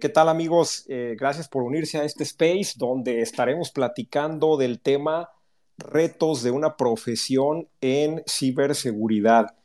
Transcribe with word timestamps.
¿Qué 0.00 0.08
tal 0.08 0.28
amigos? 0.28 0.84
Eh, 0.88 1.16
gracias 1.18 1.48
por 1.48 1.62
unirse 1.62 1.98
a 1.98 2.04
este 2.04 2.22
space 2.22 2.74
donde 2.76 3.20
estaremos 3.20 3.70
platicando 3.70 4.56
del 4.56 4.80
tema 4.80 5.30
retos 5.76 6.42
de 6.42 6.50
una 6.52 6.76
profesión 6.76 7.68
en 7.80 8.22
ciberseguridad. 8.28 9.56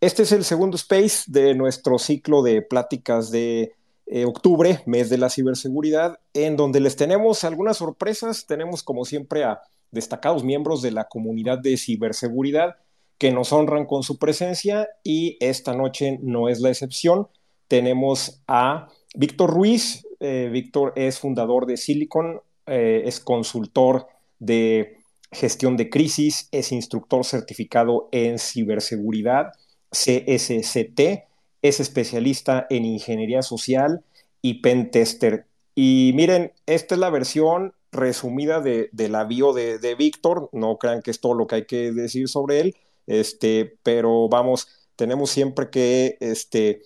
Este 0.00 0.24
es 0.24 0.32
el 0.32 0.44
segundo 0.44 0.76
space 0.76 1.24
de 1.28 1.54
nuestro 1.54 1.98
ciclo 1.98 2.42
de 2.42 2.60
pláticas 2.60 3.30
de 3.30 3.72
eh, 4.06 4.24
octubre, 4.26 4.82
mes 4.84 5.08
de 5.08 5.18
la 5.18 5.30
ciberseguridad, 5.30 6.18
en 6.34 6.56
donde 6.56 6.80
les 6.80 6.96
tenemos 6.96 7.44
algunas 7.44 7.78
sorpresas. 7.78 8.46
Tenemos 8.46 8.82
como 8.82 9.04
siempre 9.04 9.44
a 9.44 9.62
destacados 9.90 10.44
miembros 10.44 10.82
de 10.82 10.90
la 10.90 11.04
comunidad 11.04 11.58
de 11.58 11.76
ciberseguridad 11.78 12.76
que 13.16 13.30
nos 13.30 13.52
honran 13.52 13.86
con 13.86 14.02
su 14.02 14.18
presencia 14.18 14.88
y 15.02 15.36
esta 15.40 15.74
noche 15.74 16.18
no 16.20 16.48
es 16.48 16.60
la 16.60 16.70
excepción. 16.70 17.28
Tenemos 17.68 18.42
a 18.46 18.88
Víctor 19.14 19.50
Ruiz. 19.50 20.06
Eh, 20.20 20.48
Víctor 20.52 20.92
es 20.96 21.18
fundador 21.18 21.66
de 21.66 21.76
Silicon, 21.76 22.40
eh, 22.66 23.02
es 23.06 23.18
consultor 23.20 24.06
de 24.38 24.98
gestión 25.32 25.76
de 25.76 25.90
crisis, 25.90 26.48
es 26.52 26.72
instructor 26.72 27.24
certificado 27.24 28.08
en 28.12 28.38
ciberseguridad, 28.38 29.52
CSCT, 29.90 31.24
es 31.62 31.80
especialista 31.80 32.66
en 32.70 32.84
ingeniería 32.84 33.42
social 33.42 34.04
y 34.42 34.60
pentester. 34.60 35.46
Y 35.74 36.12
miren, 36.14 36.52
esta 36.66 36.94
es 36.94 37.00
la 37.00 37.10
versión 37.10 37.72
resumida 37.90 38.60
de, 38.60 38.90
la 38.92 39.24
bio 39.24 39.52
de, 39.52 39.78
de 39.78 39.94
Víctor, 39.94 40.50
no 40.52 40.76
crean 40.78 41.02
que 41.02 41.10
es 41.10 41.20
todo 41.20 41.34
lo 41.34 41.46
que 41.46 41.54
hay 41.56 41.66
que 41.66 41.92
decir 41.92 42.28
sobre 42.28 42.60
él, 42.60 42.76
este, 43.06 43.78
pero 43.82 44.28
vamos, 44.28 44.68
tenemos 44.96 45.30
siempre 45.30 45.70
que 45.70 46.16
este, 46.20 46.82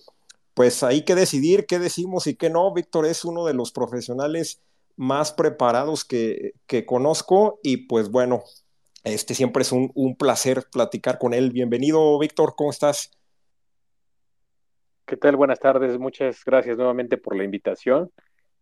pues 0.57 0.81
hay 0.81 1.03
que 1.03 1.13
decidir 1.13 1.67
qué 1.67 1.77
decimos 1.77 2.25
y 2.25 2.35
qué 2.35 2.49
no. 2.49 2.73
Víctor 2.73 3.05
es 3.05 3.23
uno 3.23 3.45
de 3.45 3.53
los 3.53 3.71
profesionales 3.71 4.59
más 4.95 5.31
preparados 5.31 6.03
que, 6.03 6.55
conozco 6.87 7.59
y 7.61 7.85
pues 7.85 8.09
bueno, 8.09 8.41
este 9.03 9.35
siempre 9.35 9.61
es 9.61 9.71
un, 9.71 10.15
placer 10.17 10.63
platicar 10.71 11.19
con 11.19 11.35
él. 11.35 11.51
Bienvenido, 11.51 12.17
Víctor, 12.17 12.55
¿cómo 12.57 12.71
estás? 12.71 13.11
¿Qué 15.05 15.15
tal? 15.15 15.35
Buenas 15.35 15.59
tardes, 15.59 15.99
muchas 15.99 16.43
gracias 16.43 16.75
nuevamente 16.75 17.17
por 17.17 17.35
la 17.35 17.43
invitación. 17.43 18.09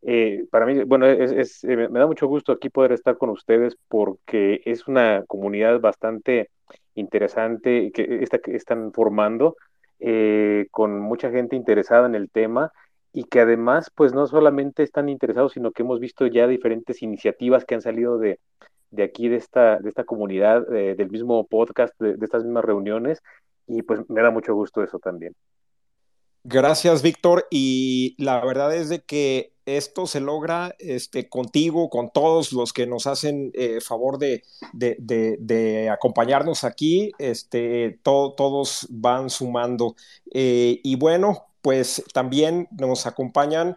Eh, 0.02 0.44
para 0.52 0.66
mí, 0.66 0.84
bueno, 0.84 1.06
es, 1.06 1.64
eh, 1.64 1.78
me 1.78 1.98
da 1.98 2.08
mucho 2.08 2.28
gusto 2.28 2.52
aquí 2.52 2.68
poder 2.68 2.92
estar 2.92 3.18
con 3.18 3.30
ustedes 3.30 3.78
porque 3.88 4.62
es 4.66 4.90
una 4.90 5.24
comunidad 5.28 5.80
bastante 5.80 6.50
interesante 6.94 7.94
que, 7.94 8.20
esta, 8.22 8.40
que 8.40 8.54
están 8.54 8.92
formando 8.92 9.56
eh, 10.00 10.68
con 10.72 11.00
mucha 11.00 11.32
gente 11.32 11.56
interesada 11.56 12.06
en 12.06 12.16
el 12.16 12.30
tema 12.30 12.72
y 13.14 13.24
que 13.24 13.40
además, 13.40 13.90
pues 13.96 14.14
no 14.14 14.28
solamente 14.28 14.84
están 14.84 15.08
interesados, 15.10 15.54
sino 15.54 15.72
que 15.72 15.84
hemos 15.84 16.00
visto 16.00 16.28
ya 16.28 16.48
diferentes 16.48 17.02
iniciativas 17.02 17.64
que 17.64 17.76
han 17.76 17.82
salido 17.82 18.18
de, 18.18 18.40
de 18.92 19.04
aquí, 19.04 19.30
de 19.30 19.38
esta, 19.38 19.80
de 19.80 19.88
esta 19.88 20.04
comunidad, 20.04 20.68
del 20.68 21.10
mismo 21.10 21.46
podcast, 21.48 21.94
de, 22.00 22.18
estas 22.22 22.44
mismas 22.44 22.66
reuniones, 22.66 23.22
y 23.68 23.84
pues 23.84 24.02
me 24.10 24.22
da 24.22 24.32
mucho 24.32 24.54
gusto 24.54 24.84
eso 24.84 25.00
también. 25.00 25.34
Gracias, 26.44 27.02
Víctor. 27.02 27.48
Y 27.50 28.16
la 28.24 28.44
verdad 28.46 28.76
es 28.76 28.90
de 28.90 29.02
que 29.02 29.55
esto 29.66 30.06
se 30.06 30.20
logra 30.20 30.76
este, 30.80 31.28
contigo, 31.28 31.90
con 31.90 32.12
todos 32.12 32.54
los 32.54 32.72
que 32.72 32.86
nos 32.86 33.08
hacen 33.08 33.52
eh, 33.54 33.80
favor 33.82 34.20
de, 34.20 34.44
acompañarnos 35.92 36.64
aquí. 36.64 37.12
Este, 37.18 38.00
todos 38.04 38.88
van 38.90 39.30
sumando. 39.30 39.96
Eh, 40.32 40.80
y 40.84 40.96
bueno, 40.96 41.46
pues 41.62 42.04
también 42.14 42.68
nos 42.72 43.08
acompañan 43.08 43.76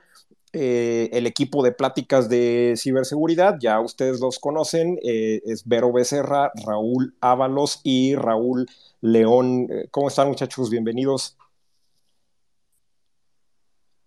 eh, 0.53 1.09
el 1.13 1.27
equipo 1.27 1.63
de 1.63 1.73
pláticas 1.73 2.29
de 2.29 2.75
ciberseguridad, 2.77 3.57
ya 3.61 3.81
ustedes 3.81 4.19
los 4.21 4.39
conocen, 4.39 4.99
es 5.03 5.67
Vero 5.67 5.93
Becerra, 5.93 6.51
Raúl 6.65 7.15
Ábalos 7.21 7.81
y 7.83 8.15
Raúl 8.15 8.67
León. 9.01 9.69
¿Cómo 9.91 10.09
están 10.09 10.29
muchachos? 10.29 10.71
Bienvenidos 10.71 11.38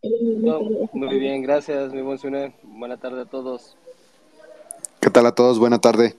muy 0.03 1.19
bien, 1.19 1.43
gracias, 1.43 1.93
muy 1.93 2.01
buen 2.01 2.53
Buena 2.63 2.97
tarde 2.97 3.21
a 3.21 3.25
todos. 3.25 3.77
¿Qué 4.99 5.09
tal 5.09 5.25
a 5.27 5.35
todos? 5.35 5.59
Buena 5.59 5.79
tarde. 5.79 6.15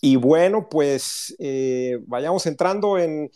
Y 0.00 0.16
bueno, 0.16 0.68
pues 0.68 1.34
eh, 1.38 1.98
vayamos 2.06 2.46
entrando 2.46 2.98
en, 2.98 3.30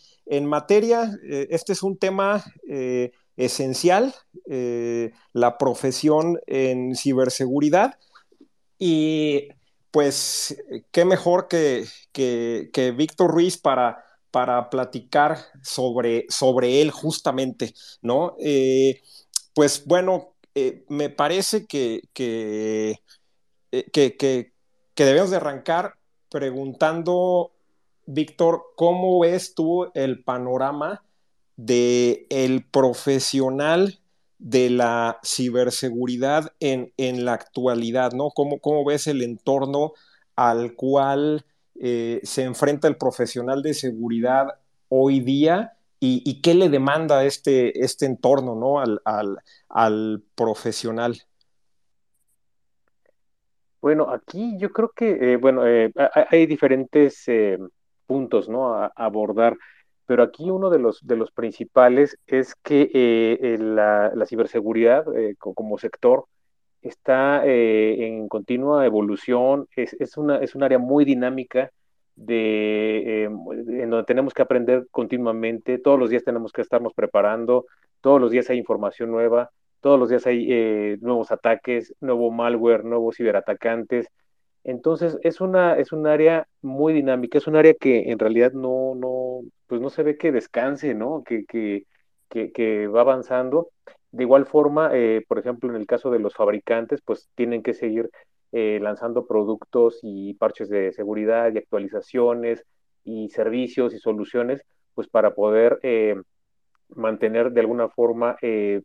materia. 0.46 1.10
Eh, 1.28 1.48
este 1.50 1.72
es 1.72 1.82
un 1.82 1.96
tema 1.96 2.44
eh, 2.68 3.12
esencial, 3.36 4.14
la 4.46 5.58
profesión 5.58 6.40
en 6.46 6.96
ciberseguridad. 6.96 7.98
Y 8.78 9.48
pues, 9.90 10.62
qué 10.90 11.04
mejor 11.04 11.48
que, 11.48 11.84
que, 12.12 12.70
que 12.72 12.90
Víctor 12.92 13.30
Ruiz 13.30 13.58
para 13.58 14.04
para 14.30 14.70
platicar 14.70 15.38
sobre, 15.62 16.26
sobre 16.28 16.80
él 16.80 16.90
justamente, 16.90 17.74
¿no? 18.02 18.36
Eh, 18.38 19.00
pues 19.54 19.84
bueno, 19.86 20.34
eh, 20.54 20.84
me 20.88 21.10
parece 21.10 21.66
que, 21.66 22.02
eh, 22.14 22.96
que, 23.92 24.16
que, 24.16 24.52
debemos 24.96 25.30
de 25.30 25.36
arrancar 25.36 25.94
preguntando, 26.28 27.52
Víctor, 28.06 28.72
¿cómo 28.76 29.20
ves 29.20 29.54
tú 29.54 29.90
el 29.94 30.22
panorama 30.22 31.02
de 31.56 32.26
el 32.30 32.64
profesional 32.64 34.00
de 34.38 34.70
la 34.70 35.20
ciberseguridad 35.24 36.52
en, 36.60 36.92
en 36.96 37.24
la 37.24 37.34
actualidad, 37.34 38.12
¿no? 38.12 38.30
¿Cómo, 38.30 38.58
¿Cómo, 38.60 38.84
ves 38.84 39.06
el 39.06 39.22
entorno 39.22 39.92
al 40.34 40.74
cual 40.74 41.44
eh, 41.82 42.20
se 42.24 42.42
enfrenta 42.42 42.88
el 42.88 42.98
profesional 42.98 43.62
de 43.62 43.72
seguridad 43.72 44.48
hoy 44.90 45.20
día 45.20 45.72
y, 45.98 46.40
qué 46.42 46.54
le 46.54 46.68
demanda 46.68 47.24
este, 47.24 47.82
este 47.82 48.04
entorno 48.04 48.54
¿no? 48.54 48.80
al, 48.84 50.22
profesional? 50.34 51.16
Bueno, 53.80 54.10
aquí 54.10 54.58
yo 54.58 54.70
creo 54.72 54.90
que, 54.94 55.32
eh, 55.32 55.36
bueno, 55.36 55.66
eh, 55.66 55.90
hay 56.30 56.46
diferentes 56.46 57.26
puntos, 58.06 58.48
¿no? 58.48 58.74
A, 58.74 58.92
abordar, 58.94 59.56
pero 60.06 60.22
aquí 60.22 60.50
uno 60.50 60.68
de 60.68 60.78
los, 60.78 61.06
de 61.06 61.16
los 61.16 61.30
principales 61.30 62.18
es 62.26 62.54
que 62.62 63.56
la, 63.58 64.12
ciberseguridad 64.26 65.04
como 65.38 65.78
sector 65.78 66.26
está 66.82 67.46
eh, 67.46 68.06
en 68.06 68.28
continua 68.28 68.86
evolución, 68.86 69.66
es, 69.76 69.94
es, 70.00 70.16
una, 70.16 70.38
es 70.38 70.54
un 70.54 70.62
área 70.62 70.78
muy 70.78 71.04
dinámica 71.04 71.70
de, 72.16 73.24
eh, 73.24 73.24
en 73.24 73.90
donde 73.90 74.04
tenemos 74.04 74.34
que 74.34 74.42
aprender 74.42 74.86
continuamente, 74.90 75.78
todos 75.78 75.98
los 75.98 76.10
días 76.10 76.24
tenemos 76.24 76.52
que 76.52 76.62
estarnos 76.62 76.92
preparando, 76.94 77.66
todos 78.00 78.20
los 78.20 78.30
días 78.30 78.50
hay 78.50 78.58
información 78.58 79.10
nueva, 79.10 79.50
todos 79.80 79.98
los 79.98 80.10
días 80.10 80.26
hay 80.26 80.46
eh, 80.50 80.98
nuevos 81.00 81.32
ataques, 81.32 81.94
nuevo 82.00 82.30
malware, 82.30 82.84
nuevos 82.84 83.16
ciberatacantes. 83.16 84.08
Entonces 84.62 85.18
es 85.22 85.40
una, 85.40 85.76
es 85.78 85.92
un 85.92 86.06
área 86.06 86.46
muy 86.60 86.92
dinámica, 86.92 87.38
es 87.38 87.46
un 87.46 87.56
área 87.56 87.74
que 87.74 88.10
en 88.10 88.18
realidad 88.18 88.52
no, 88.52 88.94
no, 88.94 89.40
pues 89.66 89.80
no 89.80 89.88
se 89.88 90.02
ve 90.02 90.18
que 90.18 90.32
descanse, 90.32 90.94
¿no? 90.94 91.22
Que, 91.24 91.44
que, 91.46 91.86
que 92.28 92.86
va 92.86 93.00
avanzando 93.00 93.70
de 94.12 94.24
igual 94.24 94.46
forma, 94.46 94.90
eh, 94.92 95.24
por 95.28 95.38
ejemplo, 95.38 95.70
en 95.70 95.76
el 95.76 95.86
caso 95.86 96.10
de 96.10 96.18
los 96.18 96.34
fabricantes, 96.34 97.00
pues 97.02 97.28
tienen 97.34 97.62
que 97.62 97.74
seguir 97.74 98.10
eh, 98.52 98.80
lanzando 98.82 99.26
productos 99.26 100.00
y 100.02 100.34
parches 100.34 100.68
de 100.68 100.92
seguridad 100.92 101.52
y 101.52 101.58
actualizaciones 101.58 102.64
y 103.04 103.28
servicios 103.30 103.94
y 103.94 103.98
soluciones, 103.98 104.62
pues 104.94 105.08
para 105.08 105.34
poder 105.34 105.78
eh, 105.82 106.20
mantener 106.88 107.52
de 107.52 107.60
alguna 107.60 107.88
forma 107.88 108.36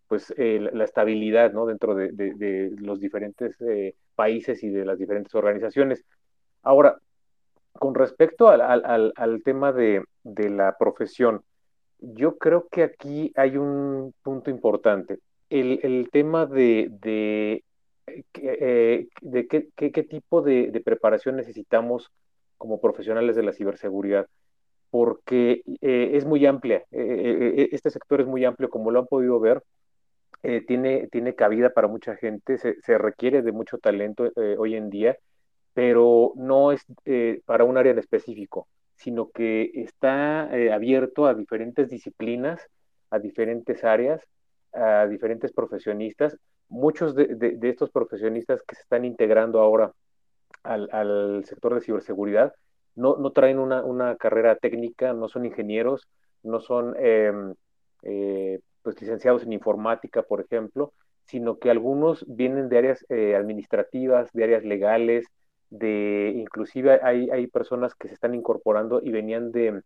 pues 0.08 0.32
la 0.38 0.84
estabilidad 0.84 1.52
¿no? 1.54 1.66
dentro 1.66 1.96
de, 1.96 2.72
los 2.78 3.00
diferentes 3.00 3.58
países 4.14 4.64
y 4.64 4.70
de 4.70 4.86
las 4.86 5.00
diferentes 5.00 5.34
organizaciones. 5.34 6.06
Ahora, 6.62 7.00
con 7.74 7.96
respecto 7.96 8.48
al, 8.50 9.12
al 9.16 9.42
tema 9.44 9.74
de, 9.74 10.04
la 10.24 10.78
profesión, 10.78 11.42
yo 12.14 12.38
creo 12.38 12.68
que 12.70 12.84
aquí 12.84 13.32
hay 13.36 13.58
un 13.58 14.14
punto 14.22 14.50
importante. 14.50 15.20
El, 15.50 16.10
tema 16.12 16.46
de, 16.46 16.92
eh, 18.34 19.08
de 19.22 19.48
qué, 19.48 20.04
tipo 20.04 20.42
de, 20.42 20.82
preparación 20.84 21.38
necesitamos 21.38 22.12
como 22.58 22.82
profesionales 22.82 23.36
de 23.36 23.44
la 23.44 23.54
ciberseguridad, 23.54 24.28
porque 24.90 25.62
eh, 25.82 26.12
es 26.14 26.26
muy 26.26 26.46
amplia. 26.46 26.84
Eh, 26.92 27.70
este 27.72 27.90
sector 27.90 28.22
es 28.22 28.28
muy 28.28 28.44
amplio, 28.46 28.70
como 28.70 28.92
lo 28.92 29.00
han 29.00 29.08
podido 29.08 29.40
ver. 29.40 29.64
tiene, 30.68 31.08
tiene 31.12 31.36
cabida 31.36 31.72
para 31.72 31.88
mucha 31.88 32.16
gente, 32.16 32.58
se, 32.58 32.80
se 32.82 32.98
requiere 32.98 33.42
de 33.42 33.52
mucho 33.52 33.78
talento 33.78 34.32
hoy 34.58 34.76
en 34.76 34.90
día, 34.90 35.18
pero 35.74 36.34
no 36.36 36.72
es 36.72 36.86
para 37.46 37.64
un 37.64 37.78
área 37.78 37.92
en 37.94 38.00
específico 38.00 38.68
sino 38.96 39.30
que 39.32 39.72
está 39.74 40.50
eh, 40.58 40.72
abierto 40.72 41.26
a 41.26 41.34
diferentes 41.34 41.90
disciplinas, 41.90 42.62
a 43.10 43.20
diferentes 43.20 43.84
áreas, 43.84 44.22
a 44.74 45.06
diferentes 45.08 45.52
profesionistas. 45.52 46.38
Muchos 46.68 47.16
de, 47.16 47.58
estos 47.62 47.92
profesionistas 47.92 48.62
que 48.64 48.76
se 48.76 48.82
están 48.82 49.06
integrando 49.06 49.60
ahora 49.60 49.92
al, 50.64 51.44
sector 51.46 51.76
de 51.76 51.82
ciberseguridad 51.82 52.54
no, 52.96 53.32
traen 53.32 53.60
una, 53.60 54.16
carrera 54.16 54.56
técnica, 54.56 55.14
no 55.14 55.28
son 55.28 55.46
ingenieros, 55.46 56.08
no 56.44 56.60
son 56.60 56.96
em, 56.98 57.54
eh, 58.04 58.60
pues 58.82 59.00
licenciados 59.02 59.44
en 59.44 59.54
informática, 59.54 60.24
por 60.24 60.42
ejemplo, 60.42 60.94
sino 61.26 61.58
que 61.60 61.70
algunos 61.70 62.26
vienen 62.28 62.70
de 62.70 62.78
áreas 62.78 63.06
eh, 63.10 63.36
administrativas, 63.36 64.32
de 64.32 64.44
áreas 64.44 64.64
legales, 64.64 65.26
de 65.70 66.34
inclusive 66.36 67.00
hay, 67.04 67.30
hay 67.30 67.48
personas 67.48 67.96
que 67.96 68.08
se 68.08 68.14
están 68.14 68.36
incorporando 68.36 69.02
y 69.04 69.12
venían 69.12 69.52
de, 69.52 69.82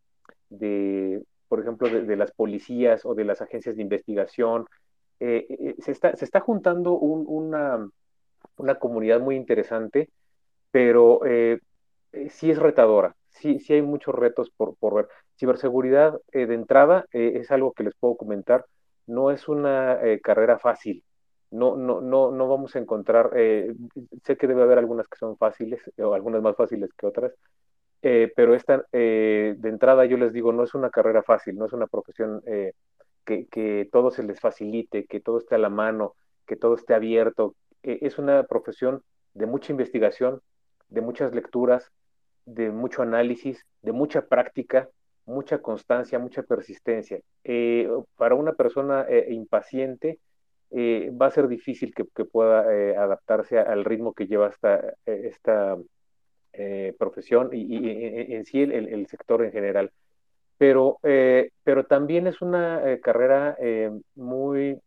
de 0.50 1.24
por 1.50 1.60
ejemplo, 1.60 1.90
de, 1.90 2.16
las 2.16 2.32
policías 2.32 3.06
o 3.06 3.16
de 3.16 3.26
las 3.26 3.42
agencias 3.42 3.76
de 3.76 3.82
investigación. 3.82 4.68
Eh, 5.20 5.48
eh, 5.50 5.76
se, 5.80 5.92
está, 5.92 6.16
se 6.16 6.24
está 6.24 6.40
juntando 6.40 6.94
una, 6.94 7.90
una, 8.56 8.76
comunidad 8.76 9.20
muy 9.20 9.36
interesante, 9.36 10.10
pero 10.72 11.26
eh, 11.26 11.60
sí 12.30 12.52
es 12.52 12.60
retadora, 12.60 13.16
sí, 13.30 13.60
sí 13.60 13.74
hay 13.74 13.82
muchos 13.82 14.16
retos 14.16 14.52
por, 14.56 14.76
por 14.78 14.94
ver. 14.96 15.08
Ciberseguridad 15.38 16.20
de 16.34 16.54
entrada 16.54 17.06
es 17.12 17.50
algo 17.50 17.72
que 17.74 17.84
les 17.84 17.96
puedo 17.96 18.16
comentar, 18.18 18.66
no 19.08 19.32
es 19.32 19.48
una 19.48 19.98
carrera 20.22 20.60
fácil, 20.60 21.02
no, 21.52 21.76
no, 21.76 22.02
no, 22.02 22.32
no 22.32 22.48
vamos 22.48 22.76
a 22.76 22.80
encontrar, 22.80 23.32
sé 23.34 24.38
que 24.38 24.48
debe 24.48 24.64
haber 24.64 24.78
algunas 24.78 25.08
que 25.08 25.18
son 25.18 25.38
fáciles 25.38 25.82
o 25.98 26.14
algunas 26.14 26.42
más 26.42 26.56
fáciles 26.56 26.92
que 26.94 27.08
otras, 27.08 27.34
eh, 28.02 28.32
pero 28.36 28.56
esta, 28.56 28.86
eh, 28.94 29.56
de 29.58 29.70
entrada 29.70 30.06
yo 30.06 30.18
les 30.18 30.32
digo, 30.32 30.54
no 30.54 30.64
es 30.64 30.74
una 30.74 30.90
carrera 30.90 31.22
fácil, 31.22 31.58
no 31.58 31.66
es 31.66 31.74
una 31.74 31.88
profesión 31.88 32.42
eh, 32.46 32.74
que, 33.26 33.48
que, 33.48 33.90
todo 33.92 34.12
se 34.12 34.24
les 34.24 34.40
facilite, 34.40 35.06
que 35.06 35.20
todo 35.20 35.40
esté 35.40 35.56
a 35.56 35.58
la 35.60 35.70
mano, 35.70 36.16
que 36.48 36.56
todo 36.56 36.76
esté 36.76 36.94
abierto. 36.94 37.56
es 37.84 38.18
una 38.18 38.44
profesión 38.44 39.04
de 39.34 39.46
mucha 39.46 39.72
investigación, 39.72 40.42
de 40.90 41.02
muchas 41.02 41.34
lecturas, 41.34 41.92
de 42.46 42.72
mucho 42.72 43.02
análisis, 43.02 43.66
de 43.82 43.92
mucha 43.92 44.22
práctica, 44.28 44.90
mucha 45.26 45.60
constancia, 45.60 46.20
mucha 46.20 46.44
persistencia. 46.44 47.20
para 48.18 48.36
una 48.36 48.54
persona 48.54 49.06
impaciente, 49.30 50.20
va 50.72 51.28
a 51.28 51.32
ser 51.32 51.48
difícil 51.48 51.94
que, 51.94 52.06
que 52.16 52.26
pueda 52.26 52.62
adaptarse 53.02 53.60
al 53.60 53.86
ritmo 53.86 54.14
que 54.14 54.28
lleva 54.28 54.50
esta, 54.50 54.94
esta 55.06 55.78
eh, 56.54 56.96
profesión 56.98 57.52
y, 57.54 58.34
en 58.34 58.44
sí 58.46 58.62
el, 58.62 59.08
sector 59.08 59.46
en 59.46 59.52
general. 59.52 59.92
Pero, 60.58 61.00
eh, 61.04 61.52
pero 61.64 61.86
también 61.86 62.28
es 62.28 62.42
una 62.42 62.92
eh, 62.92 63.00
carrera 63.00 63.56
muy 64.16 64.80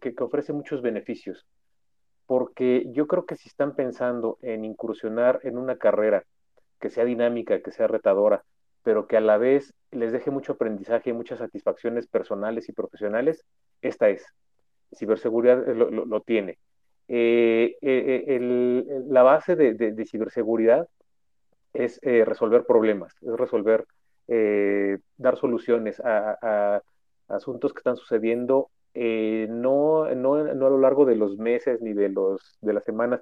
que, 0.00 0.14
ofrece 0.18 0.52
muchos 0.52 0.82
beneficios, 0.82 1.46
porque 2.26 2.86
yo 2.88 3.06
creo 3.06 3.26
que 3.26 3.36
si 3.36 3.48
están 3.48 3.74
pensando 3.76 4.38
en 4.42 4.64
incursionar 4.64 5.40
en 5.44 5.58
una 5.58 5.76
carrera 5.76 6.24
que 6.80 6.90
sea 6.90 7.04
dinámica, 7.04 7.60
que 7.60 7.70
sea 7.70 7.86
retadora, 7.86 8.42
pero 8.82 9.06
que 9.06 9.16
a 9.16 9.20
la 9.20 9.36
vez 9.36 9.74
les 9.90 10.12
deje 10.12 10.30
mucho 10.30 10.54
aprendizaje 10.54 11.10
y 11.10 11.12
muchas 11.12 11.38
satisfacciones 11.38 12.06
personales 12.06 12.68
y 12.68 12.72
profesionales, 12.72 13.44
esta 13.82 14.08
es. 14.08 14.26
Ciberseguridad 14.96 15.66
lo, 15.66 16.20
tiene. 16.20 16.58
la 17.08 17.72
base 19.22 19.56
de 19.56 20.06
ciberseguridad 20.06 20.88
es 21.72 21.98
eh, 22.02 22.24
resolver 22.24 22.64
problemas, 22.64 23.14
es 23.22 23.36
resolver, 23.36 23.86
eh, 24.28 24.98
dar 25.16 25.36
soluciones 25.36 26.00
a, 26.04 26.82
asuntos 27.28 27.72
que 27.72 27.78
están 27.78 27.96
sucediendo 27.96 28.70
eh, 28.94 29.46
no, 29.48 30.12
no, 30.16 30.34
a 30.34 30.52
lo 30.52 30.78
largo 30.78 31.04
de 31.04 31.14
los 31.14 31.38
meses 31.38 31.80
ni 31.80 31.92
de, 31.92 32.08
los, 32.08 32.58
de 32.60 32.72
las 32.72 32.84
semanas. 32.84 33.20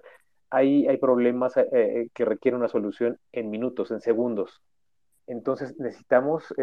Hay, 0.51 0.89
hay 0.89 0.97
problemas 0.97 1.53
que 1.53 2.25
requieren 2.25 2.59
una 2.59 2.69
solución 2.69 3.19
en 3.33 3.51
minutos, 3.51 3.91
en 3.91 4.01
segundos. 4.01 4.63
Entonces 5.27 5.79
necesitamos 5.79 6.55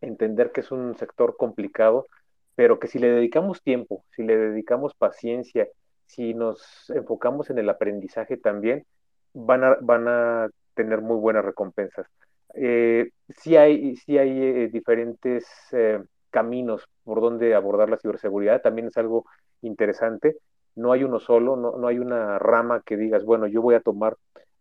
entender 0.00 0.50
que 0.50 0.62
es 0.62 0.72
un 0.72 0.96
sector 0.96 1.36
complicado, 1.36 2.06
pero 2.54 2.78
que 2.78 2.88
si 2.88 2.98
le 2.98 3.10
dedicamos 3.10 3.62
tiempo, 3.62 4.04
si 4.14 4.22
le 4.22 4.36
dedicamos 4.36 4.94
paciencia, 4.94 5.68
si 6.06 6.34
nos 6.34 6.90
enfocamos 6.90 7.50
en 7.50 7.58
el 7.58 7.68
aprendizaje 7.68 8.36
también, 8.36 8.84
van 9.32 9.64
a, 9.64 9.76
van 9.80 10.08
a 10.08 10.48
tener 10.74 11.00
muy 11.00 11.16
buenas 11.16 11.44
recompensas. 11.44 12.06
Eh, 12.54 13.10
sí 13.28 13.56
hay, 13.56 13.94
hay 14.08 14.42
eh, 14.42 14.68
diferentes 14.72 15.46
eh, 15.72 16.02
caminos 16.30 16.84
por 17.04 17.20
donde 17.20 17.54
abordar 17.54 17.88
la 17.88 17.98
ciberseguridad, 17.98 18.60
también 18.62 18.88
es 18.88 18.96
algo 18.96 19.24
interesante. 19.62 20.36
No 20.74 20.92
hay 20.92 21.04
uno 21.04 21.20
solo, 21.20 21.56
no, 21.56 21.76
no 21.76 21.88
hay 21.88 21.98
una 21.98 22.38
rama 22.38 22.82
que 22.84 22.96
digas, 22.96 23.24
bueno, 23.24 23.46
yo 23.46 23.62
voy 23.62 23.74
a 23.74 23.80
tomar, 23.80 24.16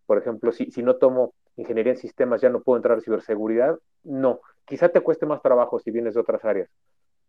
por 0.06 0.18
ejemplo, 0.18 0.52
si, 0.52 0.72
si 0.72 0.84
no 0.84 0.98
tomo 0.98 1.34
ingeniería 1.56 1.94
en 1.94 2.00
sistemas, 2.00 2.42
ya 2.42 2.50
no 2.50 2.62
puedo 2.62 2.78
entrar 2.78 2.98
a 2.98 3.02
ciberseguridad. 3.02 3.78
No, 4.04 4.42
quizá 4.66 4.90
te 4.90 5.02
cueste 5.02 5.26
más 5.26 5.42
trabajo 5.42 5.80
si 5.80 5.92
vienes 5.92 6.14
de 6.14 6.22
otras 6.22 6.44
áreas, 6.46 6.70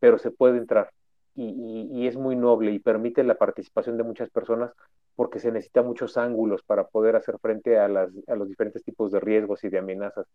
pero 0.01 0.19
se 0.19 0.31
puede 0.31 0.59
entrar 0.59 0.91
y, 1.35 2.07
es 2.07 2.17
muy 2.17 2.37
noble 2.37 2.73
y 2.73 2.79
permite 2.79 3.23
la 3.25 3.37
participación 3.37 3.97
de 3.97 4.05
muchas 4.05 4.31
personas 4.31 4.73
porque 5.17 5.39
se 5.39 5.53
necesita 5.53 5.83
muchos 5.83 6.17
ángulos 6.17 6.63
para 6.63 6.85
poder 6.85 7.17
hacer 7.17 7.39
frente 7.41 7.79
a, 7.79 7.89
las, 7.89 8.11
a 8.27 8.35
los 8.35 8.49
diferentes 8.49 8.83
tipos 8.83 9.13
de 9.13 9.21
riesgos 9.21 9.65
y 9.65 9.69
de 9.69 9.79
amenazas. 9.79 10.27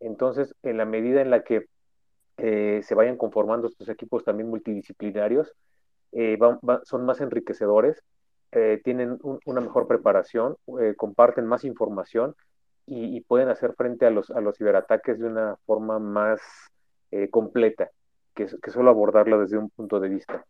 Entonces, 0.00 0.54
en 0.62 0.76
la 0.76 0.84
medida 0.84 1.20
en 1.20 1.30
la 1.30 1.42
que 1.42 1.66
eh, 2.38 2.80
se 2.84 2.94
vayan 2.94 3.16
conformando 3.16 3.66
estos 3.66 3.88
equipos 3.88 4.24
también 4.24 4.48
multidisciplinarios, 4.48 5.52
eh, 6.12 6.38
son 6.84 7.04
más 7.04 7.20
enriquecedores, 7.20 8.02
eh, 8.52 8.80
tienen 8.82 9.18
una 9.44 9.60
mejor 9.60 9.86
preparación, 9.86 10.56
comparten 10.96 11.46
más 11.46 11.64
información 11.64 12.34
y, 12.86 13.20
pueden 13.22 13.48
hacer 13.48 13.74
frente 13.74 14.06
a 14.06 14.10
los, 14.10 14.30
a 14.30 14.40
los 14.40 14.56
ciberataques 14.56 15.18
de 15.18 15.26
una 15.26 15.56
forma 15.66 15.98
más 15.98 16.40
completa 17.30 17.90
que, 18.46 18.70
solo 18.70 18.90
abordarlo 18.90 19.40
desde 19.40 19.58
un 19.58 19.70
punto 19.70 19.98
de 19.98 20.08
vista. 20.08 20.44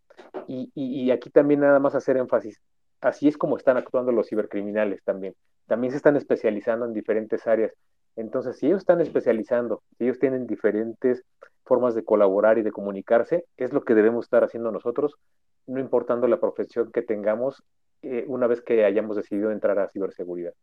Y, 0.47 1.11
aquí 1.11 1.31
también 1.31 1.61
nada 1.61 1.79
más 1.79 1.95
hacer 1.95 2.17
énfasis, 2.17 2.61
así 3.01 3.29
es 3.29 3.39
como 3.39 3.57
están 3.57 3.77
actuando 3.77 4.13
los 4.13 4.29
cibercriminales 4.29 5.03
también. 5.05 5.35
También 5.67 5.91
se 5.91 5.97
están 5.97 6.17
especializando 6.17 6.87
en 6.87 6.93
diferentes 6.93 7.47
áreas. 7.47 7.73
Entonces, 8.17 8.59
si 8.59 8.67
ellos 8.67 8.81
están 8.81 9.01
especializando, 9.01 9.83
si 9.97 10.05
ellos 10.05 10.19
tienen 10.19 10.47
diferentes 10.47 11.25
formas 11.65 11.95
de 11.95 12.05
colaborar 12.05 12.59
y 12.59 12.63
de 12.63 12.73
comunicarse, 12.73 13.45
es 13.57 13.73
lo 13.73 13.83
que 13.83 13.95
debemos 13.95 14.27
estar 14.27 14.43
haciendo 14.43 14.73
nosotros, 14.73 15.15
no 15.67 15.79
importando 15.81 16.27
la 16.27 16.41
profesión 16.41 16.91
que 16.93 17.03
tengamos 17.03 17.63
eh, 18.03 18.25
una 18.27 18.47
vez 18.47 18.63
que 18.63 18.85
hayamos 18.85 19.17
decidido 19.17 19.51
entrar 19.51 19.79
a 19.79 19.89
ciberseguridad 19.89 20.55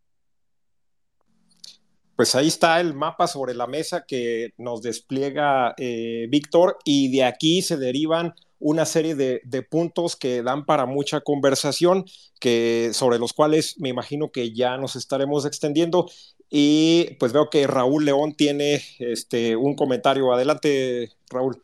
pues 2.16 2.36
ahí 2.36 2.48
está 2.48 2.80
el 2.80 2.94
mapa 2.94 3.28
sobre 3.28 3.54
la 3.54 3.68
mesa 3.68 4.06
que 4.08 4.54
nos 4.58 4.82
despliega 4.82 5.74
eh, 5.78 6.28
Víctor 6.30 6.78
y 6.86 7.12
de 7.12 7.26
aquí 7.26 7.62
se 7.62 7.78
derivan 7.78 8.34
una 8.60 8.86
serie 8.86 9.16
de, 9.16 9.62
puntos 9.70 10.16
que 10.16 10.42
dan 10.42 10.66
para 10.66 10.86
mucha 10.86 11.22
conversación, 11.22 12.06
que, 12.40 12.92
sobre 12.94 13.20
los 13.20 13.34
cuales 13.34 13.76
me 13.80 13.90
imagino 13.90 14.32
que 14.32 14.54
ya 14.54 14.78
nos 14.78 14.96
estaremos 14.96 15.46
extendiendo. 15.46 16.10
Y 16.50 17.16
pues 17.20 17.34
veo 17.34 17.50
que 17.50 17.68
Raúl 17.68 18.06
León 18.06 18.34
tiene 18.34 18.82
este, 19.00 19.56
un 19.56 19.76
comentario. 19.76 20.34
Adelante, 20.34 21.12
Raúl. 21.30 21.62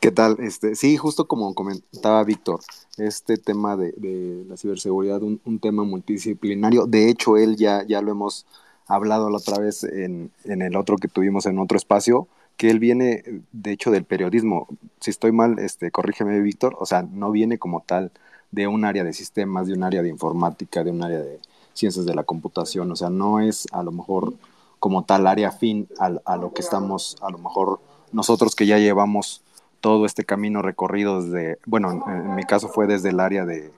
¿Qué 0.00 0.10
tal? 0.10 0.38
Este, 0.40 0.74
sí, 0.74 0.96
justo 0.96 1.28
como 1.28 1.54
comentaba 1.54 2.24
Víctor, 2.24 2.60
este 2.96 3.36
tema 3.36 3.76
de, 3.76 4.44
la 4.48 4.56
ciberseguridad, 4.56 5.22
un, 5.22 5.40
un, 5.44 5.58
tema 5.58 5.84
multidisciplinario. 5.84 6.86
De 6.86 7.10
hecho, 7.10 7.36
él 7.36 7.56
ya, 7.56 7.84
ya 7.86 8.00
lo 8.00 8.12
hemos 8.12 8.46
hablado 8.88 9.30
la 9.30 9.38
otra 9.38 9.58
vez 9.58 9.84
en, 9.84 10.30
en, 10.44 10.62
el 10.62 10.76
otro 10.76 10.96
que 10.96 11.08
tuvimos 11.08 11.46
en 11.46 11.58
otro 11.58 11.76
espacio, 11.76 12.26
que 12.56 12.70
él 12.70 12.78
viene, 12.78 13.22
de 13.52 13.72
hecho, 13.72 13.90
del 13.90 14.04
periodismo. 14.04 14.66
Si 15.00 15.10
estoy 15.10 15.30
mal, 15.32 15.58
este, 15.58 15.90
corrígeme, 15.90 16.40
Víctor, 16.40 16.76
o 16.80 16.86
sea, 16.86 17.02
no 17.02 17.30
viene 17.30 17.58
como 17.58 17.82
tal 17.82 18.10
de 18.50 18.66
un 18.66 18.84
área 18.84 19.04
de 19.04 19.12
sistemas, 19.12 19.66
de 19.66 19.74
un 19.74 19.84
área 19.84 20.02
de 20.02 20.08
informática, 20.08 20.82
de 20.82 20.90
un 20.90 21.02
área 21.02 21.20
de 21.20 21.38
ciencias 21.74 22.06
de 22.06 22.14
la 22.14 22.24
computación, 22.24 22.90
o 22.90 22.96
sea, 22.96 23.08
no 23.10 23.40
es 23.40 23.66
a 23.72 23.82
lo 23.82 23.92
mejor 23.92 24.34
como 24.80 25.04
tal 25.04 25.26
área 25.26 25.52
fin 25.52 25.88
a, 26.00 26.10
a 26.24 26.36
lo 26.36 26.52
que 26.52 26.62
estamos, 26.62 27.16
a 27.20 27.30
lo 27.30 27.38
mejor 27.38 27.80
nosotros 28.10 28.56
que 28.56 28.66
ya 28.66 28.78
llevamos 28.78 29.42
todo 29.80 30.06
este 30.06 30.24
camino 30.24 30.62
recorrido 30.62 31.22
desde, 31.22 31.58
bueno, 31.66 32.04
en, 32.06 32.34
mi 32.34 32.42
caso 32.44 32.68
fue 32.68 32.86
desde 32.86 33.10
el 33.10 33.20
área 33.20 33.44
de, 33.44 33.70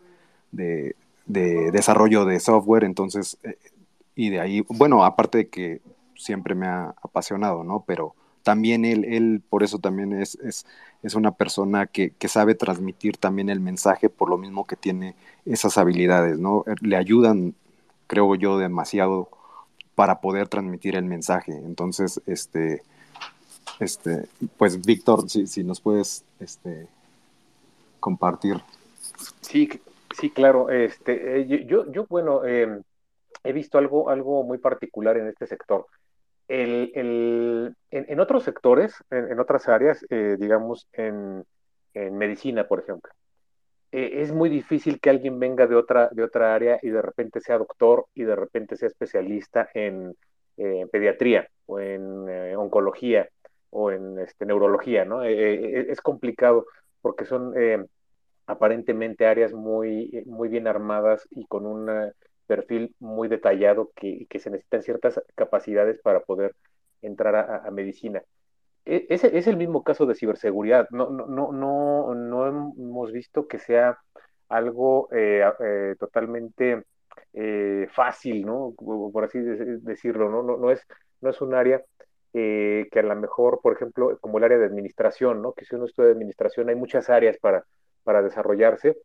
de, 0.52 0.96
de 1.26 1.70
desarrollo 1.72 2.24
de 2.24 2.40
software, 2.40 2.84
entonces 2.84 3.36
eh, 3.42 3.58
y 4.14 4.30
de 4.30 4.40
ahí, 4.40 4.64
bueno, 4.68 5.04
aparte 5.04 5.38
de 5.38 5.48
que 5.48 5.80
siempre 6.16 6.54
me 6.54 6.66
ha 6.66 6.94
apasionado, 7.02 7.64
¿no? 7.64 7.84
Pero 7.86 8.14
también 8.42 8.84
él, 8.84 9.04
él 9.04 9.42
por 9.48 9.62
eso 9.62 9.78
también 9.78 10.12
es, 10.12 10.36
es, 10.36 10.66
es 11.02 11.14
una 11.14 11.32
persona 11.32 11.86
que, 11.86 12.10
que, 12.10 12.28
sabe 12.28 12.54
transmitir 12.54 13.16
también 13.16 13.48
el 13.48 13.60
mensaje 13.60 14.08
por 14.08 14.30
lo 14.30 14.38
mismo 14.38 14.66
que 14.66 14.76
tiene 14.76 15.14
esas 15.44 15.78
habilidades, 15.78 16.38
¿no? 16.38 16.64
Le 16.80 16.96
ayudan, 16.96 17.54
creo 18.06 18.34
yo, 18.34 18.58
demasiado 18.58 19.28
para 19.94 20.20
poder 20.20 20.48
transmitir 20.48 20.96
el 20.96 21.04
mensaje. 21.04 21.52
Entonces, 21.52 22.20
este, 22.26 22.82
este, 23.78 24.28
pues 24.56 24.80
Víctor, 24.84 25.28
si, 25.28 25.46
si 25.46 25.64
nos 25.64 25.80
puedes 25.80 26.24
este, 26.38 26.86
compartir. 27.98 28.62
Sí, 29.40 29.68
sí, 30.18 30.30
claro. 30.30 30.70
Este, 30.70 31.40
eh, 31.40 31.66
yo, 31.66 31.90
yo, 31.92 32.06
bueno, 32.08 32.44
em, 32.44 32.82
he 33.44 33.52
visto 33.52 33.78
algo, 33.78 34.10
algo 34.10 34.42
muy 34.42 34.58
particular 34.58 35.16
en 35.16 35.28
este 35.28 35.46
sector. 35.46 35.86
En, 36.48 37.74
otros 38.18 38.42
sectores, 38.42 38.94
en, 39.10 39.38
otras 39.38 39.68
áreas, 39.68 40.04
eh, 40.10 40.36
digamos, 40.38 40.88
en, 40.92 41.44
en, 41.94 42.18
medicina, 42.18 42.66
por 42.66 42.80
ejemplo, 42.80 43.12
eh, 43.92 44.22
es 44.22 44.32
muy 44.32 44.48
difícil 44.48 45.00
que 45.00 45.10
alguien 45.10 45.38
venga 45.38 45.68
de 45.68 45.76
otra, 45.76 46.08
de 46.10 46.24
otra 46.24 46.54
área 46.54 46.78
y 46.82 46.88
de 46.90 47.02
repente 47.02 47.40
sea 47.40 47.58
doctor 47.58 48.06
y 48.14 48.24
de 48.24 48.34
repente 48.34 48.76
sea 48.76 48.88
especialista 48.88 49.68
en, 49.74 50.14
pediatría 50.92 51.48
o 51.66 51.80
en 51.80 52.54
oncología 52.56 53.30
o 53.70 53.90
en 53.90 54.18
este, 54.18 54.44
neurología, 54.44 55.06
¿no? 55.06 55.22
es 55.22 56.00
complicado 56.02 56.66
porque 57.00 57.24
son 57.24 57.54
aparentemente 58.50 59.26
áreas 59.26 59.52
muy, 59.52 60.24
muy 60.26 60.48
bien 60.48 60.66
armadas 60.66 61.26
y 61.30 61.46
con 61.46 61.66
un 61.66 61.88
eh, 61.88 62.12
perfil 62.50 62.96
muy 62.98 63.28
detallado 63.28 63.92
que, 63.94 64.26
que, 64.28 64.40
se 64.40 64.50
necesitan 64.50 64.82
ciertas 64.82 65.22
capacidades 65.36 66.00
para 66.02 66.18
poder 66.20 66.56
entrar 67.00 67.36
a, 67.36 67.70
medicina. 67.70 68.22
E, 68.84 69.06
es, 69.08 69.22
es, 69.22 69.46
el 69.46 69.56
mismo 69.56 69.84
caso 69.84 70.04
de 70.04 70.16
ciberseguridad. 70.16 70.88
No, 70.90 71.10
no, 71.10 71.28
no, 71.28 71.52
no, 71.52 72.14
no 72.16 72.46
hemos 72.48 73.12
visto 73.12 73.46
que 73.46 73.60
sea 73.60 73.98
algo 74.48 75.08
eh, 75.12 75.44
eh, 75.60 75.94
totalmente 76.00 76.82
fácil, 77.92 78.44
¿no? 78.44 78.74
Por 78.76 79.24
así 79.24 79.38
decirlo, 79.38 80.28
¿no? 80.28 80.42
No, 80.42 80.56
no, 80.56 80.72
es, 80.72 80.84
no 81.20 81.30
es 81.30 81.40
un 81.40 81.54
área 81.54 81.80
que 82.32 82.90
a 82.92 83.02
lo 83.02 83.14
mejor, 83.14 83.60
por 83.62 83.74
ejemplo, 83.74 84.18
como 84.20 84.38
el 84.38 84.44
área 84.44 84.58
de 84.58 84.66
administración, 84.66 85.40
¿no? 85.40 85.52
Que 85.52 85.64
si 85.64 85.76
uno 85.76 85.84
estudia 85.84 86.10
administración 86.10 86.68
hay 86.68 86.74
muchas 86.74 87.08
áreas 87.08 87.38
para, 87.38 87.64
para 88.02 88.22
desarrollarse, 88.22 88.96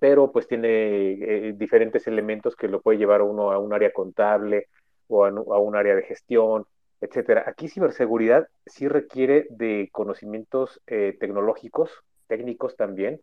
pero 0.00 0.32
pues 0.32 0.46
tiene 0.46 0.68
eh, 1.12 1.54
diferentes 1.56 2.06
elementos 2.06 2.56
que 2.56 2.68
lo 2.68 2.80
puede 2.80 2.98
llevar 2.98 3.22
uno 3.22 3.52
a 3.52 3.58
un 3.58 3.72
área 3.72 3.92
contable 3.92 4.68
o 5.08 5.24
a, 5.24 5.30
un 5.30 5.76
área 5.76 5.94
de 5.94 6.02
gestión, 6.02 6.66
etcétera. 7.00 7.44
Aquí 7.46 7.68
ciberseguridad 7.68 8.48
sí 8.66 8.88
requiere 8.88 9.46
de 9.50 9.88
conocimientos 9.92 10.80
eh, 10.86 11.16
tecnológicos, 11.18 11.90
técnicos 12.26 12.76
también, 12.76 13.20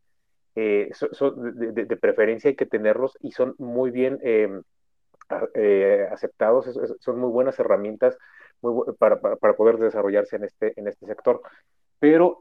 eh, 0.56 0.92
de, 1.20 1.98
preferencia 1.98 2.50
hay 2.50 2.56
que 2.56 2.68
tenerlos 2.68 3.18
y 3.20 3.32
son 3.32 3.56
muy 3.58 3.90
bien 3.90 4.20
em, 4.22 4.62
aceptados, 6.12 6.80
son 7.00 7.20
muy 7.20 7.32
buenas 7.32 7.58
herramientas 7.60 8.16
para, 9.00 9.20
para, 9.20 9.56
poder 9.56 9.78
desarrollarse 9.78 10.36
en 10.36 10.44
este, 10.44 10.80
en 10.80 10.88
este 10.88 11.08
sector. 11.08 11.42
Pero 12.00 12.40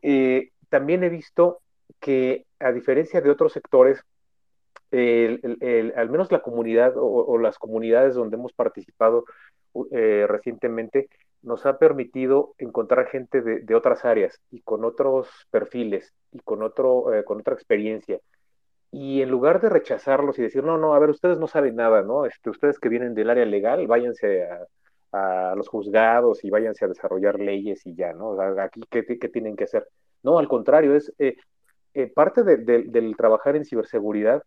también 0.68 1.04
he 1.04 1.08
visto 1.08 1.62
que 2.00 2.46
a 2.60 2.72
diferencia 2.72 3.20
de 3.20 3.30
otros 3.30 3.52
sectores, 3.52 4.04
al 4.92 6.10
menos 6.10 6.30
la 6.30 6.40
comunidad 6.40 6.92
o, 6.96 7.38
las 7.38 7.58
comunidades 7.58 8.14
donde 8.14 8.36
hemos 8.36 8.52
participado 8.52 9.24
eh, 9.90 10.26
recientemente 10.28 11.08
nos 11.42 11.66
ha 11.66 11.78
permitido 11.78 12.54
encontrar 12.58 13.08
gente 13.08 13.42
de, 13.42 13.74
otras 13.74 14.04
áreas 14.04 14.40
y 14.50 14.60
con 14.62 14.84
otros 14.84 15.28
perfiles 15.50 16.12
y 16.30 16.38
con, 16.40 16.62
otro, 16.62 17.12
eh, 17.12 17.24
con 17.24 17.40
otra 17.40 17.54
experiencia. 17.54 18.20
Y 18.92 19.22
en 19.22 19.30
lugar 19.30 19.60
de 19.60 19.70
rechazarlos 19.70 20.38
y 20.38 20.42
decir, 20.42 20.62
no, 20.62 20.78
no, 20.78 20.94
a 20.94 20.98
ver, 20.98 21.10
ustedes 21.10 21.38
no 21.38 21.48
saben 21.48 21.76
nada, 21.76 22.02
¿no? 22.02 22.26
Este, 22.26 22.50
ustedes 22.50 22.78
que 22.78 22.88
vienen 22.88 23.14
del 23.14 23.30
área 23.30 23.46
legal, 23.46 23.86
váyanse 23.86 24.46
a, 25.12 25.54
los 25.56 25.68
juzgados 25.68 26.42
y 26.42 26.50
váyanse 26.50 26.86
a 26.86 26.88
desarrollar 26.88 27.38
leyes 27.38 27.84
y 27.84 27.94
ya, 27.94 28.14
¿no? 28.14 28.40
Aquí, 28.40 28.80
¿qué, 28.88 29.02
tienen 29.02 29.56
que 29.56 29.64
hacer? 29.64 29.86
No, 30.22 30.38
al 30.38 30.48
contrario, 30.48 30.94
es 30.94 31.12
eh, 31.18 31.36
eh, 31.92 32.06
parte 32.06 32.42
del 32.44 33.14
trabajar 33.16 33.56
en 33.56 33.66
ciberseguridad 33.66 34.42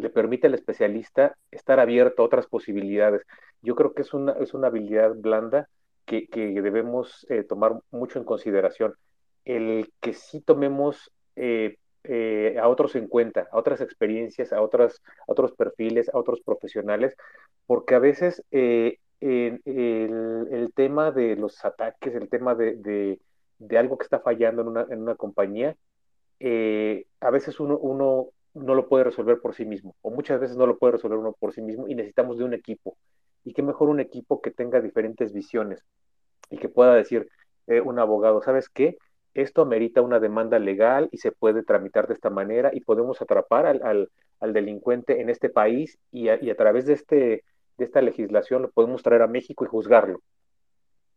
le 0.00 0.10
permite 0.10 0.46
al 0.46 0.54
especialista 0.54 1.36
estar 1.50 1.80
abierto 1.80 2.22
a 2.22 2.26
otras 2.26 2.46
posibilidades. 2.46 3.22
Yo 3.62 3.74
creo 3.74 3.94
que 3.94 4.02
es 4.02 4.14
una, 4.14 4.32
es 4.32 4.54
una 4.54 4.68
habilidad 4.68 5.14
blanda 5.14 5.68
que, 6.04 6.28
debemos 6.32 7.26
eh, 7.30 7.44
tomar 7.44 7.80
mucho 7.90 8.18
en 8.18 8.24
consideración. 8.24 8.94
El 9.44 9.92
que 10.00 10.12
sí 10.12 10.40
tomemos 10.40 11.12
eh, 11.36 11.76
a 12.60 12.68
otros 12.68 12.96
en 12.96 13.06
cuenta, 13.06 13.48
a 13.52 13.58
otras 13.58 13.80
experiencias, 13.80 14.52
a, 14.52 14.60
otras, 14.60 15.02
otros 15.26 15.52
perfiles, 15.52 16.08
a 16.12 16.18
otros 16.18 16.40
profesionales, 16.40 17.14
porque 17.66 17.94
a 17.94 18.00
veces 18.00 18.42
el, 18.50 18.98
tema 20.74 21.12
de 21.12 21.36
los 21.36 21.64
ataques, 21.64 22.14
el 22.14 22.28
tema 22.28 22.54
de, 22.54 23.18
algo 23.78 23.98
que 23.98 24.04
está 24.04 24.20
fallando 24.20 24.62
en 24.62 24.68
una, 24.68 24.86
en 24.90 25.02
una 25.02 25.14
compañía, 25.14 25.76
eh, 26.40 27.04
a 27.20 27.30
veces 27.30 27.60
uno, 27.60 27.76
uno 27.78 28.30
no 28.54 28.74
lo 28.74 28.88
puede 28.88 29.04
resolver 29.04 29.40
por 29.40 29.54
sí 29.54 29.64
mismo, 29.64 29.94
o 30.02 30.10
muchas 30.10 30.40
veces 30.40 30.56
no 30.56 30.66
lo 30.66 30.78
puede 30.78 30.92
resolver 30.92 31.18
uno 31.18 31.32
por 31.32 31.52
sí 31.52 31.62
mismo 31.62 31.88
y 31.88 31.94
necesitamos 31.94 32.38
de 32.38 32.44
un 32.44 32.54
equipo. 32.54 32.96
Y 33.44 33.52
qué 33.54 33.62
mejor 33.62 33.88
un 33.88 34.00
equipo 34.00 34.40
que 34.40 34.50
tenga 34.50 34.80
diferentes 34.80 35.32
visiones 35.32 35.84
y 36.50 36.58
que 36.58 36.68
pueda 36.68 36.94
decir 36.94 37.28
eh, 37.68 37.80
un 37.80 37.98
abogado, 37.98 38.42
¿sabes 38.42 38.68
qué? 38.68 38.98
Esto 39.34 39.62
amerita 39.62 40.02
una 40.02 40.18
demanda 40.18 40.58
legal 40.58 41.08
y 41.12 41.18
se 41.18 41.32
puede 41.32 41.62
tramitar 41.62 42.08
de 42.08 42.14
esta 42.14 42.30
manera 42.30 42.70
y 42.72 42.80
podemos 42.80 43.22
atrapar 43.22 43.66
al, 43.66 44.10
al, 44.40 44.52
delincuente 44.52 45.20
en 45.20 45.30
este 45.30 45.48
país 45.48 45.98
y 46.10 46.28
a, 46.28 46.56
través 46.56 46.86
de, 46.86 46.94
este, 46.94 47.44
de 47.78 47.84
esta 47.84 48.02
legislación 48.02 48.62
lo 48.62 48.70
podemos 48.70 49.02
traer 49.02 49.22
a 49.22 49.28
México 49.28 49.64
y 49.64 49.68
juzgarlo 49.68 50.20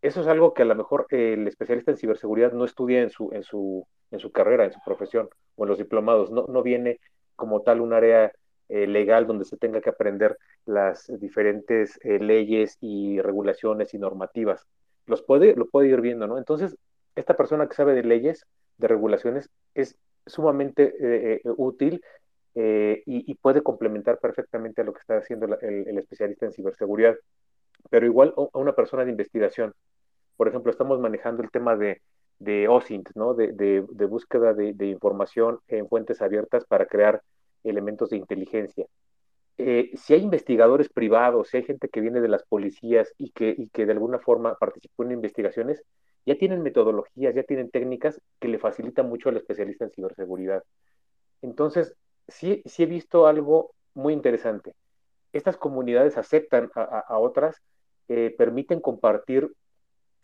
eso 0.04 0.20
es 0.20 0.28
algo 0.28 0.54
que 0.54 0.64
a 0.64 0.66
lo 0.66 0.76
mejor 0.76 1.08
el 1.12 1.48
especialista 1.48 1.92
en 1.92 1.98
ciberseguridad 1.98 2.52
no 2.52 2.66
estudia 2.66 3.02
en 3.02 3.10
su, 3.10 3.32
en 3.32 3.44
su, 3.44 3.88
en 4.12 4.20
su 4.20 4.34
carrera, 4.34 4.66
en 4.66 4.74
su 4.74 4.82
profesión 4.86 5.30
o 5.56 5.64
en 5.64 5.70
los 5.70 5.78
diplomados. 5.78 6.30
No, 6.30 6.46
no 6.50 6.62
viene 6.62 7.00
como 7.36 7.62
tal 7.62 7.82
un 7.82 7.94
área 7.94 8.32
eh, 8.70 8.88
legal 8.88 9.28
donde 9.28 9.46
se 9.46 9.58
tenga 9.58 9.82
que 9.82 9.90
aprender 9.90 10.38
las 10.66 11.12
diferentes 11.20 12.00
eh, 12.04 12.20
leyes 12.20 12.78
y 12.82 13.22
regulaciones 13.22 13.94
y 13.94 14.00
normativas. 14.00 14.66
Los 15.06 15.22
puede, 15.22 15.56
lo 15.56 15.68
puede 15.68 15.90
ir 15.90 16.02
viendo, 16.02 16.28
¿no? 16.28 16.38
Entonces, 16.38 16.76
esta 17.16 17.36
persona 17.36 17.68
que 17.68 17.76
sabe 17.76 17.94
de 17.94 18.04
leyes, 18.04 18.46
de 18.78 18.88
regulaciones, 18.88 19.50
es 19.76 19.98
sumamente 20.26 20.96
eh, 21.00 21.42
útil 21.58 22.02
y, 22.56 23.36
puede 23.36 23.62
complementar 23.62 24.20
perfectamente 24.20 24.82
a 24.82 24.86
lo 24.86 24.94
que 24.94 25.00
está 25.00 25.18
haciendo 25.18 25.46
el, 25.60 25.98
especialista 25.98 26.46
en 26.46 26.54
ciberseguridad. 26.54 27.16
Pero 27.90 28.06
igual 28.06 28.34
a 28.38 28.58
una 28.58 28.74
persona 28.74 29.04
de 29.04 29.12
investigación, 29.12 29.74
por 30.38 30.48
ejemplo, 30.48 30.72
estamos 30.72 31.00
manejando 31.00 31.44
el 31.44 31.52
tema 31.52 31.76
de, 31.76 32.02
de 32.44 32.68
OSINT, 32.68 33.10
¿no? 33.16 33.34
de, 33.34 33.86
búsqueda 34.08 34.54
de, 34.54 34.88
información 34.88 35.60
en 35.68 35.88
fuentes 35.88 36.22
abiertas 36.22 36.66
para 36.66 36.86
crear 36.86 37.22
elementos 37.64 38.10
de 38.10 38.18
inteligencia. 38.18 38.86
Eh, 39.58 39.92
si 39.96 40.14
hay 40.14 40.22
investigadores 40.22 40.90
privados, 40.90 41.50
si 41.50 41.58
hay 41.58 41.64
gente 41.64 41.88
que 41.88 42.02
viene 42.02 42.22
de 42.22 42.28
las 42.28 42.44
policías 42.44 43.14
y 43.18 43.32
que, 43.32 43.54
y 43.58 43.70
que 43.70 43.86
de 43.86 43.92
alguna 43.92 44.20
forma 44.20 44.56
participó 44.56 45.04
en 45.04 45.12
investigaciones, 45.12 45.84
ya 46.26 46.36
tienen 46.36 46.64
metodologías, 46.64 47.36
ya 47.36 47.44
tienen 47.44 47.70
técnicas 47.70 48.20
que 48.40 48.48
le 48.48 48.60
facilitan 48.60 49.08
mucho 49.08 49.30
al 49.30 49.38
especialista 49.38 49.86
en 49.86 49.92
ciberseguridad. 49.92 50.64
Entonces, 51.42 51.96
sí, 52.28 52.62
sí 52.66 52.84
he 52.84 52.86
visto 52.86 53.28
algo 53.28 53.72
muy 53.94 54.14
interesante. 54.14 54.74
Estas 55.34 55.58
comunidades 55.58 56.18
aceptan 56.18 56.72
a, 56.76 57.18
otras, 57.18 57.62
eh, 58.08 58.34
permiten 58.38 58.80
compartir 58.80 59.52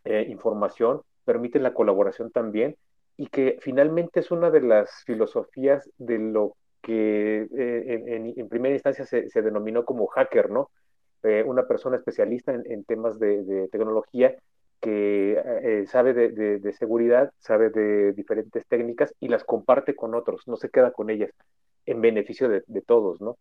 eh, 0.05 0.25
información, 0.29 1.01
permiten 1.25 1.63
la 1.63 1.73
colaboración 1.73 2.31
también 2.31 2.75
y 3.17 3.27
que 3.27 3.57
finalmente 3.61 4.21
es 4.21 4.31
una 4.31 4.49
de 4.49 4.61
las 4.61 5.03
filosofías 5.05 5.89
de 5.97 6.17
lo 6.19 6.55
que 6.81 7.47
eh, 7.57 8.33
en, 8.37 8.49
primera 8.49 8.73
instancia 8.73 9.05
se, 9.05 9.41
denominó 9.41 9.83
como 9.83 10.07
hacker, 10.07 10.49
¿no? 10.49 10.69
Eh, 11.23 11.43
una 11.45 11.67
persona 11.67 11.97
especialista 11.97 12.53
en, 12.53 12.83
temas 12.85 13.19
de, 13.19 13.67
tecnología 13.71 14.35
que 14.79 15.85
sabe 15.89 16.13
de, 16.13 16.73
seguridad, 16.73 17.33
sabe 17.39 17.69
de 17.69 18.13
diferentes 18.13 18.65
técnicas 18.67 19.13
y 19.19 19.27
las 19.27 19.43
comparte 19.43 19.95
con 19.95 20.15
otros, 20.15 20.47
no 20.47 20.55
se 20.55 20.69
queda 20.69 20.91
con 20.91 21.09
ellas 21.09 21.31
en 21.85 21.99
beneficio 21.99 22.47
de, 22.47 22.81
todos, 22.81 23.19
¿no? 23.19 23.37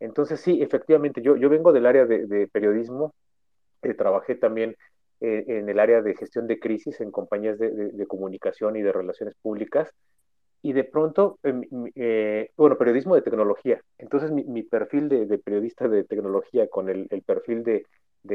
Entonces 0.00 0.40
sí, 0.40 0.62
efectivamente, 0.62 1.20
yo, 1.20 1.36
yo 1.36 1.50
vengo 1.50 1.72
del 1.72 1.84
área 1.84 2.06
de, 2.06 2.48
periodismo, 2.50 3.12
trabajé 3.96 4.34
también 4.34 4.76
eh, 5.20 5.44
en 5.48 5.68
el 5.68 5.80
área 5.80 6.00
de 6.00 6.14
gestión 6.14 6.46
de 6.46 6.60
crisis 6.60 7.00
en 7.00 7.10
compañías 7.10 7.58
de, 7.58 8.06
comunicación 8.06 8.76
y 8.76 8.82
de 8.82 8.92
relaciones 8.92 9.34
públicas. 9.42 9.90
Y 10.62 10.72
de 10.72 10.84
pronto, 10.84 11.38
em, 11.42 11.62
eh, 11.96 12.50
bueno, 12.56 12.78
periodismo 12.78 13.14
de 13.16 13.22
tecnología. 13.22 13.80
Entonces 13.98 14.30
mi, 14.30 14.62
perfil 14.62 15.08
de, 15.08 15.38
periodista 15.38 15.88
de 15.88 16.04
tecnología 16.04 16.68
con 16.68 16.88
el, 16.88 17.08
perfil 17.26 17.64
de, 17.64 17.84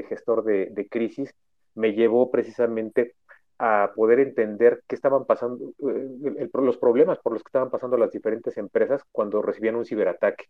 gestor 0.04 0.44
de, 0.44 0.88
crisis 0.90 1.34
me 1.76 1.94
llevó 1.94 2.32
precisamente 2.32 3.16
a 3.60 3.92
poder 3.96 4.20
entender 4.20 4.84
qué 4.88 4.96
estaban 4.96 5.26
pasando, 5.26 5.72
eh, 5.88 6.50
los 6.54 6.78
problemas 6.78 7.20
por 7.20 7.34
los 7.34 7.44
que 7.44 7.50
estaban 7.50 7.70
pasando 7.70 7.98
las 7.98 8.12
diferentes 8.12 8.58
empresas 8.58 9.04
cuando 9.12 9.42
recibían 9.42 9.76
un 9.76 9.86
ciberataque. 9.86 10.46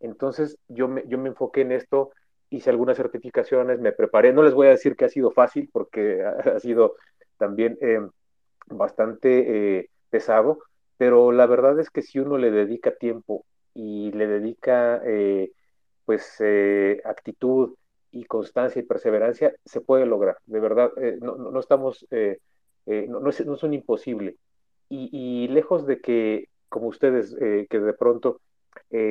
Entonces 0.00 0.56
yo 0.68 0.88
yo 1.06 1.18
me 1.18 1.28
enfoqué 1.28 1.62
en 1.62 1.72
esto 1.72 2.12
hice 2.50 2.70
algunas 2.70 2.96
certificaciones, 2.96 3.80
me 3.80 3.92
preparé, 3.92 4.32
no 4.32 4.42
les 4.42 4.54
voy 4.54 4.66
a 4.66 4.70
decir 4.70 4.96
que 4.96 5.04
ha 5.06 5.08
sido 5.08 5.30
fácil 5.30 5.70
porque 5.72 6.22
ha, 6.54 6.58
sido 6.58 6.96
también 7.38 7.78
eh, 7.80 8.00
bastante 8.66 9.78
eh, 9.78 9.90
pesado, 10.10 10.58
pero 10.96 11.32
la 11.32 11.46
verdad 11.46 11.78
es 11.80 11.90
que 11.90 12.02
si 12.02 12.18
uno 12.18 12.36
le 12.38 12.50
dedica 12.50 12.94
tiempo 12.96 13.44
y 13.74 14.12
le 14.12 14.26
dedica 14.26 15.00
eh, 15.04 15.52
pues 16.04 16.36
eh, 16.40 17.00
actitud 17.04 17.74
y 18.10 18.24
constancia 18.24 18.80
y 18.80 18.84
perseverancia, 18.84 19.54
se 19.64 19.80
puede 19.80 20.04
lograr. 20.04 20.38
De 20.46 20.58
verdad, 20.58 20.90
no, 21.20 21.36
no, 21.36 21.60
estamos, 21.60 22.04
no, 22.10 23.20
no, 23.20 23.30
es, 23.30 23.46
no, 23.46 23.54
es, 23.54 23.62
un 23.62 23.72
imposible. 23.72 24.36
Y, 24.88 25.46
lejos 25.46 25.86
de 25.86 26.00
que, 26.00 26.48
como 26.68 26.88
ustedes, 26.88 27.36
que 27.36 27.78
de 27.78 27.92
pronto 27.92 28.40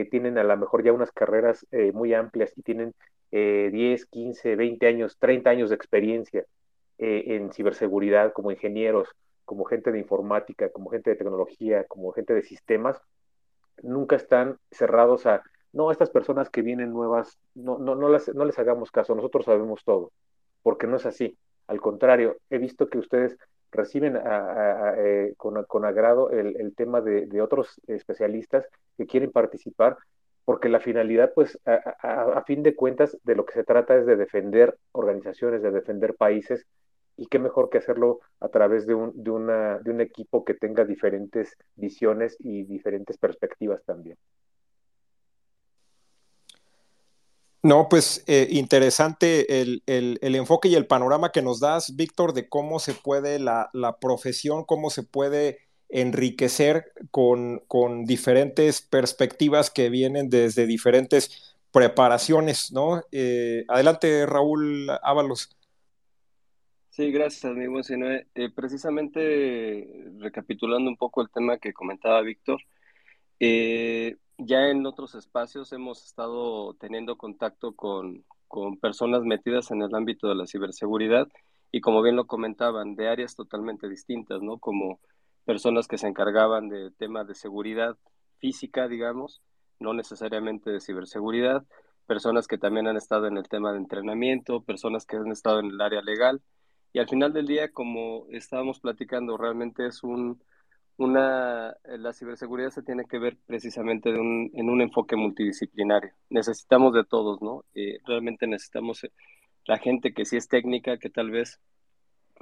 tienen 0.09 0.37
a 0.37 0.43
lo 0.43 0.57
mejor 0.57 0.83
ya 0.83 0.93
unas 0.93 1.11
carreras 1.11 1.65
muy 1.93 2.13
amplias 2.13 2.51
y 2.57 2.61
tienen 2.61 2.93
10, 3.31 4.05
15, 4.05 4.55
20 4.55 4.87
años, 4.87 5.17
30 5.19 5.49
años 5.49 5.69
de 5.69 5.75
experiencia 5.75 6.45
en 6.97 7.51
ciberseguridad 7.51 8.33
como 8.33 8.51
ingenieros, 8.51 9.09
como 9.45 9.65
gente 9.65 9.91
de 9.91 9.99
informática, 9.99 10.69
como 10.69 10.89
gente 10.89 11.09
de 11.09 11.15
tecnología, 11.15 11.83
como 11.85 12.11
gente 12.11 12.33
de 12.33 12.43
sistemas, 12.43 13.01
nunca 13.81 14.15
están 14.15 14.57
cerrados 14.71 15.25
a, 15.25 15.41
no, 15.73 15.91
estas 15.91 16.09
personas 16.09 16.49
que 16.49 16.61
vienen 16.61 16.91
nuevas, 16.91 17.39
no, 17.55 17.77
no, 17.79 17.95
no, 17.95 18.09
las, 18.09 18.33
no 18.33 18.45
les 18.45 18.59
hagamos 18.59 18.91
caso, 18.91 19.15
nosotros 19.15 19.45
sabemos 19.45 19.83
todo, 19.83 20.11
porque 20.61 20.87
no 20.87 20.97
es 20.97 21.05
así. 21.05 21.37
Al 21.67 21.81
contrario, 21.81 22.37
he 22.49 22.57
visto 22.57 22.89
que 22.89 22.97
ustedes 22.97 23.37
reciben 23.71 24.17
eh, 24.17 25.33
con, 25.37 25.85
agrado 25.85 26.29
el, 26.31 26.73
tema 26.75 27.01
de, 27.01 27.41
otros 27.41 27.79
especialistas 27.87 28.65
que 28.97 29.05
quieren 29.05 29.31
participar, 29.31 29.97
porque 30.45 30.69
la 30.69 30.79
finalidad, 30.79 31.31
pues, 31.33 31.59
a, 31.65 32.43
fin 32.45 32.63
de 32.63 32.75
cuentas, 32.75 33.17
de 33.23 33.35
lo 33.35 33.45
que 33.45 33.53
se 33.53 33.63
trata 33.63 33.95
es 33.95 34.05
de 34.05 34.15
defender 34.15 34.77
organizaciones, 34.91 35.61
de 35.61 35.71
defender 35.71 36.15
países 36.15 36.65
y 37.17 37.27
qué 37.27 37.37
mejor 37.37 37.69
que 37.69 37.79
hacerlo 37.79 38.19
a 38.39 38.49
través 38.49 38.87
de 38.87 38.95
un 38.95 40.01
equipo 40.01 40.43
que 40.43 40.53
tenga 40.53 40.85
diferentes 40.85 41.55
visiones 41.75 42.37
y 42.39 42.63
diferentes 42.63 43.17
perspectivas 43.17 43.83
también. 43.85 44.17
No, 47.61 47.89
pues 47.89 48.23
eh, 48.27 48.47
interesante 48.51 49.61
el, 49.61 49.81
enfoque 50.21 50.69
y 50.69 50.75
el 50.75 50.87
panorama 50.87 51.31
que 51.31 51.41
nos 51.41 51.59
das, 51.59 51.95
Víctor, 51.95 52.33
de 52.33 52.47
cómo 52.47 52.79
se 52.79 52.93
puede 52.93 53.37
la, 53.37 53.69
profesión, 53.99 54.63
cómo 54.63 54.89
se 54.89 55.03
puede 55.03 55.59
enriquecer 55.89 56.93
con, 57.11 57.61
con, 57.67 58.05
diferentes 58.05 58.81
perspectivas 58.81 59.69
que 59.69 59.89
vienen 59.89 60.29
desde 60.29 60.67
diferentes 60.67 61.57
preparaciones, 61.71 62.71
¿no? 62.71 63.03
Eh, 63.11 63.65
adelante, 63.67 64.25
Raúl 64.25 64.89
Ábalos. 65.01 65.55
Sí, 66.89 67.11
gracias, 67.11 67.45
amigo. 67.45 67.79
Eh, 68.35 68.49
precisamente 68.53 70.11
recapitulando 70.17 70.89
un 70.89 70.97
poco 70.97 71.21
el 71.21 71.29
tema 71.29 71.57
que 71.57 71.71
comentaba 71.71 72.21
Víctor, 72.21 72.61
eh, 73.39 74.17
ya 74.39 74.69
en 74.69 74.85
otros 74.85 75.15
espacios 75.15 75.71
hemos 75.73 76.05
estado 76.05 76.73
teniendo 76.75 77.17
contacto 77.17 77.73
con, 77.73 78.25
con 78.47 78.77
personas 78.77 79.23
metidas 79.23 79.71
en 79.71 79.81
el 79.81 79.93
ámbito 79.93 80.27
de 80.27 80.35
la 80.35 80.47
ciberseguridad 80.47 81.27
y 81.71 81.81
como 81.81 82.01
bien 82.01 82.15
lo 82.15 82.25
comentaban, 82.25 82.95
de 82.95 83.09
áreas 83.09 83.35
totalmente 83.35 83.87
distintas, 83.87 84.41
¿no? 84.41 84.57
Como 84.57 84.99
personas 85.45 85.87
que 85.87 85.97
se 85.97 86.07
encargaban 86.07 86.69
de 86.69 86.91
temas 86.91 87.27
de 87.27 87.35
seguridad 87.35 87.97
física, 88.39 88.87
digamos, 88.87 89.41
no 89.79 89.93
necesariamente 89.93 90.71
de 90.71 90.79
ciberseguridad, 90.79 91.63
personas 92.07 92.47
que 92.47 92.57
también 92.57 92.87
han 92.87 92.97
estado 92.97 93.27
en 93.27 93.37
el 93.37 93.47
tema 93.47 93.71
de 93.71 93.77
entrenamiento, 93.77 94.63
personas 94.63 95.05
que 95.05 95.17
han 95.17 95.31
estado 95.31 95.59
en 95.59 95.67
el 95.67 95.81
área 95.81 96.01
legal 96.01 96.41
y 96.91 96.99
al 96.99 97.07
final 97.07 97.33
del 97.33 97.45
día, 97.45 97.71
como 97.71 98.25
estábamos 98.29 98.79
platicando, 98.79 99.37
realmente 99.37 99.85
es 99.85 100.03
un, 100.03 100.41
una, 100.99 101.75
la 101.85 102.13
ciberseguridad 102.13 102.71
se 102.71 102.83
tiene 102.83 103.05
que 103.05 103.19
ver 103.19 103.37
precisamente 103.45 104.11
de 104.11 104.19
un, 104.19 104.51
en 104.53 104.69
un 104.69 104.81
enfoque 104.81 105.15
multidisciplinario. 105.15 106.11
Necesitamos 106.29 106.93
de 106.93 107.03
todos, 107.05 107.41
¿no? 107.41 107.65
Eh, 107.73 107.99
realmente 108.05 108.47
necesitamos 108.47 109.03
eh, 109.03 109.11
la 109.65 109.77
gente 109.77 110.13
que 110.13 110.25
sí 110.25 110.37
es 110.37 110.47
técnica, 110.47 110.97
que 110.97 111.09
tal 111.09 111.31
vez 111.31 111.59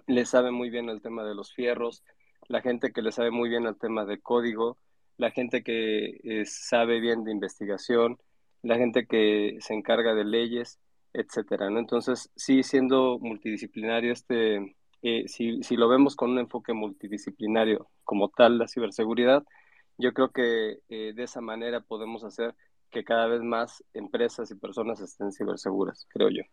le 0.07 0.25
sabe 0.25 0.51
muy 0.51 0.69
bien 0.69 0.89
el 0.89 1.01
tema 1.01 1.23
de 1.23 1.35
los 1.35 1.53
fierros, 1.53 2.03
la 2.47 2.61
gente 2.61 2.91
que 2.91 3.01
le 3.01 3.11
sabe 3.11 3.31
muy 3.31 3.49
bien 3.49 3.65
el 3.65 3.77
tema 3.77 4.05
de 4.05 4.19
código, 4.19 4.77
la 5.17 5.31
gente 5.31 5.63
que 5.63 6.19
eh, 6.23 6.45
sabe 6.45 6.99
bien 6.99 7.23
de 7.23 7.31
investigación, 7.31 8.17
la 8.61 8.77
gente 8.77 9.05
que 9.07 9.57
se 9.61 9.73
encarga 9.73 10.13
de 10.13 10.25
leyes 10.25 10.79
etcétera, 11.13 11.69
¿no? 11.69 11.79
Entonces, 11.79 12.29
sí, 12.35 12.63
siendo 12.63 13.17
multidisciplinario, 13.19 14.13
este, 14.13 14.75
si, 15.01 15.63
si, 15.63 15.75
lo 15.75 15.87
vemos 15.87 16.15
con 16.15 16.31
un 16.31 16.39
enfoque 16.39 16.73
multidisciplinario 16.73 17.89
como 18.03 18.29
tal, 18.29 18.57
la 18.57 18.67
ciberseguridad, 18.67 19.43
yo 19.97 20.13
creo 20.13 20.31
que 20.31 20.79
eh, 20.89 21.13
de 21.15 21.23
esa 21.23 21.41
manera 21.41 21.81
podemos 21.81 22.23
hacer 22.23 22.55
que 22.89 23.03
cada 23.03 23.27
vez 23.27 23.41
más 23.41 23.83
empresas 23.93 24.49
y 24.51 24.55
personas 24.55 24.99
estén 25.01 25.31
ciberseguras, 25.31 26.05
creo 26.09 26.29
yo. 26.29 26.43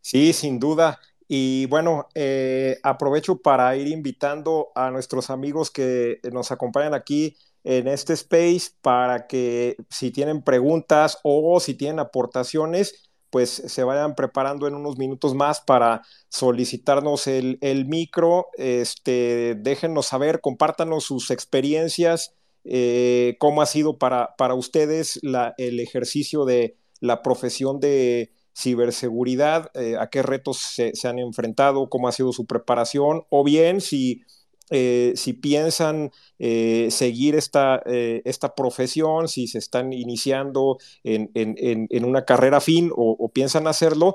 Sí, 0.00 0.32
sin 0.32 0.58
duda. 0.58 0.98
Y 1.28 1.66
bueno, 1.66 2.06
eh, 2.14 2.78
aprovecho 2.82 3.40
para 3.40 3.76
ir 3.76 3.88
invitando 3.88 4.68
a 4.74 4.90
nuestros 4.90 5.30
amigos 5.30 5.70
que 5.70 6.20
nos 6.32 6.52
acompañan 6.52 6.94
aquí 6.94 7.36
en 7.64 7.88
este 7.88 8.12
space 8.12 8.70
para 8.80 9.26
que 9.26 9.76
si 9.90 10.12
tienen 10.12 10.42
preguntas 10.42 11.18
o 11.24 11.58
si 11.58 11.74
tienen 11.74 11.98
aportaciones, 11.98 13.10
pues 13.30 13.50
se 13.50 13.84
vayan 13.84 14.14
preparando 14.14 14.66
en 14.66 14.74
unos 14.74 14.98
minutos 14.98 15.34
más 15.34 15.60
para 15.60 16.02
solicitarnos 16.28 17.26
el, 17.26 17.58
micro. 17.86 18.46
Este, 18.56 19.56
déjenos 19.58 20.06
saber, 20.06 20.40
compártanos 20.40 21.04
sus 21.04 21.30
experiencias, 21.30 22.34
eh, 22.64 23.36
cómo 23.38 23.62
ha 23.62 23.66
sido 23.66 23.98
para, 23.98 24.34
para 24.36 24.54
ustedes 24.54 25.20
el 25.56 25.80
ejercicio 25.80 26.44
de 26.44 26.76
la 27.00 27.22
profesión 27.22 27.80
de 27.80 28.32
ciberseguridad, 28.56 29.70
eh, 29.74 29.96
a 30.00 30.08
qué 30.08 30.22
retos 30.22 30.58
se, 30.58 30.92
han 31.06 31.18
enfrentado, 31.18 31.88
cómo 31.90 32.08
ha 32.08 32.12
sido 32.12 32.32
su 32.32 32.46
preparación, 32.46 33.24
o 33.28 33.44
bien 33.44 33.80
si 33.80 34.22
eh, 34.70 35.12
si 35.14 35.32
piensan 35.32 36.10
eh, 36.38 36.88
seguir 36.90 37.36
esta, 37.36 37.82
eh, 37.86 38.22
esta 38.24 38.54
profesión, 38.54 39.28
si 39.28 39.46
se 39.46 39.58
están 39.58 39.92
iniciando 39.92 40.78
en, 41.04 42.04
una 42.04 42.24
carrera 42.24 42.60
fin 42.60 42.90
o, 42.94 43.28
piensan 43.32 43.66
hacerlo, 43.66 44.14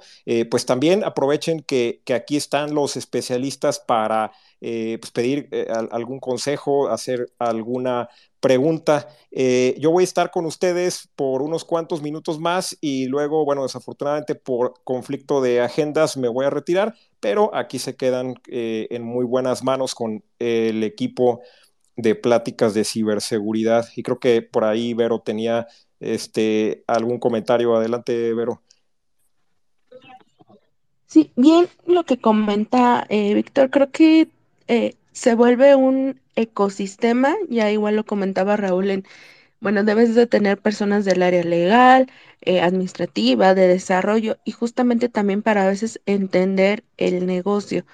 pues 0.49 0.65
también 0.65 1.03
aprovechen 1.03 1.61
que, 1.61 2.01
aquí 2.13 2.37
están 2.37 2.73
los 2.73 2.97
especialistas 2.97 3.79
para 3.79 4.31
pues 4.59 5.11
pedir 5.11 5.49
algún 5.91 6.19
consejo, 6.19 6.89
hacer 6.89 7.31
alguna 7.39 8.09
pregunta. 8.41 9.07
yo 9.77 9.91
voy 9.91 10.01
a 10.01 10.03
estar 10.03 10.31
con 10.31 10.45
ustedes 10.45 11.09
por 11.15 11.41
unos 11.41 11.63
cuantos 11.63 12.01
minutos 12.01 12.39
más 12.39 12.77
y 12.81 13.05
luego, 13.05 13.45
bueno, 13.45 13.63
desafortunadamente 13.63 14.35
por 14.35 14.73
conflicto 14.83 15.41
de 15.41 15.61
agendas 15.61 16.17
me 16.17 16.27
voy 16.27 16.45
a 16.45 16.49
retirar, 16.49 16.95
pero 17.21 17.55
aquí 17.55 17.79
se 17.79 17.95
quedan 17.95 18.35
eh, 18.47 18.87
en 18.89 19.03
muy 19.03 19.23
buenas 19.23 19.63
manos 19.63 19.95
con 19.95 20.23
el 20.39 20.83
equipo 20.83 21.41
de 21.95 22.15
pláticas 22.15 22.73
de 22.73 22.83
ciberseguridad. 22.83 23.87
Y 23.95 24.03
creo 24.03 24.19
que 24.19 24.41
por 24.41 24.65
ahí 24.65 24.93
Vero 24.93 25.19
tenía 25.19 25.67
este, 25.99 26.83
algún 26.87 27.19
comentario. 27.19 27.75
Adelante, 27.75 28.33
Vero. 28.33 28.61
Sí, 31.05 31.31
bien 31.35 31.67
lo 31.85 32.03
que 32.03 32.17
comenta 32.17 33.05
eh, 33.09 33.33
Víctor, 33.33 33.69
creo 33.69 33.91
que 33.91 34.29
eh, 34.67 34.95
se 35.11 35.35
vuelve 35.35 35.75
un 35.75 36.20
ecosistema, 36.35 37.35
ya 37.49 37.71
igual 37.71 37.95
lo 37.95 38.05
comentaba 38.05 38.57
Raúl 38.57 38.91
en 38.91 39.05
bueno, 39.61 39.83
debes 39.83 40.15
de 40.15 40.27
tener 40.27 40.59
personas 40.61 41.05
del 41.05 41.21
área 41.23 41.43
legal, 41.43 42.11
eh, 42.41 42.61
administrativa, 42.61 43.53
de 43.55 43.67
desarrollo 43.67 44.39
y 44.43 44.51
justamente 44.53 45.07
también 45.09 45.43
para 45.43 45.63
a 45.65 45.67
veces 45.67 46.01
entender 46.07 46.83
el 46.97 47.25
negocio. 47.27 47.85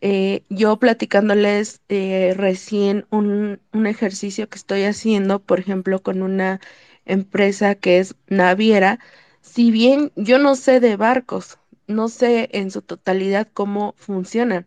Eh, 0.00 0.44
yo 0.50 0.78
platicándoles 0.78 1.82
eh, 1.88 2.34
recién 2.36 3.06
un, 3.10 3.60
un, 3.72 3.86
ejercicio 3.86 4.48
que 4.48 4.58
estoy 4.58 4.84
haciendo, 4.84 5.40
por 5.40 5.60
ejemplo, 5.60 6.02
con 6.02 6.22
una 6.22 6.60
empresa 7.06 7.74
que 7.74 7.98
es 7.98 8.14
naviera, 8.28 9.00
si 9.40 9.70
bien 9.70 10.12
yo 10.16 10.38
no 10.38 10.54
sé 10.56 10.80
de 10.80 10.96
barcos, 10.96 11.58
no 11.86 12.08
sé 12.08 12.48
en 12.52 12.70
su 12.70 12.82
totalidad 12.82 13.48
cómo 13.52 13.94
funcionan, 13.98 14.66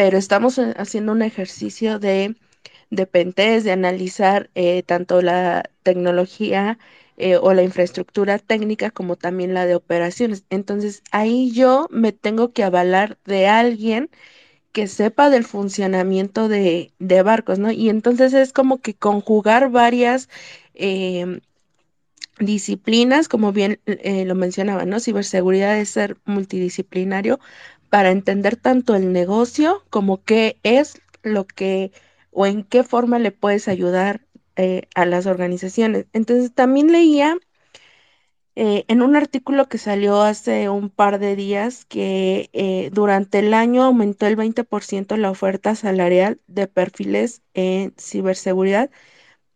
pero 0.00 0.16
estamos 0.16 0.58
haciendo 0.58 1.12
un 1.12 1.20
ejercicio 1.20 1.98
de 1.98 2.34
de 2.88 3.06
de 3.62 3.70
analizar 3.70 4.48
eh, 4.54 4.82
tanto 4.82 5.20
la 5.20 5.68
tecnología 5.82 6.78
eh, 7.18 7.36
o 7.36 7.52
la 7.52 7.62
infraestructura 7.62 8.38
técnica 8.38 8.90
como 8.90 9.16
también 9.16 9.52
la 9.52 9.66
de 9.66 9.74
operaciones. 9.74 10.44
Entonces 10.48 11.02
ahí 11.12 11.52
yo 11.52 11.86
me 11.90 12.12
tengo 12.12 12.52
que 12.52 12.64
avalar 12.64 13.18
de 13.26 13.46
alguien 13.46 14.08
que 14.72 14.86
sepa 14.88 15.28
del 15.30 15.44
funcionamiento 15.44 16.48
de, 16.48 16.92
barcos, 17.22 17.58
¿no? 17.58 17.70
Y 17.70 17.90
entonces 17.90 18.32
es 18.34 18.54
como 18.54 18.78
que 18.80 18.94
conjugar 18.94 19.70
varias 19.70 20.30
em, 20.74 21.40
disciplinas, 22.38 23.28
como 23.28 23.52
bien 23.52 23.80
eh, 23.86 24.24
lo 24.24 24.34
mencionaba, 24.34 24.86
¿no? 24.86 24.98
Ciberseguridad 25.00 25.78
es 25.78 25.90
ser 25.90 26.16
multidisciplinario 26.24 27.38
para 27.90 28.10
entender 28.12 28.56
tanto 28.56 28.94
el 28.94 29.12
negocio 29.12 29.84
como 29.90 30.24
qué 30.24 30.58
es 30.62 31.00
lo 31.22 31.46
que 31.46 31.92
o 32.30 32.46
en 32.46 32.64
qué 32.64 32.84
forma 32.84 33.18
le 33.18 33.32
puedes 33.32 33.68
ayudar 33.68 34.22
eh, 34.56 34.82
a 34.94 35.06
las 35.06 35.26
organizaciones. 35.26 36.06
Entonces 36.12 36.54
también 36.54 36.92
leía 36.92 37.36
eh, 38.56 38.84
en 38.88 39.02
un 39.02 39.16
artículo 39.16 39.68
que 39.68 39.78
salió 39.78 40.20
hace 40.22 40.68
un 40.68 40.90
par 40.90 41.18
de 41.18 41.36
días 41.36 41.84
que 41.86 42.50
eh, 42.52 42.90
durante 42.92 43.38
el 43.38 43.54
año 43.54 43.82
aumentó 43.84 44.26
el 44.26 44.36
20% 44.36 45.16
la 45.16 45.30
oferta 45.30 45.74
salarial 45.74 46.40
de 46.46 46.66
perfiles 46.66 47.42
en 47.54 47.94
ciberseguridad, 47.98 48.90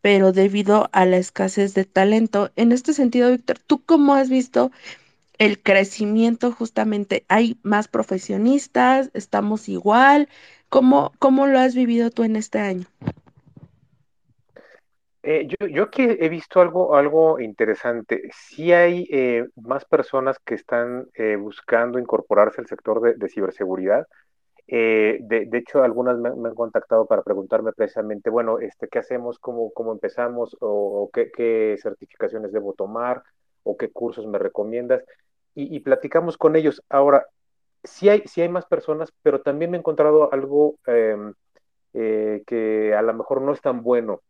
pero 0.00 0.32
debido 0.32 0.88
a 0.92 1.06
la 1.06 1.18
escasez 1.18 1.74
de 1.74 1.84
talento. 1.84 2.52
En 2.56 2.72
este 2.72 2.94
sentido, 2.94 3.30
Víctor, 3.30 3.58
¿tú 3.58 3.84
cómo 3.84 4.14
has 4.14 4.28
visto 4.30 4.70
el 5.38 5.60
crecimiento 5.60 6.52
justamente? 6.52 7.24
¿Hay 7.28 7.58
más 7.62 7.88
profesionistas? 7.88 9.10
¿Estamos 9.14 9.68
igual? 9.68 10.28
¿Cómo, 10.68 11.12
cómo 11.18 11.46
lo 11.46 11.58
has 11.58 11.74
vivido 11.74 12.10
tú 12.10 12.24
en 12.24 12.36
este 12.36 12.58
año? 12.58 12.86
Eh, 15.22 15.46
yo, 15.48 15.66
yo, 15.68 15.84
aquí 15.84 16.02
he 16.02 16.28
visto 16.28 16.60
algo, 16.60 16.96
algo 16.96 17.40
interesante. 17.40 18.28
Sí 18.32 18.72
hay 18.72 19.06
eh, 19.10 19.46
más 19.56 19.86
personas 19.86 20.38
que 20.44 20.54
están 20.54 21.08
eh, 21.14 21.36
buscando 21.36 21.98
incorporarse 21.98 22.60
al 22.60 22.66
sector 22.66 23.00
de, 23.00 23.14
de 23.14 23.28
ciberseguridad. 23.28 24.06
De, 24.66 25.48
hecho, 25.52 25.82
algunas 25.82 26.18
me, 26.18 26.28
han 26.28 26.54
contactado 26.54 27.06
para 27.06 27.22
preguntarme 27.22 27.72
precisamente, 27.72 28.30
bueno, 28.30 28.58
este, 28.58 28.88
¿qué 28.88 28.98
hacemos? 28.98 29.38
¿Cómo, 29.38 29.70
cómo 29.72 29.92
empezamos? 29.92 30.56
¿O, 30.60 31.04
o 31.04 31.10
qué, 31.10 31.30
qué, 31.30 31.76
certificaciones 31.80 32.52
debo 32.52 32.74
tomar? 32.74 33.22
¿O 33.62 33.76
qué 33.76 33.90
cursos 33.90 34.26
me 34.26 34.38
recomiendas? 34.38 35.02
Y, 35.54 35.80
platicamos 35.80 36.36
con 36.36 36.56
ellos. 36.56 36.82
Ahora, 36.88 37.26
sí 37.84 38.08
hay, 38.08 38.22
sí 38.26 38.42
hay 38.42 38.48
más 38.48 38.66
personas, 38.66 39.12
pero 39.22 39.40
también 39.40 39.70
me 39.70 39.76
he 39.76 39.80
encontrado 39.80 40.32
algo 40.32 40.76
em, 40.86 41.32
que 41.92 42.94
a 42.96 43.02
lo 43.02 43.14
mejor 43.14 43.40
no 43.40 43.52
es 43.52 43.60
tan 43.60 43.82
bueno 43.82 44.20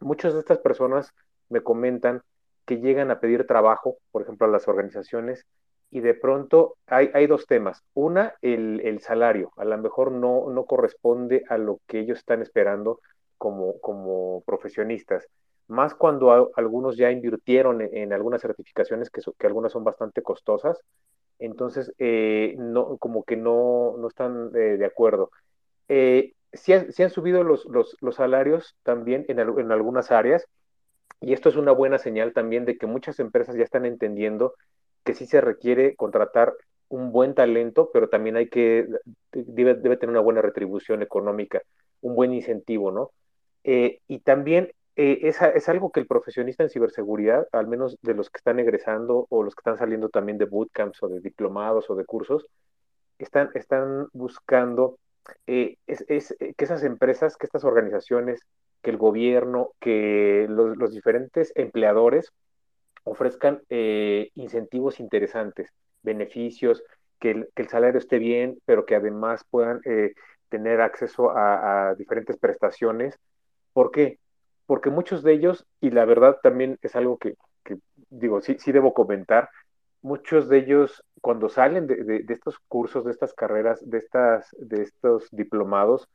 Muchas 0.00 0.32
de 0.32 0.40
estas 0.40 0.58
personas 0.58 1.12
me 1.50 1.62
comentan 1.62 2.22
que 2.64 2.78
llegan 2.78 3.10
a 3.10 3.20
pedir 3.20 3.46
trabajo, 3.46 3.98
por 4.12 4.22
ejemplo, 4.22 4.46
a 4.46 4.50
las 4.50 4.66
organizaciones, 4.66 5.44
y 5.90 6.00
de 6.00 6.14
pronto 6.14 6.76
hay, 6.86 7.10
hay 7.12 7.26
dos 7.26 7.46
temas. 7.46 7.82
Una, 7.94 8.34
el, 8.40 8.80
el, 8.84 9.00
salario. 9.00 9.52
A 9.56 9.64
lo 9.64 9.76
mejor 9.76 10.12
no, 10.12 10.48
no 10.48 10.64
corresponde 10.64 11.44
a 11.48 11.58
lo 11.58 11.80
que 11.86 11.98
ellos 11.98 12.18
están 12.18 12.42
esperando 12.42 13.00
como, 13.36 13.78
como 13.80 14.42
profesionistas. 14.46 15.26
Más 15.70 15.94
cuando 15.94 16.32
a, 16.32 16.48
algunos 16.56 16.96
ya 16.96 17.10
invirtieron 17.10 17.80
en, 17.82 17.96
en 17.96 18.12
algunas 18.12 18.42
certificaciones, 18.42 19.10
que, 19.10 19.20
so, 19.20 19.32
que, 19.34 19.46
algunas 19.46 19.72
son 19.72 19.84
bastante 19.84 20.22
costosas, 20.22 20.78
entonces 21.38 21.92
eh, 21.98 22.54
no, 22.58 22.98
como 22.98 23.24
que 23.24 23.36
no, 23.36 23.96
no 23.98 24.08
están 24.08 24.50
eh, 24.54 24.76
de 24.76 24.84
acuerdo. 24.86 25.30
Eh, 25.88 26.34
sí, 26.52 26.74
sí 26.90 27.02
han 27.02 27.10
subido 27.10 27.44
los, 27.44 27.64
los, 27.66 27.96
los, 28.00 28.16
salarios 28.16 28.76
también 28.82 29.24
en, 29.28 29.38
en 29.38 29.72
algunas 29.72 30.10
áreas 30.10 30.46
y 31.20 31.32
esto 31.32 31.48
es 31.48 31.56
una 31.56 31.72
buena 31.72 31.98
señal 31.98 32.32
también 32.32 32.64
de 32.64 32.78
que 32.78 32.86
muchas 32.86 33.18
empresas 33.20 33.56
ya 33.56 33.64
están 33.64 33.86
entendiendo 33.86 34.54
que 35.04 35.14
sí 35.14 35.26
se 35.26 35.40
requiere 35.40 35.94
contratar 35.96 36.54
un 36.88 37.12
buen 37.12 37.34
talento, 37.34 37.90
pero 37.92 38.08
también 38.08 38.36
hay 38.36 38.48
que, 38.48 38.86
debe, 39.32 39.74
debe 39.74 39.96
tener 39.96 40.10
una 40.10 40.20
buena 40.20 40.42
retribución 40.42 41.02
económica, 41.02 41.62
un 42.00 42.14
buen 42.14 42.34
incentivo, 42.34 42.90
¿no? 42.90 43.12
Eh, 43.64 44.00
y 44.08 44.20
también 44.20 44.72
eh, 45.02 45.18
es, 45.22 45.68
algo 45.70 45.90
que 45.90 46.00
el 46.00 46.06
profesionista 46.06 46.62
en 46.62 46.68
ciberseguridad, 46.68 47.48
al 47.52 47.66
menos 47.66 47.96
de 48.02 48.12
los 48.12 48.28
que 48.28 48.36
están 48.36 48.58
egresando 48.60 49.26
o 49.30 49.42
los 49.42 49.54
que 49.54 49.60
están 49.60 49.78
saliendo 49.78 50.10
también 50.10 50.36
de 50.36 50.44
bootcamps 50.44 51.02
o 51.02 51.08
de 51.08 51.20
diplomados 51.20 51.88
o 51.88 51.94
de 51.94 52.04
cursos, 52.04 52.44
están, 53.18 53.48
están 53.54 54.08
buscando 54.12 54.98
eh, 55.46 55.76
es, 55.86 56.04
es, 56.08 56.36
eh, 56.38 56.52
que 56.54 56.64
esas 56.66 56.84
empresas, 56.84 57.38
que 57.38 57.46
estas 57.46 57.64
organizaciones, 57.64 58.42
que 58.82 58.90
el 58.90 58.98
gobierno, 58.98 59.70
que 59.80 60.46
los, 60.50 60.92
diferentes 60.92 61.50
empleadores 61.54 62.30
ofrezcan 63.04 63.62
incentivos 63.70 65.00
interesantes, 65.00 65.70
beneficios, 66.02 66.82
que 67.18 67.30
el, 67.30 67.48
que 67.54 67.62
el, 67.62 67.68
salario 67.68 67.98
esté 67.98 68.18
bien, 68.18 68.58
pero 68.66 68.84
que 68.84 68.96
además 68.96 69.46
puedan 69.50 69.80
tener 70.50 70.82
acceso 70.82 71.30
a, 71.30 71.88
a, 71.88 71.94
diferentes 71.94 72.36
prestaciones. 72.36 73.18
¿Por 73.72 73.90
qué? 73.90 74.18
Porque 74.70 74.88
muchos 74.88 75.24
de 75.24 75.32
ellos, 75.32 75.66
y 75.80 75.90
la 75.90 76.04
verdad 76.04 76.38
también 76.44 76.78
es 76.82 76.94
algo 76.94 77.18
que, 77.18 77.34
digo, 78.08 78.40
sí, 78.40 78.54
sí 78.60 78.70
debo 78.70 78.94
comentar, 78.94 79.50
muchos 80.00 80.48
de 80.48 80.58
ellos 80.58 81.02
cuando 81.20 81.48
salen 81.48 81.88
de, 81.88 82.24
estos 82.28 82.60
cursos, 82.68 83.04
de 83.04 83.10
estas 83.10 83.34
carreras, 83.34 83.80
de, 83.82 83.98
estas, 83.98 84.46
de 84.60 84.82
estos 84.82 85.26
diplomados, 85.32 86.06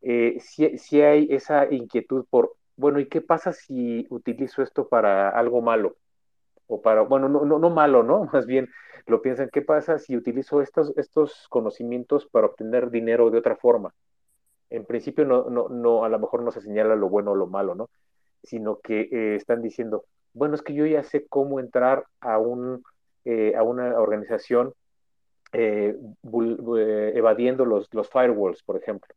eh, 0.00 0.38
sí, 0.40 0.78
sí, 0.78 1.02
hay 1.02 1.28
esa 1.28 1.70
inquietud 1.70 2.24
por, 2.30 2.54
bueno, 2.74 3.00
¿y 3.00 3.06
qué 3.06 3.20
pasa 3.20 3.52
si 3.52 4.06
utilizo 4.08 4.62
esto 4.62 4.88
para 4.88 5.28
algo 5.28 5.60
malo? 5.60 5.96
O 6.68 6.80
para, 6.80 7.02
bueno, 7.02 7.28
no, 7.28 7.44
no, 7.44 7.58
no 7.58 7.68
malo, 7.68 8.02
¿no? 8.02 8.24
Más 8.32 8.46
bien 8.46 8.70
lo 9.04 9.20
piensan, 9.20 9.50
¿qué 9.52 9.60
pasa 9.60 9.98
si 9.98 10.16
utilizo 10.16 10.62
estos, 10.62 10.96
estos 10.96 11.48
conocimientos 11.50 12.26
para 12.26 12.46
obtener 12.46 12.90
dinero 12.90 13.30
de 13.30 13.36
otra 13.36 13.56
forma? 13.56 13.92
En 14.70 14.84
principio, 14.84 15.24
no, 15.24 15.50
no, 15.50 15.68
no, 15.68 16.04
a 16.04 16.08
lo 16.08 16.18
mejor 16.18 16.42
no 16.42 16.50
se 16.52 16.60
señala 16.60 16.96
lo 16.96 17.08
bueno 17.08 17.32
o 17.32 17.36
lo 17.36 17.46
malo, 17.46 17.74
¿no? 17.74 17.90
Sino 18.42 18.80
que 18.80 19.08
eh, 19.12 19.36
están 19.36 19.62
diciendo, 19.62 20.04
bueno, 20.32 20.54
es 20.54 20.62
que 20.62 20.74
yo 20.74 20.86
ya 20.86 21.02
sé 21.02 21.26
cómo 21.28 21.60
entrar 21.60 22.04
a 22.20 22.38
un 22.38 22.82
eh, 23.26 23.54
a 23.54 23.62
una 23.62 24.00
organización 24.00 24.72
eh, 25.52 25.94
eh, 25.94 27.12
evadiendo 27.14 27.66
los, 27.66 27.92
los, 27.92 28.08
firewalls, 28.08 28.62
por 28.62 28.78
ejemplo? 28.78 29.14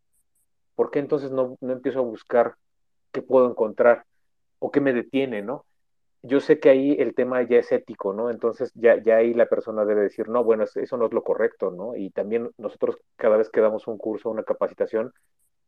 ¿Por 0.76 0.92
qué 0.92 1.00
entonces 1.00 1.32
no, 1.32 1.58
no, 1.62 1.72
empiezo 1.72 2.00
a 2.00 2.04
buscar 2.04 2.56
qué 3.13 3.22
puedo 3.22 3.50
encontrar 3.50 4.06
o 4.60 4.72
qué 4.72 4.82
me 4.82 4.92
detiene, 4.92 5.42
no? 5.42 5.66
Yo 6.22 6.42
sé 6.42 6.60
que 6.60 6.70
ahí 6.70 6.98
el 7.00 7.16
tema 7.16 7.44
ya 7.44 7.60
es 7.60 7.72
ético, 7.72 8.13
¿no? 8.13 8.30
Entonces 8.30 8.72
ya, 8.76 9.02
ya 9.02 9.18
ahí 9.18 9.34
la 9.34 9.46
persona 9.46 9.86
debe 9.86 10.02
decir, 10.02 10.28
no, 10.28 10.44
bueno, 10.44 10.66
eso 10.66 10.98
no 10.98 11.06
es 11.06 11.13
lo 11.13 11.24
correcto, 11.24 11.72
¿no? 11.72 11.96
Y 11.96 12.10
también 12.10 12.52
nosotros 12.58 12.98
cada 13.16 13.38
vez 13.38 13.50
que 13.50 13.62
damos 13.62 13.88
un 13.88 13.98
curso, 13.98 14.30
una 14.30 14.44
capacitación, 14.44 15.13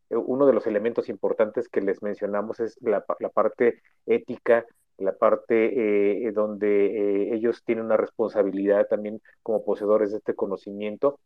uno 0.09 0.45
de 0.45 0.53
los 0.53 0.67
elementos 0.67 1.09
importantes 1.09 1.67
que 1.69 1.81
les 1.81 2.01
mencionamos 2.03 2.59
es 2.59 2.77
la, 2.81 3.03
parte 3.33 3.81
ética, 4.05 4.65
la 4.97 5.13
parte 5.13 6.27
eh, 6.27 6.31
donde 6.31 6.85
eh, 6.85 7.35
ellos 7.35 7.63
tienen 7.63 7.85
una 7.85 7.97
responsabilidad 7.97 8.87
también 8.87 9.21
como 9.41 9.65
poseedores 9.65 10.11
de 10.11 10.17
este 10.17 10.35
conocimiento, 10.35 11.19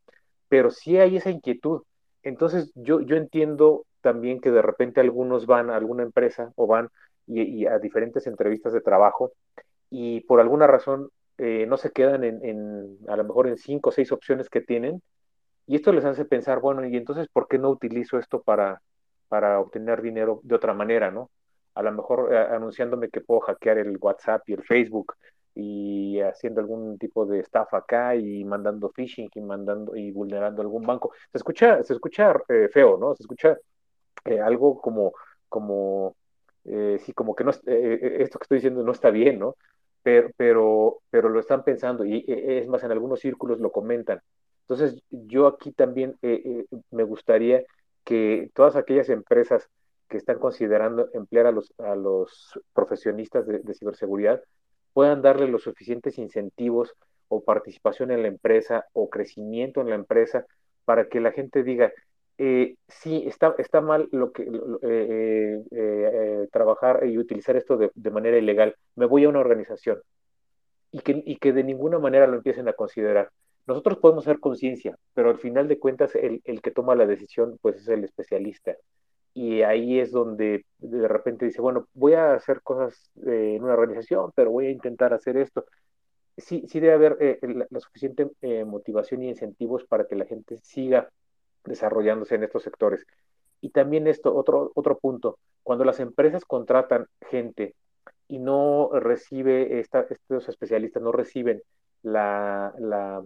pero 0.48 0.72
sí 0.72 0.98
hay 0.98 1.18
esa 1.18 1.30
inquietud. 1.30 1.84
Entonces 2.24 2.72
yo, 2.76 3.00
entiendo 3.10 3.86
también 4.02 4.40
que 4.40 4.52
de 4.52 4.62
repente 4.62 5.02
algunos 5.02 5.46
van 5.46 5.70
a 5.70 5.76
alguna 5.76 6.04
empresa 6.04 6.52
o 6.56 6.68
van 6.68 6.90
y, 7.28 7.66
a 7.66 7.80
diferentes 7.80 8.28
entrevistas 8.28 8.74
de 8.74 8.82
trabajo 8.82 9.34
y 9.90 10.22
por 10.22 10.40
alguna 10.40 10.68
razón 10.68 11.10
eh, 11.38 11.66
no 11.68 11.78
se 11.78 11.92
quedan 11.92 12.24
en, 12.24 12.44
en, 12.44 12.98
a 13.08 13.16
lo 13.16 13.24
mejor 13.24 13.48
en 13.48 13.58
cinco 13.58 13.90
o 13.90 13.92
seis 13.92 14.12
opciones 14.12 14.50
que 14.50 14.62
tienen 14.62 15.02
y 15.70 15.76
esto 15.76 15.94
les 15.94 16.06
hace 16.06 16.26
pensar, 16.26 16.60
bueno, 16.60 16.86
y 16.86 16.98
entonces, 16.98 17.28
¿por 17.30 17.48
qué 17.48 17.58
no 17.58 17.70
utilizo 17.70 18.20
esto 18.20 18.42
para, 18.42 18.82
para 19.30 19.60
obtener 19.60 20.02
dinero 20.02 20.42
de 20.44 20.56
otra 20.56 20.74
manera, 20.74 21.12
no? 21.12 21.30
a 21.76 21.84
lo 21.84 21.92
mejor 21.94 22.34
eh, 22.34 22.38
anunciándome 22.38 23.10
que 23.10 23.22
puedo 23.22 23.42
hackear 23.42 23.78
el 23.78 23.98
WhatsApp 24.00 24.48
y 24.50 24.54
el 24.54 24.64
Facebook 24.64 25.16
y 25.56 26.20
haciendo 26.22 26.62
algún 26.62 26.98
tipo 26.98 27.26
de 27.26 27.40
estafa 27.40 27.78
acá 27.78 28.16
y 28.16 28.44
mandando 28.44 28.90
phishing 28.90 29.30
y 29.34 29.42
mandando 29.42 29.96
y 29.96 30.12
vulnerando 30.12 30.62
algún 30.62 30.84
banco. 30.84 31.12
Se 31.32 31.38
escucha, 31.38 31.82
se 31.84 31.94
escucha 31.94 32.34
eh, 32.50 32.70
feo, 32.72 32.98
¿no? 32.98 33.16
Se 33.16 33.24
escucha 33.24 33.58
eh, 34.26 34.40
algo 34.40 34.80
como, 34.82 35.14
como, 35.48 36.16
sí, 36.66 37.14
como 37.14 37.36
que 37.36 37.44
no, 37.44 37.52
esto 37.52 38.40
que 38.40 38.44
estoy 38.44 38.58
diciendo 38.58 38.84
no 38.84 38.92
está 38.92 39.10
bien, 39.10 39.40
¿no? 39.40 39.56
Pero, 40.04 40.30
pero, 40.38 41.02
pero 41.10 41.30
lo 41.30 41.40
están 41.40 41.64
pensando 41.64 42.06
y 42.06 42.24
es 42.28 42.68
más, 42.68 42.84
en 42.84 42.92
algunos 42.92 43.20
círculos 43.20 43.60
lo 43.60 43.72
comentan. 43.72 44.22
Entonces, 44.70 45.02
yo 45.10 45.48
aquí 45.48 45.72
también 45.72 46.16
me 46.92 47.04
gustaría 47.04 47.64
que 48.04 48.52
todas 48.54 48.76
aquellas 48.76 49.10
empresas 49.10 49.68
que 50.10 50.18
están 50.18 50.40
considerando 50.40 51.10
emplear 51.14 51.46
a 51.46 51.52
los, 51.52 51.74
a 51.78 51.96
los 51.96 52.60
profesionistas 52.74 53.46
de, 53.46 53.74
ciberseguridad 53.74 54.42
puedan 54.94 55.22
darle 55.22 55.48
los 55.48 55.64
suficientes 55.64 56.18
incentivos 56.18 56.94
o 57.28 57.44
participación 57.44 58.12
en 58.12 58.24
la 58.24 58.28
empresa 58.28 58.86
o 58.94 59.10
crecimiento 59.10 59.82
en 59.82 59.90
la 59.90 59.96
empresa 59.96 60.46
para 60.84 61.08
que 61.08 61.20
la 61.20 61.32
gente 61.32 61.64
diga, 61.64 61.94
eh, 62.40 62.76
sí, 62.88 63.24
está, 63.28 63.54
está 63.60 63.82
mal 63.82 64.10
lo 64.12 64.32
que 64.32 64.44
eh, 64.44 64.50
eh, 64.82 65.64
eh, 65.72 66.48
trabajar 66.52 67.06
y 67.06 67.18
utilizar 67.20 67.56
esto 67.56 67.78
de, 67.78 67.92
de, 67.94 68.12
manera 68.12 68.38
ilegal, 68.38 68.76
me 68.96 69.06
voy 69.06 69.26
a 69.26 69.30
una 69.30 69.40
organización 69.40 70.00
y 70.92 71.02
que, 71.02 71.22
y 71.24 71.38
que 71.38 71.54
de 71.54 71.64
ninguna 71.64 72.00
manera 72.00 72.26
lo 72.26 72.38
empiecen 72.38 72.68
a 72.68 72.74
considerar. 72.74 73.30
Nosotros 73.70 74.00
podemos 74.00 74.28
hacer 74.28 74.40
conciencia, 74.40 74.98
pero 75.14 75.30
al 75.30 75.38
final 75.38 75.68
de 75.68 75.80
cuentas 75.80 76.16
el, 76.16 76.42
el 76.46 76.62
que 76.62 76.72
toma 76.72 76.96
la 76.96 77.06
decisión 77.06 77.58
pues 77.62 77.78
es 77.78 77.88
el 77.88 78.04
especialista 78.04 78.76
y 79.34 79.62
ahí 79.62 80.00
es 80.00 80.12
donde 80.12 80.66
de 80.80 81.08
repente 81.08 81.46
dice, 81.46 81.62
bueno, 81.62 81.88
voy 81.94 82.14
a 82.14 82.34
hacer 82.34 82.62
cosas 82.62 83.10
eh, 83.28 83.56
en 83.56 83.64
una 83.64 83.74
organización, 83.74 84.32
pero 84.36 84.52
voy 84.52 84.68
a 84.68 84.72
intentar 84.72 85.14
hacer 85.14 85.38
esto. 85.38 85.66
Sí, 86.38 86.66
sí 86.68 86.80
debe 86.80 86.94
haber 86.94 87.18
eh, 87.22 87.40
la, 87.70 87.80
suficiente 87.80 88.30
eh, 88.42 88.66
motivación 88.66 89.24
y 89.24 89.30
incentivos 89.30 89.86
para 89.86 90.08
que 90.08 90.16
la 90.16 90.26
gente 90.26 90.58
siga 90.58 91.10
desarrollándose 91.66 92.36
en 92.36 92.44
estos 92.44 92.64
sectores. 92.64 93.06
Y 93.62 93.70
también 93.70 94.08
esto, 94.08 94.36
otro, 94.36 94.72
otro 94.76 94.98
punto, 94.98 95.40
cuando 95.64 95.86
las 95.86 96.00
empresas 96.00 96.46
contratan 96.46 97.08
gente 97.30 97.76
y 98.28 98.40
no 98.40 98.90
recibe, 98.94 99.80
esta, 99.80 100.02
estos 100.10 100.50
especialistas 100.50 101.04
no 101.04 101.12
reciben 101.12 101.62
la, 102.04 102.74
la, 102.80 103.24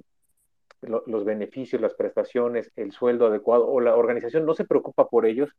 los 0.88 1.26
beneficios, 1.26 1.82
las 1.82 1.94
prestaciones, 1.94 2.72
el 2.76 2.92
sueldo 2.92 3.28
adecuado, 3.28 3.68
o 3.68 3.80
la 3.80 3.96
organización 3.96 4.46
no 4.46 4.54
se 4.54 4.66
preocupa 4.66 5.08
por 5.08 5.26
ellos, 5.26 5.50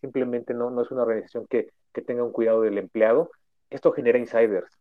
simplemente 0.00 0.54
no, 0.54 0.70
no 0.70 0.82
es 0.82 0.90
una 0.90 1.02
organización 1.02 1.46
que, 1.48 1.68
que 1.92 2.02
tenga 2.02 2.24
un 2.24 2.32
cuidado 2.32 2.62
del 2.62 2.78
empleado, 2.78 3.30
esto 3.70 3.92
genera 3.92 4.18
insiders. 4.18 4.78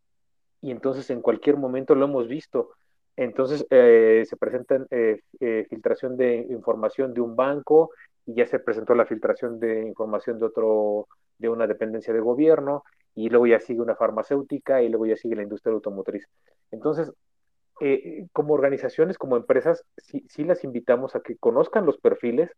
Y 0.62 0.72
entonces 0.72 1.10
en 1.10 1.22
cualquier 1.22 1.58
momento 1.58 1.96
lo 1.96 2.06
hemos 2.06 2.28
visto. 2.28 2.72
Entonces 3.16 3.66
eh, 3.70 4.24
se 4.28 4.38
presenta 4.38 4.86
eh, 4.90 5.22
eh, 5.40 5.66
filtración 5.70 6.18
de 6.18 6.48
información 6.50 7.14
de 7.14 7.22
un 7.22 7.36
banco 7.36 7.92
y 8.26 8.36
ya 8.36 8.46
se 8.46 8.60
presentó 8.60 8.96
la 8.96 9.06
filtración 9.06 9.60
de 9.60 9.88
información 9.88 10.40
de 10.40 10.46
otro, 10.46 11.08
de 11.38 11.50
una 11.50 11.68
dependencia 11.68 12.14
de 12.14 12.20
gobierno 12.20 12.84
y 13.16 13.30
luego 13.30 13.48
ya 13.48 13.60
sigue 13.60 13.82
una 13.82 13.96
farmacéutica 13.96 14.82
y 14.82 14.90
luego 14.90 15.06
ya 15.06 15.18
sigue 15.18 15.36
la 15.36 15.44
industria 15.44 15.74
automotriz. 15.74 16.28
Entonces, 16.72 17.12
como 18.32 18.54
organizaciones, 18.54 19.18
como 19.18 19.38
empresas, 19.38 19.84
sí, 19.98 20.26
sí 20.30 20.44
las 20.44 20.64
invitamos 20.64 21.16
a 21.16 21.22
que 21.22 21.38
conozcan 21.38 21.86
los 21.86 21.98
perfiles, 21.98 22.52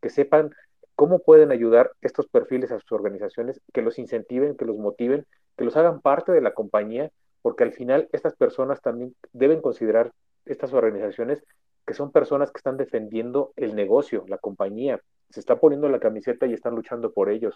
que 0.00 0.10
sepan 0.10 0.50
cómo 0.94 1.20
pueden 1.20 1.52
ayudar 1.52 1.92
estos 2.00 2.26
perfiles 2.26 2.72
a 2.72 2.80
sus 2.80 2.90
organizaciones, 2.92 3.60
que 3.72 3.82
los 3.82 3.98
incentiven, 3.98 4.56
que 4.56 4.64
los 4.64 4.76
motiven, 4.76 5.26
que 5.56 5.64
los 5.64 5.76
hagan 5.76 6.00
parte 6.00 6.32
de 6.32 6.40
la 6.40 6.54
compañía, 6.54 7.10
porque 7.42 7.64
al 7.64 7.72
final 7.72 8.08
estas 8.12 8.34
personas 8.34 8.80
también 8.80 9.14
deben 9.32 9.60
considerar 9.60 10.12
estas 10.46 10.72
organizaciones 10.72 11.44
que 11.86 11.94
son 11.94 12.10
personas 12.10 12.50
que 12.50 12.58
están 12.58 12.76
defendiendo 12.76 13.52
el 13.56 13.76
negocio, 13.76 14.24
la 14.26 14.38
compañía, 14.38 15.00
se 15.30 15.40
está 15.40 15.56
poniendo 15.56 15.88
la 15.88 16.00
camiseta 16.00 16.46
y 16.46 16.52
están 16.52 16.74
luchando 16.74 17.12
por 17.12 17.30
ellos. 17.30 17.54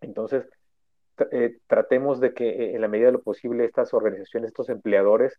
Entonces, 0.00 0.46
eh, 1.30 1.56
tratemos 1.66 2.20
de 2.20 2.34
que 2.34 2.48
eh, 2.48 2.74
en 2.74 2.80
la 2.80 2.88
medida 2.88 3.06
de 3.06 3.12
lo 3.12 3.22
posible 3.22 3.64
estas 3.64 3.94
organizaciones, 3.94 4.48
estos 4.48 4.68
empleadores, 4.68 5.38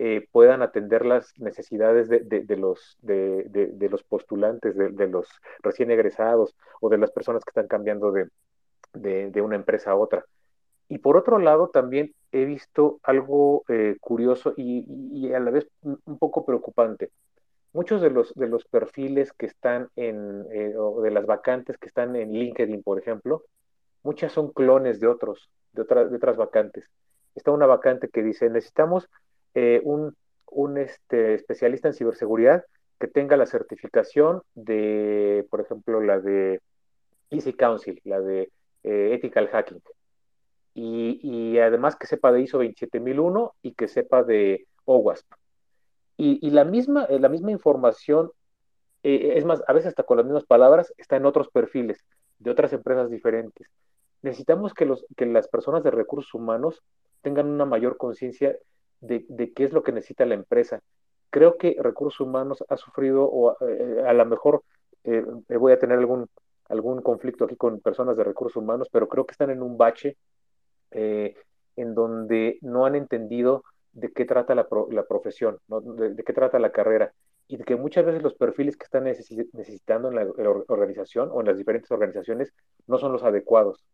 eh, 0.00 0.28
puedan 0.30 0.62
atender 0.62 1.04
las 1.04 1.36
necesidades 1.38 2.08
de, 2.08 2.56
los, 2.56 2.96
de, 3.02 3.88
los 3.90 4.04
postulantes, 4.04 4.76
de, 4.76 5.08
los 5.08 5.28
recién 5.60 5.90
egresados 5.90 6.54
o 6.80 6.88
de 6.88 6.98
las 6.98 7.10
personas 7.10 7.44
que 7.44 7.50
están 7.50 7.66
cambiando 7.66 8.12
de, 8.12 9.42
una 9.42 9.56
empresa 9.56 9.90
a 9.90 9.96
otra. 9.96 10.24
Y 10.88 10.98
por 10.98 11.16
otro 11.16 11.38
lado, 11.38 11.70
también 11.70 12.14
he 12.30 12.44
visto 12.44 13.00
algo 13.02 13.64
eh, 13.68 13.96
curioso 14.00 14.54
y, 14.56 15.32
a 15.32 15.40
la 15.40 15.50
vez 15.50 15.68
un 15.82 16.18
poco 16.18 16.46
preocupante. 16.46 17.10
Muchos 17.72 18.00
de 18.00 18.10
los, 18.10 18.32
de 18.34 18.46
los 18.46 18.64
perfiles 18.66 19.32
que 19.32 19.46
están 19.46 19.88
en, 19.96 20.46
eh, 20.52 20.74
o 20.76 21.02
de 21.02 21.10
las 21.10 21.26
vacantes 21.26 21.76
que 21.76 21.88
están 21.88 22.14
en 22.14 22.32
LinkedIn, 22.32 22.84
por 22.84 23.00
ejemplo, 23.00 23.42
muchas 24.04 24.30
son 24.30 24.52
clones 24.52 25.00
de 25.00 25.08
otros, 25.08 25.50
de, 25.72 25.82
de 25.82 26.16
otras 26.16 26.36
vacantes. 26.36 26.88
Está 27.34 27.50
una 27.50 27.66
vacante 27.66 28.08
que 28.08 28.22
dice, 28.22 28.48
necesitamos 28.48 29.08
eh, 29.54 29.80
un, 29.84 30.78
este, 30.78 31.34
especialista 31.34 31.88
en 31.88 31.94
ciberseguridad 31.94 32.64
que 32.98 33.06
tenga 33.06 33.36
la 33.36 33.46
certificación 33.46 34.42
de, 34.54 35.46
por 35.50 35.60
ejemplo, 35.60 36.00
la 36.00 36.20
de 36.20 36.60
Easy 37.30 37.52
Council, 37.52 38.00
la 38.04 38.20
de 38.20 38.50
eh, 38.82 39.14
Ethical 39.14 39.48
Hacking. 39.48 39.82
Y, 40.74 41.58
además 41.58 41.96
que 41.96 42.06
sepa 42.06 42.30
de 42.30 42.42
ISO 42.42 42.58
27001 42.58 43.54
y 43.62 43.72
que 43.72 43.88
sepa 43.88 44.22
de 44.22 44.66
OWASP. 44.84 45.26
Y, 46.16 46.46
y 46.46 46.50
la, 46.50 46.64
misma, 46.64 47.04
eh, 47.06 47.18
la 47.18 47.28
misma 47.28 47.50
información, 47.50 48.30
es 49.02 49.44
más, 49.44 49.62
a 49.66 49.72
veces 49.72 49.88
hasta 49.88 50.02
con 50.02 50.18
las 50.18 50.26
mismas 50.26 50.44
palabras, 50.44 50.92
está 50.98 51.16
en 51.16 51.26
otros 51.26 51.48
perfiles 51.48 52.04
de 52.38 52.50
otras 52.50 52.72
empresas 52.72 53.10
diferentes. 53.10 53.68
Necesitamos 54.22 54.74
que, 54.74 54.84
los, 54.84 55.06
que 55.16 55.26
las 55.26 55.48
personas 55.48 55.82
de 55.84 55.90
recursos 55.90 56.34
humanos 56.34 56.82
tengan 57.22 57.48
una 57.48 57.64
mayor 57.64 57.96
conciencia 57.96 58.56
de, 59.00 59.52
qué 59.54 59.64
es 59.64 59.72
lo 59.72 59.82
que 59.82 59.92
necesita 59.92 60.26
la 60.26 60.34
empresa. 60.34 60.80
Creo 61.30 61.58
que 61.58 61.76
recursos 61.78 62.20
humanos 62.20 62.64
ha 62.68 62.76
sufrido, 62.76 63.24
o 63.24 63.56
eh, 63.66 64.02
a 64.06 64.12
lo 64.12 64.24
mejor 64.26 64.62
eh, 65.04 65.24
voy 65.58 65.72
a 65.72 65.78
tener 65.78 65.98
algún, 65.98 66.28
algún 66.68 67.02
conflicto 67.02 67.44
aquí 67.44 67.56
con 67.56 67.80
personas 67.80 68.16
de 68.16 68.24
recursos 68.24 68.56
humanos, 68.56 68.88
pero 68.90 69.08
creo 69.08 69.26
que 69.26 69.32
están 69.32 69.50
en 69.50 69.62
un 69.62 69.76
bache 69.76 70.16
eh, 70.90 71.34
en 71.76 71.94
donde 71.94 72.58
no 72.62 72.86
han 72.86 72.94
entendido 72.94 73.64
de 73.92 74.12
qué 74.12 74.24
trata 74.24 74.54
la, 74.54 74.66
la 74.90 75.04
profesión, 75.06 75.58
de, 75.68 76.22
qué 76.24 76.32
trata 76.32 76.58
la 76.58 76.72
carrera, 76.72 77.12
y 77.48 77.56
de 77.56 77.64
que 77.64 77.76
muchas 77.76 78.04
veces 78.04 78.22
los 78.22 78.34
perfiles 78.34 78.76
que 78.76 78.84
están 78.84 79.04
necesitando 79.04 80.08
en 80.08 80.16
la, 80.16 80.50
organización 80.68 81.30
o 81.32 81.40
en 81.40 81.46
las 81.46 81.56
diferentes 81.56 81.90
organizaciones 81.90 82.52
no 82.86 82.98
son 82.98 83.12
los 83.12 83.22
adecuados. 83.22 83.84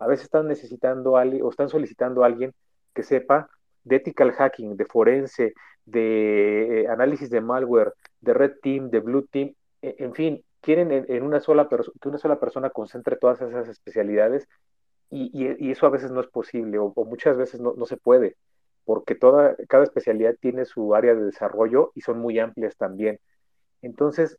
A 0.00 0.08
veces 0.08 0.24
están 0.24 0.48
necesitando 0.48 1.16
alguien 1.16 1.42
o 1.44 1.50
están 1.50 1.68
solicitando 1.68 2.24
a 2.24 2.26
alguien 2.26 2.52
que 2.92 3.04
sepa 3.04 3.48
de 3.84 3.96
ethical 3.96 4.32
hacking, 4.32 4.76
de 4.76 4.84
forense, 4.86 5.54
de 5.84 6.82
eh, 6.82 6.88
análisis 6.88 7.30
de 7.30 7.40
malware, 7.40 7.92
de 8.20 8.34
red 8.34 8.52
team, 8.62 8.90
de 8.90 9.00
blue 9.00 9.26
team, 9.30 9.54
e, 9.82 9.96
en 9.98 10.14
fin, 10.14 10.44
quieren 10.60 10.90
en, 10.90 11.22
una 11.22 11.40
sola 11.40 11.68
que 11.68 12.08
una 12.08 12.18
sola 12.18 12.40
persona 12.40 12.70
concentre 12.70 13.16
todas 13.16 13.40
esas 13.42 13.68
especialidades 13.68 14.48
y, 15.10 15.70
eso 15.70 15.86
a 15.86 15.90
veces 15.90 16.10
no 16.10 16.20
es 16.20 16.26
posible 16.28 16.78
o, 16.78 16.92
muchas 17.04 17.36
veces 17.36 17.60
no, 17.60 17.86
se 17.86 17.96
puede, 17.96 18.36
porque 18.84 19.14
toda, 19.14 19.56
cada 19.68 19.84
especialidad 19.84 20.34
tiene 20.40 20.64
su 20.64 20.94
área 20.94 21.14
de 21.14 21.24
desarrollo 21.24 21.92
y 21.94 22.00
son 22.00 22.18
muy 22.18 22.38
amplias 22.38 22.76
también. 22.76 23.20
Entonces, 23.82 24.38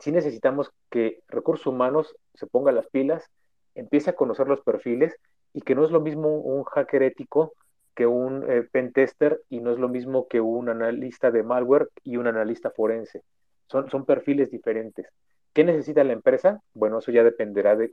sí 0.00 0.12
necesitamos 0.12 0.72
que 0.90 1.22
recursos 1.28 1.66
humanos 1.66 2.16
se 2.34 2.46
ponga 2.46 2.72
las 2.72 2.88
pilas, 2.88 3.30
empiece 3.74 4.10
a 4.10 4.16
conocer 4.16 4.48
los 4.48 4.60
perfiles 4.62 5.16
y 5.54 5.62
que 5.62 5.74
no 5.74 5.84
es 5.84 5.90
lo 5.90 6.00
mismo 6.00 6.36
un 6.36 6.64
hacker 6.64 7.04
ético 7.04 7.54
que 7.98 8.06
un 8.06 8.48
eh, 8.48 8.62
pentester 8.70 9.42
y 9.48 9.58
no 9.58 9.72
es 9.72 9.78
lo 9.80 9.88
mismo 9.88 10.28
que 10.28 10.40
un 10.40 10.68
analista 10.68 11.32
de 11.32 11.42
malware 11.42 11.88
y 12.04 12.16
un 12.16 12.28
analista 12.28 12.70
forense. 12.70 13.24
Son, 13.66 13.90
son 13.90 14.04
perfiles 14.04 14.52
diferentes. 14.52 15.08
¿Qué 15.52 15.64
necesita 15.64 16.04
la 16.04 16.12
empresa? 16.12 16.62
Bueno, 16.74 17.00
eso 17.00 17.10
ya 17.10 17.24
dependerá 17.24 17.74
de, 17.74 17.90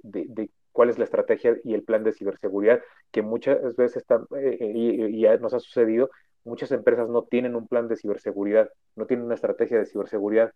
cuál 0.72 0.92
es 0.92 1.00
la 1.00 1.06
estrategia 1.06 1.58
y 1.64 1.74
el 1.74 1.82
plan 1.82 2.04
de 2.04 2.14
ciberseguridad, 2.14 2.84
que 3.10 3.24
muchas 3.24 3.76
veces 3.78 3.98
está, 3.98 4.18
eh, 4.38 4.58
eh, 4.60 4.74
y, 4.76 5.22
ya 5.22 5.38
nos 5.38 5.56
ha 5.56 5.60
sucedido, 5.60 6.12
muchas 6.44 6.72
empresas 6.72 7.10
no 7.10 7.24
tienen 7.24 7.56
un 7.56 7.68
plan 7.68 7.88
de 7.88 7.96
ciberseguridad, 7.96 8.70
no 8.96 9.08
tienen 9.08 9.26
una 9.26 9.34
estrategia 9.34 9.80
de 9.80 9.88
ciberseguridad. 9.88 10.54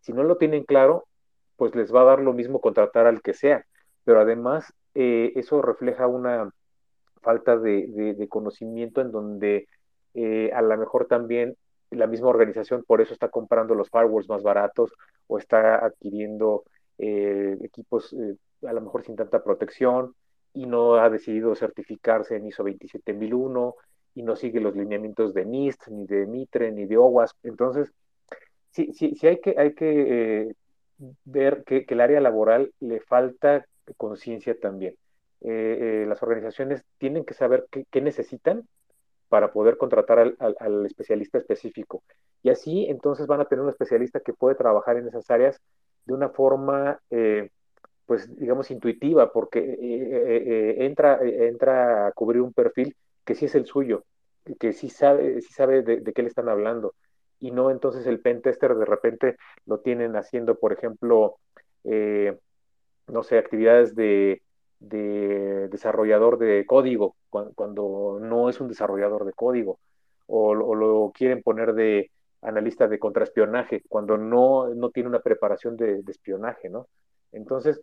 Si 0.00 0.14
no 0.14 0.22
lo 0.22 0.38
tienen 0.38 0.64
claro, 0.64 1.06
pues 1.56 1.74
les 1.74 1.94
va 1.94 2.00
a 2.00 2.04
dar 2.04 2.20
lo 2.20 2.32
mismo 2.32 2.62
contratar 2.62 3.06
al 3.06 3.20
que 3.20 3.34
sea, 3.34 3.66
pero 4.04 4.20
además 4.20 4.72
eso 4.94 5.60
refleja 5.60 6.06
una, 6.06 6.50
falta 7.26 7.58
de, 7.58 8.26
conocimiento 8.30 9.00
en 9.00 9.10
donde 9.10 9.66
eh, 10.14 10.52
a 10.54 10.62
lo 10.62 10.76
mejor 10.78 11.06
también 11.06 11.56
la 11.90 12.06
misma 12.06 12.28
organización 12.28 12.84
por 12.86 13.00
eso 13.00 13.12
está 13.12 13.28
comprando 13.30 13.74
los 13.74 13.90
firewalls 13.90 14.28
más 14.28 14.44
baratos 14.44 14.92
o 15.26 15.36
está 15.36 15.84
adquiriendo 15.84 16.62
eh, 16.98 17.58
equipos 17.64 18.12
eh, 18.12 18.36
a 18.64 18.72
lo 18.72 18.80
mejor 18.80 19.04
sin 19.04 19.16
tanta 19.16 19.42
protección 19.42 20.14
y 20.54 20.66
no 20.66 20.94
ha 20.94 21.10
decidido 21.10 21.56
certificarse 21.56 22.36
en 22.36 22.46
ISO 22.46 22.62
27001 22.62 23.74
y 24.14 24.22
no 24.22 24.36
sigue 24.36 24.60
los 24.60 24.76
lineamientos 24.76 25.34
de 25.34 25.44
NIST, 25.44 25.88
ni 25.88 26.06
de 26.06 26.26
MITRE, 26.26 26.72
ni 26.72 26.86
de 26.86 26.96
OWASP. 26.96 27.36
Entonces, 27.44 27.92
sí, 28.70 28.92
sí, 28.94 29.14
sí 29.14 29.26
hay 29.26 29.40
que, 29.40 29.54
hay 29.58 29.74
que 29.74 30.54
ver 31.24 31.64
que, 31.64 31.84
que 31.84 31.92
el 31.92 32.00
área 32.00 32.20
laboral 32.22 32.72
le 32.80 33.00
falta 33.00 33.66
conciencia 33.98 34.58
también. 34.58 34.96
Eh, 35.42 36.02
eh, 36.02 36.06
las 36.08 36.22
organizaciones 36.22 36.82
tienen 36.98 37.24
que 37.24 37.34
saber 37.34 37.66
qué, 37.70 38.00
necesitan 38.00 38.66
para 39.28 39.52
poder 39.52 39.76
contratar 39.76 40.34
al, 40.38 40.86
especialista 40.86 41.38
específico. 41.38 42.02
Y 42.42 42.50
así 42.50 42.86
entonces 42.88 43.26
van 43.26 43.40
a 43.40 43.44
tener 43.44 43.62
un 43.62 43.70
especialista 43.70 44.20
que 44.20 44.32
puede 44.32 44.54
trabajar 44.54 44.96
en 44.96 45.08
esas 45.08 45.30
áreas 45.30 45.60
de 46.04 46.14
una 46.14 46.28
forma, 46.30 47.00
eh, 47.10 47.50
pues 48.06 48.34
digamos, 48.36 48.70
intuitiva, 48.70 49.32
porque 49.32 49.76
entra, 50.78 51.18
entra 51.22 52.06
a 52.06 52.12
cubrir 52.12 52.40
un 52.40 52.52
perfil 52.52 52.96
que 53.24 53.34
sí 53.34 53.46
es 53.46 53.54
el 53.56 53.66
suyo, 53.66 54.04
que 54.60 54.72
sí 54.72 54.88
sabe, 54.88 55.40
sí 55.42 55.52
sabe 55.52 55.82
de, 55.82 56.00
de 56.00 56.12
qué 56.12 56.22
le 56.22 56.28
están 56.28 56.48
hablando. 56.48 56.94
Y 57.40 57.50
no 57.50 57.70
entonces 57.70 58.06
el 58.06 58.20
pen 58.20 58.42
tester 58.42 58.74
de 58.76 58.84
repente 58.84 59.36
lo 59.66 59.80
tienen 59.80 60.14
haciendo, 60.14 60.56
por 60.56 60.72
ejemplo, 60.72 61.36
no 61.84 63.22
sé, 63.22 63.38
actividades 63.38 63.94
de 63.96 64.42
de 64.78 65.68
desarrollador 65.68 66.38
de 66.38 66.64
código 66.66 67.16
cuando, 67.30 68.18
no 68.20 68.48
es 68.48 68.60
un 68.60 68.68
desarrollador 68.68 69.24
de 69.24 69.32
código 69.32 69.78
o, 70.26 70.54
lo 70.54 71.12
quieren 71.14 71.42
poner 71.42 71.74
de 71.74 72.10
analista 72.42 72.88
de 72.88 72.98
contraespionaje 72.98 73.82
cuando 73.88 74.16
no, 74.16 74.68
no 74.74 74.90
tiene 74.90 75.08
una 75.08 75.20
preparación 75.20 75.76
de, 75.76 76.02
espionaje, 76.08 76.68
¿no? 76.68 76.88
Entonces, 77.32 77.80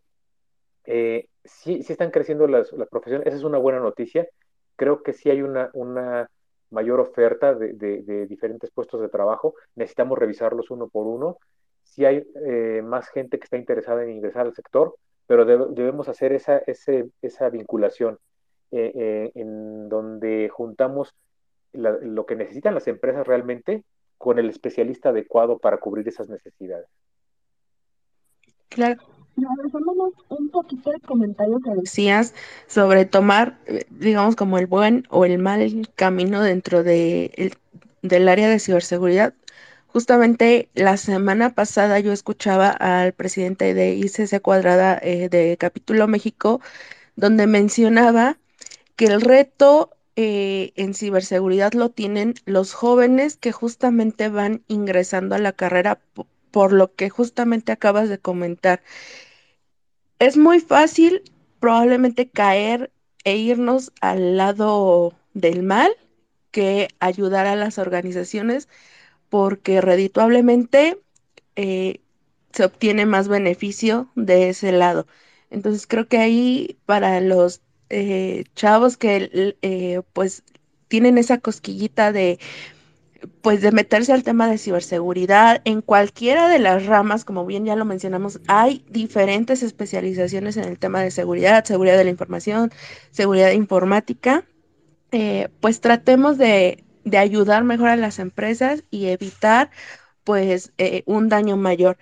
eh, 0.86 1.28
sí, 1.44 1.84
están 1.88 2.12
creciendo 2.12 2.48
las, 2.48 2.72
las, 2.74 2.88
profesiones, 2.90 3.28
esa 3.28 3.38
es 3.38 3.44
una 3.44 3.58
buena 3.58 3.80
noticia. 3.80 4.28
Creo 4.76 5.04
que 5.04 5.14
sí 5.14 5.30
hay 5.30 5.42
una, 5.42 5.70
una 5.74 6.30
mayor 6.74 7.00
oferta 7.00 7.54
de, 7.54 8.26
diferentes 8.28 8.72
puestos 8.72 9.00
de 9.00 9.10
trabajo, 9.10 9.56
necesitamos 9.76 10.18
revisarlos 10.18 10.72
uno 10.72 10.90
por 10.90 11.08
uno. 11.08 11.38
Si 11.84 12.04
hay 12.04 12.26
eh, 12.48 12.82
más 12.84 13.08
gente 13.10 13.38
que 13.38 13.46
está 13.46 13.58
interesada 13.58 14.04
en 14.04 14.10
ingresar 14.10 14.48
al 14.48 14.56
sector, 14.56 14.96
pero 15.34 15.46
debemos 15.46 16.08
hacer 16.10 16.32
esa, 16.32 16.62
esa 17.24 17.50
vinculación 17.50 18.20
en 18.70 19.90
donde 19.90 20.48
juntamos 20.50 21.16
lo 21.72 22.26
que 22.28 22.36
necesitan 22.36 22.76
las 22.76 22.88
empresas 22.88 23.26
realmente 23.26 23.84
con 24.20 24.38
el 24.38 24.48
especialista 24.48 25.10
adecuado 25.10 25.58
para 25.58 25.78
cubrir 25.78 26.08
esas 26.08 26.30
necesidades. 26.30 26.86
Claro. 28.70 29.02
un 30.30 30.50
poquito 30.50 30.92
el 30.92 31.02
comentario 31.02 31.60
que 31.62 31.72
decías 31.82 32.36
sobre 32.68 33.06
tomar, 33.06 33.58
eh, 33.66 33.86
digamos, 33.90 34.36
como 34.36 34.60
el 34.60 34.68
buen 34.68 35.08
o 35.10 35.26
el 35.26 35.40
mal 35.40 35.90
camino 35.96 36.44
dentro 36.44 36.84
de 36.84 37.54
del 38.04 38.28
área 38.28 38.50
de 38.50 38.60
ciberseguridad. 38.60 39.34
Justamente 39.94 40.70
la 40.74 40.98
semana 40.98 41.54
pasada 41.54 42.00
yo 42.00 42.12
escuchaba 42.14 42.70
al 42.72 43.14
presidente 43.14 43.76
de 43.76 43.94
ICC 43.94 44.42
Cuadrada 44.42 44.98
eh, 45.00 45.30
de 45.30 45.56
Capítulo 45.58 46.08
México, 46.08 46.62
donde 47.16 47.46
mencionaba 47.46 48.40
que 48.96 49.06
el 49.06 49.22
reto 49.22 49.92
eh, 50.16 50.74
en 50.78 50.96
ciberseguridad 50.96 51.74
lo 51.74 51.90
tienen 51.92 52.34
los 52.46 52.74
jóvenes 52.74 53.38
que 53.38 53.52
justamente 53.52 54.30
van 54.30 54.64
ingresando 54.68 55.36
a 55.36 55.40
la 55.40 55.52
carrera 55.54 56.02
por 56.50 56.74
lo 56.74 56.96
que 56.96 57.12
justamente 57.12 57.72
acabas 57.72 58.10
de 58.10 58.18
comentar. 58.18 58.82
Es 60.18 60.38
muy 60.38 60.60
fácil 60.60 61.22
probablemente 61.60 62.28
caer 62.28 62.92
e 63.26 63.38
irnos 63.38 63.92
al 64.02 64.38
lado 64.38 65.14
del 65.36 65.62
mal 65.62 65.92
que 66.50 66.88
ayudar 67.00 67.46
a 67.46 67.56
las 67.56 67.78
organizaciones 67.78 68.68
porque 69.34 69.82
redituablemente 69.82 71.02
eh, 71.56 72.02
se 72.52 72.66
obtiene 72.66 73.08
más 73.08 73.28
beneficio 73.28 74.12
de 74.14 74.50
ese 74.50 74.72
lado. 74.72 75.08
Entonces 75.50 75.88
creo 75.88 76.08
que 76.08 76.20
ahí 76.20 76.78
para 76.86 77.20
los 77.20 77.64
eh, 77.90 78.44
chavos 78.54 78.96
que 78.96 79.56
eh, 79.64 80.02
pues 80.14 80.44
tienen 80.88 81.18
esa 81.18 81.40
cosquillita 81.40 82.12
de 82.12 82.38
pues 83.42 83.62
de 83.62 83.72
meterse 83.72 84.14
al 84.14 84.22
tema 84.22 84.48
de 84.48 84.60
ciberseguridad 84.60 85.64
en 85.66 85.82
cualquiera 85.82 86.48
de 86.48 86.60
las 86.60 86.86
ramas, 86.86 87.26
como 87.26 87.44
bien 87.44 87.66
ya 87.66 87.76
lo 87.76 87.86
mencionamos, 87.86 88.40
hay 88.46 88.86
diferentes 88.88 89.64
especializaciones 89.64 90.58
en 90.58 90.66
el 90.66 90.78
tema 90.78 91.02
de 91.02 91.10
seguridad, 91.10 91.66
seguridad 91.66 91.98
de 91.98 92.04
la 92.04 92.12
información, 92.12 92.72
seguridad 93.10 93.50
informática, 93.50 94.46
pues 95.60 95.82
tratemos 95.82 96.38
de, 96.38 96.84
de, 97.04 97.18
ayudar 97.18 97.64
mejor 97.64 97.90
a 97.90 97.96
las 97.96 98.20
empresas 98.20 98.84
y 98.92 99.08
evitar 99.08 99.72
pues 100.24 100.74
un 101.06 101.30
daño 101.30 101.58
mayor. 101.58 101.98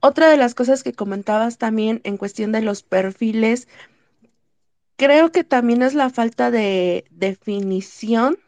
Otra 0.00 0.30
de 0.30 0.36
las 0.36 0.54
cosas 0.54 0.82
que 0.82 0.92
comentabas 0.92 1.58
también 1.58 2.00
en 2.04 2.16
cuestión 2.16 2.52
de 2.52 2.62
los 2.62 2.82
perfiles, 2.82 3.66
Creo 4.96 5.30
que 5.30 5.44
también 5.44 5.82
es 5.82 5.94
la 5.94 6.08
falta 6.10 6.50
de 6.50 7.04
definición 7.10 8.38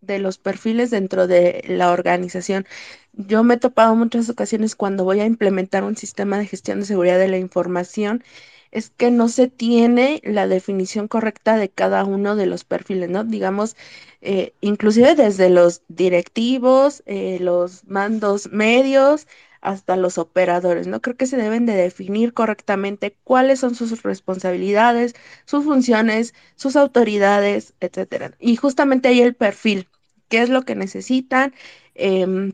de 0.00 0.18
los 0.20 0.38
perfiles 0.38 0.90
dentro 0.90 1.26
de 1.26 1.64
la 1.66 1.90
organización. 1.90 2.66
Yo 3.12 3.42
me 3.42 3.54
he 3.54 3.56
topado 3.58 3.96
muchas 3.96 4.28
ocasiones 4.30 4.76
cuando 4.76 5.04
voy 5.04 5.20
a 5.20 5.26
implementar 5.26 5.82
un 5.84 5.96
sistema 5.96 6.38
de 6.38 6.46
gestión 6.46 6.80
de 6.80 6.86
seguridad 6.86 7.18
de 7.18 7.28
la 7.28 7.38
información, 7.38 8.22
es 8.70 8.90
que 8.90 9.10
no 9.10 9.28
se 9.28 9.48
tiene 9.48 10.20
la 10.24 10.46
definición 10.48 11.08
correcta 11.08 11.56
de 11.56 11.68
cada 11.70 12.04
uno 12.04 12.36
de 12.36 12.46
los 12.46 12.64
perfiles, 12.64 13.08
¿no? 13.10 13.24
Digamos, 13.24 13.76
eh, 14.20 14.54
inclusive 14.60 15.14
desde 15.14 15.50
los 15.50 15.82
directivos, 15.88 17.02
eh, 17.06 17.38
los 17.40 17.84
mandos 17.86 18.50
medios, 18.52 19.26
hasta 19.60 19.96
los 19.96 20.18
operadores, 20.18 20.86
¿no? 20.86 21.00
Creo 21.00 21.16
que 21.16 21.26
se 21.26 21.36
deben 21.36 21.66
de 21.66 21.74
definir 21.74 22.32
correctamente 22.32 23.16
cuáles 23.24 23.60
son 23.60 23.74
sus 23.74 24.02
responsabilidades, 24.02 25.14
sus 25.46 25.64
funciones, 25.64 26.34
sus 26.54 26.76
autoridades, 26.76 27.74
etcétera. 27.80 28.36
Y 28.38 28.56
justamente 28.56 29.08
ahí 29.08 29.20
el 29.20 29.34
perfil, 29.34 29.88
qué 30.28 30.42
es 30.42 30.48
lo 30.48 30.62
que 30.62 30.74
necesitan, 30.76 31.54
em, 31.94 32.52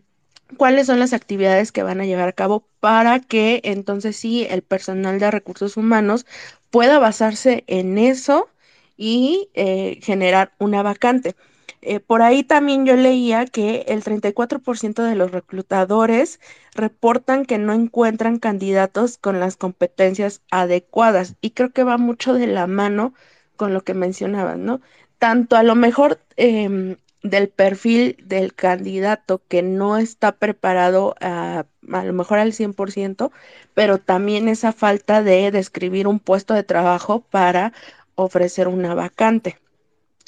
cuáles 0.55 0.87
son 0.87 0.99
las 0.99 1.13
actividades 1.13 1.73
que 1.73 1.83
van 1.83 2.01
a 2.01 2.07
llevar 2.07 2.29
a 2.29 2.33
cabo 2.33 2.67
para 2.81 3.21
que 3.21 3.61
entonces 3.65 4.17
sí 4.17 4.47
el 4.49 4.63
personal 4.63 5.19
de 5.19 5.31
recursos 5.31 5.77
humanos 5.77 6.27
pueda 6.71 6.99
basarse 6.99 7.65
en 7.67 7.99
eso 7.99 8.49
y 8.97 9.49
eh, 9.55 10.01
generar 10.03 10.53
una 10.59 10.83
vacante. 10.83 11.35
Eh, 11.83 12.01
por 12.01 12.23
ahí 12.23 12.43
también 12.45 12.87
yo 12.87 12.97
leía 12.97 13.45
que 13.47 13.85
el 13.89 14.03
34% 14.03 15.03
de 15.03 15.15
los 15.17 15.33
reclutadores 15.33 16.41
reportan 16.75 17.45
que 17.45 17.59
no 17.59 17.75
encuentran 17.75 18.39
candidatos 18.39 19.19
con 19.19 19.39
las 19.39 19.57
competencias 19.57 20.43
adecuadas 20.51 21.37
y 21.43 21.51
creo 21.51 21.71
que 21.73 21.85
va 21.85 21.99
mucho 21.99 22.33
de 22.35 22.47
la 22.47 22.67
mano 22.67 23.13
con 23.57 23.75
lo 23.75 23.83
que 23.83 23.95
mencionaban, 23.95 24.65
¿no? 24.65 24.81
Tanto 25.19 25.57
a 25.57 25.63
lo 25.63 25.75
mejor 25.75 26.21
em, 26.37 26.97
del 27.25 27.49
perfil 27.49 28.17
del 28.23 28.55
candidato 28.55 29.43
que 29.49 29.63
no 29.63 29.97
está 29.97 30.37
preparado 30.37 31.17
a, 31.21 31.65
a 31.91 32.05
lo 32.05 32.13
mejor 32.13 32.39
al 32.39 32.53
100%, 32.53 33.33
pero 33.73 33.99
también 33.99 34.47
esa 34.47 34.73
falta 34.73 35.23
de 35.23 35.51
describir 35.51 36.07
un 36.07 36.21
puesto 36.21 36.53
de 36.53 36.63
trabajo 36.63 37.21
para 37.23 37.73
ofrecer 38.15 38.69
una 38.69 38.95
vacante. 38.95 39.57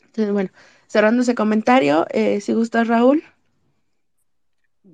Entonces, 0.07 0.33
bueno, 0.33 0.51
cerrando 0.87 1.21
ese 1.21 1.35
comentario, 1.35 2.07
eh, 2.11 2.41
si 2.41 2.55
gustas, 2.55 2.89
Raúl. 2.89 3.23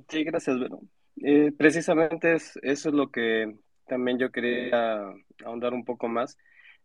Sí, 0.09 0.25
gracias, 0.25 0.59
bueno. 0.59 0.81
Eh, 1.23 1.53
precisamente 1.57 2.35
es, 2.35 2.59
eso 2.62 2.88
es 2.88 2.95
lo 2.97 3.12
que 3.12 3.55
también 3.87 4.19
yo 4.19 4.33
quería 4.33 5.05
ahondar 5.45 5.73
un 5.73 5.85
poco 5.85 6.09
más, 6.09 6.37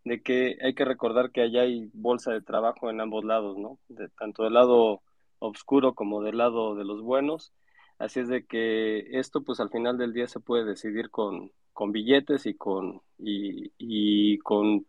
de 0.03 0.21
que 0.21 0.58
hay 0.62 0.75
que 0.75 0.86
recordar 0.86 1.32
que 1.32 1.41
allá 1.41 1.62
hay 1.62 1.89
bolsa 1.93 2.32
de 2.34 2.41
trabajo 2.41 2.91
en 2.91 3.01
ambos 3.01 3.25
lados, 3.25 3.58
¿no? 3.58 3.80
De, 3.88 4.10
tanto 4.10 4.43
del 4.43 4.53
lado 4.53 5.01
oscuro 5.39 5.93
como 5.93 6.21
del 6.21 6.38
lado 6.38 6.76
de 6.76 6.84
los 6.84 7.02
buenos. 7.02 7.54
Así 8.00 8.19
es 8.19 8.28
de 8.28 8.45
que 8.45 9.19
esto, 9.19 9.43
pues 9.43 9.60
al 9.60 9.69
final 9.69 9.97
del 9.97 10.13
día 10.13 10.28
se 10.28 10.39
puede 10.39 10.65
decidir 10.65 11.10
con, 11.10 11.52
con 11.73 11.91
billetes 11.91 12.45
y 12.45 12.54
con, 12.54 13.02
y, 13.17 14.38
con 14.39 14.86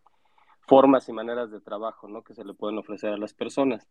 formas 0.66 1.08
y 1.08 1.12
maneras 1.12 1.50
de 1.50 1.60
trabajo, 1.60 2.08
¿no? 2.08 2.22
Que 2.22 2.34
se 2.34 2.44
le 2.44 2.54
pueden 2.54 2.78
ofrecer 2.78 3.10
a 3.12 3.18
las 3.18 3.32
personas. 3.32 3.88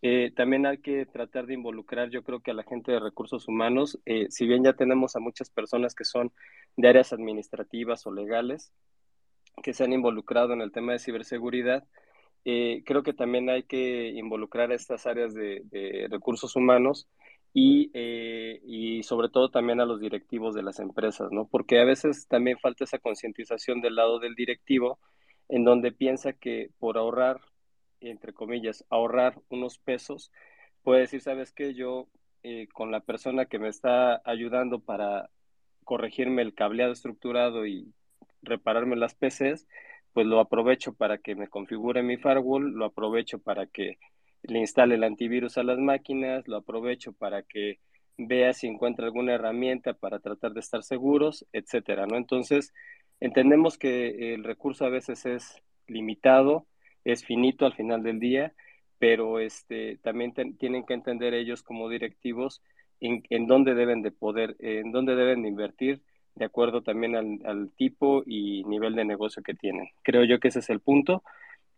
Eh, 0.00 0.32
también 0.34 0.66
hay 0.66 0.78
que 0.78 1.06
tratar 1.06 1.46
de 1.46 1.54
involucrar, 1.54 2.10
yo 2.10 2.22
creo 2.22 2.40
que 2.40 2.50
a 2.50 2.54
la 2.54 2.62
gente 2.62 2.92
de 2.92 3.00
recursos 3.00 3.48
humanos, 3.48 3.98
eh, 4.04 4.26
si 4.30 4.46
bien 4.46 4.64
ya 4.64 4.74
tenemos 4.74 5.16
a 5.16 5.20
muchas 5.20 5.48
personas 5.48 5.94
que 5.94 6.04
son 6.04 6.32
de 6.76 6.88
áreas 6.88 7.12
administrativas 7.12 8.06
o 8.06 8.12
legales, 8.12 8.72
que 9.62 9.72
se 9.72 9.84
han 9.84 9.92
involucrado 9.92 10.52
en 10.52 10.60
el 10.60 10.72
tema 10.72 10.92
de 10.92 10.98
ciberseguridad, 10.98 11.86
eh, 12.44 12.82
creo 12.84 13.02
que 13.02 13.12
también 13.12 13.48
hay 13.50 13.64
que 13.64 14.08
involucrar 14.10 14.70
a 14.70 14.74
estas 14.74 15.06
áreas 15.06 15.34
de, 15.34 16.06
recursos 16.10 16.56
humanos 16.56 17.08
y, 17.52 17.90
y, 18.64 19.02
sobre 19.04 19.28
todo 19.28 19.50
también 19.50 19.80
a 19.80 19.86
los 19.86 20.00
directivos 20.00 20.54
de 20.54 20.62
las 20.62 20.80
empresas, 20.80 21.28
¿no? 21.30 21.46
Porque 21.48 21.78
a 21.80 21.84
veces 21.84 22.26
también 22.28 22.58
falta 22.58 22.84
esa 22.84 22.98
concientización 22.98 23.80
del 23.80 23.94
lado 23.96 24.18
del 24.18 24.34
directivo, 24.34 24.98
en 25.48 25.64
donde 25.64 25.92
piensa 25.92 26.32
que 26.32 26.70
por 26.78 26.98
ahorrar 26.98 27.40
entre 28.10 28.32
comillas, 28.32 28.84
ahorrar 28.90 29.40
unos 29.48 29.78
pesos, 29.78 30.30
puede 30.82 31.02
decir, 31.02 31.20
¿sabes 31.20 31.52
qué? 31.52 31.74
Yo 31.74 32.08
eh, 32.42 32.68
con 32.72 32.90
la 32.90 33.00
persona 33.00 33.46
que 33.46 33.58
me 33.58 33.68
está 33.68 34.20
ayudando 34.24 34.80
para 34.80 35.30
corregirme 35.84 36.42
el 36.42 36.54
cableado 36.54 36.92
estructurado 36.92 37.66
y 37.66 37.92
repararme 38.42 38.96
las 38.96 39.14
PCs, 39.14 39.66
pues 40.14 40.26
lo 40.26 40.40
aprovecho 40.40 40.94
para 40.94 41.18
que 41.18 41.34
me 41.34 41.48
configure 41.48 42.02
mi 42.02 42.16
firewall, 42.16 42.72
lo 42.72 42.86
aprovecho 42.86 43.40
para 43.40 43.66
que 43.66 43.98
le 44.42 44.60
instale 44.60 44.94
el 44.94 45.04
antivirus 45.04 45.58
a 45.58 45.64
las 45.64 45.78
máquinas, 45.78 46.46
lo 46.46 46.56
aprovecho 46.56 47.12
para 47.12 47.42
que 47.42 47.80
vea 48.16 48.52
si 48.54 48.68
encuentra 48.68 49.06
alguna 49.06 49.34
herramienta 49.34 49.92
para 49.92 50.20
tratar 50.20 50.52
de 50.52 50.60
estar 50.60 50.84
seguros, 50.84 51.44
etcétera, 51.52 52.06
¿no? 52.06 52.16
Entonces, 52.16 52.72
entendemos 53.20 53.76
que 53.76 54.34
el 54.34 54.44
recurso 54.44 54.84
a 54.84 54.88
veces 54.90 55.26
es 55.26 55.62
limitado, 55.88 56.66
es 57.04 57.24
finito 57.24 57.66
al 57.66 57.74
final 57.74 58.04
del 58.04 58.20
día, 58.20 58.54
pero 58.98 59.40
este, 59.40 59.98
también 59.98 60.32
tienen 60.58 60.86
que 60.86 60.94
entender 60.94 61.34
ellos 61.34 61.64
como 61.64 61.88
directivos 61.88 62.62
en, 63.00 63.24
en, 63.30 63.48
dónde 63.48 63.74
deben 63.74 64.02
de 64.02 64.12
poder, 64.12 64.56
en 64.60 64.92
dónde 64.92 65.16
deben 65.16 65.42
de 65.42 65.48
invertir 65.48 66.02
de 66.34 66.44
acuerdo 66.44 66.82
también 66.82 67.16
al, 67.16 67.70
tipo 67.76 68.22
y 68.26 68.64
nivel 68.64 68.94
de 68.94 69.04
negocio 69.04 69.42
que 69.42 69.54
tienen. 69.54 69.88
Creo 70.02 70.24
yo 70.24 70.40
que 70.40 70.48
ese 70.48 70.60
es 70.60 70.70
el 70.70 70.80
punto. 70.80 71.22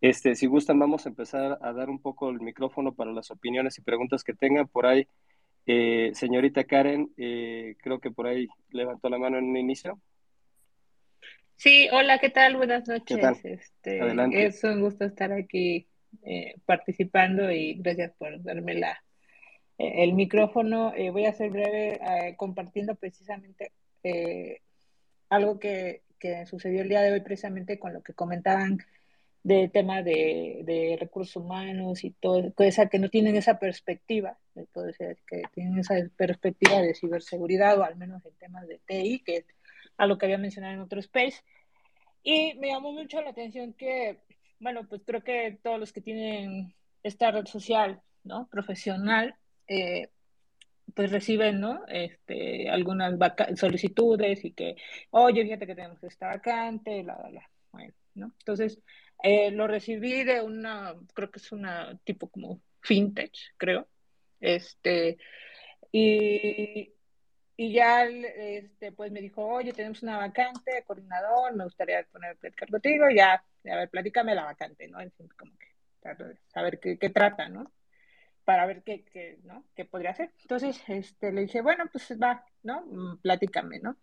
Este, 0.00 0.34
si 0.34 0.46
gustan, 0.46 0.78
vamos 0.78 1.06
a 1.06 1.08
empezar 1.08 1.58
a 1.60 1.72
dar 1.72 1.88
un 1.88 2.00
poco 2.00 2.30
el 2.30 2.40
micrófono 2.40 2.94
para 2.94 3.12
las 3.12 3.30
opiniones 3.30 3.78
y 3.78 3.82
preguntas 3.82 4.24
que 4.24 4.34
tengan 4.34 4.68
por 4.68 4.86
ahí. 4.86 5.06
Eh, 5.66 6.12
señorita 6.14 6.64
Karen, 6.64 7.10
eh, 7.16 7.76
creo 7.82 7.98
que 7.98 8.10
por 8.10 8.26
ahí 8.26 8.46
levantó 8.70 9.08
la 9.08 9.18
mano 9.18 9.38
en 9.38 9.44
un 9.44 9.56
inicio. 9.56 10.00
Sí, 11.56 11.88
hola, 11.90 12.18
¿qué 12.18 12.28
tal? 12.28 12.56
Buenas 12.56 12.86
noches. 12.86 13.18
Este, 13.44 14.46
es 14.46 14.62
un 14.62 14.80
gusto 14.80 15.06
estar 15.06 15.32
aquí 15.32 15.88
eh, 16.22 16.54
participando 16.64 17.50
y 17.50 17.74
gracias 17.74 18.12
por 18.18 18.42
darme 18.42 18.74
la, 18.74 19.02
eh, 19.78 20.04
el 20.04 20.12
micrófono. 20.12 20.92
Eh, 20.94 21.10
voy 21.10 21.24
a 21.24 21.32
ser 21.32 21.50
breve 21.50 21.98
compartiendo 22.36 22.94
precisamente 22.94 23.72
algo 25.28 25.58
que, 25.58 26.02
que 26.18 26.46
sucedió 26.46 26.82
el 26.82 26.88
día 26.88 27.02
de 27.02 27.12
hoy 27.12 27.20
precisamente 27.20 27.78
con 27.78 27.92
lo 27.92 28.02
que 28.02 28.14
comentaban 28.14 28.78
de 29.46 29.68
tema 29.68 30.02
de, 30.02 30.96
recursos 30.98 31.36
humanos 31.36 32.02
y 32.02 32.10
todo, 32.10 32.52
cosa 32.52 32.88
que 32.88 32.98
no 32.98 33.08
tienen 33.10 33.36
esa 33.36 33.60
perspectiva, 33.60 34.36
ser 34.98 35.18
que 35.24 35.42
tienen 35.54 35.78
esa 35.78 35.94
perspectiva 36.16 36.80
de 36.82 36.96
ciberseguridad 36.96 37.78
o 37.78 37.84
al 37.84 37.94
menos 37.94 38.26
en 38.26 38.34
temas 38.38 38.66
de 38.66 38.80
TI, 38.86 39.20
que 39.20 39.36
es 39.36 39.44
a 39.98 40.06
lo 40.06 40.18
que 40.18 40.26
había 40.26 40.38
mencionado 40.38 40.74
en 40.74 40.80
otro 40.80 40.98
space. 40.98 41.44
Y 42.24 42.54
me 42.54 42.68
llamó 42.70 42.90
mucho 42.90 43.20
la 43.20 43.30
atención 43.30 43.72
que, 43.74 44.18
bueno, 44.58 44.84
pues 44.88 45.02
creo 45.06 45.22
que 45.22 45.56
todos 45.62 45.78
los 45.78 45.92
que 45.92 46.00
tienen 46.00 46.74
esta 47.04 47.30
red 47.30 47.46
social, 47.46 48.00
¿no? 48.24 48.48
Profesional, 48.48 49.36
eh, 49.68 50.08
pues 50.96 51.12
reciben, 51.12 51.60
¿no? 51.60 51.84
Este, 51.88 52.70
algunas 52.70 53.14
solicitudes 53.56 54.42
y 54.46 54.52
que, 54.52 54.76
oye, 55.10 55.44
fíjate 55.44 55.66
que 55.66 55.74
tenemos 55.74 56.02
esta 56.02 56.28
vacante, 56.28 57.02
bla, 57.02 57.16
bla, 57.16 57.28
bla. 57.28 57.50
Bueno, 57.70 57.94
¿no? 58.14 58.32
Entonces, 58.38 58.80
eh, 59.22 59.50
lo 59.50 59.66
recibí 59.66 60.24
de 60.24 60.40
una, 60.40 60.94
creo 61.12 61.30
que 61.30 61.38
es 61.38 61.52
una 61.52 61.98
tipo 62.02 62.30
como 62.30 62.62
fintech, 62.80 63.34
creo. 63.58 63.86
Este, 64.40 65.18
y, 65.92 66.94
y 67.58 67.72
ya, 67.74 68.04
este, 68.04 68.92
pues 68.92 69.12
me 69.12 69.20
dijo, 69.20 69.46
oye, 69.46 69.74
tenemos 69.74 70.02
una 70.02 70.16
vacante 70.16 70.82
coordinador, 70.86 71.54
me 71.54 71.64
gustaría 71.64 72.04
poner 72.04 72.38
platicar 72.38 72.70
contigo, 72.70 73.04
ya, 73.14 73.34
a 73.34 73.76
ver, 73.76 73.90
platícame 73.90 74.34
la 74.34 74.44
vacante, 74.44 74.88
¿no? 74.88 74.98
En 74.98 75.12
fin, 75.12 75.28
como 75.36 75.52
que, 75.58 75.66
saber 76.48 76.80
qué, 76.80 76.98
qué 76.98 77.10
trata, 77.10 77.50
¿no? 77.50 77.70
Para 78.46 78.64
ver 78.64 78.84
qué, 78.84 79.04
qué, 79.12 79.40
¿no? 79.42 79.64
qué 79.74 79.84
podría 79.84 80.12
hacer. 80.12 80.30
Entonces, 80.42 80.80
este, 80.86 81.32
le 81.32 81.42
dije, 81.42 81.62
bueno, 81.62 81.84
pues 81.90 82.16
va, 82.22 82.46
¿no? 82.62 82.86
Mm, 82.86 83.18
platícame, 83.18 83.80
¿no? 83.80 83.96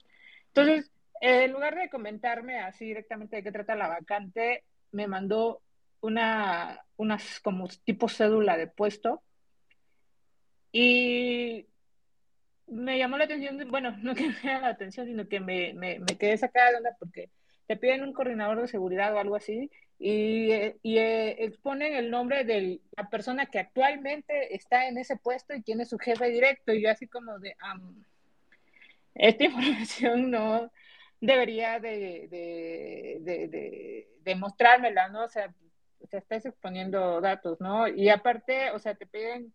Entonces, 0.48 0.92
en 1.22 1.54
lugar 1.54 1.76
de 1.76 1.90
comentarme 1.90 2.60
así 2.60 2.86
directamente 2.86 3.38
de 3.38 3.44
qué 3.44 3.54
trata 3.54 3.74
la 3.74 3.88
vacante, 3.88 4.66
me 4.92 5.08
mandó 5.08 5.62
una, 6.02 6.84
unas 6.98 7.40
como 7.40 7.70
tipo 7.86 8.10
cédula 8.10 8.58
de 8.58 8.68
puesto 8.68 9.24
y 10.74 11.66
me 12.68 12.98
llamó 12.98 13.18
la 13.18 13.24
atención, 13.24 13.58
bueno, 13.72 13.96
no 14.04 14.14
que 14.14 14.28
me 14.28 14.34
llamara 14.34 14.60
la 14.60 14.74
atención, 14.74 15.08
sino 15.08 15.26
que 15.30 15.40
me, 15.40 15.74
me, 15.74 16.00
me 16.00 16.18
quedé 16.18 16.38
sacada 16.38 16.72
de 16.72 16.78
onda 16.78 16.98
porque 17.00 17.30
te 17.66 17.78
piden 17.78 18.04
un 18.04 18.12
coordinador 18.12 18.60
de 18.60 18.68
seguridad 18.68 19.14
o 19.16 19.20
algo 19.20 19.38
así 19.38 19.72
y, 20.06 20.52
y 20.82 20.98
eh, 20.98 21.46
exponen 21.46 21.96
el 21.96 22.12
nombre 22.12 22.44
de 22.44 22.82
la 22.98 23.10
persona 23.10 23.46
que 23.46 23.60
actualmente 23.60 24.54
está 24.54 24.90
en 24.90 24.98
ese 24.98 25.16
puesto 25.16 25.54
y 25.54 25.62
tiene 25.62 25.86
su 25.86 25.98
jefe 25.98 26.30
directo. 26.30 26.74
Y 26.74 26.82
yo 26.82 26.92
así 26.92 27.08
como 27.08 27.40
de, 27.40 27.56
esta 29.16 29.44
información 29.46 30.30
no 30.30 30.70
debería 31.22 31.80
de, 31.80 32.28
de, 33.24 34.06
de, 34.22 34.36
mostrármela, 34.36 35.08
¿no? 35.08 35.24
O 35.24 35.30
sea, 35.30 35.54
te 36.10 36.18
estás 36.18 36.46
exponiendo 36.46 37.22
datos, 37.22 37.62
¿no? 37.62 37.88
Y 37.88 38.10
aparte, 38.10 38.72
o 38.72 38.80
sea, 38.80 38.96
te 38.96 39.06
piden 39.06 39.54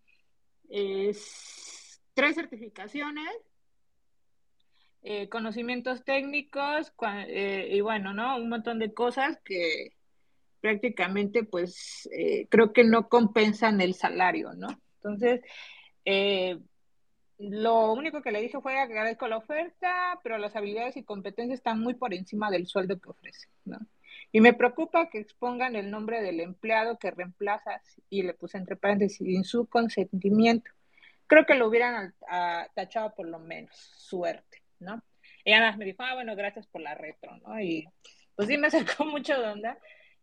tres 2.14 2.34
certificaciones, 2.36 3.34
eh, 5.02 5.28
conocimientos 5.28 6.04
técnicos 6.04 6.90
eh, 7.26 7.68
y 7.70 7.82
bueno, 7.82 8.14
¿no? 8.14 8.36
Un 8.36 8.48
montón 8.48 8.78
de 8.78 8.94
cosas 8.94 9.38
que, 9.44 9.97
prácticamente 10.60 11.44
pues 11.44 12.08
eh, 12.12 12.46
creo 12.48 12.72
que 12.72 12.84
no 12.84 13.08
compensan 13.08 13.80
el 13.80 13.94
salario, 13.94 14.52
¿no? 14.54 14.68
Entonces, 14.96 15.40
eh, 16.04 16.58
lo 17.38 17.92
único 17.92 18.22
que 18.22 18.32
le 18.32 18.40
dije 18.40 18.60
fue 18.60 18.78
agradezco 18.78 19.28
la 19.28 19.36
oferta, 19.36 20.18
pero 20.22 20.38
las 20.38 20.56
habilidades 20.56 20.96
y 20.96 21.04
competencias 21.04 21.58
están 21.58 21.80
muy 21.80 21.94
por 21.94 22.12
encima 22.12 22.50
del 22.50 22.66
sueldo 22.66 22.98
que 23.00 23.10
ofrece, 23.10 23.48
¿no? 23.64 23.78
Y 24.32 24.40
me 24.40 24.52
preocupa 24.52 25.08
que 25.08 25.18
expongan 25.20 25.76
el 25.76 25.90
nombre 25.90 26.20
del 26.20 26.40
empleado 26.40 26.98
que 26.98 27.10
reemplazas 27.10 27.82
y 28.10 28.22
le 28.22 28.34
puse 28.34 28.58
entre 28.58 28.76
paréntesis 28.76 29.18
sin 29.18 29.44
su 29.44 29.66
consentimiento. 29.66 30.70
Creo 31.26 31.46
que 31.46 31.54
lo 31.54 31.68
hubieran 31.68 32.14
tachado 32.74 33.14
por 33.14 33.28
lo 33.28 33.38
menos, 33.38 33.74
suerte, 33.76 34.62
¿no? 34.80 35.02
Y 35.44 35.52
además 35.52 35.78
me 35.78 35.84
dijo, 35.84 36.02
ah, 36.02 36.14
bueno, 36.14 36.34
gracias 36.36 36.66
por 36.66 36.82
la 36.82 36.94
retro, 36.94 37.36
¿no? 37.38 37.60
Y 37.60 37.88
pues 38.34 38.48
sí 38.48 38.58
me 38.58 38.70
sacó 38.70 39.04
mucho 39.04 39.38
de 39.40 39.48
onda, 39.48 39.78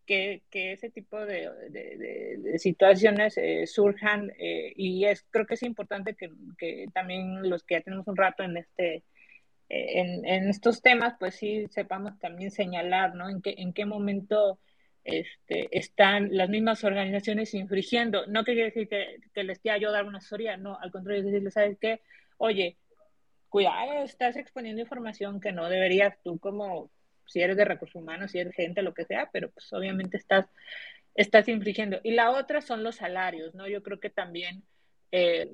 que, 0.06 0.44
ese 0.52 0.90
tipo 0.90 1.26
de, 1.26 2.58
situaciones 2.58 3.38
eh, 3.38 3.68
surjan 3.68 4.32
eh, 4.38 4.74
y 4.76 5.06
es 5.06 5.26
creo 5.30 5.46
que 5.46 5.56
es 5.56 5.64
importante 5.64 6.16
que, 6.16 6.88
también 6.94 7.50
los 7.50 7.64
que 7.64 7.76
ya 7.76 7.82
tenemos 7.82 8.08
un 8.08 8.16
rato 8.16 8.44
en 8.44 8.58
este 8.58 9.04
eh, 9.70 10.24
en, 10.26 10.50
estos 10.50 10.82
temas 10.82 11.16
pues 11.20 11.36
sí 11.36 11.66
sepamos 11.70 12.18
también 12.20 12.52
señalar 12.52 13.16
no 13.16 13.30
en 13.30 13.42
qué 13.42 13.56
en 13.58 13.74
qué 13.74 13.86
momento 13.86 14.60
este, 15.04 15.68
están 15.72 16.36
las 16.36 16.50
mismas 16.50 16.84
organizaciones 16.84 17.54
infringiendo. 17.54 18.26
No 18.26 18.44
quiere 18.44 18.64
decir 18.64 18.88
que, 18.88 19.18
que 19.34 19.44
les 19.44 19.60
quiera 19.60 19.78
yo 19.78 19.92
dar 19.92 20.06
una 20.06 20.20
asesoría 20.20 20.58
no 20.58 20.80
al 20.80 20.92
contrario 20.92 21.22
es 21.22 21.26
decirles 21.26 21.54
sabes 21.54 21.78
qué 21.80 22.02
oye 22.38 22.78
cuidado 23.50 24.04
estás 24.04 24.36
exponiendo 24.36 24.82
información 24.82 25.40
que 25.40 25.52
no 25.52 25.70
deberías 25.70 26.18
tú 26.24 26.40
como 26.40 26.92
si 27.28 27.42
eres 27.42 27.58
de 27.58 27.66
recursos 27.66 27.96
humanos, 27.96 28.32
si 28.32 28.40
eres 28.40 28.56
gente, 28.56 28.82
lo 28.82 28.94
que 28.94 29.06
sea, 29.06 29.30
pero 29.32 29.52
pues 29.52 29.72
obviamente 29.74 30.18
estás, 30.18 30.46
estás 31.16 31.48
infringiendo. 31.48 32.00
Y 32.04 32.12
la 32.12 32.32
otra 32.32 32.62
son 32.62 32.84
los 32.84 32.96
salarios, 32.96 33.56
¿no? 33.56 33.68
Yo 33.68 33.84
creo 33.84 34.00
que 34.00 34.10
también, 34.10 34.64
eh, 35.12 35.50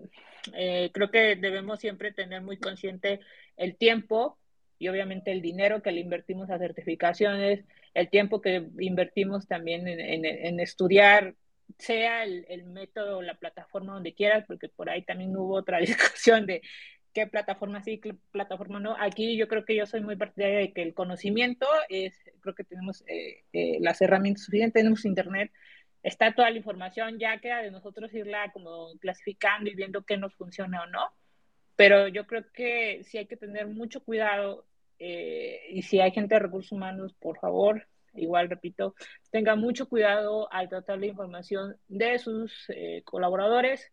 eh, 0.53 0.89
creo 0.93 1.11
que 1.11 1.35
debemos 1.35 1.79
siempre 1.79 2.11
tener 2.11 2.41
muy 2.41 2.57
consciente 2.57 3.19
el 3.57 3.75
tiempo 3.75 4.37
y 4.79 4.87
obviamente 4.87 5.31
el 5.31 5.41
dinero 5.41 5.83
que 5.83 5.91
le 5.91 5.99
invertimos 5.99 6.49
a 6.49 6.57
certificaciones, 6.57 7.63
el 7.93 8.09
tiempo 8.09 8.41
que 8.41 8.67
invertimos 8.79 9.47
también 9.47 9.87
en, 9.87 10.59
estudiar, 10.59 11.35
sea 11.77 12.23
el, 12.23 12.45
el, 12.49 12.63
método, 12.65 13.21
la 13.21 13.35
plataforma 13.35 13.93
donde 13.93 14.15
quieras, 14.15 14.43
porque 14.47 14.69
por 14.69 14.89
ahí 14.89 15.03
también 15.03 15.35
hubo 15.37 15.55
otra 15.55 15.77
discusión 15.79 16.47
de 16.47 16.61
qué 17.13 17.27
plataforma 17.27 17.81
sí, 17.81 17.99
qué 17.99 18.15
plataforma 18.31 18.79
no. 18.79 18.95
Aquí 18.99 19.37
yo 19.37 19.47
creo 19.47 19.65
que 19.65 19.75
yo 19.75 19.85
soy 19.85 20.01
muy 20.01 20.15
partidaria 20.15 20.59
de 20.59 20.73
que 20.73 20.81
el 20.81 20.93
conocimiento 20.93 21.67
es, 21.89 22.13
creo 22.41 22.55
que 22.55 22.63
tenemos 22.63 23.03
eh, 23.07 23.43
eh, 23.53 23.77
las 23.81 24.01
herramientas 24.01 24.45
suficientes, 24.45 24.81
tenemos 24.81 25.05
internet, 25.05 25.51
está 26.03 26.33
toda 26.33 26.49
la 26.49 26.57
información, 26.57 27.19
ya 27.19 27.39
queda 27.39 27.61
de 27.61 27.71
nosotros 27.71 28.13
irla 28.13 28.51
como 28.51 28.97
clasificando 28.99 29.69
y 29.69 29.75
viendo 29.75 30.03
qué 30.03 30.17
nos 30.17 30.33
funciona 30.35 30.83
o 30.83 30.87
no. 30.87 31.11
Pero 31.75 32.07
yo 32.07 32.27
creo 32.27 32.45
que 32.53 33.03
sí 33.03 33.17
hay 33.17 33.27
que 33.27 33.37
tener 33.37 33.67
mucho 33.67 34.03
cuidado 34.03 34.65
eh, 34.99 35.61
y 35.69 35.81
si 35.81 35.99
hay 35.99 36.11
gente 36.11 36.35
de 36.35 36.39
recursos 36.39 36.71
humanos, 36.71 37.13
por 37.19 37.39
favor, 37.39 37.87
igual 38.13 38.49
repito, 38.49 38.95
tenga 39.31 39.55
mucho 39.55 39.87
cuidado 39.89 40.51
al 40.53 40.69
tratar 40.69 40.99
la 40.99 41.07
información 41.07 41.77
de 41.87 42.19
sus 42.19 42.67
colaboradores 43.05 43.91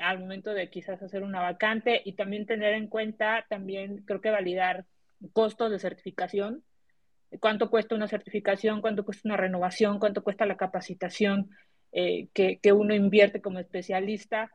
al 0.00 0.18
momento 0.18 0.52
de 0.52 0.70
quizás 0.70 1.02
hacer 1.02 1.22
una 1.22 1.40
vacante 1.40 2.00
y 2.04 2.14
también 2.14 2.46
tener 2.46 2.74
en 2.74 2.88
cuenta, 2.88 3.46
también 3.48 3.98
creo 4.04 4.20
que 4.20 4.30
validar 4.30 4.86
costos 5.32 5.70
de 5.70 5.78
certificación, 5.78 6.64
cuánto 7.38 7.70
cuesta 7.70 7.94
una 7.94 8.08
certificación, 8.08 8.80
cuánto 8.80 9.04
cuesta 9.04 9.28
una 9.28 9.36
renovación, 9.36 9.98
cuánto 9.98 10.22
cuesta 10.24 10.46
la 10.46 10.56
capacitación 10.56 11.50
eh, 11.92 12.28
que, 12.32 12.58
que, 12.58 12.72
uno 12.72 12.94
invierte 12.94 13.40
como 13.40 13.58
especialista 13.58 14.50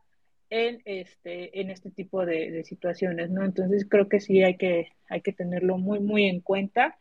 en 0.50 0.82
este, 0.86 1.60
en 1.60 1.70
este 1.70 1.92
tipo 1.92 2.26
de, 2.26 2.52
de, 2.52 2.64
situaciones, 2.64 3.30
¿no? 3.30 3.44
Entonces 3.44 3.86
creo 3.90 4.08
que 4.08 4.20
sí 4.20 4.42
hay 4.44 4.58
que, 4.58 4.94
hay 5.10 5.22
que 5.22 5.34
tenerlo 5.34 5.78
muy, 5.78 6.00
muy 6.00 6.26
en 6.26 6.40
cuenta, 6.40 6.98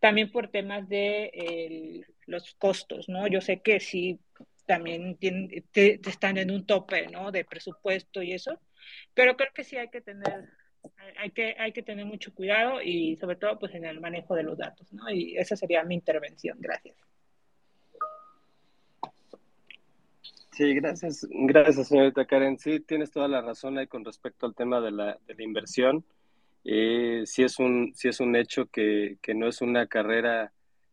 también 0.00 0.30
por 0.30 0.48
temas 0.48 0.88
de 0.88 1.30
el, 1.34 2.06
los 2.26 2.54
costos, 2.54 3.08
¿no? 3.08 3.26
Yo 3.26 3.40
sé 3.40 3.60
que 3.60 3.80
sí 3.80 4.20
también 4.66 5.16
tienen, 5.16 5.50
están 5.74 6.38
en 6.38 6.50
un 6.50 6.66
tope, 6.66 7.08
¿no? 7.08 7.30
De 7.30 7.44
presupuesto 7.44 8.22
y 8.22 8.32
eso, 8.32 8.60
pero 9.14 9.36
creo 9.36 9.52
que 9.54 9.64
sí 9.64 9.76
hay 9.76 9.88
que 9.88 10.00
tener, 10.00 10.48
hay 11.18 11.30
que, 11.30 11.56
hay 11.58 11.72
que 11.72 11.82
tener 11.82 12.06
mucho 12.06 12.34
cuidado 12.34 12.82
y 12.82 13.16
sobre 13.16 13.36
todo 13.36 13.58
pues 13.58 13.74
en 13.74 13.84
el 13.84 14.00
manejo 14.00 14.34
de 14.34 14.42
los 14.42 14.58
datos, 14.58 14.92
¿no? 14.92 15.10
Y 15.10 15.36
esa 15.36 15.56
sería 15.56 15.84
mi 15.84 15.94
intervención. 15.94 16.58
Gracias. 16.60 16.96
Sí, 20.52 20.74
gracias, 20.74 21.26
gracias 21.30 21.88
señorita 21.88 22.26
Karen. 22.26 22.58
Sí, 22.58 22.78
tienes 22.80 23.10
toda 23.10 23.26
la 23.26 23.40
razón 23.40 23.78
ahí 23.78 23.86
con 23.86 24.04
respecto 24.04 24.44
al 24.44 24.54
tema 24.54 24.80
de 24.82 24.90
la, 24.90 25.18
de 25.26 25.34
la 25.34 25.42
inversión. 25.42 26.04
Eh, 26.64 27.22
sí, 27.24 27.42
es 27.42 27.58
un, 27.58 27.92
sí 27.94 28.08
es 28.08 28.20
un 28.20 28.36
hecho 28.36 28.66
que, 28.66 29.16
que 29.22 29.34
no 29.34 29.48
es 29.48 29.62
una 29.62 29.86
carrera 29.86 30.52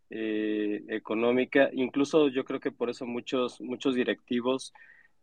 eh, 0.10 0.84
económica. 0.90 1.70
Incluso 1.74 2.30
yo 2.30 2.46
creo 2.46 2.60
que 2.60 2.72
por 2.72 2.90
eso 2.90 3.06
muchos, 3.06 3.62
muchos 3.62 3.96
directivos 3.96 4.74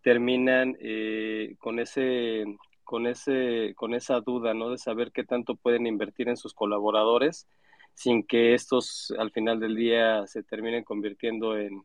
terminan 0.03 0.77
eh, 0.81 1.57
con 1.59 1.79
ese 1.81 2.45
con 2.85 3.07
ese 3.09 3.75
con 3.75 3.95
esa 3.95 4.21
duda 4.21 4.55
no 4.55 4.71
de 4.71 4.79
saber 4.79 5.11
qué 5.11 5.25
tanto 5.25 5.57
pueden 5.57 5.87
invertir 5.89 6.29
en 6.29 6.37
sus 6.37 6.55
colaboradores 6.55 7.49
sin 7.97 8.23
que 8.25 8.55
estos 8.55 9.13
al 9.19 9.33
final 9.33 9.59
del 9.59 9.75
día 9.75 10.27
se 10.27 10.43
terminen 10.43 10.85
convirtiendo 10.85 11.57
en, 11.59 11.83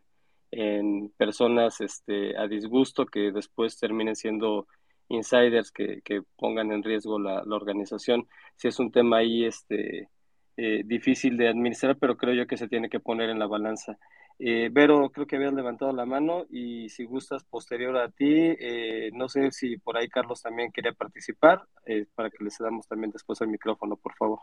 en 0.51 1.09
personas 1.17 1.81
este, 1.81 2.37
a 2.37 2.47
disgusto 2.47 3.05
que 3.05 3.31
después 3.31 3.79
terminen 3.79 4.15
siendo 4.15 4.67
insiders 5.07 5.71
que, 5.71 6.01
que 6.03 6.21
pongan 6.37 6.71
en 6.71 6.83
riesgo 6.83 7.17
la, 7.19 7.43
la, 7.45 7.55
organización. 7.55 8.27
Si 8.57 8.67
es 8.67 8.79
un 8.79 8.91
tema 8.91 9.17
ahí 9.17 9.45
este, 9.45 10.09
eh, 10.63 10.83
difícil 10.85 11.37
de 11.37 11.47
administrar, 11.47 11.97
pero 11.97 12.15
creo 12.15 12.35
yo 12.35 12.45
que 12.45 12.55
se 12.55 12.67
tiene 12.67 12.87
que 12.87 12.99
poner 12.99 13.31
en 13.31 13.39
la 13.39 13.47
balanza. 13.47 13.97
Eh, 14.37 14.69
Vero, 14.71 15.09
creo 15.09 15.25
que 15.25 15.35
habías 15.35 15.55
levantado 15.55 15.91
la 15.91 16.05
mano 16.05 16.45
y 16.51 16.87
si 16.89 17.03
gustas 17.03 17.43
posterior 17.43 17.97
a 17.97 18.11
ti, 18.11 18.29
eh, 18.29 19.09
no 19.13 19.27
sé 19.27 19.51
si 19.51 19.77
por 19.77 19.97
ahí 19.97 20.07
Carlos 20.07 20.43
también 20.43 20.71
quería 20.71 20.93
participar, 20.93 21.63
para 22.13 22.29
que 22.29 22.43
le 22.43 22.51
cedamos 22.51 22.87
también 22.87 23.09
después 23.09 23.41
el 23.41 23.47
micrófono, 23.47 23.95
por 23.95 24.13
favor. 24.13 24.41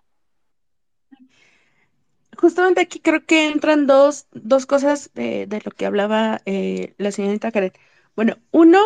Justamente 2.36 2.80
aquí 2.80 2.98
creo 2.98 3.24
que 3.24 3.46
entran 3.46 3.86
dos, 3.86 4.26
dos 4.32 4.66
cosas 4.66 5.12
de, 5.14 5.46
lo 5.64 5.70
que 5.70 5.86
hablaba 5.86 6.40
la 6.44 7.12
señorita 7.12 7.52
Karen. 7.52 7.74
Bueno, 8.16 8.38
uno 8.50 8.80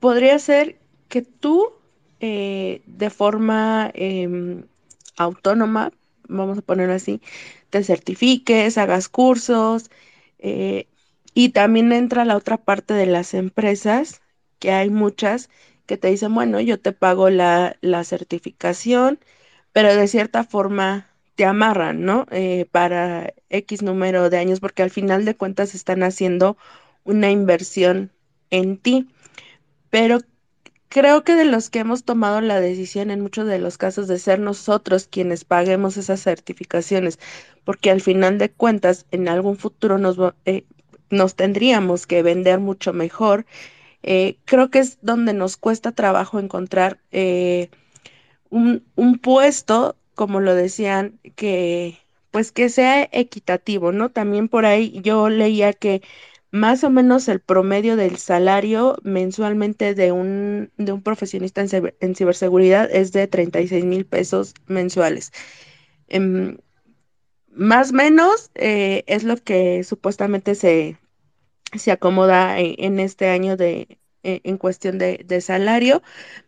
podría 0.00 0.40
ser 0.40 0.80
que 1.08 1.22
tú 1.22 1.72
de 2.18 3.10
forma 3.10 3.92
em, 3.94 4.64
autónoma 5.16 5.92
vamos 6.28 6.58
a 6.58 6.62
ponerlo 6.62 6.94
así, 6.94 7.20
te 7.70 7.84
certifiques, 7.84 8.78
hagas 8.78 9.08
cursos. 9.08 9.90
Eh, 10.38 10.88
y 11.34 11.50
también 11.50 11.92
entra 11.92 12.24
la 12.24 12.36
otra 12.36 12.58
parte 12.58 12.94
de 12.94 13.06
las 13.06 13.34
empresas, 13.34 14.22
que 14.58 14.72
hay 14.72 14.90
muchas 14.90 15.50
que 15.86 15.96
te 15.98 16.08
dicen, 16.08 16.34
bueno, 16.34 16.60
yo 16.60 16.80
te 16.80 16.92
pago 16.92 17.30
la, 17.30 17.76
certificación, 18.04 19.18
pero 19.72 19.94
de 19.94 20.08
cierta 20.08 20.44
forma 20.44 21.08
te 21.34 21.44
amarran, 21.44 22.04
¿no? 22.04 22.26
Eh, 22.30 22.66
para 22.70 23.34
X 23.50 23.82
número 23.82 24.30
de 24.30 24.38
años, 24.38 24.60
porque 24.60 24.82
al 24.82 24.90
final 24.90 25.24
de 25.24 25.36
cuentas 25.36 25.74
están 25.74 26.02
haciendo 26.02 26.56
una 27.04 27.30
inversión 27.30 28.12
en 28.50 28.78
ti. 28.78 29.08
Pero 29.90 30.20
Creo 30.94 31.24
que 31.24 31.34
de 31.34 31.44
los 31.44 31.70
que 31.70 31.80
hemos 31.80 32.04
tomado 32.04 32.40
la 32.40 32.60
decisión 32.60 33.10
en 33.10 33.20
muchos 33.20 33.48
de 33.48 33.58
los 33.58 33.78
casos 33.78 34.06
de 34.06 34.16
ser 34.20 34.38
nosotros 34.38 35.08
quienes 35.08 35.44
paguemos 35.44 35.96
esas 35.96 36.22
certificaciones, 36.22 37.18
porque 37.64 37.90
al 37.90 38.00
final 38.00 38.38
de 38.38 38.52
cuentas 38.52 39.04
en 39.10 39.28
algún 39.28 39.56
futuro 39.56 39.98
nos, 39.98 40.16
eh, 40.44 40.64
nos 41.10 41.34
tendríamos 41.34 42.06
que 42.06 42.22
vender 42.22 42.60
mucho 42.60 42.92
mejor, 42.92 43.44
eh, 44.04 44.38
creo 44.44 44.70
que 44.70 44.78
es 44.78 44.98
donde 45.02 45.32
nos 45.34 45.56
cuesta 45.56 45.90
trabajo 45.90 46.38
encontrar 46.38 47.00
eh, 47.10 47.70
un, 48.48 48.84
un 48.94 49.18
puesto, 49.18 49.96
como 50.14 50.38
lo 50.38 50.54
decían, 50.54 51.18
que 51.34 51.98
pues 52.30 52.52
que 52.52 52.68
sea 52.68 53.08
equitativo, 53.12 53.90
¿no? 53.90 54.10
También 54.10 54.48
por 54.48 54.64
ahí 54.64 55.00
yo 55.02 55.28
leía 55.28 55.72
que 55.72 56.02
más 56.54 56.84
o 56.84 56.90
menos 56.90 57.26
el 57.26 57.40
promedio 57.40 57.96
del 57.96 58.16
salario 58.16 58.96
mensualmente 59.02 59.94
de 59.96 60.12
un, 60.12 60.70
de 60.76 60.92
un 60.92 61.02
profesionista 61.02 61.60
en, 61.62 62.14
ciberseguridad 62.14 62.88
es 62.92 63.10
de 63.10 63.26
36 63.26 63.84
mil 63.84 64.06
pesos 64.06 64.54
mensuales. 64.68 65.32
Em, 66.06 66.58
más 67.50 67.90
o 67.90 67.94
menos 67.94 68.52
eh, 68.54 69.02
es 69.08 69.24
lo 69.24 69.36
que 69.36 69.82
supuestamente 69.82 70.54
se, 70.54 70.96
se 71.76 71.90
acomoda 71.90 72.60
en, 72.60 73.00
este 73.00 73.28
año 73.30 73.56
de, 73.56 73.98
e, 74.22 74.40
en 74.44 74.56
cuestión 74.56 74.98
de, 74.98 75.40
salario, 75.40 76.02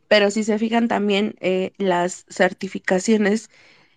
pero 0.09 0.31
si 0.31 0.45
se 0.45 0.59
fijan 0.61 0.87
también 0.87 1.35
eh, 1.41 1.73
las 1.79 2.27
certificaciones 2.29 3.51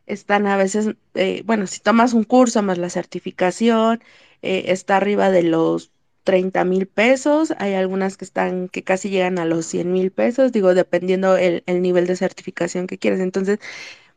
están 0.07 0.47
a 0.47 0.57
veces, 0.57 0.95
eh, 1.13 1.43
bueno, 1.45 1.67
si 1.67 1.81
tomas 1.81 2.13
un 2.13 2.23
curso 2.23 2.63
más 2.63 2.79
la 2.79 2.89
certificación, 2.89 4.01
está 4.41 4.97
arriba 4.97 5.29
de 5.31 5.43
los 5.43 5.91
30 6.23 6.63
mil 6.65 6.87
pesos, 6.87 7.53
hay 7.57 7.73
algunas 7.73 8.17
que 8.17 8.25
están, 8.25 8.69
que 8.69 8.83
casi 8.83 9.09
llegan 9.09 9.39
a 9.39 9.45
los 9.45 9.65
100 9.65 9.91
mil 9.91 10.11
pesos, 10.11 10.51
digo, 10.51 10.73
dependiendo 10.73 11.37
el, 11.37 11.63
nivel 11.67 12.07
de 12.07 12.15
certificación 12.15 12.87
que 12.87 12.97
quieres. 12.97 13.19
Entonces, 13.19 13.59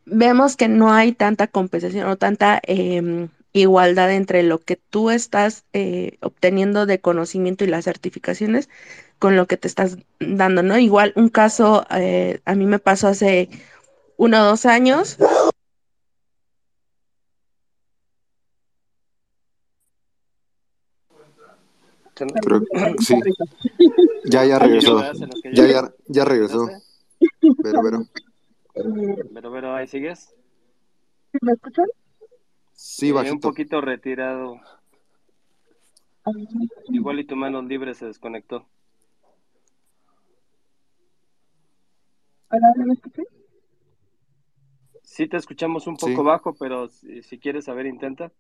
vemos 0.05 0.57
que 0.57 0.69
no 0.69 0.93
hay 0.93 1.13
tanta 1.13 1.47
compensación 1.49 2.09
o 2.09 2.17
tanta 2.17 2.61
em, 2.65 3.29
igualdad 3.53 4.13
entre 4.13 4.43
lo 4.43 4.59
que 4.61 4.77
tú 4.77 5.11
estás 5.11 5.65
eh, 5.73 6.19
obteniendo 6.21 6.87
de 6.87 7.01
conocimiento 7.01 7.65
y 7.65 7.69
las 7.69 7.85
certificaciones 7.85 8.69
con 9.19 9.37
lo 9.37 9.47
que 9.47 9.57
te 9.57 9.69
estás 9.69 9.99
dando, 10.21 10.63
¿no? 10.63 10.79
Igual 10.79 11.13
un 11.17 11.29
caso, 11.29 11.87
eh, 11.91 12.41
a 12.45 12.55
mí 12.55 12.67
me 12.67 12.79
pasó 12.79 13.09
hace 13.09 13.49
uno 14.17 14.43
o 14.43 14.45
dos 14.45 14.67
años, 14.67 15.19
sí. 23.01 23.15
Ya, 24.25 24.45
ya 24.45 24.59
regresó. 24.59 25.03
Ya, 25.53 25.67
ya, 25.67 25.95
ya 26.07 26.25
regresó. 26.25 26.69
Pero, 27.63 27.83
pero. 27.83 28.05
Pero, 29.33 29.53
pero, 29.53 29.75
¿ahí 29.75 29.87
sigues? 29.87 30.35
¿Me 31.41 31.53
escuchan? 31.53 31.87
Sí, 32.73 33.13
bajito. 33.13 33.35
un 33.35 33.41
poquito 33.41 33.81
retirado. 33.81 34.61
Igual 36.89 37.21
y 37.21 37.25
tu 37.25 37.37
mano 37.37 37.63
libre 37.63 37.95
se 37.95 38.07
desconectó. 38.07 38.67
¿Ahora 42.49 42.73
me 42.77 42.95
escuchan? 42.95 43.25
Sí, 45.03 45.27
te 45.27 45.37
escuchamos 45.37 45.87
un 45.87 45.97
poco 45.97 46.23
bajo, 46.23 46.55
pero 46.55 46.89
si, 46.89 47.23
si 47.23 47.39
quieres 47.39 47.67
saber, 47.67 47.87
intenta. 47.87 48.33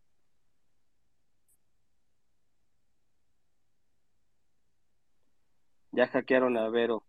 Ya 5.92 6.08
hackearon 6.08 6.56
a 6.56 6.68
Vero. 6.68 7.04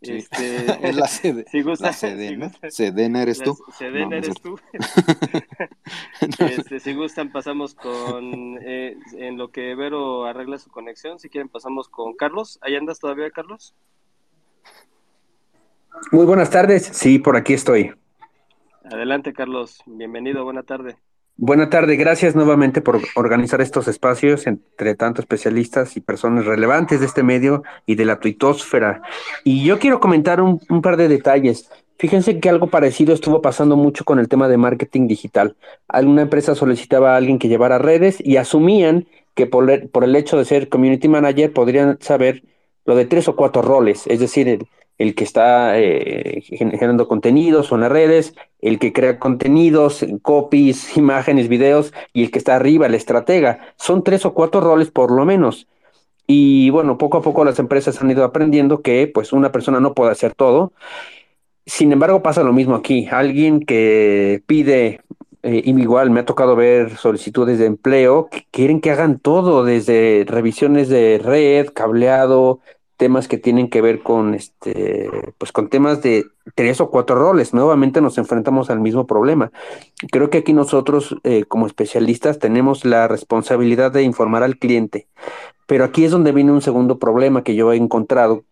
Este, 0.00 0.56
es 0.88 0.96
la, 0.96 1.08
sede, 1.08 1.44
si 1.50 1.62
gusta, 1.62 1.92
Sedena. 1.92 2.52
Sedena 2.68 3.22
eres 3.22 3.42
tú. 3.42 3.58
Sedena 3.76 4.16
eres 4.16 4.40
tú. 4.40 4.58
este, 6.38 6.78
si 6.78 6.94
gustan, 6.94 7.32
pasamos 7.32 7.74
con. 7.74 8.58
Eh, 8.62 8.96
en 9.14 9.36
lo 9.36 9.50
que 9.50 9.74
Vero 9.74 10.24
arregla 10.24 10.58
su 10.58 10.70
conexión, 10.70 11.18
si 11.18 11.28
quieren, 11.28 11.48
pasamos 11.48 11.88
con 11.88 12.14
Carlos. 12.14 12.58
¿Ahí 12.62 12.76
andas 12.76 13.00
todavía, 13.00 13.30
Carlos? 13.30 13.74
Muy 16.12 16.26
buenas 16.26 16.50
tardes. 16.50 16.84
Sí, 16.84 17.18
por 17.18 17.36
aquí 17.36 17.54
estoy. 17.54 17.92
Adelante, 18.84 19.32
Carlos. 19.32 19.82
Bienvenido. 19.86 20.44
Buena 20.44 20.62
tarde. 20.62 20.96
Buenas 21.40 21.70
tardes, 21.70 21.96
gracias 21.96 22.34
nuevamente 22.34 22.80
por 22.80 23.00
organizar 23.14 23.60
estos 23.60 23.86
espacios 23.86 24.48
entre 24.48 24.96
tantos 24.96 25.22
especialistas 25.22 25.96
y 25.96 26.00
personas 26.00 26.46
relevantes 26.46 26.98
de 26.98 27.06
este 27.06 27.22
medio 27.22 27.62
y 27.86 27.94
de 27.94 28.04
la 28.04 28.18
tuitosfera. 28.18 29.02
Y 29.44 29.62
yo 29.62 29.78
quiero 29.78 30.00
comentar 30.00 30.40
un, 30.40 30.58
par 30.82 30.96
de 30.96 31.06
detalles. 31.06 31.70
Fíjense 31.96 32.40
que 32.40 32.48
algo 32.48 32.66
parecido 32.66 33.14
estuvo 33.14 33.40
pasando 33.40 33.76
mucho 33.76 34.04
con 34.04 34.18
el 34.18 34.28
tema 34.28 34.48
de 34.48 34.56
marketing 34.56 35.06
digital. 35.06 35.54
Alguna 35.86 36.22
empresa 36.22 36.56
solicitaba 36.56 37.14
a 37.14 37.16
alguien 37.18 37.38
que 37.38 37.46
llevara 37.46 37.78
redes 37.78 38.16
y 38.18 38.36
asumían 38.36 39.06
que 39.36 39.46
por, 39.46 39.70
el 39.70 40.16
hecho 40.16 40.38
de 40.38 40.44
ser 40.44 40.68
community 40.68 41.06
manager 41.06 41.52
podrían 41.52 41.98
saber 42.00 42.42
lo 42.84 42.96
de 42.96 43.04
tres 43.04 43.28
o 43.28 43.36
cuatro 43.36 43.62
roles, 43.62 44.08
es 44.08 44.18
decir, 44.18 44.66
el, 44.98 45.14
que 45.14 45.24
está 45.24 45.78
eh, 45.78 46.42
generando 46.42 47.08
contenidos 47.08 47.72
en 47.72 47.80
las 47.80 47.92
redes, 47.92 48.34
el 48.60 48.78
que 48.78 48.92
crea 48.92 49.18
contenidos, 49.18 50.04
copies, 50.22 50.96
imágenes, 50.96 51.48
videos 51.48 51.92
y 52.12 52.24
el 52.24 52.30
que 52.30 52.38
está 52.38 52.56
arriba, 52.56 52.86
el 52.86 52.94
estratega. 52.94 53.60
Son 53.76 54.04
tres 54.04 54.26
o 54.26 54.34
cuatro 54.34 54.60
roles 54.60 54.90
por 54.90 55.10
lo 55.10 55.24
menos. 55.24 55.66
Y 56.26 56.68
bueno, 56.70 56.98
poco 56.98 57.18
a 57.18 57.22
poco 57.22 57.44
las 57.44 57.58
empresas 57.58 58.02
han 58.02 58.10
ido 58.10 58.22
aprendiendo 58.22 58.82
que 58.82 59.10
pues 59.12 59.32
una 59.32 59.50
persona 59.50 59.80
no 59.80 59.94
puede 59.94 60.12
hacer 60.12 60.34
todo. 60.34 60.72
Sin 61.64 61.92
embargo, 61.92 62.22
pasa 62.22 62.42
lo 62.42 62.52
mismo 62.52 62.74
aquí. 62.74 63.08
Alguien 63.10 63.60
que 63.60 64.42
pide, 64.46 65.00
eh, 65.42 65.62
igual 65.64 66.10
me 66.10 66.20
ha 66.20 66.24
tocado 66.26 66.56
ver 66.56 66.96
solicitudes 66.96 67.58
de 67.58 67.66
empleo 67.66 68.28
que 68.30 68.46
quieren 68.50 68.80
que 68.80 68.90
hagan 68.90 69.18
todo, 69.18 69.64
desde 69.64 70.24
revisiones 70.26 70.88
de 70.88 71.18
red, 71.22 71.68
cableado, 71.74 72.60
temas 72.98 73.28
que 73.28 73.38
tienen 73.38 73.70
que 73.70 73.80
ver 73.80 74.02
con 74.02 74.34
este, 74.34 75.08
pues 75.38 75.52
con 75.52 75.70
temas 75.70 76.02
de 76.02 76.26
tres 76.54 76.80
o 76.82 76.90
cuatro 76.90 77.16
roles. 77.16 77.54
Nuevamente 77.54 78.02
nos 78.02 78.18
enfrentamos 78.18 78.68
al 78.68 78.80
mismo 78.80 79.06
problema. 79.06 79.50
Creo 80.10 80.28
que 80.28 80.38
aquí 80.38 80.52
nosotros, 80.52 81.16
eh, 81.22 81.44
como 81.44 81.66
especialistas, 81.66 82.38
tenemos 82.38 82.84
la 82.84 83.08
responsabilidad 83.08 83.92
de 83.92 84.02
informar 84.02 84.42
al 84.42 84.58
cliente. 84.58 85.06
Pero 85.66 85.84
aquí 85.84 86.04
es 86.04 86.10
donde 86.10 86.32
viene 86.32 86.52
un 86.52 86.60
segundo 86.60 86.98
problema 86.98 87.44
que 87.44 87.54
yo 87.54 87.72
he 87.72 87.76
encontrado. 87.76 88.44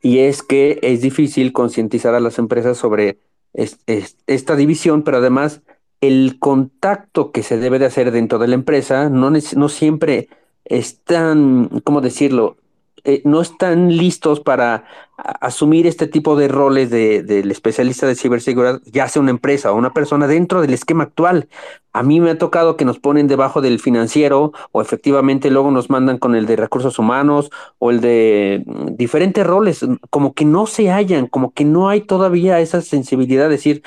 Y 0.00 0.20
es 0.20 0.42
que 0.42 0.78
es 0.82 1.02
difícil 1.02 1.52
concientizar 1.52 2.14
a 2.14 2.20
las 2.20 2.38
empresas 2.38 2.78
sobre 2.78 3.18
esta 3.52 4.56
división, 4.56 5.02
pero 5.02 5.18
además 5.18 5.62
el 6.00 6.38
contacto 6.38 7.32
que 7.32 7.42
se 7.42 7.58
debe 7.58 7.78
de 7.78 7.86
hacer 7.86 8.10
dentro 8.10 8.38
de 8.38 8.48
la 8.48 8.54
empresa 8.54 9.08
no, 9.10 9.30
no 9.30 9.68
siempre 9.68 10.28
es 10.64 11.00
tan, 11.02 11.68
¿cómo 11.82 12.00
decirlo? 12.00 12.56
Eh, 13.04 13.20
no 13.24 13.42
están 13.42 13.94
listos 13.94 14.40
para 14.40 14.84
asumir 15.16 15.86
este 15.86 16.06
tipo 16.06 16.36
de 16.36 16.48
roles 16.48 16.90
del 16.90 17.50
especialista 17.50 18.06
de 18.06 18.14
ciberseguridad, 18.14 18.80
ya 18.86 19.08
sea 19.08 19.20
una 19.20 19.30
empresa 19.30 19.72
o 19.72 19.76
una 19.76 19.92
persona 19.92 20.26
dentro 20.26 20.60
del 20.62 20.72
esquema 20.72 21.04
actual. 21.04 21.48
A 21.92 22.02
mí 22.02 22.20
me 22.20 22.30
ha 22.30 22.38
tocado 22.38 22.76
que 22.76 22.84
nos 22.84 22.98
ponen 22.98 23.28
debajo 23.28 23.60
del 23.60 23.78
financiero 23.78 24.52
o 24.72 24.80
efectivamente 24.80 25.50
luego 25.50 25.70
nos 25.70 25.90
mandan 25.90 26.18
con 26.18 26.34
el 26.34 26.46
de 26.46 26.56
recursos 26.56 26.98
humanos 26.98 27.50
o 27.78 27.90
el 27.90 28.00
de 28.00 28.64
mm, 28.66 28.96
diferentes 28.96 29.46
roles, 29.46 29.86
como 30.10 30.32
que 30.32 30.46
no 30.46 30.66
se 30.66 30.90
hallan, 30.90 31.26
como 31.26 31.52
que 31.52 31.64
no 31.64 31.88
hay 31.90 32.00
todavía 32.00 32.60
esa 32.60 32.80
sensibilidad 32.80 33.44
de 33.44 33.50
decir, 33.50 33.82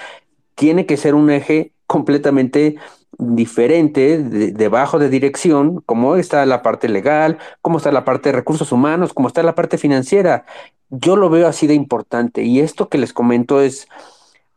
tiene 0.56 0.86
que 0.86 0.98
ser 0.98 1.16
un 1.16 1.30
eje 1.30 1.74
completamente 1.88 2.78
diferente 3.18 4.20
debajo 4.20 5.00
de, 5.00 5.10
dirección, 5.10 5.82
como 5.86 6.16
está 6.16 6.46
la 6.46 6.62
parte 6.62 6.90
legal, 6.90 7.40
cómo 7.62 7.78
está 7.78 7.92
la 7.92 8.06
parte 8.06 8.30
de 8.30 8.36
recursos 8.36 8.72
humanos, 8.72 9.14
cómo 9.14 9.28
está 9.28 9.44
la 9.44 9.56
parte 9.56 9.78
financiera. 9.78 10.46
Yo 10.90 11.16
lo 11.16 11.30
veo 11.30 11.48
así 11.48 11.68
de 11.68 11.74
importante 11.74 12.44
y 12.44 12.60
esto 12.60 12.90
que 12.90 12.98
les 12.98 13.14
comento 13.14 13.62
es 13.62 13.88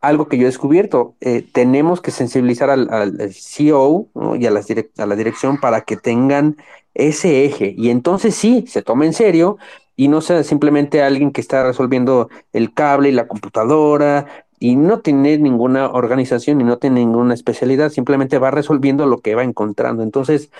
algo 0.01 0.28
que 0.28 0.36
yo 0.36 0.44
he 0.44 0.46
descubierto. 0.46 1.14
Eh, 1.20 1.46
tenemos 1.53 2.01
que 2.01 2.11
sensibilizar 2.11 2.70
al, 2.70 3.32
CEO 3.32 4.09
y 4.38 4.46
a, 4.46 4.51
a 4.51 5.07
la 5.07 5.16
dirección 5.16 5.59
para 5.59 5.82
que 5.82 5.96
tengan 5.96 6.57
ese 6.94 7.44
eje 7.44 7.74
y 7.76 7.90
entonces 7.90 8.34
sí, 8.34 8.64
se 8.66 8.82
tome 8.82 9.07
en 9.07 9.12
serio 9.12 9.59
y 9.96 10.09
no 10.09 10.20
sea 10.20 10.42
simplemente 10.44 11.03
alguien 11.03 11.30
que 11.30 11.40
está 11.40 11.62
resolviendo 11.62 12.30
el 12.53 12.72
cable 12.72 13.11
y 13.11 13.12
la 13.12 13.28
computadora 13.28 14.46
y 14.61 14.77
no 14.77 15.01
tiene 15.01 15.39
ninguna 15.39 15.89
organización 15.89 16.61
y 16.61 16.65
no 16.65 16.77
tiene 16.79 17.01
ninguna 17.01 17.33
especialidad, 17.35 17.91
simplemente 17.91 18.39
va 18.39 18.51
resolviendo 18.51 19.07
lo 19.07 19.19
que 19.19 19.35
va 19.35 19.43
encontrando. 19.43 20.03
Entonces, 20.03 20.51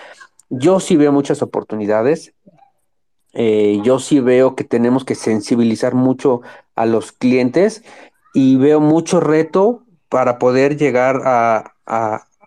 yo 0.49 0.81
sí 0.81 0.97
veo 0.97 1.13
muchas 1.13 1.43
oportunidades. 1.43 2.33
Eh, 3.35 3.79
yo 3.85 4.01
sí 4.01 4.19
veo 4.19 4.57
que 4.57 4.65
tenemos 4.65 5.05
que 5.05 5.15
sensibilizar 5.15 5.95
mucho 5.95 6.41
a 6.75 6.87
los 6.87 7.13
clientes 7.13 7.85
y 8.33 8.57
veo 8.57 8.81
mucho 8.81 9.21
reto 9.21 9.85
para 10.09 10.39
poder 10.39 10.77
llegar 10.79 11.21
a, 11.25 11.75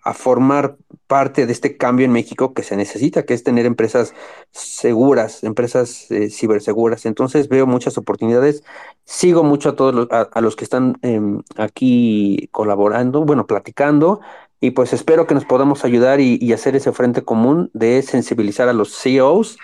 a 0.03 0.13
formar 0.13 0.75
parte 1.07 1.45
de 1.45 1.51
este 1.51 1.77
cambio 1.77 2.05
en 2.05 2.11
México 2.11 2.53
que 2.53 2.63
se 2.63 2.75
necesita, 2.75 3.23
que 3.23 3.33
es 3.33 3.43
tener 3.43 3.65
empresas 3.65 4.13
seguras, 4.51 5.43
empresas 5.43 6.09
eh, 6.11 6.29
ciberseguras. 6.29 7.05
Entonces 7.05 7.49
veo 7.49 7.67
muchas 7.67 7.97
oportunidades. 7.97 8.63
Sigo 9.05 9.43
mucho 9.43 9.69
a 9.69 9.75
todos 9.75 9.93
los, 9.93 10.07
a, 10.11 10.41
los 10.41 10.55
que 10.55 10.63
están 10.63 10.97
em, 11.01 11.41
aquí 11.57 12.49
colaborando, 12.51 13.25
bueno, 13.25 13.47
platicando, 13.47 14.21
y 14.59 14.71
pues 14.71 14.93
espero 14.93 15.27
que 15.27 15.33
nos 15.33 15.45
podamos 15.45 15.83
ayudar 15.83 16.21
y, 16.21 16.37
y, 16.41 16.53
hacer 16.53 16.75
ese 16.75 16.93
frente 16.93 17.21
común 17.23 17.69
de 17.73 18.01
sensibilizar 18.01 18.69
a 18.69 18.73
los 18.73 18.95
CEOs 18.97 19.57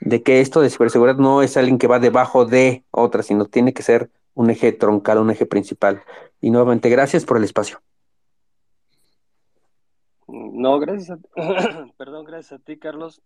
de 0.00 0.22
que 0.22 0.40
esto 0.40 0.60
de 0.60 0.70
ciberseguridad 0.70 1.18
no 1.18 1.42
es 1.42 1.56
alguien 1.56 1.78
que 1.78 1.86
va 1.86 1.98
debajo 1.98 2.46
de 2.46 2.84
otra, 2.90 3.22
sino 3.22 3.46
tiene 3.46 3.72
que 3.74 3.82
ser 3.82 4.10
un 4.34 4.50
eje 4.50 4.72
troncal, 4.72 5.18
un 5.18 5.30
eje 5.30 5.46
principal. 5.46 6.02
Y 6.40 6.50
nuevamente, 6.50 6.88
gracias 6.88 7.24
por 7.24 7.36
el 7.38 7.44
espacio. 7.44 7.80
No, 10.36 10.78
gracias 10.78 11.18
a, 11.18 11.18
perdón, 11.96 12.24
gracias 12.24 12.60
a 12.60 12.62
ti, 12.62 12.78
Carlos. 12.78 13.22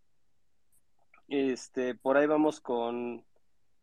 Este, 1.29 1.95
por 1.95 2.17
ahí 2.17 2.27
vamos 2.27 2.61
con 2.61 3.25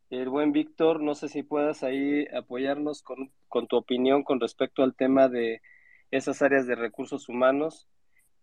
el 0.10 0.30
buen 0.30 0.54
Víctor. 0.54 1.02
No 1.02 1.14
sé 1.14 1.28
si 1.28 1.44
puedas 1.44 1.84
ahí 1.84 2.26
apoyarnos 2.34 3.02
con, 3.02 3.32
con 3.50 3.68
tu 3.68 3.76
opinión 3.76 4.24
con 4.24 4.40
respecto 4.40 4.84
al 4.84 4.96
tema 4.96 5.28
de 5.28 5.62
esas 6.12 6.42
áreas 6.42 6.68
de 6.68 6.76
recursos 6.76 7.28
humanos, 7.28 7.88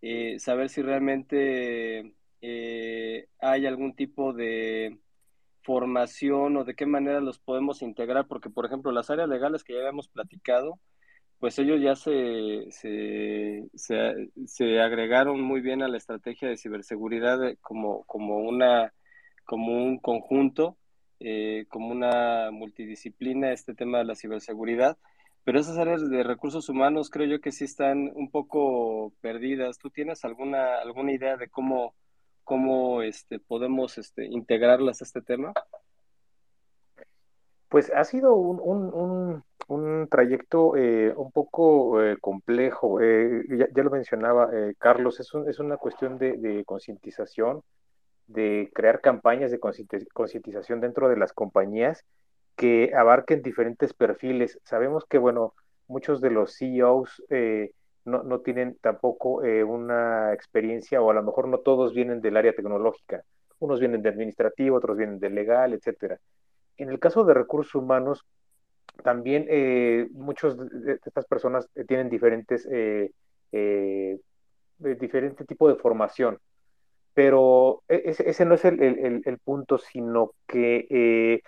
eh, 0.01 0.37
saber 0.39 0.69
si 0.69 0.83
realmente 0.83 2.13
eh, 2.41 3.27
hay 3.39 3.65
algún 3.65 3.95
tipo 3.95 4.33
de 4.33 4.99
formación 5.63 6.57
o 6.57 6.63
de 6.63 6.75
qué 6.75 6.85
manera 6.85 7.21
los 7.21 7.39
podemos 7.39 7.81
integrar, 7.81 8.27
porque 8.27 8.51
por 8.51 8.65
ejemplo 8.67 8.91
las 8.91 9.09
áreas 9.09 9.29
legales 9.29 9.63
que 9.63 9.73
ya 9.73 9.79
habíamos 9.79 10.07
platicado, 10.07 10.79
pues 11.39 11.59
ellos 11.59 11.81
ya 11.81 11.95
se, 11.95 12.71
se, 13.75 14.79
agregaron 14.81 15.41
muy 15.41 15.61
bien 15.61 15.81
a 15.81 15.87
la 15.87 15.97
estrategia 15.97 16.49
de 16.49 16.57
ciberseguridad 16.57 17.39
como, 17.61 18.03
como, 18.05 18.37
una, 18.37 18.93
como 19.43 19.73
un 19.73 19.99
conjunto, 19.99 20.77
eh, 21.19 21.65
como 21.69 21.89
una 21.89 22.51
multidisciplina 22.51 23.51
este 23.51 23.73
tema 23.73 23.99
de 23.99 24.05
la 24.05 24.15
ciberseguridad, 24.15 24.97
pero 25.45 25.59
esas 25.59 25.77
áreas 25.77 26.09
de 26.09 26.23
recursos 26.23 26.69
humanos 26.69 27.11
creo 27.11 27.27
yo 27.27 27.39
que 27.39 27.51
sí 27.51 27.65
están 27.65 28.11
un 28.15 28.31
poco 28.31 29.13
perdidas. 29.21 29.77
¿Tú 29.77 29.91
tienes 29.91 30.25
alguna, 30.25 30.79
alguna 30.79 31.11
idea 31.11 31.37
de 31.37 31.49
cómo, 31.49 31.93
cómo 32.43 33.03
este, 33.03 33.37
podemos 33.37 33.99
este, 33.99 34.25
integrarlas 34.25 35.01
a 35.01 35.05
este 35.05 35.21
tema? 35.21 35.53
Pues 37.69 37.91
ha 37.93 38.03
sido 38.05 38.35
un, 38.35 39.43
trayecto 40.09 40.75
eh, 40.75 41.13
un 41.15 41.31
poco 41.31 42.01
eh, 42.03 42.17
complejo. 42.19 43.01
Eh, 43.01 43.43
ya, 43.73 43.83
lo 43.83 43.89
mencionaba 43.91 44.49
Carlos, 44.77 45.19
es, 45.19 45.31
es, 45.47 45.59
una 45.59 45.77
cuestión 45.77 46.17
de, 46.17 46.63
concientización, 46.65 47.61
de 48.27 48.69
crear 48.73 49.01
campañas 49.01 49.51
de 49.51 49.59
concientización 49.59 50.81
dentro 50.81 51.09
de 51.09 51.17
las 51.17 51.33
compañías 51.33 52.03
que 52.55 52.91
abarquen 52.95 53.41
diferentes 53.41 53.93
perfiles. 53.93 54.59
Sabemos 54.63 55.05
que, 55.05 55.17
bueno, 55.17 55.53
muchos 55.87 56.21
de 56.21 56.31
los 56.31 56.57
CEOs 56.57 57.23
no, 58.05 58.23
no, 58.23 58.39
tienen 58.41 58.77
tampoco 58.81 59.41
una 59.67 60.33
experiencia 60.33 61.01
o 61.01 61.09
a 61.11 61.13
lo 61.13 61.23
mejor 61.23 61.47
no 61.47 61.59
todos 61.59 61.93
vienen 61.93 62.21
del 62.21 62.37
área 62.37 62.53
tecnológica. 62.53 63.23
Unos 63.59 63.79
vienen 63.79 64.01
de 64.01 64.09
administrativo, 64.09 64.77
otros 64.77 64.97
vienen 64.97 65.19
de 65.19 65.29
legal, 65.29 65.73
etcétera 65.73 66.19
en 66.77 66.89
el 66.89 66.99
caso 66.99 67.23
de 67.23 67.33
recursos 67.33 67.75
humanos, 67.75 68.25
también 69.03 69.45
eh, 69.49 70.07
muchos 70.11 70.57
de 70.57 70.99
estas 71.03 71.25
personas 71.25 71.69
eh, 71.75 71.85
tienen 71.85 72.09
diferentes, 72.09 72.67
eh, 72.71 73.11
diferente 74.77 75.45
tipo 75.45 75.69
de 75.69 75.75
formación, 75.75 76.39
pero 77.13 77.83
e, 77.87 78.01
ese, 78.05 78.45
no 78.45 78.55
es 78.55 78.65
el, 78.65 79.39
punto, 79.43 79.77
sino 79.77 80.31
que 80.47 81.41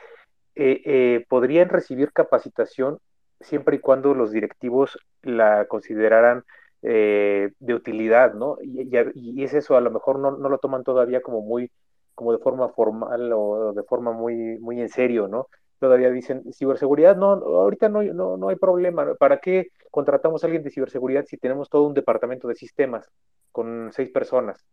podrían 1.29 1.69
recibir 1.69 2.11
capacitación 2.13 2.99
siempre 3.39 3.77
y 3.77 3.79
cuando 3.79 4.13
los 4.13 4.31
directivos 4.31 4.97
la 5.23 5.65
consideraran 5.65 6.43
de 6.81 7.73
utilidad, 7.73 8.33
¿no? 8.33 8.57
Y, 8.61 8.89
y, 9.15 9.43
es 9.43 9.53
eso, 9.53 9.75
a 9.75 9.81
lo 9.81 9.91
mejor 9.91 10.19
no, 10.19 10.37
no, 10.37 10.47
lo 10.47 10.59
toman 10.59 10.83
todavía 10.83 11.21
como 11.21 11.41
muy 11.41 11.71
como 12.15 12.31
de 12.31 12.39
forma 12.39 12.69
formal 12.69 13.31
o 13.33 13.73
de 13.73 13.83
forma 13.83 14.11
muy, 14.11 14.57
muy 14.59 14.81
en 14.81 14.89
serio, 14.89 15.27
¿no? 15.27 15.47
Todavía 15.79 16.09
dicen, 16.09 16.43
ciberseguridad, 16.53 17.15
no, 17.15 17.33
ahorita 17.33 17.89
no, 17.89 18.01
no, 18.01 18.37
no 18.37 18.49
hay 18.49 18.55
problema. 18.55 19.13
¿Para 19.15 19.39
qué 19.39 19.69
contratamos 19.91 20.43
a 20.43 20.47
alguien 20.47 20.63
de 20.63 20.71
ciberseguridad 20.71 21.25
si 21.25 21.37
tenemos 21.37 21.69
todo 21.69 21.83
un 21.83 21.93
departamento 21.93 22.47
de 22.47 22.55
sistemas 22.55 23.09
con 23.51 23.91
seis 23.93 24.09
personas? 24.09 24.65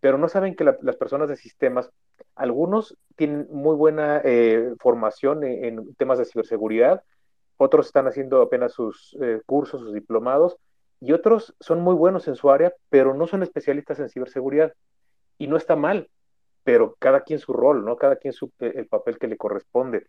Pero 0.00 0.18
no 0.18 0.28
saben 0.28 0.56
que 0.56 0.64
las 0.64 0.96
personas 0.96 1.28
de 1.28 1.36
sistemas, 1.36 1.90
algunos 2.34 2.96
tienen 3.14 3.46
muy 3.50 3.76
buena 3.76 4.20
eh, 4.24 4.74
formación 4.80 5.44
en, 5.44 5.94
temas 5.94 6.18
de 6.18 6.24
ciberseguridad, 6.24 7.04
otros 7.56 7.86
están 7.86 8.08
haciendo 8.08 8.42
apenas 8.42 8.72
sus 8.72 9.16
eh, 9.20 9.40
cursos, 9.46 9.80
sus 9.80 9.94
diplomados, 9.94 10.56
y 10.98 11.12
otros 11.12 11.54
son 11.60 11.80
muy 11.82 11.94
buenos 11.94 12.26
en 12.26 12.36
su 12.36 12.50
área, 12.50 12.74
pero 12.88 13.14
no 13.14 13.26
son 13.26 13.42
especialistas 13.42 14.00
en 14.00 14.08
ciberseguridad. 14.08 14.72
Y 15.38 15.46
no 15.46 15.56
está 15.56 15.76
mal, 15.76 16.08
pero 16.64 16.96
cada 16.98 17.22
quien 17.22 17.38
su 17.38 17.52
rol, 17.52 17.84
¿no? 17.84 17.96
Cada 17.96 18.16
quien 18.16 18.32
su, 18.32 18.52
eh, 18.60 18.72
el 18.76 18.86
papel 18.86 19.18
que 19.18 19.26
le 19.26 19.36
corresponde. 19.36 20.06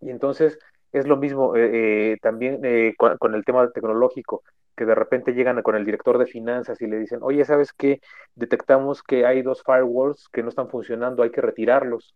Y 0.00 0.10
entonces 0.10 0.58
es 0.92 1.06
lo 1.06 1.16
mismo 1.16 1.56
eh, 1.56 2.12
eh, 2.12 2.16
también 2.22 2.60
con, 2.96 3.34
el 3.34 3.44
tema 3.44 3.70
tecnológico, 3.70 4.42
que 4.76 4.84
de 4.84 4.94
repente 4.94 5.32
llegan 5.32 5.62
con 5.62 5.74
el 5.74 5.84
director 5.84 6.18
de 6.18 6.26
finanzas 6.26 6.80
y 6.80 6.86
le 6.86 6.98
dicen, 6.98 7.20
oye, 7.22 7.44
¿sabes 7.44 7.72
qué? 7.72 8.00
Detectamos 8.34 9.02
que 9.02 9.26
hay 9.26 9.42
dos 9.42 9.62
firewalls 9.64 10.28
que 10.28 10.42
no 10.42 10.48
están 10.48 10.68
funcionando, 10.68 11.22
hay 11.22 11.30
que 11.30 11.40
retirarlos. 11.40 12.14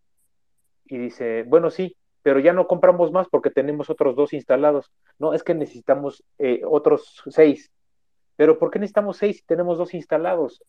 Y 0.86 0.98
dice, 0.98 1.44
bueno, 1.44 1.70
sí, 1.70 1.96
pero 2.22 2.38
ya 2.40 2.52
no 2.52 2.66
compramos 2.66 3.12
más 3.12 3.28
porque 3.28 3.50
tenemos 3.50 3.90
otros 3.90 4.16
dos 4.16 4.32
instalados. 4.32 4.90
No, 5.18 5.32
es 5.34 5.42
que 5.42 5.54
necesitamos 5.54 6.24
otros 6.64 7.22
seis. 7.28 7.70
Pero 8.36 8.58
¿por 8.58 8.70
qué 8.70 8.78
necesitamos 8.78 9.18
seis 9.18 9.38
si 9.38 9.42
tenemos 9.44 9.78
dos 9.78 9.94
instalados? 9.94 10.62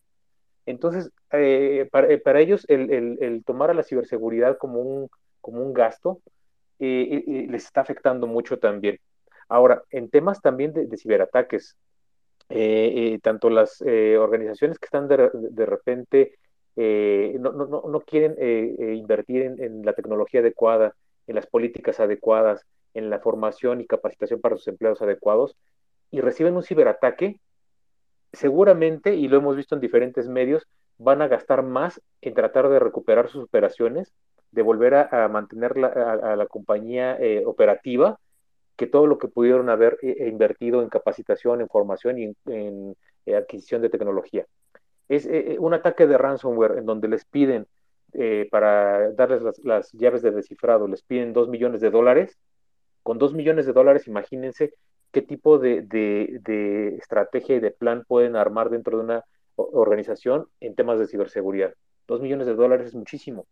Entonces, 0.66 1.10
eh, 1.32 1.88
eh, 1.92 2.18
para, 2.18 2.40
ellos 2.40 2.64
el, 2.68 3.42
tomar 3.44 3.70
a 3.70 3.74
la 3.74 3.82
ciberseguridad 3.82 4.58
como 4.58 4.80
un, 4.80 5.08
como 5.40 5.62
un 5.62 5.72
gasto 5.72 6.20
eh, 6.84 7.46
les 7.48 7.64
está 7.64 7.82
afectando 7.82 8.26
mucho 8.26 8.58
también. 8.58 8.98
Ahora, 9.48 9.82
en 9.90 10.08
temas 10.10 10.40
también 10.40 10.72
de, 10.72 10.96
ciberataques, 10.96 11.76
tanto 13.22 13.50
las 13.50 13.80
organizaciones 13.80 14.78
que 14.78 14.86
están 14.86 15.08
de, 15.08 15.66
repente 15.66 16.38
no, 16.76 17.52
no, 17.52 17.66
no, 17.66 18.00
quieren 18.00 18.36
invertir 18.96 19.42
en, 19.42 19.84
la 19.84 19.92
tecnología 19.92 20.40
adecuada, 20.40 20.94
en 21.26 21.34
las 21.34 21.46
políticas 21.46 22.00
adecuadas, 22.00 22.66
en 22.94 23.10
la 23.10 23.20
formación 23.20 23.80
y 23.80 23.86
capacitación 23.86 24.40
para 24.40 24.56
sus 24.56 24.68
empleados 24.68 25.02
adecuados, 25.02 25.56
y 26.10 26.20
reciben 26.20 26.56
un 26.56 26.62
ciberataque, 26.62 27.40
seguramente, 28.32 29.14
y 29.14 29.28
lo 29.28 29.38
hemos 29.38 29.56
visto 29.56 29.74
en 29.74 29.80
diferentes 29.80 30.28
medios, 30.28 30.66
van 30.98 31.22
a 31.22 31.28
gastar 31.28 31.62
más 31.62 32.00
en 32.20 32.34
tratar 32.34 32.68
de 32.68 32.78
recuperar 32.78 33.28
sus 33.28 33.44
operaciones, 33.44 34.12
de 34.52 34.62
volver 34.62 34.94
a, 34.94 35.28
mantener 35.28 35.72
a, 35.84 36.36
la 36.36 36.46
compañía 36.46 37.16
eh, 37.18 37.42
operativa, 37.44 38.20
que 38.76 38.86
todo 38.86 39.06
lo 39.06 39.18
que 39.18 39.28
pudieron 39.28 39.70
haber 39.70 39.98
eh, 40.02 40.28
invertido 40.28 40.82
en 40.82 40.90
capacitación, 40.90 41.62
en 41.62 41.68
formación 41.68 42.18
y 42.18 42.36
en, 42.46 42.96
eh, 43.26 43.34
adquisición 43.34 43.80
de 43.82 43.88
tecnología. 43.88 44.46
Es 45.08 45.28
un 45.58 45.74
ataque 45.74 46.06
de 46.06 46.16
ransomware 46.16 46.78
en 46.78 46.86
donde 46.86 47.08
les 47.08 47.26
piden, 47.26 47.66
para 48.50 49.10
darles 49.12 49.42
las, 49.62 49.92
llaves 49.92 50.22
de 50.22 50.30
descifrado, 50.30 50.88
les 50.88 51.02
piden 51.02 51.34
dos 51.34 51.48
millones 51.48 51.82
de 51.82 51.90
dólares. 51.90 52.38
Con 53.02 53.18
dos 53.18 53.34
millones 53.34 53.66
de 53.66 53.74
dólares, 53.74 54.06
imagínense 54.06 54.72
qué 55.10 55.20
tipo 55.20 55.58
de, 55.58 56.96
estrategia 56.98 57.56
y 57.56 57.60
de 57.60 57.72
plan 57.72 58.04
pueden 58.08 58.36
armar 58.36 58.70
dentro 58.70 58.96
de 58.96 59.04
una 59.04 59.24
organización 59.56 60.46
en 60.60 60.74
temas 60.74 60.98
de 60.98 61.06
ciberseguridad. 61.06 61.74
Dos 62.06 62.22
millones 62.22 62.46
de 62.46 62.54
dólares 62.54 62.86
es 62.86 62.94
muchísimo. 62.94 63.46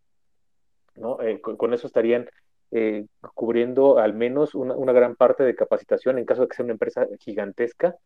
Eh, 1.23 1.41
con, 1.41 1.75
eso 1.75 1.87
estarían 1.87 2.29
eh, 2.71 3.07
cubriendo 3.35 3.99
al 3.99 4.15
menos 4.15 4.55
una, 4.55 4.93
gran 4.93 5.17
parte 5.17 5.43
de 5.45 5.55
capacitación 5.55 6.19
en 6.19 6.25
caso 6.25 6.43
de 6.43 6.49
que 6.49 6.57
sea 6.57 6.65
una 6.65 6.75
empresa 6.75 7.07
gigantesca, 7.21 7.97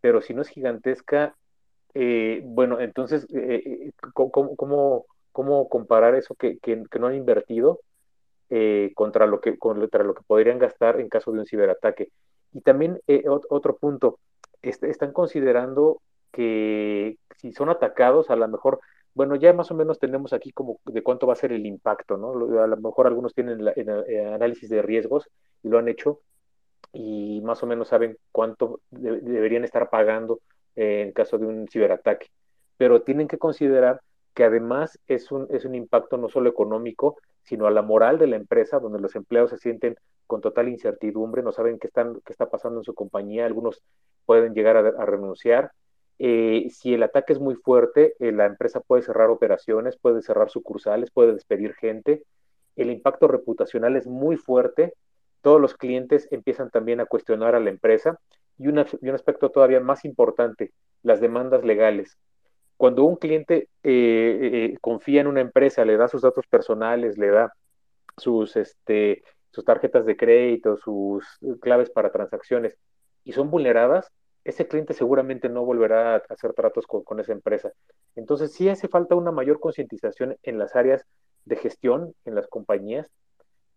pero 0.00 0.20
si 0.20 0.34
no 0.34 0.42
es 0.42 0.48
gigantesca, 0.48 1.34
eh, 1.94 2.42
bueno, 2.44 2.80
entonces, 2.80 3.26
¿cómo, 4.12 5.06
comparar 5.68 6.14
eso 6.14 6.34
que, 6.34 6.58
que, 6.58 6.82
no 6.98 7.06
han 7.06 7.14
invertido 7.14 7.80
contra, 8.94 9.26
lo 9.26 9.40
que, 9.40 9.58
contra 9.58 10.04
lo 10.04 10.14
que 10.14 10.22
podrían 10.26 10.58
gastar 10.58 11.00
en 11.00 11.08
caso 11.08 11.32
de 11.32 11.40
un 11.40 11.46
ciberataque? 11.46 12.10
Y 12.52 12.60
también 12.60 13.00
otro 13.48 13.76
punto, 13.76 14.18
están 14.62 15.12
considerando 15.12 16.00
que 16.32 17.16
si 17.36 17.52
son 17.52 17.70
atacados, 17.70 18.30
a 18.30 18.36
lo 18.36 18.48
mejor 18.48 18.80
bueno, 19.14 19.36
ya 19.36 19.52
más 19.52 19.70
o 19.70 19.74
menos 19.74 19.98
tenemos 19.98 20.32
aquí 20.32 20.50
como 20.52 20.80
de 20.84 21.02
cuánto 21.02 21.26
va 21.26 21.34
a 21.34 21.36
ser 21.36 21.52
el 21.52 21.66
impacto, 21.66 22.16
¿no? 22.16 22.60
A 22.60 22.66
lo 22.66 22.76
mejor 22.76 23.06
algunos 23.06 23.32
tienen 23.34 23.60
eh, 23.76 24.32
análisis 24.34 24.68
de 24.68 24.82
riesgos 24.82 25.28
y 25.62 25.68
lo 25.68 25.78
han 25.78 25.88
hecho 25.88 26.20
y 26.92 27.40
más 27.42 27.62
o 27.62 27.66
menos 27.66 27.88
saben 27.88 28.16
cuánto 28.32 28.80
deberían 28.90 29.64
estar 29.64 29.88
pagando 29.90 30.40
en 30.76 31.12
caso 31.12 31.38
de 31.38 31.46
un 31.46 31.68
ciberataque. 31.68 32.28
Pero 32.76 33.02
tienen 33.02 33.28
que 33.28 33.38
considerar 33.38 34.00
que 34.34 34.44
además 34.44 34.98
es 35.06 35.30
un, 35.30 35.46
es 35.50 35.64
un 35.64 35.74
impacto 35.76 36.16
no 36.16 36.28
solo 36.28 36.50
económico, 36.50 37.16
sino 37.42 37.66
a 37.66 37.70
la 37.70 37.82
moral 37.82 38.18
de 38.18 38.26
la 38.26 38.36
empresa, 38.36 38.80
donde 38.80 39.00
los 39.00 39.14
empleados 39.14 39.50
se 39.50 39.58
sienten 39.58 39.96
con 40.26 40.40
total 40.40 40.68
incertidumbre, 40.68 41.42
no 41.42 41.52
saben 41.52 41.78
qué, 41.78 41.86
están, 41.86 42.20
qué 42.24 42.32
está 42.32 42.50
pasando 42.50 42.80
en 42.80 42.84
su 42.84 42.94
compañía, 42.94 43.46
algunos 43.46 43.82
pueden 44.24 44.54
llegar 44.54 44.76
a 44.76 45.06
renunciar, 45.06 45.70
eh, 46.18 46.68
si 46.70 46.94
el 46.94 47.02
ataque 47.02 47.32
es 47.32 47.40
muy 47.40 47.54
fuerte, 47.54 48.14
eh, 48.20 48.32
la 48.32 48.46
empresa 48.46 48.80
puede 48.80 49.02
cerrar 49.02 49.30
operaciones, 49.30 49.96
puede 49.96 50.22
cerrar 50.22 50.50
sucursales, 50.50 51.10
puede 51.10 51.32
despedir 51.32 51.74
gente. 51.74 52.24
El 52.76 52.90
impacto 52.90 53.28
reputacional 53.28 53.96
es 53.96 54.06
muy 54.06 54.36
fuerte. 54.36 54.94
Todos 55.42 55.60
los 55.60 55.74
clientes 55.74 56.28
empiezan 56.30 56.70
también 56.70 57.00
a 57.00 57.06
cuestionar 57.06 57.54
a 57.54 57.60
la 57.60 57.70
empresa. 57.70 58.18
Y, 58.58 58.68
un 58.68 58.78
aspecto 58.78 59.50
todavía 59.50 59.80
más 59.80 60.04
importante, 60.04 60.72
las 61.02 61.20
demandas 61.20 61.64
legales. 61.64 62.16
Cuando 62.76 63.04
un 63.04 63.16
cliente 63.16 63.68
eh, 63.82 64.76
confía 64.80 65.20
en 65.20 65.26
una 65.26 65.40
empresa, 65.40 65.84
le 65.84 65.96
da 65.96 66.08
sus 66.08 66.22
datos 66.22 66.46
personales, 66.46 67.18
le 67.18 67.28
da 67.28 67.52
sus, 68.16 68.56
este, 68.56 69.22
sus 69.50 69.64
tarjetas 69.64 70.06
de 70.06 70.16
crédito, 70.16 70.76
sus 70.76 71.24
claves 71.60 71.90
para 71.90 72.12
transacciones, 72.12 72.76
y 73.24 73.32
son 73.32 73.50
vulneradas, 73.50 74.12
ese 74.44 74.68
cliente 74.68 74.92
seguramente 74.92 75.48
no 75.48 75.64
volverá 75.64 76.16
a 76.16 76.22
hacer 76.28 76.52
tratos 76.52 76.86
con, 76.86 77.20
esa 77.20 77.32
empresa. 77.32 77.72
Entonces 78.14 78.52
sí 78.52 78.68
hace 78.68 78.88
falta 78.88 79.14
una 79.14 79.32
mayor 79.32 79.58
concientización 79.58 80.36
en 80.42 80.58
las 80.58 80.76
áreas 80.76 81.06
de 81.46 81.56
gestión, 81.56 82.14
en 82.24 82.34
las 82.34 82.46
compañías, 82.46 83.10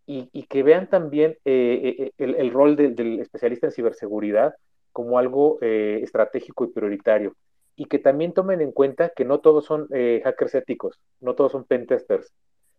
y, 0.10 0.44
que 0.44 0.64
vean 0.64 0.90
también 0.90 1.38
eh, 1.44 1.96
eh, 2.00 2.12
el, 2.18 2.52
rol 2.52 2.78
del 2.78 3.20
especialista 3.20 3.68
en 3.68 3.74
ciberseguridad 3.74 4.56
como 4.94 5.20
algo 5.20 5.58
eh, 5.62 6.00
estratégico 6.02 6.64
y 6.64 6.72
prioritario. 6.72 7.36
Y 7.76 7.86
que 7.86 8.00
también 8.00 8.34
tomen 8.34 8.62
en 8.62 8.72
cuenta 8.72 9.12
que 9.16 9.26
no 9.26 9.40
todos 9.40 9.66
son 9.66 9.88
hackers 9.90 10.56
éticos, 10.56 11.00
no 11.20 11.36
todos 11.36 11.52
son 11.52 11.66
pentesters. 11.66 12.34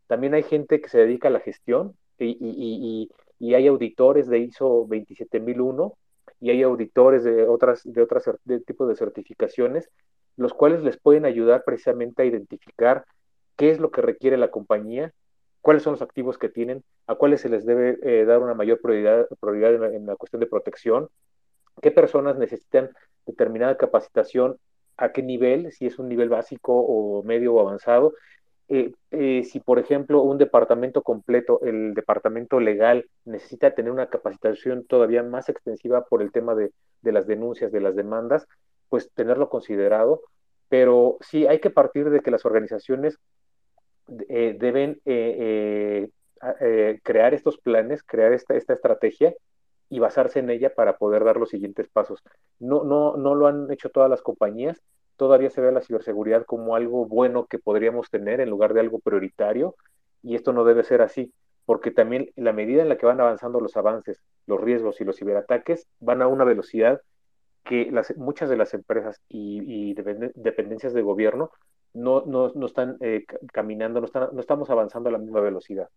También 0.07 0.34
hay 0.34 0.43
gente 0.43 0.80
que 0.80 0.89
se 0.89 0.99
dedica 0.99 1.28
a 1.28 1.30
la 1.30 1.41
gestión 1.41 1.97
y, 2.18 3.09
y 3.39 3.55
hay 3.55 3.66
auditores 3.68 4.26
de 4.26 4.39
ISO 4.39 4.86
27001 4.89 5.95
y 6.41 6.51
hay 6.51 6.62
auditores 6.62 7.24
de 7.24 7.47
otras, 7.47 7.82
de 7.84 8.03
otras 8.03 8.30
de 8.45 8.61
tipo 8.61 8.86
de 8.86 8.97
certificaciones, 8.97 9.91
los 10.36 10.55
cuales 10.55 10.82
les 10.82 10.99
pueden 10.99 11.24
ayudar 11.24 11.64
precisamente 11.64 12.22
a 12.22 12.26
identificar 12.26 13.05
qué 13.57 13.70
es 13.70 13.80
lo 13.80 13.91
que 13.91 14.03
requiere 14.03 14.36
la 14.36 14.51
compañía, 14.51 15.12
cuáles 15.61 15.82
son 15.82 15.93
los 15.95 16.03
activos 16.03 16.39
que 16.39 16.49
tienen, 16.49 16.84
a 17.07 17.16
cuáles 17.16 17.41
se 17.41 17.49
les 17.49 17.66
debe 17.66 17.99
eh, 18.03 18.24
dar 18.24 18.39
una 18.39 18.55
mayor 18.55 18.80
prioridad, 18.80 19.26
prioridad 19.41 19.93
en, 19.93 20.07
la, 20.07 20.16
cuestión 20.16 20.41
de 20.41 20.47
protección, 20.47 21.09
qué 21.82 21.91
personas 21.91 22.39
necesitan 22.39 22.91
determinada 23.26 23.76
capacitación, 23.76 24.59
a 24.97 25.12
qué 25.12 25.22
nivel, 25.22 25.72
si 25.72 25.86
es 25.86 25.99
un 25.99 26.09
nivel 26.09 26.28
básico 26.28 26.72
o 26.74 27.22
medio 27.22 27.55
o 27.55 27.61
avanzado, 27.61 28.14
eh, 28.68 28.92
eh, 29.12 29.44
si, 29.44 29.60
por 29.60 29.78
ejemplo, 29.78 30.22
un 30.22 30.36
departamento 30.36 31.02
completo, 31.02 31.60
el 31.62 31.94
departamento 31.94 32.60
legal, 32.60 33.08
necesita 33.24 33.74
tener 33.74 33.90
una 33.90 34.08
capacitación 34.08 34.84
todavía 34.86 35.22
más 35.22 35.48
extensiva 35.48 36.04
por 36.04 36.20
el 36.20 36.32
tema 36.32 36.54
de, 36.54 36.70
las 37.02 37.26
denuncias, 37.26 37.72
de 37.72 37.80
las 37.80 37.96
demandas, 37.96 38.46
pues 38.88 39.10
tenerlo 39.14 39.48
considerado. 39.48 40.20
Pero 40.68 41.16
sí 41.20 41.46
hay 41.46 41.60
que 41.60 41.70
partir 41.70 42.10
de 42.10 42.20
que 42.20 42.30
las 42.30 42.44
organizaciones 42.44 43.18
eh, 44.28 44.56
deben 44.58 45.00
crear 47.02 47.34
estos 47.34 47.58
planes, 47.58 48.02
crear 48.02 48.32
esta, 48.32 48.54
esta 48.54 48.74
estrategia 48.74 49.34
y 49.88 49.98
basarse 49.98 50.40
en 50.40 50.50
ella 50.50 50.74
para 50.74 50.98
poder 50.98 51.24
dar 51.24 51.38
los 51.38 51.48
siguientes 51.48 51.88
pasos. 51.88 52.22
No, 52.58 52.84
no, 52.84 53.16
no 53.16 53.34
lo 53.34 53.46
han 53.46 53.70
hecho 53.72 53.88
todas 53.88 54.10
las 54.10 54.20
compañías, 54.20 54.82
todavía 55.18 55.50
se 55.50 55.60
ve 55.60 55.72
la 55.72 55.82
ciberseguridad 55.82 56.46
como 56.46 56.76
algo 56.76 57.04
bueno 57.04 57.46
que 57.46 57.58
podríamos 57.58 58.08
tener 58.08 58.40
en 58.40 58.48
lugar 58.48 58.72
de 58.72 58.80
algo 58.80 59.00
prioritario, 59.00 59.74
y 60.22 60.36
esto 60.36 60.52
no 60.52 60.64
debe 60.64 60.84
ser 60.84 61.02
así, 61.02 61.34
porque 61.66 61.90
también 61.90 62.30
la 62.36 62.52
medida 62.52 62.82
en 62.82 62.88
la 62.88 62.96
que 62.96 63.04
van 63.04 63.20
avanzando 63.20 63.60
los 63.60 63.76
avances, 63.76 64.22
los 64.46 64.60
riesgos 64.60 65.00
y 65.00 65.04
los 65.04 65.16
ciberataques 65.16 65.86
van 65.98 66.22
a 66.22 66.28
una 66.28 66.44
velocidad 66.44 67.02
que 67.64 67.92
muchas 68.16 68.48
de 68.48 68.56
las 68.56 68.72
empresas 68.74 69.20
y, 69.28 69.92
dependencias 69.92 70.94
de 70.94 71.02
gobierno 71.02 71.50
no, 71.92 72.24
no, 72.24 72.64
están 72.64 72.96
eh, 73.00 73.26
caminando, 73.52 74.00
no, 74.00 74.06
están, 74.06 74.28
no 74.32 74.40
estamos 74.40 74.70
avanzando 74.70 75.08
a 75.08 75.12
la 75.12 75.18
misma 75.18 75.40
velocidad. 75.40 75.88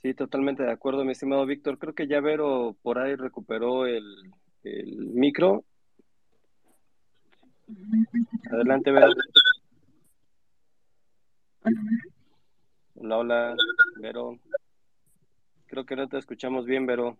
Sí, 0.00 0.14
totalmente 0.14 0.62
de 0.62 0.72
acuerdo, 0.72 1.04
mi 1.04 1.12
estimado 1.12 1.44
Víctor. 1.44 1.78
Creo 1.78 1.94
que 1.94 2.06
ya 2.06 2.20
Vero 2.20 2.76
por 2.82 2.98
ahí 2.98 3.14
recuperó 3.14 3.86
el, 3.86 4.32
el 4.64 4.96
micro. 4.96 5.64
Adelante, 8.50 8.90
Vero. 8.90 9.08
Hola, 12.94 13.18
hola, 13.18 13.56
Vero. 14.00 14.38
Creo 15.66 15.84
que 15.84 15.96
no 15.96 16.08
te 16.08 16.18
escuchamos 16.18 16.64
bien, 16.64 16.86
Vero. 16.86 17.18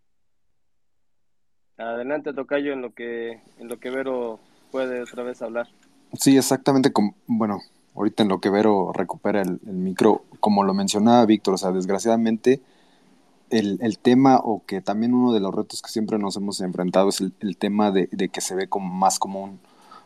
Adelante, 1.77 2.33
Tocayo, 2.33 2.73
en 2.73 2.83
lo 2.83 2.93
que, 2.93 3.41
en 3.59 3.69
lo 3.69 3.79
que 3.79 3.91
Vero 3.91 4.41
puede 4.73 5.03
otra 5.03 5.23
vez 5.23 5.43
hablar. 5.43 5.69
Sí, 6.15 6.37
exactamente 6.37 6.93
como, 6.93 7.15
bueno, 7.27 7.61
ahorita 7.95 8.23
en 8.23 8.31
lo 8.31 8.41
que 8.41 8.51
Vero 8.51 8.93
recupera 8.93 9.43
el, 9.43 9.61
el 9.67 9.75
micro, 9.75 10.25
como 10.41 10.65
lo 10.65 10.75
mencionaba 10.75 11.27
Víctor, 11.27 11.55
o 11.55 11.59
sea, 11.59 11.71
desgraciadamente 11.71 12.61
el, 13.51 13.99
tema 13.99 14.39
o 14.39 14.63
que 14.67 14.81
también 14.81 15.15
uno 15.15 15.33
de 15.33 15.41
los 15.41 15.55
retos 15.55 15.83
que 15.83 15.91
siempre 15.91 16.19
nos 16.19 16.37
hemos 16.37 16.61
enfrentado 16.61 17.09
es 17.09 17.21
el, 17.21 17.57
tema 17.57 17.91
de, 17.91 18.09
que 18.29 18.41
se 18.41 18.55
ve 18.55 18.69
como 18.69 18.93
más 18.93 19.19
como 19.19 19.43
un, 19.43 19.61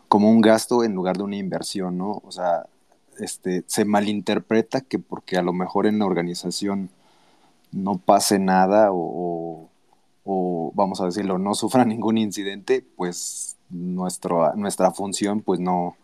como 0.07 0.29
un 0.29 0.41
gasto 0.41 0.83
en 0.83 0.93
lugar 0.93 1.17
de 1.17 1.23
una 1.23 1.37
inversión, 1.37 1.97
¿no? 1.97 2.21
O 2.25 2.31
sea, 2.31 2.67
este, 3.19 3.63
se 3.67 3.85
malinterpreta 3.85 4.81
que 4.81 4.99
porque 4.99 5.37
a 5.37 5.41
lo 5.41 5.53
mejor 5.53 5.85
en 5.87 5.99
la 5.99 6.05
organización 6.05 6.89
no 7.71 7.97
pase 7.97 8.39
nada 8.39 8.89
o, 8.91 9.69
o 10.25 10.71
vamos 10.75 11.01
a 11.01 11.05
decirlo, 11.05 11.37
no 11.37 11.55
sufra 11.55 11.85
ningún 11.85 12.17
incidente, 12.17 12.85
pues 12.95 13.57
nuestro, 13.69 14.53
nuestra 14.55 14.91
función 14.91 15.41
pues 15.41 15.59
no, 15.59 15.95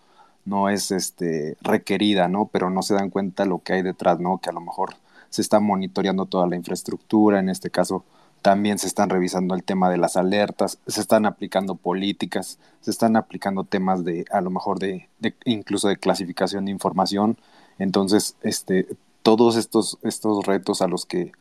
no 0.45 0.69
es 0.69 0.91
este, 0.91 1.57
requerida, 1.61 2.27
¿no? 2.27 2.47
Pero 2.47 2.69
no 2.69 2.81
se 2.81 2.95
dan 2.95 3.09
cuenta 3.09 3.45
lo 3.45 3.59
que 3.59 3.73
hay 3.73 3.81
detrás, 3.81 4.19
¿no? 4.19 4.39
Que 4.39 4.49
a 4.49 4.53
lo 4.53 4.61
mejor 4.61 4.95
se 5.29 5.41
está 5.41 5.59
monitoreando 5.59 6.25
toda 6.25 6.47
la 6.47 6.55
infraestructura, 6.55 7.39
en 7.39 7.49
este 7.49 7.69
caso 7.69 8.03
también 8.41 8.77
se 8.77 8.87
están 8.87 9.09
revisando 9.09 9.53
el 9.53 9.63
tema 9.63 9.89
de 9.89 9.97
las 9.97 10.15
alertas, 10.15 10.79
se 10.87 11.01
están 11.01 11.25
aplicando 11.25 11.75
políticas, 11.75 12.57
se 12.81 12.91
están 12.91 13.15
aplicando 13.15 13.65
temas 13.65 14.05
de, 14.05 14.25
a 14.31 14.41
lo 14.41 14.49
mejor 14.49 14.79
de, 14.79 15.09
incluso 15.45 15.89
de 15.89 15.97
clasificación 15.97 16.65
de 16.65 16.71
información. 16.71 17.37
Entonces, 17.79 18.35
este, 18.41 18.87
todos 19.23 19.57
estos, 19.57 19.97
estos 20.03 20.45
retos 20.45 20.81
a 20.81 20.87
los 20.87 21.05
que 21.05 21.31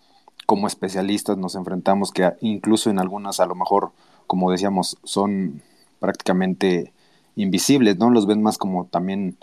como 0.46 0.66
especialistas 0.66 1.36
nos 1.36 1.54
enfrentamos, 1.54 2.10
que 2.10 2.32
incluso 2.40 2.90
en 2.90 2.98
algunas 2.98 3.38
a 3.38 3.46
lo 3.46 3.54
mejor, 3.54 3.92
como 4.26 4.50
decíamos, 4.50 4.96
son 5.04 5.62
prácticamente 6.00 6.92
invisibles, 7.36 7.98
¿no? 7.98 8.10
Los 8.10 8.26
ven 8.26 8.42
más 8.42 8.58
como 8.58 8.86
también 8.86 9.36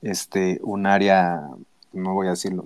este, 0.00 0.60
un 0.62 0.86
área, 0.86 1.50
no 1.92 2.14
voy 2.14 2.28
a 2.28 2.30
decirlo, 2.30 2.62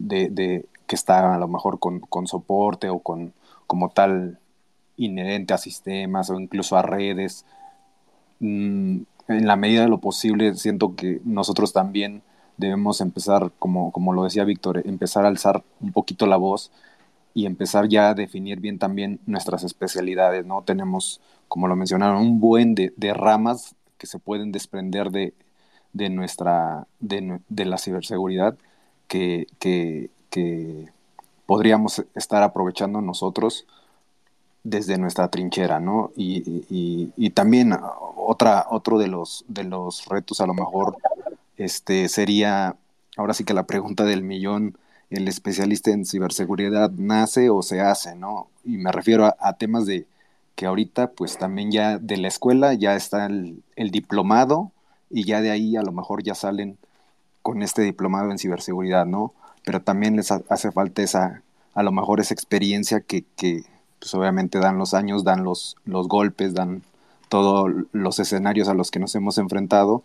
de, 0.00 0.66
que 0.86 0.96
está 0.96 1.34
a 1.34 1.38
lo 1.38 1.48
mejor 1.48 1.78
con, 1.78 2.26
soporte 2.26 2.88
o 2.90 3.00
con 3.00 3.32
como 3.66 3.90
tal 3.90 4.38
inherente 4.96 5.54
a 5.54 5.58
sistemas 5.58 6.30
o 6.30 6.40
incluso 6.40 6.76
a 6.76 6.82
redes. 6.82 7.44
Mm, 8.40 9.02
en 9.28 9.46
la 9.46 9.56
medida 9.56 9.82
de 9.82 9.88
lo 9.88 9.98
posible, 9.98 10.54
siento 10.54 10.96
que 10.96 11.20
nosotros 11.24 11.72
también 11.72 12.22
debemos 12.56 13.00
empezar, 13.00 13.52
como, 13.58 13.92
como 13.92 14.12
lo 14.12 14.24
decía 14.24 14.44
Víctor, 14.44 14.82
empezar 14.86 15.24
a 15.24 15.28
alzar 15.28 15.62
un 15.80 15.92
poquito 15.92 16.26
la 16.26 16.36
voz 16.36 16.70
y 17.32 17.46
empezar 17.46 17.88
ya 17.88 18.10
a 18.10 18.14
definir 18.14 18.60
bien 18.60 18.78
también 18.78 19.20
nuestras 19.26 19.62
especialidades, 19.64 20.44
¿no? 20.46 20.62
Tenemos, 20.62 21.20
como 21.48 21.68
lo 21.68 21.76
mencionaron, 21.76 22.20
un 22.20 22.40
buen 22.40 22.74
de, 22.74 22.92
ramas 23.14 23.76
que 23.98 24.06
se 24.06 24.18
pueden 24.18 24.52
desprender 24.52 25.10
de, 25.10 25.34
de 25.92 26.10
nuestra, 26.10 26.86
de, 26.98 27.40
de, 27.48 27.64
la 27.64 27.78
ciberseguridad 27.78 28.56
que, 29.10 29.48
que, 29.58 30.08
que, 30.30 30.86
podríamos 31.46 32.04
estar 32.14 32.44
aprovechando 32.44 33.00
nosotros 33.00 33.66
desde 34.62 34.98
nuestra 34.98 35.28
trinchera, 35.28 35.80
¿no? 35.80 36.12
Y, 36.16 36.64
y, 37.16 37.30
también 37.30 37.76
otra, 38.16 38.66
otro 38.70 38.98
de 39.00 39.08
los, 39.08 39.44
de 39.48 39.64
los 39.64 40.06
retos 40.06 40.40
a 40.40 40.46
lo 40.46 40.54
mejor 40.54 40.96
este, 41.56 42.08
sería, 42.08 42.76
ahora 43.16 43.34
sí 43.34 43.42
que 43.42 43.52
la 43.52 43.66
pregunta 43.66 44.04
del 44.04 44.22
millón, 44.22 44.78
el 45.10 45.26
especialista 45.26 45.90
en 45.90 46.06
ciberseguridad 46.06 46.92
nace 46.92 47.50
o 47.50 47.62
se 47.62 47.80
hace, 47.80 48.14
¿no? 48.14 48.48
Y 48.64 48.76
me 48.76 48.92
refiero 48.92 49.26
a, 49.26 49.52
temas 49.54 49.86
de 49.86 50.06
que 50.54 50.66
ahorita 50.66 51.10
pues 51.10 51.36
también 51.36 51.72
ya 51.72 51.98
de 51.98 52.16
la 52.16 52.28
escuela 52.28 52.74
ya 52.74 52.94
está 52.94 53.26
el, 53.26 53.62
diplomado 53.90 54.70
y 55.10 55.24
ya 55.24 55.40
de 55.40 55.50
ahí 55.50 55.76
a 55.76 55.82
lo 55.82 55.90
mejor 55.90 56.22
ya 56.22 56.36
salen 56.36 56.78
con 57.42 57.62
este 57.62 57.82
diplomado 57.82 58.30
en 58.30 58.38
ciberseguridad, 58.38 59.06
¿no? 59.06 59.34
Pero 59.64 59.82
también 59.82 60.16
les 60.16 60.30
hace 60.30 60.72
falta 60.72 61.02
esa, 61.02 61.42
a 61.74 61.82
lo 61.82 61.92
mejor 61.92 62.20
esa 62.20 62.34
experiencia 62.34 63.00
que, 63.00 63.24
que 63.36 63.64
pues 63.98 64.14
obviamente 64.14 64.58
dan 64.58 64.78
los 64.78 64.94
años, 64.94 65.24
dan 65.24 65.44
los, 65.44 65.76
los 65.84 66.08
golpes, 66.08 66.54
dan 66.54 66.82
todos 67.28 67.70
los 67.92 68.18
escenarios 68.18 68.68
a 68.68 68.74
los 68.74 68.90
que 68.90 68.98
nos 68.98 69.14
hemos 69.14 69.38
enfrentado 69.38 70.02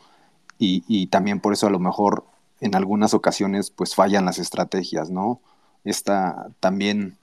y, 0.59 0.83
y 0.87 1.07
también 1.07 1.39
por 1.39 1.53
eso 1.53 1.67
a 1.67 1.71
lo 1.71 1.79
mejor 1.79 2.25
en 2.61 2.75
algunas 2.75 3.13
ocasiones 3.13 3.71
pues 3.71 3.95
fallan 3.95 4.25
las 4.25 4.39
estrategias, 4.39 5.09
¿no? 5.09 5.39
Esta 5.83 6.47
también 6.59 7.17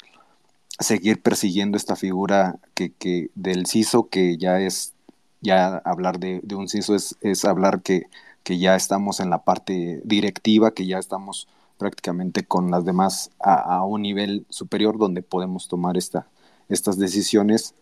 seguir 0.78 1.22
persiguiendo 1.22 1.76
esta 1.76 1.96
figura 1.96 2.56
que, 2.74 2.92
que 2.92 3.30
del 3.34 3.66
CISO, 3.66 4.08
que 4.08 4.36
ya 4.36 4.60
es, 4.60 4.94
ya 5.40 5.76
hablar 5.84 6.18
de, 6.18 6.40
de 6.42 6.54
un 6.54 6.68
CISO 6.68 6.94
es, 6.94 7.16
es 7.20 7.44
hablar 7.44 7.82
que, 7.82 8.06
que, 8.42 8.58
ya 8.58 8.76
estamos 8.76 9.20
en 9.20 9.30
la 9.30 9.38
parte 9.38 10.00
directiva, 10.04 10.72
que 10.72 10.86
ya 10.86 10.98
estamos 10.98 11.48
prácticamente 11.78 12.44
con 12.44 12.70
las 12.70 12.84
demás 12.84 13.30
a, 13.40 13.84
un 13.84 14.02
nivel 14.02 14.46
superior 14.48 14.98
donde 14.98 15.22
podemos 15.22 15.68
tomar 15.68 15.96
esta, 15.96 16.26
estas 16.68 16.98
decisiones 16.98 17.74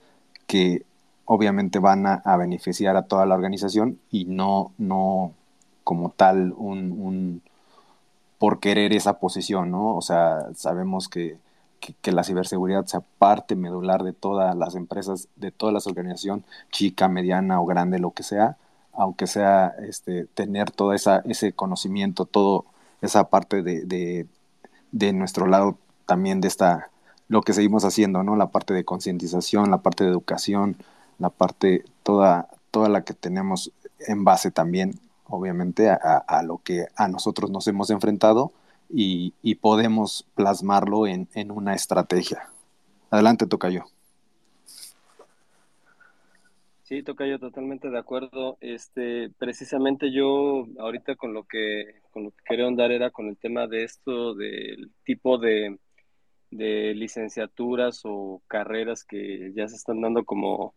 que 0.46 0.84
obviamente 1.24 1.78
van 1.78 2.06
a, 2.06 2.36
beneficiar 2.36 2.96
a 2.96 3.02
toda 3.02 3.26
la 3.26 3.34
organización 3.34 3.98
y 4.11 4.24
no, 4.24 4.72
no 4.78 5.32
como 5.84 6.11
tal 6.11 6.52
un, 6.56 7.42
por 8.38 8.58
querer 8.58 8.92
esa 8.94 9.18
posición, 9.18 9.70
¿no? 9.70 9.94
O 9.96 10.02
sea, 10.02 10.48
sabemos 10.56 11.08
que, 11.08 11.36
que, 11.80 12.12
la 12.12 12.24
ciberseguridad 12.24 12.86
sea 12.86 13.00
parte 13.18 13.54
medular 13.56 14.02
de 14.02 14.12
todas 14.12 14.56
las 14.56 14.74
empresas, 14.74 15.28
de 15.36 15.50
todas 15.50 15.72
las 15.72 15.86
organizaciones, 15.86 16.44
chica, 16.70 17.08
mediana 17.08 17.61
o 17.61 17.66
grande, 17.66 17.98
lo 17.98 18.12
que 18.12 18.22
sea, 18.22 18.56
aunque 18.93 19.26
sea 19.26 19.74
este, 19.80 20.26
tener 20.26 20.70
todo 20.70 20.93
esa, 20.95 21.22
ese 21.26 21.53
conocimiento, 21.53 22.26
toda 22.26 22.62
esa 23.01 23.30
parte 23.30 23.62
de, 23.62 23.84
de, 23.84 24.26
de 24.93 25.12
nuestro 25.12 25.47
lado 25.47 25.78
también 26.07 26.41
de 26.41 26.49
esta, 26.49 26.91
lo 27.28 27.43
que 27.43 27.53
seguimos 27.53 27.84
haciendo, 27.84 28.22
¿no? 28.22 28.36
La 28.36 28.51
parte 28.51 28.74
de 28.74 28.84
concientización, 28.84 29.70
la 29.70 29.78
parte 29.78 30.05
de 30.05 30.11
educación, 30.11 30.76
la 31.18 31.30
parte, 31.30 31.84
toda, 32.03 32.49
toda 32.70 32.88
la 32.88 33.05
que 33.05 33.14
tenemos 33.14 33.72
en 34.07 34.24
base 34.24 34.51
también 34.51 35.01
obviamente, 35.30 35.88
a, 35.88 36.43
lo 36.43 36.59
que 36.59 36.86
a 36.97 37.09
nosotros 37.09 37.51
nos 37.51 37.66
hemos 37.68 37.91
enfrentado 37.91 38.53
y, 38.88 39.32
podemos 39.57 40.26
plasmarlo 40.34 41.07
en, 41.07 41.28
una 41.51 41.74
estrategia. 41.74 42.49
Adelante, 43.11 43.47
Tocayo. 43.47 43.84
Sí, 46.91 47.05
Tocayo, 47.05 47.38
totalmente 47.38 47.88
de 47.88 47.99
acuerdo. 47.99 48.59
Este, 48.61 49.30
precisamente 49.38 50.12
yo 50.12 50.66
ahorita 50.80 51.16
con 51.16 51.32
lo 51.32 51.45
que 51.45 52.03
con 52.11 52.24
lo 52.24 52.30
que 52.32 52.45
quería 52.45 52.66
andar 52.66 52.91
era 52.91 53.12
con 53.12 53.28
el 53.28 53.38
tema 53.38 53.68
de 53.68 53.84
esto 53.84 54.34
del 54.34 54.91
tipo 55.05 55.38
de, 55.38 55.78
de 56.51 56.95
licenciaturas 56.95 58.03
o 58.05 58.43
carreras 58.49 59.05
que 59.05 59.53
ya 59.55 59.68
se 59.68 59.76
están 59.76 60.01
dando 60.01 60.24
como 60.24 60.74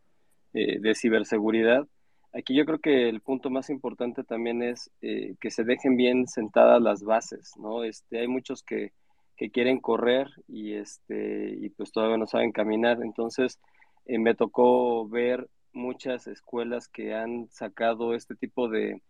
eh, 0.53 0.79
de 0.79 0.95
ciberseguridad 0.95 1.87
Aquí 2.33 2.55
yo 2.55 2.65
creo 2.65 2.79
que 2.79 3.09
el 3.09 3.21
punto 3.21 3.49
más 3.51 3.69
importante 3.71 4.23
también 4.23 4.63
es 4.63 4.91
eh, 5.01 5.35
que 5.41 5.51
se 5.51 5.63
dejen 5.63 5.97
bien 5.97 6.27
sentadas 6.27 6.81
las 6.81 7.03
bases, 7.03 7.53
¿no? 7.57 7.83
Este, 7.83 8.19
hay 8.21 8.27
muchos 8.27 8.63
que, 8.63 8.91
que 9.37 9.51
quieren 9.51 9.79
correr 9.79 10.29
y, 10.47 10.73
este, 10.73 11.55
y 11.59 11.69
pues 11.69 11.91
todavía 11.91 12.17
no 12.17 12.27
saben 12.27 12.51
caminar. 12.51 12.99
Entonces, 13.03 13.59
eh, 14.07 14.19
me 14.19 14.35
tocó 14.35 15.07
ver 15.07 15.47
muchas 15.73 16.27
escuelas 16.27 16.87
que 16.87 17.13
han 17.13 17.49
sacado 17.49 18.13
este 18.13 18.35
tipo 18.35 18.69
de, 18.69 19.01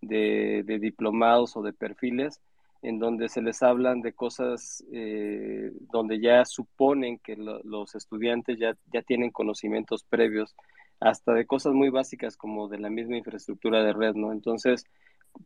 de, 0.00 0.78
diplomados 0.80 1.56
o 1.56 1.62
de 1.62 1.72
perfiles 1.72 2.40
en 2.82 2.98
donde 2.98 3.28
se 3.28 3.42
les 3.42 3.62
hablan 3.62 4.00
de 4.00 4.12
cosas 4.12 4.84
eh, 4.92 5.70
donde 5.92 6.20
ya 6.20 6.44
suponen 6.44 7.18
que 7.18 7.36
los 7.36 7.94
estudiantes 7.94 8.58
ya, 8.58 8.76
ya 8.92 9.02
tienen 9.02 9.30
conocimientos 9.30 10.02
previos 10.02 10.56
hasta 10.98 11.32
de 11.32 11.46
cosas 11.46 11.74
muy 11.74 11.90
básicas 11.90 12.36
como 12.36 12.68
de 12.68 12.78
la 12.78 12.90
misma 12.90 13.16
infraestructura 13.16 13.82
de 13.84 13.92
red, 13.92 14.14
¿no? 14.14 14.32
Entonces, 14.32 14.84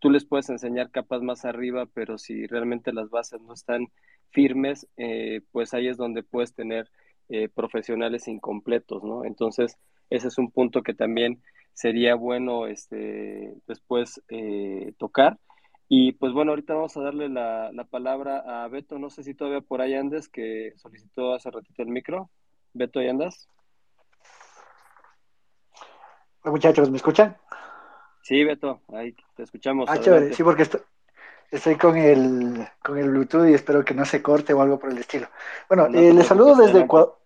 tú 0.00 0.10
les 0.10 0.24
puedes 0.24 0.48
enseñar 0.50 0.90
capas 0.90 1.22
más 1.22 1.44
arriba, 1.44 1.86
pero 1.92 2.18
si 2.18 2.46
realmente 2.46 2.92
las 2.92 3.10
bases 3.10 3.40
no 3.40 3.54
están 3.54 3.88
firmes, 4.30 4.86
eh, 4.96 5.40
pues 5.52 5.74
ahí 5.74 5.88
es 5.88 5.96
donde 5.96 6.22
puedes 6.22 6.54
tener 6.54 6.90
eh, 7.28 7.48
profesionales 7.48 8.28
incompletos, 8.28 9.02
¿no? 9.02 9.24
Entonces, 9.24 9.78
ese 10.10 10.28
es 10.28 10.38
un 10.38 10.50
punto 10.50 10.82
que 10.82 10.94
también 10.94 11.42
sería 11.72 12.14
bueno 12.14 12.66
este, 12.66 13.54
después 13.66 14.22
eh, 14.28 14.92
tocar. 14.98 15.38
Y 15.88 16.12
pues 16.12 16.32
bueno, 16.32 16.50
ahorita 16.50 16.74
vamos 16.74 16.96
a 16.96 17.02
darle 17.02 17.28
la, 17.28 17.70
la, 17.72 17.84
palabra 17.84 18.64
a 18.64 18.66
Beto. 18.68 18.98
No 18.98 19.08
sé 19.08 19.22
si 19.22 19.34
todavía 19.34 19.60
por 19.60 19.80
ahí 19.80 19.94
andes, 19.94 20.28
que 20.28 20.72
solicitó 20.76 21.34
hace 21.34 21.50
ratito 21.50 21.82
el 21.82 21.88
micro. 21.88 22.30
Beto, 22.72 23.00
¿y 23.00 23.08
andas? 23.08 23.48
muchachos, 26.50 26.90
¿me 26.90 26.96
escuchan? 26.96 27.36
Sí, 28.22 28.42
Beto, 28.44 28.80
ahí 28.92 29.14
te 29.36 29.42
escuchamos. 29.42 29.88
Ah, 29.90 29.98
chévere, 29.98 30.32
sí, 30.32 30.42
porque 30.42 30.68
estoy, 31.50 31.76
con, 31.76 31.96
el, 31.96 32.66
con 32.82 32.98
el 32.98 33.10
Bluetooth 33.10 33.48
y 33.48 33.54
espero 33.54 33.84
que 33.84 33.94
no 33.94 34.04
se 34.04 34.22
corte 34.22 34.52
o 34.52 34.62
algo 34.62 34.78
por 34.78 34.90
el 34.90 34.98
estilo. 34.98 35.28
Bueno, 35.68 35.86
eh, 35.86 36.12
les 36.12 36.26
saludo 36.26 36.56
desde 36.56 36.80
Ecuador. 36.80 37.18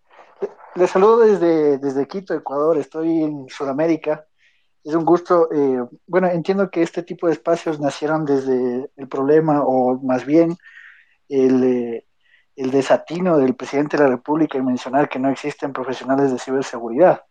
Les 0.77 0.91
saludo 0.91 1.19
desde, 1.19 1.79
desde 1.79 2.07
Quito, 2.07 2.35
Ecuador. 2.35 2.79
Estoy 2.79 3.23
en 3.23 3.49
Sudamérica. 3.49 4.27
Es 4.85 4.95
un 4.95 5.05
gusto. 5.05 5.49
Eh, 5.53 5.85
bueno, 6.07 6.29
entiendo 6.29 6.71
que 6.71 6.83
este 6.83 7.03
tipo 7.03 7.27
de 7.27 7.33
espacios 7.33 7.81
nacieron 7.81 8.25
desde 8.25 8.91
el 8.97 9.09
problema, 9.09 9.63
o 9.65 10.01
más 10.03 10.25
bien 10.25 10.57
el, 11.29 11.65
eh, 11.65 12.07
el 12.57 12.71
desatino 12.71 13.39
del 13.39 13.55
presidente 13.55 13.97
de 13.97 14.05
la 14.05 14.11
República 14.11 14.59
en 14.59 14.67
mencionar 14.67 15.09
que 15.09 15.19
no 15.19 15.31
existen 15.31 15.73
profesionales 15.73 16.31
de 16.31 16.39
ciberseguridad. 16.39 17.23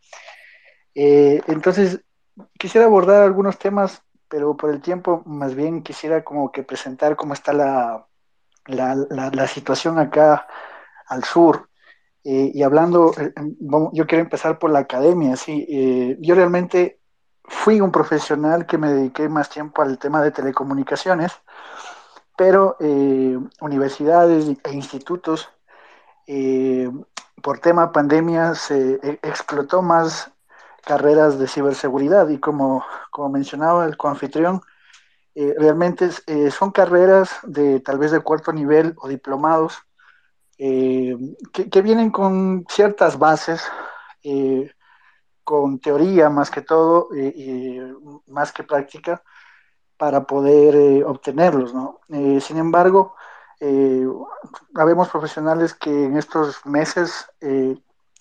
Eh, 0.95 1.41
entonces, 1.47 2.01
quisiera 2.57 2.87
abordar 2.87 3.23
algunos 3.23 3.57
temas, 3.57 4.01
pero 4.27 4.57
por 4.57 4.69
el 4.69 4.81
tiempo 4.81 5.23
más 5.25 5.55
bien 5.55 5.83
quisiera 5.83 6.23
como 6.23 6.51
que 6.51 6.63
presentar 6.63 7.15
cómo 7.15 7.33
está 7.33 7.53
la, 7.53 8.07
la, 8.65 9.47
situación 9.47 9.99
acá 9.99 10.47
al 11.07 11.23
sur. 11.23 11.68
Eh, 12.31 12.51
y 12.53 12.61
hablando, 12.61 13.11
eh, 13.17 13.33
yo 13.91 14.05
quiero 14.05 14.23
empezar 14.23 14.59
por 14.59 14.69
la 14.69 14.79
academia, 14.79 15.35
sí. 15.35 16.17
yo 16.21 16.35
realmente 16.35 16.99
fui 17.45 17.81
un 17.81 17.91
profesional 17.91 18.67
que 18.67 18.77
me 18.77 18.93
dediqué 18.93 19.27
más 19.27 19.49
tiempo 19.49 19.81
al 19.81 19.97
tema 19.97 20.21
de 20.21 20.29
telecomunicaciones, 20.29 21.31
pero 22.37 22.77
universidades 23.61 24.45
e 24.63 24.73
institutos, 24.73 25.49
por 27.41 27.59
tema 27.59 27.91
pandemia, 27.91 28.53
se 28.53 28.99
e, 29.01 29.19
explotó 29.23 29.81
más 29.81 30.31
carreras 30.85 31.39
de 31.39 31.47
ciberseguridad 31.47 32.29
y 32.29 32.37
como, 32.39 32.85
como 33.09 33.29
mencionaba 33.29 33.85
el 33.85 33.97
coanfitrión, 33.97 34.61
eh, 35.35 35.55
realmente 35.57 36.09
eh, 36.27 36.51
son 36.51 36.71
carreras 36.71 37.29
de 37.43 37.79
tal 37.79 37.97
vez 37.97 38.11
de 38.11 38.19
cuarto 38.19 38.51
nivel 38.51 38.93
o 38.97 39.07
diplomados 39.07 39.79
eh, 40.59 41.17
que, 41.51 41.81
vienen 41.81 42.11
con 42.11 42.65
ciertas 42.69 43.17
bases, 43.17 43.63
con 45.43 45.79
teoría 45.79 46.29
más 46.29 46.51
que 46.51 46.61
todo, 46.61 47.09
y 47.15 47.79
más 48.27 48.51
que 48.51 48.63
práctica, 48.63 49.23
para 49.97 50.25
poder 50.25 51.03
obtenerlos. 51.05 51.73
¿no? 51.73 52.01
sin 52.41 52.57
embargo, 52.57 53.15
habemos 54.75 55.09
profesionales 55.09 55.73
que 55.73 56.05
en 56.05 56.17
estos 56.17 56.65
meses 56.65 57.27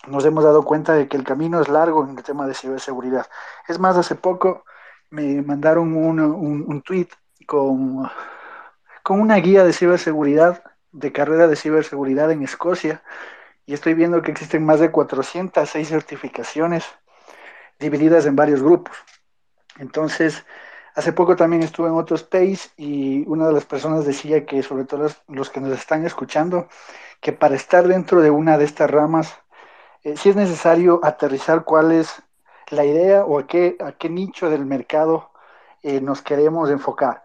nos 0.07 0.25
hemos 0.25 0.43
dado 0.43 0.63
cuenta 0.63 0.93
de 0.93 1.07
que 1.07 1.17
el 1.17 1.23
camino 1.23 1.59
es 1.61 1.67
largo 1.67 2.03
en 2.03 2.17
el 2.17 2.23
tema 2.23 2.47
de 2.47 2.53
ciberseguridad. 2.53 3.27
Es 3.67 3.79
más, 3.79 3.97
hace 3.97 4.15
poco 4.15 4.63
me 5.09 5.41
mandaron 5.41 5.95
un, 5.95 6.19
un, 6.19 6.81
tweet 6.81 7.09
con, 7.45 8.09
con 9.03 9.19
una 9.19 9.35
guía 9.37 9.63
de 9.63 9.73
ciberseguridad, 9.73 10.63
de 10.91 11.11
carrera 11.11 11.47
de 11.47 11.55
ciberseguridad 11.55 12.31
en 12.31 12.43
Escocia, 12.43 13.03
y 13.65 13.73
estoy 13.73 13.93
viendo 13.93 14.21
que 14.21 14.31
existen 14.31 14.65
más 14.65 14.79
de 14.79 14.91
406 14.91 15.87
certificaciones 15.87 16.85
divididas 17.79 18.25
en 18.25 18.35
varios 18.35 18.63
grupos. 18.63 18.97
Entonces, 19.77 20.45
hace 20.95 21.13
poco 21.13 21.35
también 21.35 21.63
estuve 21.63 21.87
en 21.87 21.93
otro 21.93 22.15
space 22.15 22.69
y 22.77 23.23
una 23.27 23.47
de 23.47 23.53
las 23.53 23.65
personas 23.65 24.05
decía 24.05 24.45
que, 24.45 24.63
sobre 24.63 24.85
todo 24.85 25.09
los, 25.27 25.49
que 25.49 25.61
nos 25.61 25.71
están 25.77 26.05
escuchando, 26.05 26.67
que 27.21 27.31
para 27.31 27.55
estar 27.55 27.87
dentro 27.87 28.21
de 28.21 28.31
una 28.31 28.57
de 28.57 28.65
estas 28.65 28.89
ramas, 28.89 29.37
eh, 30.03 30.17
sí 30.17 30.29
es 30.29 30.35
necesario 30.35 30.99
aterrizar 31.03 31.63
cuál 31.63 31.91
es 31.91 32.21
la 32.69 32.85
idea 32.85 33.23
o 33.23 33.39
a 33.39 33.47
qué, 33.47 33.77
a 33.79 33.91
qué 33.93 34.09
nicho 34.09 34.49
del 34.49 34.65
mercado 34.65 35.31
eh, 35.83 36.01
nos 36.01 36.21
queremos 36.21 36.69
enfocar. 36.69 37.23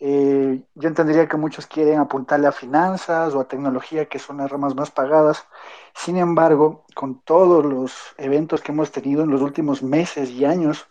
Eh, 0.00 0.62
yo 0.76 0.88
entendería 0.88 1.26
que 1.26 1.36
muchos 1.36 1.66
quieren 1.66 1.98
apuntarle 1.98 2.46
a 2.46 2.52
finanzas 2.52 3.34
o 3.34 3.40
a 3.40 3.48
tecnología, 3.48 4.06
que 4.06 4.18
son 4.18 4.38
las 4.38 4.50
ramas 4.50 4.74
más 4.74 4.90
pagadas. 4.90 5.46
Sin 5.94 6.16
embargo, 6.16 6.84
con 6.94 7.20
todos 7.22 7.64
los 7.64 7.92
eventos 8.16 8.62
que 8.62 8.72
hemos 8.72 8.92
tenido 8.92 9.24
en 9.24 9.30
los 9.30 9.42
últimos 9.42 9.82
meses 9.82 10.30
y 10.30 10.44
años, 10.44 10.88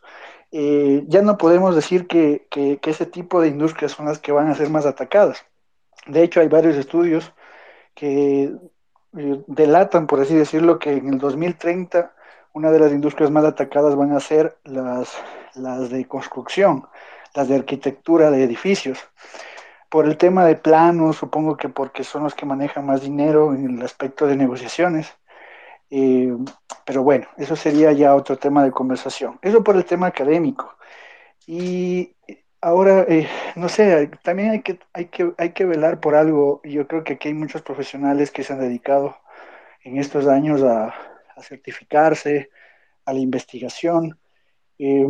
eh, 0.52 1.04
ya 1.08 1.22
no 1.22 1.38
podemos 1.38 1.76
decir 1.76 2.08
que, 2.08 2.48
que, 2.50 2.80
ese 2.84 3.06
tipo 3.06 3.42
de 3.42 3.50
industrias 3.50 3.92
son 3.94 4.06
las 4.08 4.20
que 4.20 4.32
van 4.32 4.50
a 4.50 4.56
ser 4.56 4.70
más 4.70 4.86
atacadas. 4.86 5.46
De 6.08 6.24
hecho, 6.24 6.40
hay 6.42 6.48
varios 6.48 6.76
estudios 6.78 7.34
que 7.96 8.54
eh, 9.18 9.44
delatan, 9.48 10.08
por 10.08 10.22
así 10.22 10.36
decirlo, 10.36 10.80
que 10.80 10.94
en 10.94 11.14
el 11.14 11.20
2030 11.20 12.14
una 12.54 12.72
de 12.72 12.80
las 12.80 12.92
industrias 12.92 13.32
más 13.32 13.46
atacadas 13.46 13.96
van 13.96 14.14
a 14.14 14.20
ser 14.20 14.58
las, 14.64 15.16
las 15.56 15.90
de 15.90 16.06
construcción 16.08 16.88
las 17.38 17.48
de 17.48 17.56
arquitectura 17.56 18.32
de 18.32 18.44
edificios. 18.44 19.00
Por 19.90 20.06
el 20.08 20.18
tema 20.18 20.44
de 20.46 20.56
planos, 20.56 21.18
supongo 21.18 21.56
que 21.56 21.70
porque 21.70 22.04
son 22.04 22.24
los 22.24 22.36
que 22.36 22.46
manejan 22.46 22.86
más 22.86 23.02
dinero 23.02 23.54
en 23.54 23.78
el 23.78 23.86
aspecto 23.86 24.26
de 24.28 24.36
negociaciones. 24.36 25.16
Eh, 25.92 26.36
pero 26.86 27.04
bueno, 27.04 27.28
eso 27.38 27.56
sería 27.56 27.92
ya 27.94 28.16
otro 28.16 28.38
tema 28.38 28.64
de 28.64 28.72
conversación. 28.72 29.40
Eso 29.42 29.64
por 29.64 29.76
el 29.78 29.86
tema 29.86 30.08
académico. 30.08 30.78
Y 31.46 32.16
ahora, 32.60 33.06
eh, 33.08 33.28
no 33.56 33.70
sé, 33.70 34.10
también 34.24 34.52
hay 34.52 34.62
que, 34.62 34.80
hay, 34.94 35.06
que, 35.06 35.34
hay 35.38 35.52
que 35.52 35.66
velar 35.66 36.00
por 36.00 36.16
algo. 36.16 36.60
Yo 36.64 36.88
creo 36.88 37.04
que 37.04 37.14
aquí 37.14 37.30
hay 37.30 37.34
muchos 37.36 37.62
profesionales 37.62 38.32
que 38.32 38.44
se 38.44 38.54
han 38.54 38.60
dedicado 38.60 39.16
en 39.84 39.98
estos 39.98 40.28
años 40.28 40.64
a, 40.64 40.94
certificarse, 41.42 42.50
a 43.06 43.14
la 43.14 43.20
investigación. 43.20 44.20
Eh, 44.80 45.06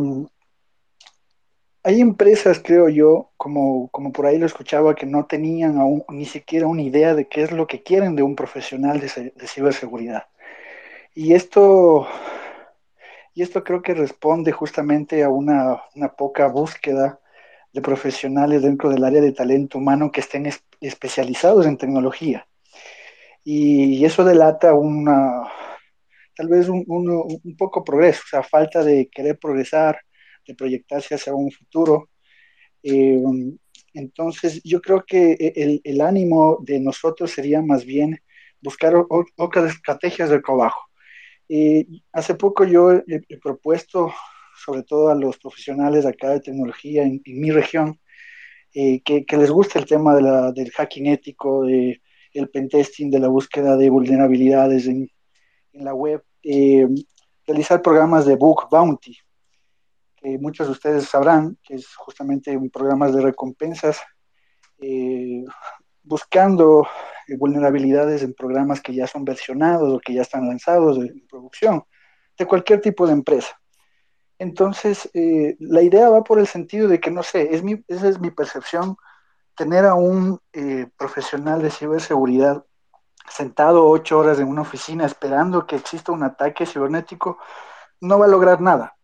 hay 1.88 2.02
empresas, 2.02 2.60
creo 2.62 2.90
yo, 2.90 3.30
como, 3.38 3.88
como 3.88 4.12
por 4.12 4.26
ahí 4.26 4.36
lo 4.36 4.44
escuchaba, 4.44 4.94
que 4.94 5.06
no 5.06 5.24
tenían 5.24 5.78
aún 5.78 6.04
ni 6.10 6.26
siquiera 6.26 6.66
una 6.66 6.82
idea 6.82 7.14
de 7.14 7.28
qué 7.28 7.42
es 7.42 7.50
lo 7.50 7.66
que 7.66 7.82
quieren 7.82 8.14
de 8.14 8.22
un 8.22 8.36
profesional 8.36 9.00
de, 9.00 9.08
ciberseguridad. 9.46 10.26
Y 11.14 11.32
esto, 11.32 12.06
y 13.34 13.40
esto 13.40 13.64
creo 13.64 13.80
que 13.80 13.94
responde 13.94 14.52
justamente 14.52 15.24
a 15.24 15.30
una, 15.30 15.82
poca 16.18 16.46
búsqueda 16.48 17.20
de 17.72 17.80
profesionales 17.80 18.60
dentro 18.60 18.90
del 18.90 19.02
área 19.02 19.22
de 19.22 19.32
talento 19.32 19.78
humano 19.78 20.12
que 20.12 20.20
estén 20.20 20.46
especializados 20.82 21.64
en 21.64 21.78
tecnología. 21.78 22.46
Y, 23.44 24.04
eso 24.04 24.24
delata 24.24 24.74
una, 24.74 25.50
tal 26.36 26.48
vez 26.48 26.68
un, 26.68 26.84
poco 27.56 27.82
progreso, 27.82 28.20
o 28.26 28.28
sea, 28.28 28.42
falta 28.42 28.84
de 28.84 29.08
querer 29.08 29.38
progresar, 29.38 30.00
de 30.48 30.54
proyectarse 30.54 31.14
hacia 31.14 31.34
un 31.34 31.52
futuro. 31.52 32.10
Eh, 32.82 33.22
entonces, 33.94 34.60
yo 34.64 34.80
creo 34.80 35.04
que 35.06 35.34
el, 35.56 35.80
el, 35.84 36.00
ánimo 36.00 36.58
de 36.62 36.80
nosotros 36.80 37.30
sería 37.30 37.62
más 37.62 37.84
bien 37.84 38.20
buscar 38.60 38.94
otras 39.36 39.74
estrategias 39.74 40.30
de 40.30 40.40
trabajo. 40.40 40.88
Eh, 41.48 41.86
hace 42.12 42.34
poco 42.34 42.64
yo 42.64 42.92
he, 42.92 43.38
propuesto, 43.42 44.12
sobre 44.64 44.82
todo 44.82 45.10
a 45.10 45.14
los 45.14 45.38
profesionales 45.38 46.04
acá 46.06 46.30
de 46.30 46.40
tecnología 46.40 47.02
en, 47.04 47.22
mi 47.26 47.50
región, 47.50 48.00
eh, 48.74 49.00
que, 49.02 49.24
les 49.36 49.50
guste 49.50 49.78
el 49.78 49.86
tema 49.86 50.14
de 50.14 50.22
la, 50.22 50.52
del 50.52 50.70
hacking 50.70 51.06
ético, 51.06 51.64
de 51.64 52.00
el 52.32 52.48
pentesting, 52.50 53.10
de 53.10 53.18
la 53.18 53.28
búsqueda 53.28 53.76
de 53.76 53.90
vulnerabilidades 53.90 54.86
en, 54.86 55.10
en 55.72 55.84
la 55.84 55.94
web, 55.94 56.22
realizar 57.46 57.82
programas 57.82 58.26
de 58.26 58.36
book 58.36 58.68
bounty, 58.70 59.16
que 60.28 60.38
muchos 60.38 60.66
de 60.66 60.72
ustedes 60.72 61.08
sabrán, 61.08 61.58
que 61.62 61.74
es 61.74 61.94
justamente 61.94 62.56
un 62.56 62.70
programa 62.70 63.10
de 63.10 63.22
recompensas, 63.22 64.00
eh, 64.78 65.44
buscando 66.02 66.86
eh, 67.26 67.36
vulnerabilidades 67.36 68.22
en 68.22 68.34
programas 68.34 68.80
que 68.80 68.94
ya 68.94 69.06
son 69.06 69.24
versionados 69.24 69.92
o 69.92 70.00
que 70.00 70.14
ya 70.14 70.22
están 70.22 70.46
lanzados 70.46 70.98
en 70.98 71.26
producción, 71.28 71.84
de 72.36 72.46
cualquier 72.46 72.80
tipo 72.80 73.06
de 73.06 73.12
empresa. 73.12 73.58
Entonces, 74.38 75.10
eh, 75.14 75.56
la 75.58 75.82
idea 75.82 76.10
va 76.10 76.22
por 76.22 76.38
el 76.38 76.46
sentido 76.46 76.88
de 76.88 77.00
que, 77.00 77.10
no 77.10 77.22
sé, 77.22 77.48
esa 77.88 78.08
es 78.08 78.20
mi 78.20 78.30
percepción, 78.30 78.96
tener 79.56 79.84
a 79.86 79.94
un 79.94 80.38
profesional 80.96 81.60
de 81.60 81.70
ciberseguridad 81.70 82.64
sentado 83.28 83.88
ocho 83.88 84.18
horas 84.20 84.38
en 84.38 84.46
una 84.46 84.62
oficina 84.62 85.04
esperando 85.04 85.66
que 85.66 85.74
exista 85.74 86.12
un 86.12 86.22
ataque 86.22 86.64
cibernético, 86.64 87.38
no 88.00 88.20
va 88.20 88.26
a 88.26 88.28
lograr 88.28 88.60
nada 88.60 88.97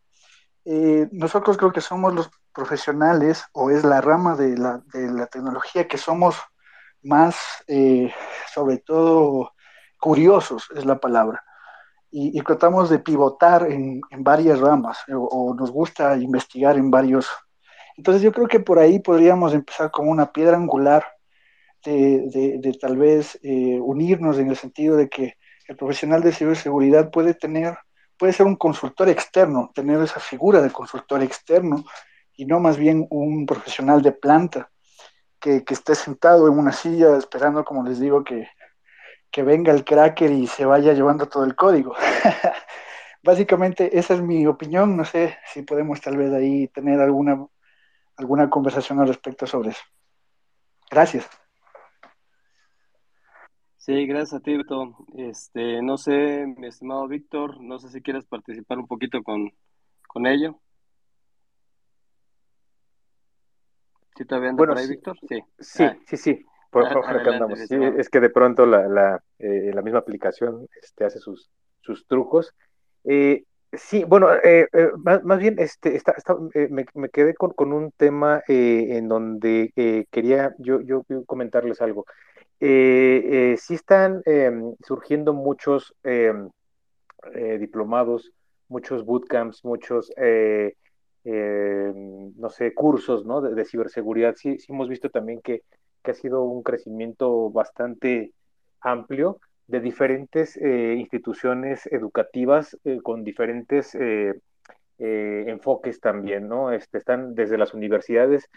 eh, 0.64 1.08
nosotros 1.12 1.56
creo 1.56 1.72
que 1.72 1.80
somos 1.80 2.14
los 2.14 2.30
profesionales 2.52 3.44
o 3.52 3.70
es 3.70 3.84
la 3.84 4.00
rama 4.00 4.36
de 4.36 4.56
la, 4.56 4.82
de 4.92 5.10
la 5.10 5.26
tecnología 5.26 5.86
que 5.86 5.98
somos 5.98 6.36
más, 7.02 7.36
eh, 7.66 8.12
sobre 8.52 8.78
todo, 8.78 9.52
curiosos, 10.00 10.68
es 10.74 10.84
la 10.84 10.98
palabra. 10.98 11.44
Y, 12.10 12.40
tratamos 12.42 12.90
de 12.90 13.00
pivotar 13.00 13.66
en, 13.70 14.00
en 14.10 14.22
varias 14.22 14.60
ramas 14.60 14.98
o, 15.08 15.52
nos 15.58 15.72
gusta 15.72 16.16
investigar 16.16 16.76
en 16.76 16.88
varios. 16.88 17.28
Entonces 17.96 18.22
yo 18.22 18.32
creo 18.32 18.46
que 18.46 18.60
por 18.60 18.78
ahí 18.78 19.00
podríamos 19.00 19.52
empezar 19.52 19.90
como 19.90 20.12
una 20.12 20.30
piedra 20.30 20.56
angular 20.56 21.04
de, 21.84 22.58
de, 22.62 22.72
tal 22.80 22.96
vez 22.96 23.38
eh, 23.42 23.80
unirnos 23.80 24.38
en 24.38 24.48
el 24.48 24.56
sentido 24.56 24.96
de 24.96 25.08
que 25.08 25.34
el 25.66 25.76
profesional 25.76 26.22
de 26.22 26.32
ciberseguridad 26.32 27.10
puede 27.10 27.34
tener 27.34 27.76
puede 28.18 28.32
ser 28.32 28.46
un 28.46 28.56
consultor 28.56 29.08
externo, 29.08 29.70
tener 29.74 30.00
esa 30.00 30.20
figura 30.20 30.60
de 30.60 30.70
consultor 30.70 31.22
externo 31.22 31.84
y 32.36 32.46
no 32.46 32.60
más 32.60 32.76
bien 32.76 33.06
un 33.10 33.46
profesional 33.46 34.02
de 34.02 34.12
planta 34.12 34.70
que, 35.40 35.62
esté 35.68 35.94
sentado 35.94 36.48
en 36.48 36.58
una 36.58 36.72
silla 36.72 37.16
esperando, 37.16 37.64
como 37.64 37.84
les 37.84 38.00
digo, 38.00 38.24
que, 38.24 38.48
venga 39.42 39.72
el 39.72 39.84
cracker 39.84 40.30
y 40.30 40.46
se 40.46 40.64
vaya 40.64 40.92
llevando 40.92 41.28
todo 41.28 41.44
el 41.44 41.54
código. 41.54 41.94
Básicamente 43.22 43.98
esa 43.98 44.14
es 44.14 44.20
mi 44.20 44.46
opinión, 44.46 44.96
no 44.96 45.04
sé 45.04 45.36
si 45.52 45.62
podemos 45.62 46.00
tal 46.00 46.16
vez 46.16 46.32
ahí 46.32 46.68
tener 46.68 47.00
alguna, 47.00 47.44
alguna 48.16 48.48
conversación 48.48 49.00
al 49.00 49.08
respecto 49.08 49.46
sobre 49.46 49.70
eso. 49.70 49.82
Gracias. 50.90 51.28
Sí, 53.84 54.06
gracias 54.06 54.32
a 54.32 54.40
ti, 54.40 54.56
Beto. 54.56 54.96
Este, 55.14 55.82
no 55.82 55.98
sé, 55.98 56.46
mi 56.56 56.68
estimado 56.68 57.06
Víctor, 57.06 57.60
no 57.60 57.78
sé 57.78 57.90
si 57.90 58.00
quieres 58.00 58.24
participar 58.24 58.78
un 58.78 58.86
poquito 58.86 59.22
con, 59.22 59.52
con 60.08 60.26
ello. 60.26 60.58
¿Sí 64.16 64.24
te 64.24 64.38
bueno, 64.38 64.56
por 64.56 64.78
ahí, 64.78 64.88
Víctor? 64.88 65.18
Sí, 65.28 65.38
sí, 65.58 65.82
ah. 65.82 65.98
sí, 66.06 66.16
sí. 66.16 66.46
Por, 66.70 66.88
favor, 66.88 67.28
andamos. 67.28 67.58
Sí, 67.58 67.76
es 67.98 68.08
que 68.08 68.20
de 68.20 68.30
pronto 68.30 68.64
la, 68.64 68.88
la, 68.88 69.22
eh, 69.38 69.70
la 69.74 69.82
misma 69.82 69.98
aplicación 69.98 70.66
este, 70.82 71.04
hace 71.04 71.18
sus, 71.18 71.50
sus 71.82 72.06
trucos. 72.06 72.54
Eh, 73.04 73.44
sí, 73.70 74.04
bueno, 74.04 74.28
eh, 74.42 74.66
más, 74.96 75.22
más, 75.24 75.38
bien 75.38 75.56
este, 75.58 75.94
está, 75.94 76.12
está, 76.12 76.34
me, 76.70 76.86
me, 76.94 77.08
quedé 77.10 77.34
con, 77.34 77.50
con 77.50 77.74
un 77.74 77.92
tema 77.92 78.42
en 78.48 79.08
donde 79.08 80.06
quería 80.10 80.54
yo, 80.56 80.80
yo 80.80 81.04
comentarles 81.26 81.82
algo 81.82 82.06
eh, 82.60 83.52
eh, 83.52 83.56
sí 83.58 83.74
están 83.74 84.22
em, 84.26 84.74
surgiendo 84.86 85.34
muchos 85.34 85.94
em, 86.02 86.48
eh, 87.34 87.58
diplomados, 87.58 88.32
muchos 88.68 89.04
bootcamps, 89.04 89.64
muchos, 89.64 90.12
em, 90.16 90.72
no 92.36 92.50
sé, 92.50 92.74
cursos 92.74 93.24
¿no? 93.24 93.40
de, 93.40 93.64
ciberseguridad. 93.64 94.34
Sí, 94.36 94.58
sí, 94.58 94.72
hemos 94.72 94.88
visto 94.88 95.10
también 95.10 95.40
que, 95.42 95.62
que, 96.02 96.10
ha 96.10 96.14
sido 96.14 96.42
un 96.44 96.62
crecimiento 96.62 97.50
bastante 97.50 98.32
amplio 98.80 99.40
de 99.66 99.80
diferentes 99.80 100.56
instituciones 100.58 101.86
educativas 101.86 102.76
con 103.02 103.24
diferentes 103.24 103.96
enfoques 104.98 106.00
también, 106.00 106.48
¿no? 106.48 106.70
Este, 106.72 106.98
están 106.98 107.34
desde 107.34 107.56
las 107.56 107.72
universidades 107.72 108.50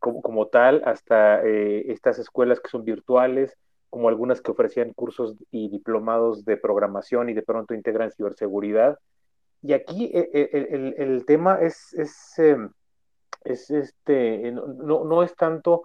como, 0.00 0.46
tal 0.48 0.82
hasta 0.84 1.44
eh, 1.46 1.90
estas 1.92 2.18
escuelas 2.18 2.60
que 2.60 2.70
son 2.70 2.84
virtuales, 2.84 3.56
como 3.90 4.08
algunas 4.08 4.40
que 4.40 4.50
ofrecían 4.50 4.92
cursos 4.92 5.36
y 5.50 5.68
diplomados 5.68 6.44
de 6.44 6.56
programación 6.56 7.28
y 7.28 7.34
de 7.34 7.42
pronto 7.42 7.74
integran 7.74 8.10
ciberseguridad. 8.10 8.98
Y 9.62 9.72
aquí 9.72 10.10
eh, 10.12 10.30
eh, 10.32 10.94
el, 10.98 11.24
tema 11.24 11.60
es, 11.60 11.92
es, 11.94 12.38
em, 12.38 12.70
es 13.44 13.70
este, 13.70 14.52
no, 14.52 15.04
no, 15.04 15.22
es 15.22 15.34
tanto 15.34 15.82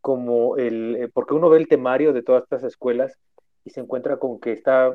como 0.00 0.56
el, 0.56 1.10
porque 1.14 1.34
uno 1.34 1.48
ve 1.48 1.58
el 1.58 1.68
temario 1.68 2.12
de 2.12 2.22
todas 2.22 2.42
estas 2.42 2.64
escuelas 2.64 3.16
y 3.64 3.70
se 3.70 3.80
encuentra 3.80 4.18
con 4.18 4.38
que 4.38 4.52
está, 4.52 4.94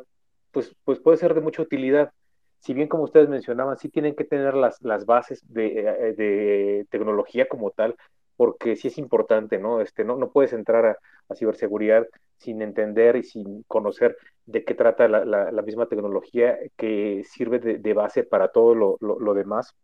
pues, 0.52 0.76
pues 0.84 1.00
puede 1.00 1.18
ser 1.18 1.34
de 1.34 1.42
mucha 1.42 1.62
utilidad. 1.62 2.12
Si 2.60 2.74
bien 2.74 2.88
como 2.88 3.04
ustedes 3.04 3.30
mencionaban, 3.30 3.78
sí 3.78 3.90
tienen 3.90 4.16
que 4.16 4.26
tener 4.26 4.54
las, 4.54 4.82
las 4.82 5.06
bases 5.06 5.42
de, 5.48 5.80
eh, 5.80 6.14
de 6.14 6.88
tecnología 6.90 7.48
como 7.48 7.72
tal, 7.72 7.96
porque 8.40 8.78
sí 8.78 8.88
es 8.88 8.98
importante, 8.98 9.60
¿no? 9.60 9.82
Este, 9.82 10.06
no, 10.06 10.16
no 10.16 10.32
puedes 10.32 10.54
entrar 10.54 10.86
a, 10.86 11.36
ciberseguridad 11.36 12.08
sin 12.38 12.62
entender 12.62 13.18
y 13.18 13.24
sin 13.24 13.64
conocer 13.64 14.16
de 14.46 14.64
qué 14.64 14.76
trata 14.76 15.10
la, 15.10 15.26
la, 15.26 15.62
misma 15.62 15.88
tecnología 15.88 16.58
que 16.78 17.24
sirve 17.30 17.60
de, 17.60 17.94
base 17.94 18.24
para 18.24 18.48
todo 18.48 18.76
lo, 18.76 18.98
lo, 19.02 19.34
demás. 19.34 19.76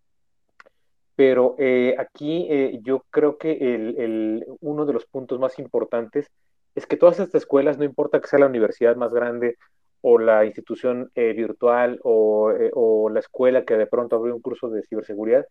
Pero 1.18 1.56
eh, 1.60 1.95
aquí 1.99 2.47
eh, 2.49 2.80
yo 2.82 3.03
creo 3.10 3.38
que 3.38 3.76
el, 3.76 3.99
el, 3.99 4.45
uno 4.62 4.86
de 4.86 4.93
los 4.93 5.06
puntos 5.06 5.38
más 5.38 5.60
importantes 5.60 6.32
es 6.76 6.88
que 6.88 6.95
todas 6.95 7.20
estas 7.20 7.41
escuelas, 7.41 7.78
no 7.78 7.84
importa 7.84 8.22
que 8.22 8.30
sea 8.30 8.39
la 8.39 8.47
universidad 8.47 8.95
más 8.95 9.14
grande 9.14 9.58
o 9.99 10.18
la 10.18 10.45
institución 10.45 11.12
eh, 11.16 11.34
virtual 11.34 11.99
o, 12.03 12.53
o, 12.72 13.10
la 13.10 13.20
escuela 13.20 13.66
que 13.66 13.76
de 13.76 13.88
pronto 13.88 14.16
abrió 14.16 14.34
un 14.34 14.41
curso 14.41 14.70
de 14.70 14.82
ciberseguridad, 14.84 15.45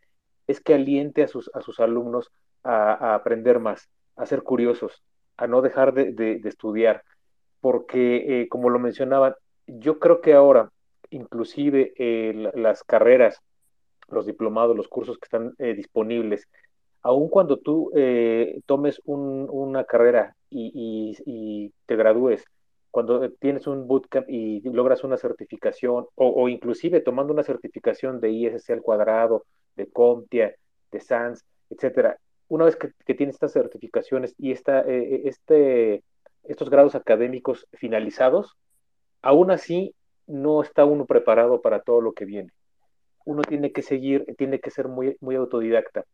es 0.47 0.63
que 0.63 0.73
aliente 0.73 1.23
a 1.23 1.29
sus, 1.29 1.51
a 1.53 1.61
sus 1.61 1.81
alumnos 1.81 2.31
a, 2.65 3.15
aprender 3.15 3.61
más, 3.61 3.89
a 4.17 4.27
ser 4.27 4.43
curiosos, 4.43 5.03
a 5.37 5.47
no 5.47 5.63
dejar 5.63 5.93
de, 5.95 6.41
estudiar, 6.45 7.03
porque 7.61 8.43
eh, 8.43 8.49
como 8.49 8.71
lo 8.71 8.79
mencionaba, 8.79 9.37
yo 9.67 9.99
creo 9.99 10.21
que 10.21 10.35
ahora, 10.35 10.71
inclusive 11.11 11.93
eh, 11.99 12.51
las 12.55 12.83
carreras, 12.83 13.41
los 14.09 14.27
diplomados, 14.27 14.77
los 14.77 14.89
cursos 14.89 15.19
que 15.19 15.27
están 15.27 15.55
eh, 15.59 15.75
disponibles, 15.75 16.49
aun 17.03 17.29
cuando 17.29 17.59
tú 17.59 17.91
tomes 18.65 18.99
una 19.05 19.85
carrera 19.85 20.35
y, 20.49 21.71
te 21.85 21.97
gradúes, 21.97 22.45
cuando 22.91 23.29
tienes 23.33 23.67
un 23.67 23.87
bootcamp 23.87 24.27
y 24.31 24.61
logras 24.71 25.05
una 25.05 25.19
certificación, 25.19 26.07
o, 26.15 26.29
o, 26.29 26.49
inclusive 26.49 27.03
tomando 27.03 27.35
una 27.35 27.43
certificación 27.43 28.21
de 28.21 28.31
ISC 28.31 28.71
al 28.71 28.81
cuadrado, 28.81 29.45
de 29.77 29.87
CompTIA, 29.91 30.55
de 30.93 31.01
SANS, 31.01 31.45
etcétera, 31.69 32.19
una 32.55 32.67
vez 32.67 32.77
que, 32.77 33.15
tienes 33.15 33.35
estas 33.35 33.53
certificaciones 33.53 34.35
y 34.39 34.53
esta, 34.53 34.81
eh, 34.83 35.15
eh, 35.15 35.23
este, 35.25 36.05
estos 36.45 36.71
grados 36.71 36.95
académicos 36.95 37.67
finalizados, 37.73 38.57
aún 39.23 39.51
así 39.51 39.95
no 40.29 40.63
está 40.63 40.85
uno 40.85 41.05
preparado 41.05 41.61
para 41.61 41.81
todo 41.81 42.01
lo 42.01 42.13
que 42.13 42.25
viene. 42.25 42.53
Uno 43.25 43.43
tiene 43.43 43.73
que 43.73 43.83
seguir, 43.83 44.25
tiene 44.39 44.61
que 44.61 44.71
ser 44.71 44.87
muy, 44.87 45.17
muy 45.21 45.35
autodidacta. 45.35 46.05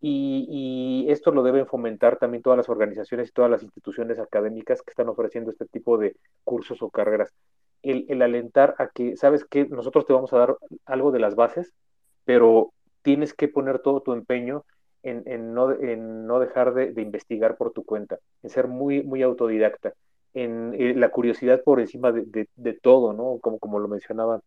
Y, 0.00 1.06
esto 1.08 1.30
lo 1.32 1.42
deben 1.42 1.66
fomentar 1.66 2.16
también 2.18 2.42
todas 2.42 2.56
las 2.56 2.68
organizaciones 2.68 3.28
y 3.28 3.32
todas 3.32 3.50
las 3.50 3.62
instituciones 3.62 4.18
académicas 4.18 4.82
que 4.82 4.90
están 4.90 5.08
ofreciendo 5.08 5.50
este 5.50 5.66
tipo 5.66 5.98
de 5.98 6.16
cursos 6.44 6.80
o 6.82 6.90
carreras. 6.90 7.32
El 7.82 8.22
alentar 8.22 8.76
a 8.78 8.88
que, 8.88 9.16
sabes 9.16 9.44
que 9.44 9.66
nosotros 9.66 10.06
te 10.06 10.12
vamos 10.12 10.32
a 10.32 10.38
dar 10.38 10.56
algo 10.86 11.10
de 11.10 11.18
las 11.18 11.34
bases, 11.34 11.72
pero 12.24 12.72
tienes 13.02 13.34
que 13.34 13.48
poner 13.48 13.80
todo 13.80 14.00
tu 14.00 14.12
empeño 14.12 14.64
en, 15.02 15.54
no, 15.54 15.72
en 15.72 16.26
no, 16.26 16.38
dejar 16.38 16.74
de, 16.74 17.00
investigar 17.00 17.56
por 17.56 17.72
tu 17.72 17.84
cuenta, 17.84 18.18
en 18.42 18.50
ser 18.50 18.68
muy, 18.68 19.02
muy 19.02 19.22
autodidacta, 19.22 19.94
en 20.34 20.74
eh, 20.78 20.94
la 20.94 21.10
curiosidad 21.10 21.62
por 21.62 21.80
encima 21.80 22.12
de, 22.12 22.48
de, 22.54 22.72
todo, 22.74 23.12
¿no? 23.12 23.38
Como, 23.40 23.58
como 23.58 23.78
lo 23.78 23.88
mencionaba 23.88 24.40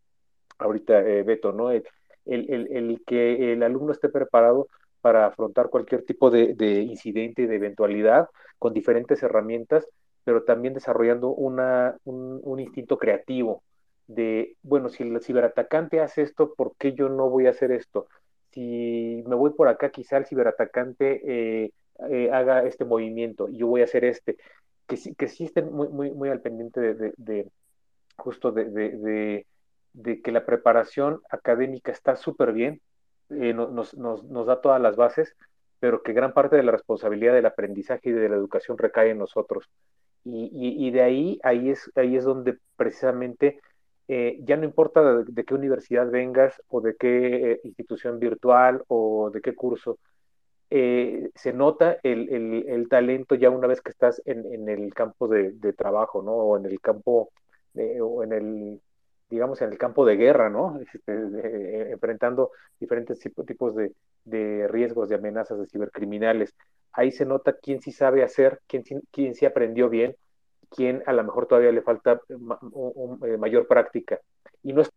ahorita 0.57 1.01
eh, 1.01 1.23
Beto, 1.23 1.51
¿no? 1.51 1.71
El, 1.71 1.83
el, 2.25 2.49
el, 2.71 3.03
que 3.05 3.53
el 3.53 3.63
alumno 3.63 3.91
esté 3.91 4.09
preparado 4.09 4.67
para 5.01 5.27
afrontar 5.27 5.69
cualquier 5.69 6.03
tipo 6.03 6.31
de, 6.31 6.55
de 6.55 6.81
incidente, 6.81 7.47
de 7.47 7.55
eventualidad, 7.55 8.29
con 8.57 8.73
diferentes 8.73 9.21
herramientas, 9.21 9.87
pero 10.23 10.43
también 10.43 10.73
desarrollando 10.73 11.29
una, 11.29 11.95
un, 12.05 12.39
un 12.43 12.59
instinto 12.59 12.97
creativo 12.97 13.61
de, 14.07 14.57
bueno, 14.63 14.89
si 14.89 15.03
el 15.03 15.21
ciberatacante 15.21 15.99
hace 15.99 16.21
esto, 16.21 16.53
¿por 16.55 16.75
qué 16.77 16.93
yo 16.93 17.09
no 17.09 17.29
voy 17.29 17.47
a 17.47 17.51
hacer 17.51 17.71
esto? 17.71 18.07
Si 18.55 19.21
me 19.27 19.35
voy 19.35 19.51
por 19.51 19.67
acá, 19.67 19.91
quizá 19.91 20.17
el 20.17 20.25
ciberatacante 20.25 21.21
eh, 21.65 21.71
eh, 22.09 22.31
haga 22.31 22.63
este 22.63 22.85
movimiento 22.85 23.49
y 23.49 23.57
yo 23.57 23.67
voy 23.67 23.81
a 23.81 23.83
hacer 23.83 24.05
este. 24.05 24.37
Que 24.87 24.95
sí, 24.97 25.13
que 25.13 25.27
sí 25.27 25.43
estén 25.45 25.71
muy, 25.73 25.89
muy, 25.89 26.11
muy 26.11 26.29
al 26.29 26.41
pendiente 26.41 26.79
de, 26.79 27.51
justo 28.15 28.51
de, 28.51 29.45
que 30.23 30.31
la 30.31 30.45
preparación 30.45 31.21
académica 31.29 31.91
está 31.91 32.15
súper 32.15 32.53
bien, 32.53 32.81
eh, 33.29 33.53
nos, 33.53 33.93
nos, 33.95 34.45
da 34.45 34.61
todas 34.61 34.79
las 34.79 34.95
bases, 34.95 35.35
pero 35.79 36.01
que 36.01 36.13
gran 36.13 36.33
parte 36.33 36.55
de 36.55 36.63
la 36.63 36.71
responsabilidad 36.71 37.33
del 37.33 37.47
aprendizaje 37.47 38.09
y 38.09 38.13
de 38.13 38.29
la 38.29 38.35
educación 38.35 38.77
recae 38.77 39.09
en 39.09 39.17
nosotros. 39.17 39.69
Y, 40.23 40.49
y, 40.53 40.87
y 40.87 40.91
de 40.91 41.01
ahí, 41.01 41.39
ahí 41.43 41.71
es, 41.71 41.91
ahí 41.95 42.15
es 42.15 42.23
donde 42.23 42.57
precisamente 42.77 43.59
eh, 44.07 44.37
ya 44.43 44.55
no 44.57 44.65
importa 44.65 45.23
de, 45.23 45.45
qué 45.45 45.53
universidad 45.55 46.09
vengas 46.09 46.61
o 46.69 46.79
de 46.81 46.95
qué 46.95 47.53
eh, 47.53 47.61
institución 47.63 48.19
virtual 48.19 48.83
o 48.87 49.31
de 49.31 49.41
qué 49.41 49.55
curso, 49.55 49.97
eh, 50.69 51.29
se 51.35 51.53
nota 51.53 51.97
el, 52.03 52.87
talento 52.89 53.35
ya 53.35 53.49
una 53.49 53.67
vez 53.67 53.81
que 53.81 53.91
estás 53.91 54.21
en, 54.25 54.69
el 54.69 54.93
campo 54.93 55.27
de, 55.27 55.73
trabajo, 55.73 56.21
¿no? 56.21 56.33
O 56.33 56.57
en 56.57 56.65
el 56.65 56.79
campo, 56.81 57.31
o 58.01 58.23
en 58.23 58.33
el, 58.33 58.81
digamos, 59.29 59.61
en 59.61 59.71
el 59.71 59.77
campo 59.77 60.05
de 60.05 60.17
guerra, 60.17 60.49
¿no? 60.49 60.79
Este, 60.81 61.91
enfrentando 61.91 62.51
diferentes 62.79 63.19
tipos 63.19 63.75
de, 63.75 63.93
de, 64.23 64.67
riesgos, 64.67 65.09
de 65.09 65.15
amenazas 65.15 65.59
de 65.59 65.67
cibercriminales. 65.67 66.55
Ahí 66.91 67.11
se 67.11 67.25
nota 67.25 67.53
quién 67.53 67.81
sí 67.81 67.91
sabe 67.91 68.23
hacer, 68.23 68.61
quién, 68.67 68.83
quién 69.11 69.35
sí 69.35 69.45
aprendió 69.45 69.89
bien 69.89 70.15
quien 70.75 71.03
a 71.05 71.13
lo 71.13 71.23
mejor 71.23 71.47
todavía 71.47 71.71
le 71.71 71.81
falta 71.81 72.21
eh, 72.29 73.37
mayor 73.37 73.67
práctica. 73.67 74.19
Y 74.63 74.73
no 74.73 74.81
es 74.81 74.89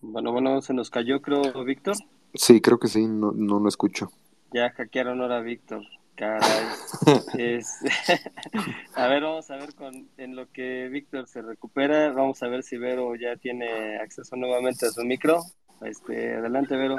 Bueno, 0.00 0.32
bueno, 0.32 0.62
se 0.62 0.72
nos 0.72 0.90
cayó, 0.90 1.20
creo, 1.20 1.42
Víctor. 1.64 1.96
Sí, 2.32 2.60
creo 2.60 2.78
que 2.78 2.88
sí, 2.88 3.06
no, 3.06 3.32
no 3.32 3.60
lo 3.60 3.68
escucho. 3.68 4.10
Ya 4.52 4.70
hackearon 4.70 5.20
ahora 5.20 5.40
Víctor. 5.40 5.82
Caray. 6.14 6.66
a 8.94 9.06
ver, 9.06 9.22
vamos 9.22 9.50
a 9.50 9.56
ver 9.56 9.74
con 9.74 10.08
en 10.16 10.34
lo 10.34 10.50
que 10.50 10.88
Víctor 10.88 11.28
se 11.28 11.42
recupera. 11.42 12.12
Vamos 12.12 12.42
a 12.42 12.48
ver 12.48 12.62
si 12.62 12.76
Vero 12.76 13.14
ya 13.14 13.36
tiene 13.36 13.98
acceso 13.98 14.34
nuevamente 14.36 14.86
a 14.86 14.90
su 14.90 15.04
micro. 15.04 15.42
Este, 15.82 16.36
adelante, 16.36 16.76
Vero. 16.76 16.96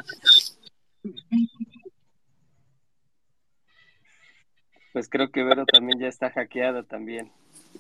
Pues 4.94 5.08
creo 5.08 5.32
que 5.32 5.44
Vero 5.44 5.66
también 5.66 6.00
ya 6.00 6.08
está 6.08 6.32
hackeada 6.32 6.84
también. 6.84 7.32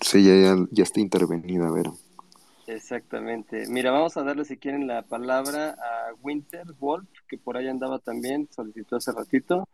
Sí, 0.01 0.23
ya, 0.23 0.55
ya, 0.71 0.83
está 0.83 0.99
intervenida, 0.99 1.71
Vero. 1.71 1.97
Exactamente. 2.67 3.65
Mira, 3.67 3.91
vamos 3.91 4.15
a 4.15 4.23
darle 4.23 4.45
si 4.45 4.57
quieren 4.57 4.87
la 4.87 5.01
palabra 5.01 5.71
a 5.71 6.13
Winter 6.21 6.67
Wolf, 6.79 7.09
que 7.27 7.37
por 7.37 7.57
ahí 7.57 7.67
andaba 7.67 7.99
también, 7.99 8.47
solicitó 8.51 8.97
hace 8.97 9.11
ratito. 9.11 9.67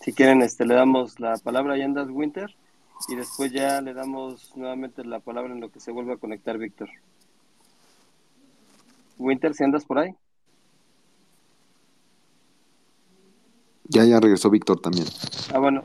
Si 0.00 0.12
quieren, 0.12 0.42
este, 0.42 0.64
le 0.64 0.74
damos 0.74 1.18
la 1.18 1.36
palabra, 1.38 1.74
ahí 1.74 1.82
andas 1.82 2.08
Winter, 2.08 2.54
y 3.08 3.16
después 3.16 3.52
ya 3.52 3.80
le 3.80 3.92
damos 3.92 4.56
nuevamente 4.56 5.04
la 5.04 5.18
palabra 5.18 5.52
en 5.52 5.60
lo 5.60 5.70
que 5.70 5.80
se 5.80 5.90
vuelve 5.90 6.12
a 6.12 6.18
conectar 6.18 6.56
Víctor. 6.58 6.88
Winter, 9.18 9.52
si 9.54 9.64
andas 9.64 9.84
por 9.84 9.98
ahí. 9.98 10.14
Ya, 13.88 14.04
ya 14.04 14.20
regresó 14.20 14.50
Víctor 14.50 14.80
también. 14.80 15.06
Ah, 15.52 15.58
bueno. 15.58 15.82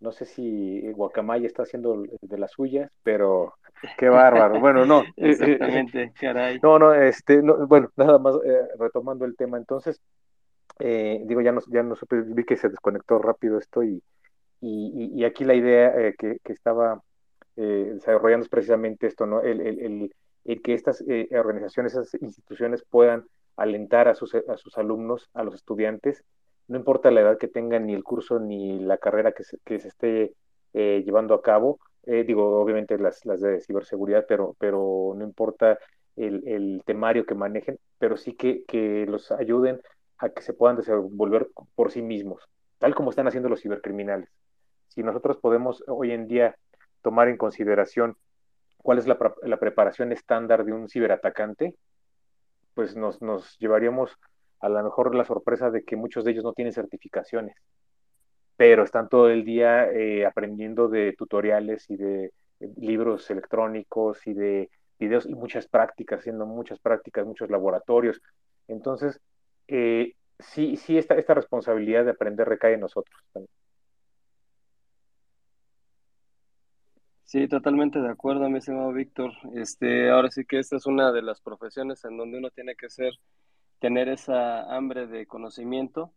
No 0.00 0.12
sé 0.12 0.24
si 0.24 0.90
Guacamaya 0.92 1.46
está 1.46 1.64
haciendo 1.64 2.02
de 2.22 2.38
las 2.38 2.52
suyas, 2.52 2.90
pero 3.02 3.54
qué 3.98 4.08
bárbaro. 4.08 4.58
Bueno, 4.58 4.86
no. 4.86 5.04
Exactamente, 5.16 6.12
caray. 6.18 6.58
No, 6.62 6.78
no, 6.78 6.94
este, 6.94 7.42
no, 7.42 7.66
bueno, 7.66 7.90
nada 7.96 8.18
más 8.18 8.36
eh, 8.36 8.68
retomando 8.78 9.26
el 9.26 9.36
tema. 9.36 9.58
Entonces, 9.58 10.00
eh, 10.78 11.20
digo, 11.26 11.42
ya 11.42 11.52
no, 11.52 11.60
ya 11.68 11.82
no 11.82 11.94
supe, 11.96 12.22
vi 12.22 12.44
que 12.44 12.56
se 12.56 12.70
desconectó 12.70 13.18
rápido 13.18 13.58
esto 13.58 13.82
y, 13.82 14.02
y, 14.62 15.12
y 15.14 15.24
aquí 15.24 15.44
la 15.44 15.54
idea 15.54 15.88
eh, 16.00 16.14
que, 16.18 16.38
que, 16.42 16.52
estaba 16.54 17.02
desarrollando 17.56 18.44
es 18.44 18.48
precisamente 18.48 19.06
esto, 19.06 19.26
¿no? 19.26 19.42
El, 19.42 19.60
el, 19.60 19.80
el, 19.80 20.14
el 20.46 20.62
que 20.62 20.72
estas 20.72 21.04
organizaciones, 21.38 21.92
esas 21.92 22.14
instituciones 22.22 22.82
puedan 22.88 23.26
alentar 23.60 24.08
a 24.08 24.14
sus, 24.14 24.34
a 24.34 24.56
sus 24.56 24.78
alumnos, 24.78 25.28
a 25.34 25.44
los 25.44 25.54
estudiantes, 25.54 26.24
no 26.66 26.78
importa 26.78 27.10
la 27.10 27.20
edad 27.20 27.38
que 27.38 27.48
tengan, 27.48 27.86
ni 27.86 27.94
el 27.94 28.04
curso, 28.04 28.38
ni 28.38 28.78
la 28.80 28.96
carrera 28.96 29.32
que 29.32 29.44
se, 29.44 29.58
que 29.64 29.78
se 29.80 29.88
esté 29.88 30.34
eh, 30.72 31.02
llevando 31.04 31.34
a 31.34 31.42
cabo, 31.42 31.78
eh, 32.06 32.24
digo, 32.24 32.60
obviamente 32.60 32.96
las, 32.98 33.24
las 33.26 33.40
de 33.40 33.60
ciberseguridad, 33.60 34.24
pero, 34.26 34.56
pero 34.58 35.12
no 35.16 35.24
importa 35.24 35.78
el, 36.16 36.46
el 36.46 36.82
temario 36.86 37.26
que 37.26 37.34
manejen, 37.34 37.78
pero 37.98 38.16
sí 38.16 38.34
que, 38.34 38.64
que 38.64 39.04
los 39.06 39.30
ayuden 39.32 39.80
a 40.18 40.30
que 40.30 40.42
se 40.42 40.54
puedan 40.54 40.76
desenvolver 40.76 41.48
por 41.74 41.90
sí 41.90 42.02
mismos, 42.02 42.48
tal 42.78 42.94
como 42.94 43.10
están 43.10 43.26
haciendo 43.26 43.48
los 43.48 43.60
cibercriminales. 43.60 44.30
Si 44.88 45.02
nosotros 45.02 45.36
podemos 45.38 45.84
hoy 45.86 46.12
en 46.12 46.26
día 46.28 46.56
tomar 47.02 47.28
en 47.28 47.36
consideración 47.36 48.16
cuál 48.78 48.98
es 48.98 49.06
la, 49.06 49.18
la 49.42 49.58
preparación 49.58 50.12
estándar 50.12 50.64
de 50.64 50.72
un 50.72 50.88
ciberatacante, 50.88 51.74
pues 52.74 52.96
nos, 52.96 53.20
nos 53.22 53.58
llevaríamos 53.58 54.16
a 54.60 54.68
lo 54.68 54.82
mejor 54.82 55.14
la 55.14 55.24
sorpresa 55.24 55.70
de 55.70 55.84
que 55.84 55.96
muchos 55.96 56.24
de 56.24 56.32
ellos 56.32 56.44
no 56.44 56.52
tienen 56.52 56.72
certificaciones, 56.72 57.56
pero 58.56 58.84
están 58.84 59.08
todo 59.08 59.30
el 59.30 59.44
día 59.44 59.90
eh, 59.90 60.26
aprendiendo 60.26 60.88
de 60.88 61.14
tutoriales 61.16 61.88
y 61.88 61.96
de 61.96 62.24
eh, 62.60 62.68
libros 62.76 63.30
electrónicos 63.30 64.26
y 64.26 64.34
de 64.34 64.70
videos 64.98 65.26
y 65.26 65.34
muchas 65.34 65.66
prácticas, 65.66 66.20
haciendo 66.20 66.46
muchas 66.46 66.78
prácticas, 66.78 67.26
muchos 67.26 67.50
laboratorios. 67.50 68.20
Entonces, 68.68 69.18
eh, 69.66 70.14
sí, 70.38 70.76
sí, 70.76 70.98
esta, 70.98 71.14
esta 71.16 71.34
responsabilidad 71.34 72.04
de 72.04 72.10
aprender 72.10 72.48
recae 72.48 72.74
en 72.74 72.80
nosotros 72.80 73.18
también. 73.32 73.59
Sí, 77.30 77.46
totalmente 77.46 78.00
de 78.00 78.10
acuerdo, 78.10 78.50
mi 78.50 78.58
estimado 78.58 78.92
Víctor. 78.92 79.30
Este, 79.54 80.10
ahora 80.10 80.30
sí 80.32 80.44
que 80.44 80.58
esta 80.58 80.74
es 80.74 80.86
una 80.86 81.12
de 81.12 81.22
las 81.22 81.40
profesiones 81.40 82.04
en 82.04 82.16
donde 82.16 82.38
uno 82.38 82.50
tiene 82.50 82.74
que 82.74 82.90
ser, 82.90 83.12
tener 83.78 84.08
esa 84.08 84.62
hambre 84.76 85.06
de 85.06 85.26
conocimiento. 85.26 86.12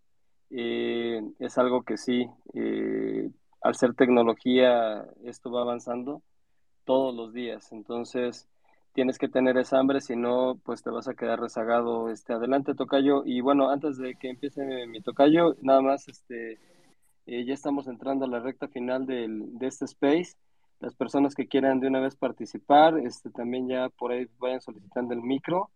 Eh, 0.49 1.21
es 1.37 1.59
algo 1.59 1.83
que 1.83 1.97
sí, 1.97 2.27
eh, 2.55 3.29
al 3.61 3.75
ser 3.75 3.93
tecnología, 3.93 5.05
esto 5.23 5.51
va 5.51 5.61
avanzando 5.61 6.23
todos 6.83 7.13
los 7.15 7.31
días. 7.31 7.71
Entonces, 7.71 8.49
tienes 8.93 9.19
que 9.19 9.29
tener 9.29 9.57
esa 9.57 9.77
hambre, 9.77 10.01
si 10.01 10.15
no, 10.15 10.59
pues 10.65 10.81
te 10.81 10.89
vas 10.89 11.07
a 11.07 11.13
quedar 11.13 11.39
rezagado. 11.39 12.09
Este, 12.09 12.33
adelante, 12.33 12.73
Tocayo. 12.73 13.21
Y 13.23 13.41
bueno, 13.41 13.69
antes 13.69 13.97
de 13.97 14.15
que 14.15 14.29
empiece 14.31 14.87
mi, 14.87 14.99
Tocayo, 15.01 15.57
nada 15.61 15.81
más, 15.81 16.07
este, 16.07 16.57
eh, 17.27 17.45
ya 17.45 17.53
estamos 17.53 17.87
entrando 17.87 18.25
a 18.25 18.29
la 18.29 18.39
recta 18.39 18.67
final 18.67 19.05
del, 19.05 19.59
de 19.59 19.67
este 19.67 19.85
space 19.85 20.37
las 20.79 20.95
personas 20.95 21.35
que 21.35 21.47
quieran 21.47 21.79
de 21.79 21.87
una 21.87 21.99
vez 21.99 22.15
participar, 22.15 22.97
este, 22.99 23.29
también 23.29 23.67
ya 23.67 23.89
por 23.89 24.11
ahí 24.11 24.27
vayan 24.39 24.61
solicitando 24.61 25.13
el 25.13 25.21
micro 25.21 25.69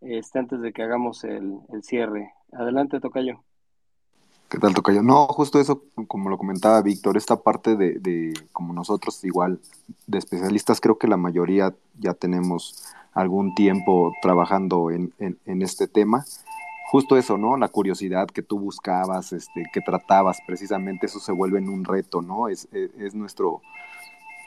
este, 0.00 0.38
antes 0.38 0.60
de 0.60 0.72
que 0.72 0.82
hagamos 0.82 1.24
el, 1.24 1.60
cierre. 1.82 2.32
Adelante, 2.52 3.00
Tocayo. 3.00 3.42
¿Qué 4.48 4.58
tal, 4.58 4.74
Tocayo? 4.74 5.02
No, 5.02 5.26
justo 5.26 5.60
eso, 5.60 5.82
como 6.06 6.30
lo 6.30 6.38
comentaba 6.38 6.80
Víctor, 6.82 7.16
esta 7.16 7.36
parte 7.42 7.76
de, 7.76 7.98
de, 7.98 8.32
como 8.52 8.72
nosotros 8.72 9.24
igual, 9.24 9.60
de 10.06 10.18
especialistas, 10.18 10.80
creo 10.80 10.98
que 10.98 11.08
la 11.08 11.16
mayoría 11.16 11.74
ya 11.98 12.14
tenemos 12.14 12.94
algún 13.12 13.54
tiempo 13.54 14.12
trabajando 14.20 14.90
en, 14.90 15.12
en, 15.18 15.62
este 15.62 15.88
tema. 15.88 16.24
Justo 16.90 17.16
eso, 17.16 17.38
¿no? 17.38 17.56
La 17.56 17.68
curiosidad 17.68 18.28
que 18.28 18.42
tú 18.42 18.60
buscabas, 18.60 19.32
este, 19.32 19.64
que 19.72 19.80
tratabas, 19.80 20.38
precisamente 20.46 21.06
eso 21.06 21.18
se 21.18 21.32
vuelve 21.32 21.58
en 21.58 21.70
un 21.70 21.84
reto, 21.84 22.20
¿no? 22.20 22.48
Es, 22.48 22.68
es, 22.72 22.90
es 22.98 23.14
nuestro, 23.14 23.62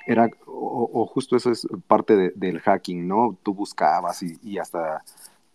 era, 0.09 0.27
o, 0.47 1.05
justo 1.05 1.35
eso 1.35 1.51
es 1.51 1.67
parte 1.85 2.33
del 2.35 2.59
hacking, 2.61 3.07
¿no? 3.07 3.37
Tú 3.43 3.53
buscabas 3.53 4.23
y, 4.23 4.57
hasta 4.57 5.03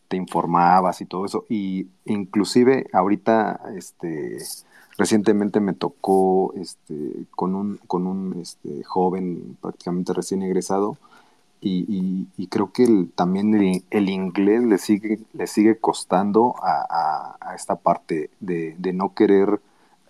te 0.07 0.17
informabas 0.17 1.01
y 1.01 1.07
todo 1.07 1.27
eso. 1.27 1.45
Y 1.49 1.89
inclusive 2.05 2.87
ahorita, 2.93 3.63
este, 3.77 4.39
recientemente 4.97 5.59
me 5.59 5.73
tocó, 5.73 6.55
este, 6.55 7.27
con 7.33 7.57
un, 7.57 7.79
con 7.89 8.07
un 8.07 8.41
este, 8.41 8.85
joven 8.85 9.57
prácticamente 9.61 10.13
recién 10.13 10.43
egresado, 10.43 10.99
y, 11.61 12.29
creo 12.51 12.73
que 12.73 13.07
también 13.17 13.55
el, 13.91 14.09
inglés 14.11 14.63
le 14.63 14.79
sigue, 14.79 15.19
le 15.33 15.47
sigue 15.49 15.79
costando 15.79 16.55
a, 16.63 17.55
esta 17.57 17.77
parte 17.77 18.31
de, 18.39 18.77
de, 18.79 18.93
no 18.93 19.15
querer, 19.15 19.61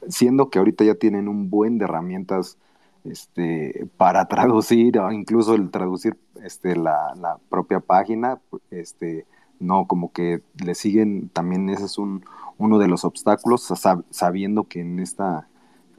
siendo 0.08 0.50
que 0.50 0.58
ahorita 0.58 0.84
ya 0.84 0.96
tienen 0.96 1.28
un 1.28 1.48
buen 1.50 1.78
de 1.78 1.84
herramientas 1.84 2.58
este, 3.04 3.86
para 3.96 4.24
traducir, 4.28 4.98
o 4.98 5.12
incluso 5.12 5.54
el 5.54 5.70
traducir 5.70 6.16
este, 6.42 6.76
la, 6.76 7.38
propia 7.48 7.80
página, 7.80 8.40
este, 8.70 9.26
no, 9.60 9.86
como 9.86 10.12
que 10.12 10.42
le 10.62 10.74
siguen, 10.74 11.28
también 11.28 11.68
ese 11.68 11.84
es 11.84 11.98
un, 11.98 12.24
uno 12.58 12.78
de 12.78 12.88
los 12.88 13.04
obstáculos, 13.04 13.72
sabiendo 14.10 14.64
que 14.64 14.80
en 14.80 15.00
esta, 15.00 15.48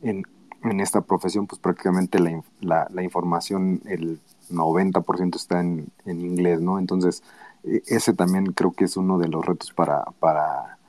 en, 0.02 0.24
esta 0.80 1.02
profesión, 1.02 1.46
pues 1.46 1.60
prácticamente 1.60 2.20
la, 2.60 2.88
la, 2.90 3.04
información, 3.04 3.82
el 3.86 4.20
90% 4.50 5.36
está 5.36 5.60
en, 5.60 5.90
en, 6.06 6.22
inglés, 6.22 6.60
¿no? 6.60 6.80
Entonces, 6.80 7.22
e, 7.64 7.84
ese 7.86 8.14
también 8.14 8.48
creo 8.48 8.72
que 8.74 8.86
es 8.86 8.98
uno 8.98 9.20
de 9.20 9.28
los 9.28 9.46
retos 9.46 9.72
para, 9.74 10.06
para 10.20 10.80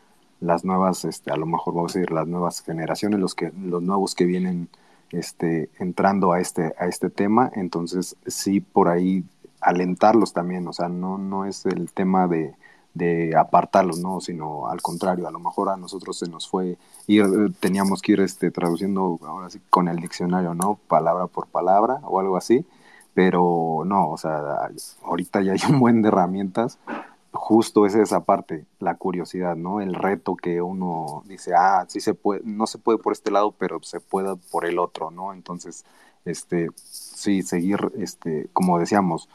las 0.40 0.64
nuevas, 0.64 1.04
este, 1.04 1.30
a 1.30 1.36
lo 1.36 1.46
mejor 1.46 1.74
vamos 1.74 1.94
a 1.94 1.98
decir, 1.98 2.12
las 2.12 2.26
nuevas 2.26 2.62
generaciones, 2.62 3.20
los, 3.20 3.34
que, 3.34 3.52
los 3.52 3.82
nuevos 3.82 4.14
que 4.14 4.24
vienen 4.24 4.68
este, 5.12 5.70
entrando 5.78 6.32
a 6.32 6.40
este, 6.40 6.74
a 6.78 6.86
este 6.86 7.10
tema, 7.10 7.50
entonces 7.54 8.16
sí 8.26 8.60
por 8.60 8.88
ahí 8.88 9.24
alentarlos 9.60 10.32
también, 10.32 10.66
o 10.68 10.72
sea, 10.72 10.88
no, 10.88 11.18
no 11.18 11.44
es 11.44 11.66
el 11.66 11.90
tema 11.92 12.28
de, 12.28 12.54
de 12.94 13.36
apartarlos, 13.36 13.98
¿no? 13.98 14.20
Sino 14.20 14.68
al 14.68 14.80
contrario, 14.80 15.28
a 15.28 15.30
lo 15.30 15.38
mejor 15.38 15.68
a 15.68 15.76
nosotros 15.76 16.18
se 16.18 16.28
nos 16.28 16.48
fue 16.48 16.78
ir, 17.06 17.24
teníamos 17.60 18.00
que 18.00 18.12
ir 18.12 18.20
este, 18.20 18.50
traduciendo 18.50 19.18
ahora 19.22 19.50
sí 19.50 19.60
con 19.70 19.88
el 19.88 19.96
diccionario, 19.98 20.54
¿no? 20.54 20.78
Palabra 20.88 21.26
por 21.26 21.46
palabra 21.46 22.00
o 22.04 22.20
algo 22.20 22.36
así, 22.36 22.64
pero 23.12 23.82
no, 23.84 24.10
o 24.10 24.16
sea, 24.16 24.40
ahorita 25.04 25.42
ya 25.42 25.52
hay 25.52 25.60
un 25.68 25.78
buen 25.78 26.02
de 26.02 26.08
herramientas 26.08 26.78
justo 27.36 27.86
es 27.86 27.94
esa 27.94 28.24
parte, 28.24 28.66
la 28.80 28.96
curiosidad, 28.96 29.56
¿no? 29.56 29.80
El 29.80 29.94
reto 29.94 30.36
que 30.36 30.60
uno 30.60 31.22
dice, 31.26 31.54
ah, 31.54 31.84
sí 31.88 32.00
se 32.00 32.14
puede, 32.14 32.40
no 32.44 32.66
se 32.66 32.78
puede 32.78 32.98
por 32.98 33.12
este 33.12 33.30
lado, 33.30 33.52
pero 33.52 33.80
se 33.82 34.00
puede 34.00 34.36
por 34.50 34.66
el 34.66 34.78
otro, 34.78 35.10
¿no? 35.10 35.32
Entonces, 35.32 35.84
este, 36.24 36.68
sí, 36.76 37.42
seguir, 37.42 37.92
este, 37.98 38.48
como 38.52 38.78
decíamos, 38.78 39.28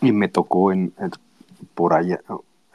y 0.00 0.12
me 0.12 0.28
tocó 0.28 0.72
en, 0.72 0.94
por 1.74 1.92
allá, 1.94 2.20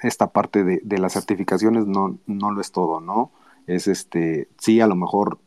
esta 0.01 0.27
parte 0.27 0.63
de, 0.63 0.81
de, 0.83 0.97
las 0.99 1.13
certificaciones 1.13 1.87
no, 1.87 2.17
no 2.27 2.51
lo 2.51 2.61
es 2.61 2.71
todo, 2.71 2.99
¿no? 2.99 3.31
Es 3.67 3.87
este, 3.87 4.49
sí, 4.59 4.81
a 4.81 4.87
lo 4.87 4.95
mejor 4.95 5.39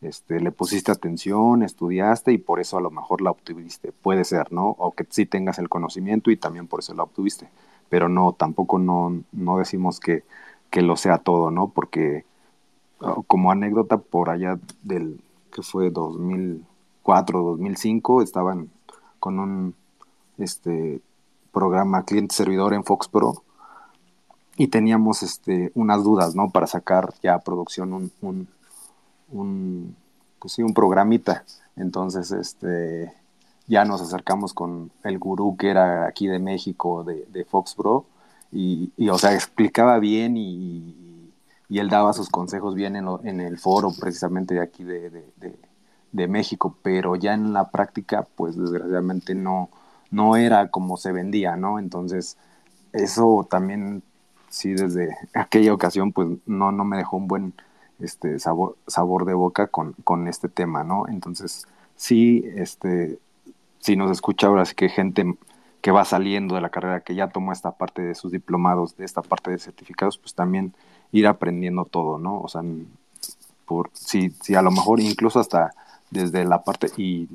este, 0.00 0.40
le 0.40 0.52
pusiste 0.52 0.92
atención, 0.92 1.62
estudiaste 1.62 2.32
y 2.32 2.38
por 2.38 2.60
eso 2.60 2.78
a 2.78 2.80
lo 2.80 2.90
mejor 2.90 3.20
la 3.20 3.30
obtuviste, 3.30 3.92
puede 3.92 4.24
ser, 4.24 4.52
¿no? 4.52 4.68
O 4.78 4.92
que 4.92 5.06
sí 5.10 5.26
tengas 5.26 5.58
el 5.58 5.68
conocimiento 5.68 6.30
y 6.30 6.36
también 6.36 6.68
por 6.68 6.80
eso 6.80 6.94
la 6.94 7.02
obtuviste 7.02 7.48
pero 7.88 8.08
no, 8.08 8.32
tampoco 8.32 8.78
no, 8.78 9.22
no 9.32 9.58
decimos 9.58 10.00
que, 10.00 10.24
que 10.70 10.82
lo 10.82 10.96
sea 10.96 11.18
todo, 11.18 11.50
¿no? 11.50 11.68
Porque 11.68 12.24
ah, 13.00 13.16
como 13.26 13.50
anécdota, 13.50 13.98
por 13.98 14.30
allá 14.30 14.58
del 14.82 15.20
que 15.52 15.62
fue 15.62 15.90
2004, 15.90 17.42
2005, 17.42 18.22
estaban 18.22 18.70
con 19.20 19.38
un 19.38 19.74
este 20.38 21.00
programa 21.52 22.04
cliente 22.04 22.34
servidor 22.34 22.74
en 22.74 22.84
Fox 22.84 23.08
Pro 23.08 23.44
y 24.56 24.68
teníamos 24.68 25.22
este 25.22 25.70
unas 25.74 26.02
dudas, 26.02 26.34
¿no? 26.34 26.50
Para 26.50 26.66
sacar 26.66 27.14
ya 27.22 27.34
a 27.34 27.40
producción 27.40 27.92
un, 27.92 28.48
un 29.30 29.96
pues 30.44 30.52
sí, 30.52 30.62
un 30.62 30.74
programita. 30.74 31.44
Entonces, 31.76 32.30
este 32.30 33.14
ya 33.66 33.84
nos 33.84 34.02
acercamos 34.02 34.52
con 34.54 34.90
el 35.04 35.18
gurú 35.18 35.56
que 35.56 35.70
era 35.70 36.06
aquí 36.06 36.26
de 36.26 36.38
México, 36.38 37.04
de, 37.04 37.26
de 37.32 37.44
Fox 37.44 37.74
Pro, 37.74 38.06
y, 38.52 38.92
o 39.08 39.18
sea, 39.18 39.34
explicaba 39.34 39.98
bien 39.98 40.36
y, 40.36 41.00
él 41.70 41.88
daba 41.88 42.12
sus 42.12 42.28
consejos 42.28 42.76
bien 42.76 42.94
en, 42.94 43.08
en 43.24 43.40
el 43.40 43.58
foro 43.58 43.90
precisamente 43.98 44.54
de 44.54 44.60
aquí 44.60 44.84
de, 44.84 45.10
de, 46.12 46.28
México, 46.28 46.76
pero 46.82 47.16
ya 47.16 47.34
en 47.34 47.52
la 47.52 47.72
práctica, 47.72 48.28
pues 48.36 48.56
desgraciadamente 48.56 49.34
no, 49.34 49.70
no 50.12 50.36
era 50.36 50.70
como 50.70 50.96
se 50.96 51.10
vendía, 51.10 51.56
¿no? 51.56 51.80
Entonces, 51.80 52.38
eso 52.92 53.44
también, 53.50 54.04
sí, 54.50 54.74
desde 54.74 55.16
aquella 55.34 55.74
ocasión, 55.74 56.12
pues 56.12 56.28
no, 56.46 56.70
no 56.70 56.84
me 56.84 56.96
dejó 56.96 57.16
un 57.16 57.26
buen 57.26 57.54
este, 57.98 58.38
sabor, 58.38 58.76
sabor 58.86 59.24
de 59.24 59.34
boca 59.34 59.66
con, 59.66 59.94
con 60.04 60.28
este 60.28 60.48
tema, 60.48 60.84
¿no? 60.84 61.08
Entonces, 61.08 61.66
sí, 61.96 62.44
este, 62.54 63.18
si 63.84 63.96
nos 63.96 64.10
escucha 64.10 64.46
ahora 64.46 64.64
sí 64.64 64.74
que 64.74 64.88
gente 64.88 65.36
que 65.82 65.90
va 65.90 66.06
saliendo 66.06 66.54
de 66.54 66.62
la 66.62 66.70
carrera, 66.70 67.00
que 67.00 67.14
ya 67.14 67.28
tomó 67.28 67.52
esta 67.52 67.72
parte 67.72 68.00
de 68.00 68.14
sus 68.14 68.32
diplomados, 68.32 68.96
de 68.96 69.04
esta 69.04 69.20
parte 69.20 69.50
de 69.50 69.58
certificados, 69.58 70.16
pues 70.16 70.34
también 70.34 70.74
ir 71.12 71.26
aprendiendo 71.26 71.84
todo, 71.84 72.18
¿no? 72.18 72.40
O 72.40 72.48
sea, 72.48 72.62
por, 73.66 73.90
si, 73.92 74.30
si 74.30 74.54
a 74.54 74.62
lo 74.62 74.70
mejor 74.70 75.00
incluso 75.00 75.38
hasta 75.38 75.74
desde 76.10 76.46
la 76.46 76.62
parte, 76.64 76.86
y 76.96 77.28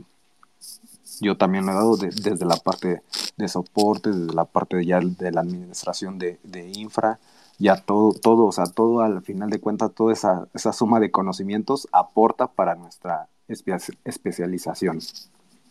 yo 1.21 1.37
también 1.37 1.67
lo 1.67 1.71
he 1.71 1.75
dado 1.75 1.97
desde 1.97 2.45
la 2.45 2.57
parte 2.57 3.03
de 3.37 3.47
soporte, 3.47 4.09
desde 4.09 4.33
la 4.33 4.45
parte 4.45 4.83
ya 4.83 4.99
de 5.01 5.31
la 5.31 5.41
administración 5.41 6.17
de, 6.17 6.39
infra, 6.75 7.19
ya 7.59 7.75
todo, 7.75 8.11
todo, 8.13 8.47
o 8.47 8.51
sea, 8.51 8.65
todo 8.65 9.01
al 9.01 9.21
final 9.21 9.51
de 9.51 9.59
cuentas, 9.59 9.91
toda 9.93 10.13
esa, 10.13 10.47
esa 10.55 10.73
suma 10.73 10.99
de 10.99 11.11
conocimientos 11.11 11.87
aporta 11.91 12.47
para 12.47 12.73
nuestra 12.73 13.27
especialización. 13.47 14.99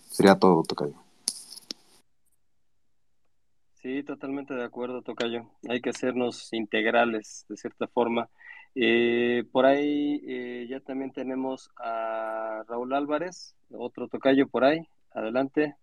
Sería 0.08 0.34
todo, 0.34 0.62
Tocayo. 0.62 0.94
Sí, 3.74 4.02
totalmente 4.02 4.54
de 4.54 4.64
acuerdo, 4.64 5.02
Tocayo. 5.02 5.46
Hay 5.68 5.80
que 5.80 5.90
hacernos 5.90 6.52
integrales, 6.52 7.46
de 7.48 7.56
cierta 7.56 7.86
forma. 7.86 8.28
Eh, 8.74 9.44
por 9.52 9.66
ahí 9.66 10.20
eh, 10.26 10.66
ya 10.68 10.80
también 10.80 11.12
tenemos 11.12 11.70
a 11.76 12.64
Raúl 12.68 12.92
Álvarez, 12.94 13.56
otro 13.70 14.08
Tocayo 14.08 14.48
por 14.48 14.64
ahí. 14.64 14.86
Adelante. 15.12 15.76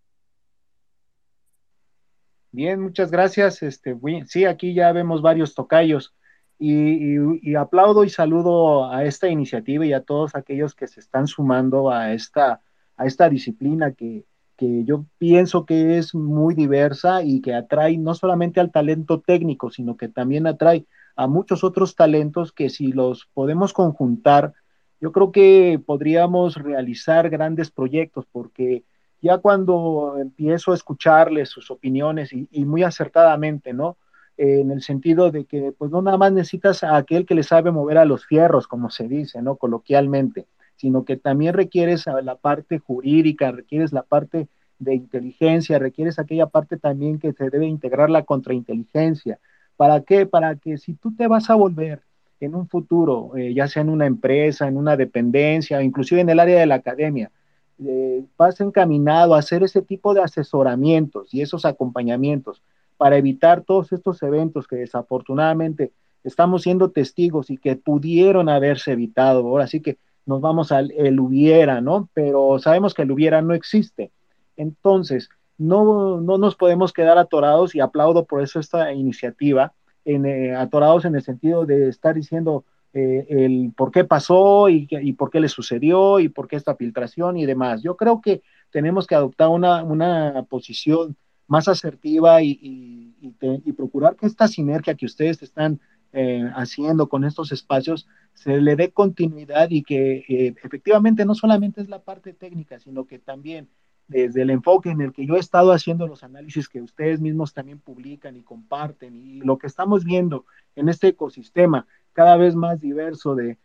Bien, 2.52 2.80
muchas 2.80 3.12
gracias. 3.12 3.62
Este, 3.64 3.98
sí, 4.28 4.46
aquí 4.46 4.74
ya 4.74 4.92
vemos 4.92 5.22
varios 5.22 5.56
tocayos. 5.56 6.14
Y, 6.58 7.54
aplaudo 7.56 8.06
y 8.06 8.10
saludo 8.10 8.90
a 8.90 9.04
esta 9.04 9.28
iniciativa 9.28 9.86
y 9.86 9.92
a 9.92 10.04
todos 10.04 10.36
aquellos 10.36 10.74
que 10.74 10.88
se 10.88 11.02
están 11.02 11.28
sumando 11.28 11.92
a 11.92 12.14
esta, 12.14 12.62
a 12.98 13.06
esta 13.06 13.30
disciplina 13.30 13.92
que, 13.94 14.26
que 14.58 14.84
yo 14.86 15.06
pienso 15.18 15.66
que 15.66 15.98
es 15.98 16.16
muy 16.16 16.56
diversa 16.56 17.24
y 17.24 17.42
que 17.42 17.54
atrae 17.54 17.98
no 17.98 18.14
solamente 18.14 18.60
al 18.60 18.72
talento 18.72 19.22
técnico, 19.22 19.70
sino 19.70 19.98
que 19.98 20.08
también 20.08 20.48
atrae 20.48 20.86
a 21.16 21.28
muchos 21.28 21.64
otros 21.64 21.96
talentos 21.96 22.52
que 22.52 22.70
si 22.70 22.88
los 22.88 23.28
podemos 23.34 23.74
conjuntar, 23.74 24.54
yo 25.02 25.12
creo 25.12 25.32
que 25.32 25.82
podríamos 25.86 26.56
realizar 26.56 27.30
grandes 27.30 27.72
proyectos, 27.72 28.26
porque 28.32 28.84
ya 29.22 29.38
cuando 29.38 30.18
empiezo 30.20 30.72
a 30.72 30.76
escucharles 30.76 31.50
sus 31.50 31.72
opiniones 31.72 32.32
y, 32.34 32.66
muy 32.66 32.84
acertadamente, 32.84 33.74
¿no? 33.74 33.98
en 34.38 34.70
el 34.70 34.82
sentido 34.82 35.32
de 35.32 35.46
que 35.46 35.72
pues 35.78 35.92
no 35.92 36.02
nada 36.02 36.18
más 36.18 36.34
necesitas 36.34 36.84
a 36.84 36.98
aquel 36.98 37.26
que 37.26 37.36
le 37.36 37.44
sabe 37.44 37.72
mover 37.72 37.98
a 37.98 38.04
los 38.04 38.26
fierros, 38.26 38.68
como 38.68 38.90
se 38.90 39.08
dice, 39.08 39.42
¿no? 39.42 39.56
Coloquialmente, 39.56 40.48
sino 40.76 41.06
que 41.06 41.18
también 41.18 41.54
requieres 41.54 42.06
la 42.24 42.36
parte 42.36 42.80
jurídica, 42.80 43.52
requieres 43.52 43.94
la 43.94 44.04
parte 44.04 44.48
de 44.80 44.96
inteligencia, 44.96 45.80
requieres 45.80 46.20
aquella 46.20 46.48
parte 46.48 46.78
también 46.78 47.20
que 47.20 47.34
se 47.34 47.50
debe 47.50 47.66
integrar 47.66 48.10
la 48.10 48.24
contrainteligencia. 48.24 49.40
¿Para 49.78 50.02
qué? 50.02 50.26
Para 50.26 50.56
que 50.56 50.78
si 50.78 50.94
tú 50.94 51.16
te 51.16 51.28
vas 51.28 51.50
a 51.50 51.56
volver 51.56 52.02
en 52.40 52.56
un 52.56 52.68
futuro, 52.68 53.36
eh, 53.36 53.54
ya 53.54 53.68
sea 53.68 53.82
en 53.82 53.90
una 53.90 54.06
empresa, 54.06 54.68
en 54.68 54.78
una 54.78 54.98
dependencia, 54.98 55.82
inclusive 55.82 56.22
en 56.22 56.30
el 56.30 56.40
área 56.40 56.60
de 56.60 56.66
la 56.66 56.76
academia, 56.76 57.32
eh, 57.80 58.24
vas 58.38 58.60
encaminado 58.62 59.36
a 59.36 59.40
hacer 59.40 59.64
ese 59.64 59.82
tipo 59.82 60.14
de 60.14 60.22
asesoramientos 60.22 61.34
y 61.34 61.42
esos 61.42 61.66
acompañamientos 61.66 62.62
para 62.98 63.18
evitar 63.18 63.64
todos 63.64 63.92
estos 63.92 64.24
eventos 64.24 64.68
que 64.68 64.78
desafortunadamente 64.78 65.92
estamos 66.24 66.64
siendo 66.64 66.92
testigos 66.92 67.50
y 67.50 67.58
que 67.58 67.76
pudieron 67.76 68.50
haberse 68.50 68.94
evitado. 68.94 69.46
Ahora 69.46 69.68
sí 69.68 69.82
que 69.82 69.98
nos 70.26 70.42
vamos 70.42 70.72
al 70.72 70.92
el 70.92 71.20
hubiera, 71.20 71.82
¿no? 71.82 72.10
Pero 72.14 72.60
sabemos 72.60 72.94
que 72.94 73.04
el 73.04 73.12
hubiera 73.12 73.42
no 73.42 73.54
existe. 73.54 74.12
Entonces, 74.58 75.30
no, 75.58 76.20
no 76.22 76.38
nos 76.38 76.56
podemos 76.56 76.94
quedar 76.94 77.18
atorados 77.18 77.76
y 77.76 77.80
aplaudo 77.80 78.26
por 78.26 78.42
eso 78.42 78.60
esta 78.60 78.92
iniciativa, 78.94 79.74
en, 80.04 80.26
eh, 80.26 80.56
atorados 80.56 81.06
en 81.06 81.16
el 81.16 81.22
sentido 81.22 81.66
de 81.66 81.90
estar 81.90 82.16
diciendo 82.16 82.66
eh, 82.94 83.26
el 83.30 83.74
por 83.76 83.92
qué 83.92 84.04
pasó 84.04 84.70
y, 84.70 84.88
y, 84.90 85.14
por 85.14 85.30
qué 85.30 85.40
le 85.40 85.50
sucedió 85.50 86.20
y 86.20 86.30
por 86.30 86.48
qué 86.48 86.56
esta 86.56 86.76
filtración 86.76 87.38
y 87.38 87.46
demás. 87.46 87.84
Yo 87.84 87.98
creo 87.98 88.22
que 88.22 88.42
tenemos 88.72 89.08
que 89.08 89.16
adoptar 89.16 89.50
una, 89.50 89.84
una 89.84 90.46
posición 90.50 91.16
más 91.48 91.68
asertiva 91.68 92.42
y, 92.42 92.58
y, 92.62 93.72
procurar 93.74 94.16
que 94.16 94.26
esta 94.26 94.48
sinergia 94.48 94.96
que 94.96 95.06
ustedes 95.06 95.42
están 95.44 95.80
eh, 96.18 96.50
haciendo 96.56 97.10
con 97.10 97.26
estos 97.26 97.52
espacios 97.52 98.08
se 98.34 98.62
le 98.62 98.78
dé 98.78 98.92
continuidad 98.92 99.70
y 99.70 99.84
que 99.84 100.24
efectivamente 100.64 101.26
no 101.26 101.36
solamente 101.36 101.82
es 101.82 101.90
la 101.90 102.04
parte 102.04 102.32
técnica, 102.32 102.80
sino 102.80 103.06
que 103.06 103.20
también 103.20 103.68
desde 104.08 104.44
el 104.44 104.50
enfoque 104.50 104.92
en 104.92 105.02
el 105.02 105.12
que 105.12 105.26
yo 105.26 105.36
he 105.36 105.40
estado 105.40 105.74
haciendo 105.74 106.08
los 106.08 106.24
análisis 106.24 106.70
que 106.70 106.82
ustedes 106.82 107.20
mismos 107.20 107.54
también 107.54 107.80
publican 107.80 108.38
y 108.38 108.44
comparten 108.44 109.18
y 109.18 109.42
lo 109.42 109.58
que 109.58 109.68
estamos 109.68 110.06
viendo 110.06 110.46
en 110.78 110.88
este 110.88 111.10
ecosistema 111.10 111.86
cada 112.14 112.38
vez 112.38 112.56
más 112.56 112.80
diverso 112.80 113.36
de, 113.36 113.58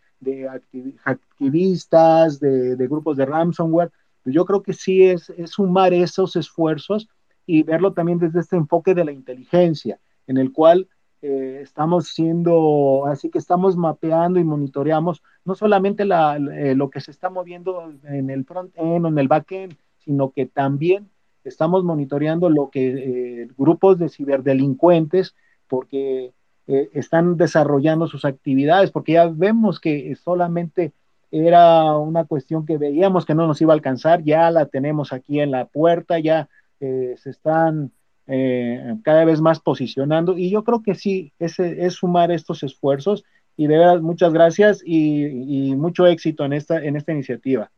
activistas, 1.05 2.41
de, 2.41 2.77
grupos 2.89 3.17
de 3.17 3.27
ransomware, 3.27 3.93
pues 4.25 4.35
yo 4.35 4.45
creo 4.45 4.65
que 4.65 4.73
sí 4.73 5.05
es, 5.05 5.31
es 5.31 5.51
sumar 5.51 5.95
esos 5.95 6.35
esfuerzos 6.35 7.09
y 7.47 7.63
verlo 7.63 7.93
también 7.93 8.19
desde 8.19 8.41
este 8.41 8.57
enfoque 8.57 8.93
de 8.93 9.05
la 9.05 9.13
inteligencia, 9.13 10.01
en 10.27 10.37
el 10.37 10.53
cual 10.53 10.89
eh, 11.23 11.61
estamos 11.63 12.09
siendo, 12.09 13.05
así 13.07 13.29
que 13.29 13.39
estamos 13.39 13.77
mapeando 13.77 14.41
y 14.41 14.45
monitoreamos 14.45 15.23
no 15.45 15.55
solamente 15.55 16.05
la, 16.05 16.37
eh, 16.37 16.75
lo 16.75 16.89
que 16.89 17.01
se 17.01 17.11
está 17.11 17.29
moviendo 17.29 17.93
en 18.05 18.31
el 18.31 18.45
front-end 18.45 19.05
o 19.05 19.09
en 19.09 19.19
el 19.19 19.29
back-end, 19.29 19.77
sino 19.99 20.31
que 20.31 20.47
también 20.47 21.11
estamos 21.45 21.85
monitoreando 21.85 22.49
lo 22.49 22.71
que 22.71 23.43
eh, 23.43 23.49
grupos 23.59 23.99
de 23.99 24.09
ciberdelincuentes, 24.09 25.35
porque 25.69 26.33
eh, 26.67 26.91
están 26.95 27.37
desarrollando 27.37 28.07
sus 28.07 28.25
actividades, 28.25 28.91
porque 28.91 29.13
ya 29.13 29.27
vemos 29.29 29.79
que 29.79 30.15
solamente 30.17 30.93
era 31.31 31.97
una 31.97 32.25
cuestión 32.25 32.65
que 32.65 32.79
veíamos 32.79 33.27
que 33.27 33.35
no 33.35 33.47
nos 33.47 33.61
iba 33.61 33.73
a 33.73 33.77
alcanzar, 33.77 34.23
ya 34.25 34.51
la 34.51 34.67
tenemos 34.67 35.13
aquí 35.13 35.41
en 35.41 35.51
la 35.51 35.67
puerta, 35.67 36.19
ya 36.19 36.49
se 36.81 37.29
están 37.29 37.93
cada 38.27 39.25
vez 39.25 39.41
más 39.41 39.61
posicionando 39.61 40.39
y 40.39 40.51
yo 40.51 40.63
creo 40.63 40.83
que 40.83 40.95
sí, 40.95 41.33
es, 41.39 41.59
es 41.59 41.95
sumar 41.95 42.31
estos 42.31 42.63
esfuerzos 42.63 43.25
y 43.57 43.67
de 43.67 43.77
verdad 43.77 44.01
muchas 44.01 44.33
gracias 44.33 44.83
y, 44.85 45.71
y 45.71 45.75
mucho 45.77 46.07
éxito 46.07 46.45
en 46.45 46.53
esta, 46.53 46.83
en 46.83 46.97
esta 46.97 47.13
iniciativa. 47.13 47.71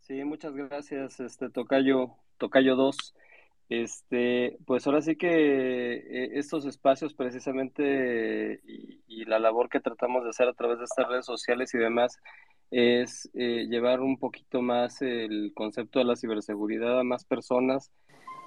Sí, 0.00 0.24
muchas 0.24 0.54
gracias, 0.56 1.20
este 1.20 1.50
Tocayo, 1.50 2.16
Tocayo 2.36 2.74
2. 2.74 3.14
Este, 3.70 4.58
pues 4.66 4.84
ahora 4.84 5.00
sí 5.00 5.14
que 5.14 5.94
eh, 5.94 6.30
estos 6.34 6.66
espacios 6.66 7.14
precisamente 7.14 8.60
y, 8.64 9.24
la 9.26 9.38
labor 9.38 9.68
que 9.68 9.78
tratamos 9.78 10.24
de 10.24 10.30
hacer 10.30 10.48
a 10.48 10.54
través 10.54 10.78
de 10.78 10.86
estas 10.86 11.06
redes 11.06 11.26
sociales 11.26 11.72
y 11.72 11.78
demás 11.78 12.18
es 12.70 13.28
eh, 13.34 13.66
llevar 13.68 14.00
un 14.00 14.16
poquito 14.18 14.62
más 14.62 15.02
el 15.02 15.52
concepto 15.54 15.98
de 15.98 16.04
la 16.04 16.16
ciberseguridad 16.16 17.00
a 17.00 17.04
más 17.04 17.24
personas, 17.24 17.90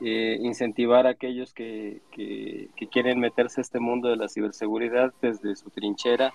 eh, 0.01 0.37
incentivar 0.41 1.07
a 1.07 1.11
aquellos 1.11 1.53
que, 1.53 2.01
que, 2.11 2.69
que, 2.75 2.87
quieren 2.87 3.19
meterse 3.19 3.61
a 3.61 3.63
este 3.63 3.79
mundo 3.79 4.09
de 4.09 4.17
la 4.17 4.27
ciberseguridad 4.27 5.13
desde 5.21 5.55
su 5.55 5.69
trinchera, 5.69 6.33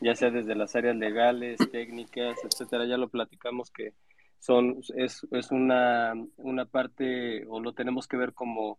ya 0.00 0.14
sea 0.14 0.30
desde 0.30 0.54
las 0.54 0.76
áreas 0.76 0.96
legales, 0.96 1.58
técnicas, 1.70 2.38
etcétera. 2.44 2.86
Ya 2.86 2.96
lo 2.96 3.08
platicamos 3.08 3.70
que 3.70 3.94
son, 4.38 4.80
es, 4.96 5.26
es 5.32 5.50
una, 5.50 6.14
una 6.36 6.64
parte, 6.64 7.46
o 7.46 7.60
lo 7.60 7.72
tenemos 7.72 8.06
que 8.06 8.16
ver 8.16 8.32
como 8.32 8.78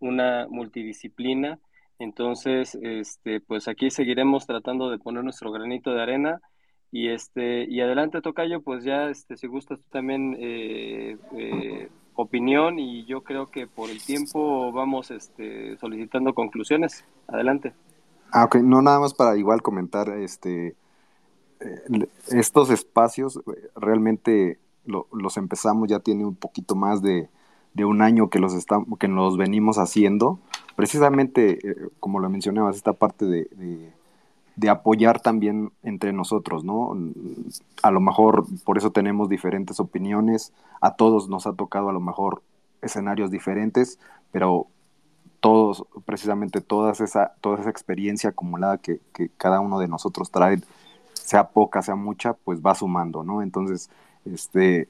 una 0.00 0.46
multidisciplina. 0.48 1.58
Entonces, 1.98 2.76
este, 2.82 3.40
pues 3.40 3.68
aquí 3.68 3.90
seguiremos 3.90 4.46
tratando 4.46 4.90
de 4.90 4.98
poner 4.98 5.24
nuestro 5.24 5.50
granito 5.50 5.92
de 5.92 6.02
arena. 6.02 6.40
Y 6.90 7.08
este, 7.08 7.64
y 7.64 7.80
adelante, 7.80 8.20
Tocayo, 8.20 8.62
pues 8.62 8.84
ya 8.84 9.10
este, 9.10 9.36
si 9.36 9.46
gustas 9.46 9.78
tú 9.78 9.86
también 9.90 10.36
eh, 10.38 11.16
eh, 11.36 11.88
opinión, 12.14 12.78
y 12.78 13.04
yo 13.04 13.22
creo 13.22 13.50
que 13.50 13.66
por 13.66 13.90
el 13.90 14.02
tiempo 14.02 14.72
vamos 14.72 15.10
este, 15.10 15.76
solicitando 15.78 16.34
conclusiones. 16.34 17.04
Adelante. 17.26 17.74
Ah, 18.32 18.44
ok, 18.44 18.56
no 18.56 18.82
nada 18.82 19.00
más 19.00 19.14
para 19.14 19.36
igual 19.36 19.62
comentar 19.62 20.08
este 20.10 20.76
eh, 21.60 22.08
estos 22.28 22.70
espacios 22.70 23.40
realmente 23.74 24.58
los 24.84 25.36
empezamos, 25.36 25.88
ya 25.88 26.00
tiene 26.00 26.24
un 26.24 26.34
poquito 26.34 26.74
más 26.74 27.02
de, 27.02 27.28
un 27.76 28.02
año 28.02 28.30
que 28.30 28.38
los, 28.38 28.54
estamos, 28.54 28.98
que 28.98 29.06
los 29.08 29.36
venimos 29.36 29.76
haciendo. 29.76 30.40
Precisamente, 30.76 31.58
eh, 31.68 31.88
como 32.00 32.20
lo 32.20 32.30
mencionabas, 32.30 32.76
esta 32.76 32.94
parte 32.94 33.26
de, 33.26 33.92
apoyar 34.66 35.20
también 35.20 35.70
entre 35.82 36.12
nosotros, 36.12 36.64
¿no? 36.64 36.96
A 37.82 37.90
lo 37.90 38.00
mejor 38.00 38.44
por 38.64 38.78
eso 38.78 38.90
tenemos 38.90 39.28
diferentes 39.28 39.78
opiniones, 39.78 40.52
a 40.80 40.94
todos 40.96 41.28
nos 41.28 41.46
ha 41.46 41.52
tocado 41.52 41.90
a 41.90 41.92
lo 41.92 42.00
mejor 42.00 42.42
escenarios 42.82 43.30
diferentes, 43.30 43.98
pero 44.32 44.66
todos, 45.40 45.84
precisamente 46.04 46.60
toda 46.60 46.92
esa, 46.92 47.04
esa 47.04 47.70
experiencia 47.70 48.30
acumulada 48.30 48.78
que, 48.78 49.00
cada 49.36 49.60
uno 49.60 49.78
de 49.78 49.88
nosotros 49.88 50.30
trae, 50.30 50.60
sea 51.14 51.48
poca, 51.50 51.82
sea 51.82 51.94
mucha, 51.94 52.34
pues 52.34 52.60
va 52.60 52.74
sumando, 52.74 53.22
¿no? 53.22 53.42
Entonces, 53.42 53.90
este, 54.24 54.88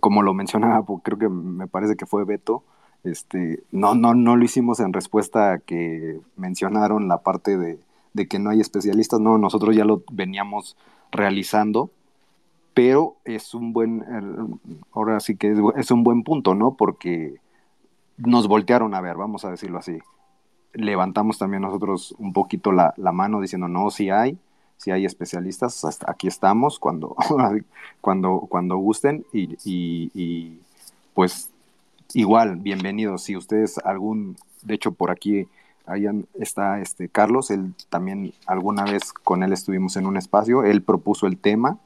como 0.00 0.22
lo 0.22 0.34
mencionaba, 0.34 0.84
creo 1.02 1.18
que 1.18 1.28
me 1.28 1.66
parece 1.66 1.96
que 1.96 2.06
fue 2.06 2.24
Beto, 2.24 2.62
este, 3.02 3.62
no, 3.70 3.94
no, 3.94 4.14
no 4.14 4.36
lo 4.36 4.44
hicimos 4.44 4.80
en 4.80 4.94
respuesta 4.94 5.52
a 5.52 5.58
que 5.58 6.20
mencionaron 6.36 7.06
la 7.08 7.18
parte 7.18 7.58
de, 7.58 7.78
que 8.14 8.38
no 8.38 8.50
hay 8.50 8.60
especialistas, 8.60 9.20
no, 9.20 9.38
nosotros 9.38 9.74
ya 9.74 9.84
lo 9.84 10.02
veníamos 10.10 10.76
realizando, 11.10 11.90
pero 12.72 13.16
es 13.24 13.54
un 13.54 13.72
buen, 13.72 14.04
ahora 14.92 15.20
sí 15.20 15.36
que 15.36 15.54
es, 15.76 15.90
un 15.90 16.04
buen 16.04 16.22
punto, 16.22 16.54
¿no? 16.54 16.74
Porque 16.74 17.36
nos 18.16 18.48
voltearon 18.48 18.94
a 18.94 19.00
ver, 19.00 19.16
vamos 19.16 19.44
a 19.44 19.50
decirlo 19.50 19.78
así. 19.78 19.98
Levantamos 20.72 21.38
también 21.38 21.62
nosotros 21.62 22.14
un 22.18 22.32
poquito 22.32 22.72
la, 22.72 22.94
la 22.96 23.12
mano 23.12 23.40
diciendo, 23.40 23.68
no, 23.68 23.90
sí 23.90 24.10
hay, 24.10 24.38
si 24.76 24.90
hay 24.90 25.04
especialistas, 25.04 25.84
hasta 25.84 26.10
aquí 26.10 26.28
estamos 26.28 26.78
cuando, 26.78 27.16
cuando, 28.00 28.40
cuando 28.48 28.76
gusten 28.76 29.24
y, 29.32 30.58
pues 31.14 31.50
igual, 32.12 32.56
bienvenidos. 32.56 33.22
Si 33.22 33.36
ustedes 33.36 33.78
algún, 33.78 34.36
de 34.62 34.74
hecho 34.74 34.92
por 34.92 35.10
aquí 35.10 35.46
hayan, 35.86 36.26
está 36.34 36.80
este 36.80 37.08
Carlos, 37.08 37.50
él 37.50 37.74
también 37.88 38.32
alguna 38.46 38.84
vez 38.84 39.12
con 39.12 39.42
él 39.42 39.52
estuvimos 39.52 39.96
en 39.96 40.06
un 40.06 40.16
espacio, 40.16 40.64
él 40.64 40.82
propuso 40.82 41.26
el 41.26 41.38
tema. 41.38 41.78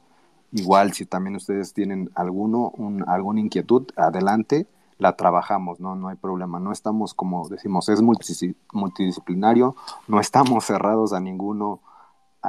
Igual, 0.51 0.93
si 0.93 1.05
también 1.05 1.35
ustedes 1.35 1.73
tienen 1.73 2.09
alguno, 2.15 2.71
un, 2.77 3.07
alguna 3.07 3.39
inquietud, 3.39 3.87
adelante. 3.95 4.67
la 4.97 5.15
trabajamos, 5.15 5.79
¿no? 5.79 5.95
No 5.95 6.09
hay 6.09 6.17
problema. 6.17 6.59
No 6.59 6.71
estamos, 6.71 7.13
como 7.13 7.47
decimos, 7.47 7.87
es 7.87 8.01
multidisciplinario, 8.01 9.75
no 10.07 10.19
estamos 10.19 10.65
cerrados 10.65 11.13
a 11.13 11.19
ninguno 11.19 11.79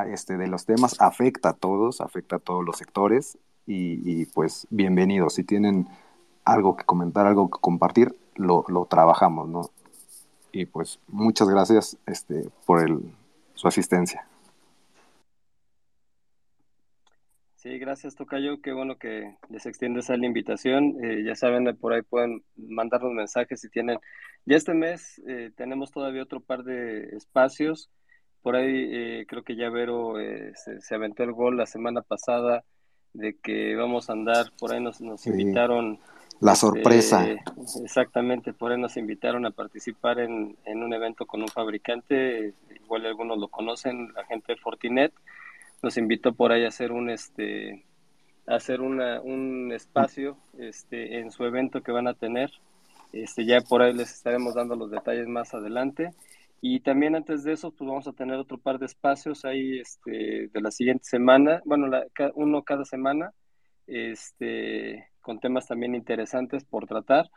este, 0.07 0.37
de 0.37 0.49
los 0.49 0.65
temas, 0.67 1.01
afecta 1.01 1.51
a 1.51 1.53
todos, 1.53 2.01
afecta 2.01 2.37
a 2.37 2.39
todos 2.39 2.65
los 2.65 2.77
sectores 2.77 3.39
y, 3.67 4.25
pues 4.27 4.67
bienvenidos. 4.71 5.35
Si 5.35 5.45
tienen 5.45 5.89
algo 6.45 6.75
que 6.77 6.85
comentar, 6.85 7.27
algo 7.27 7.51
que 7.51 7.61
compartir, 7.61 8.17
lo, 8.35 8.65
lo 8.69 8.87
trabajamos, 8.87 9.49
¿no? 9.49 9.71
Y 10.53 10.67
pues 10.67 10.99
muchas 11.07 11.49
gracias 11.49 11.97
este, 12.07 12.49
por 12.67 12.83
el, 12.83 13.01
su 13.55 13.69
asistencia. 13.69 14.27
Sí, 17.61 17.79
gracias 17.79 18.15
Tocayo, 18.15 18.63
qué 18.63 18.73
bueno 18.73 18.97
que 18.97 19.37
les 19.51 19.67
extiendes 19.67 20.09
a 20.09 20.17
la 20.17 20.25
invitación. 20.25 20.97
Eh, 21.05 21.25
ya 21.27 21.35
saben, 21.35 21.77
por 21.77 21.93
ahí 21.93 22.01
pueden 22.01 22.43
mandarnos 22.57 23.13
mensajes 23.13 23.61
si 23.61 23.69
tienen. 23.69 23.99
Ya 24.47 24.57
este 24.57 24.73
mes 24.73 25.21
eh, 25.27 25.51
tenemos 25.57 25.91
todavía 25.91 26.23
otro 26.23 26.41
par 26.41 26.65
de 26.65 27.15
espacios. 27.15 27.91
Por 28.41 28.57
ahí 28.57 28.89
eh, 28.91 29.27
creo 29.29 29.43
que 29.43 29.57
ya 29.57 29.69
Vero 29.69 30.15
se, 30.55 30.95
aventó 30.95 31.23
el 31.23 31.33
gol 31.33 31.59
la 31.59 31.67
semana 31.67 32.01
pasada 32.01 32.65
de 33.13 33.37
que 33.39 33.77
vamos 33.77 34.09
a 34.09 34.15
andar, 34.15 34.47
por 34.59 34.73
ahí 34.73 34.83
nos, 34.83 35.03
nos 35.03 35.27
invitaron. 35.27 36.01
La 36.41 36.55
sorpresa. 36.55 37.27
exactamente, 37.83 38.53
por 38.53 38.73
ahí 38.73 38.81
nos 38.81 38.97
invitaron 38.97 39.45
a 39.47 39.51
participar 39.51 40.21
en, 40.21 40.57
en 40.65 40.83
un 40.83 40.93
evento 40.95 41.27
con 41.27 41.43
un 41.43 41.49
fabricante, 41.49 42.55
igual 42.83 43.07
algunos 43.07 43.39
lo 43.39 43.49
conocen, 43.49 44.13
la 44.15 44.25
gente 44.25 44.55
de 44.55 44.59
Fortinet 44.59 45.13
nos 45.83 45.97
invitó 45.97 46.33
por 46.33 46.53
ahí 46.53 46.65
a 46.65 46.69
hacer 46.69 46.93
un 46.93 47.11
este 47.11 47.85
hacer 48.47 48.81
una, 48.81 49.21
un 49.21 49.73
espacio 49.73 50.37
este 50.59 51.21
en 51.21 51.31
su 51.31 51.45
evento 51.45 51.83
que 51.83 51.93
van 51.93 52.09
a 52.09 52.15
tener. 52.15 52.51
Este 53.13 53.45
ya 53.45 53.61
por 53.61 53.83
ahí 53.83 53.93
les 53.93 54.13
estaremos 54.13 54.55
dando 54.55 54.77
los 54.77 54.91
detalles 54.91 55.27
más 55.29 55.55
adelante. 55.55 56.11
Y 56.63 56.81
también 56.81 57.17
antes 57.17 57.43
de 57.45 57.53
eso 57.53 57.71
pues 57.71 57.89
vamos 57.89 58.07
a 58.07 58.13
tener 58.13 58.37
otro 58.37 58.59
par 58.59 58.79
de 58.79 58.87
espacios 58.87 59.45
ahí 59.45 59.79
este 59.79 60.49
de 60.49 60.61
la 60.61 60.71
siguiente 60.71 61.05
semana 61.05 61.63
bueno 61.65 61.87
la, 61.87 62.07
uno 62.35 62.63
cada 62.63 62.85
semana. 62.85 63.33
Este 63.87 65.10
con 65.21 65.41
temas 65.41 65.67
también 65.67 65.95
interesantes 65.95 66.65
por 66.65 66.87
tratar 66.87 67.31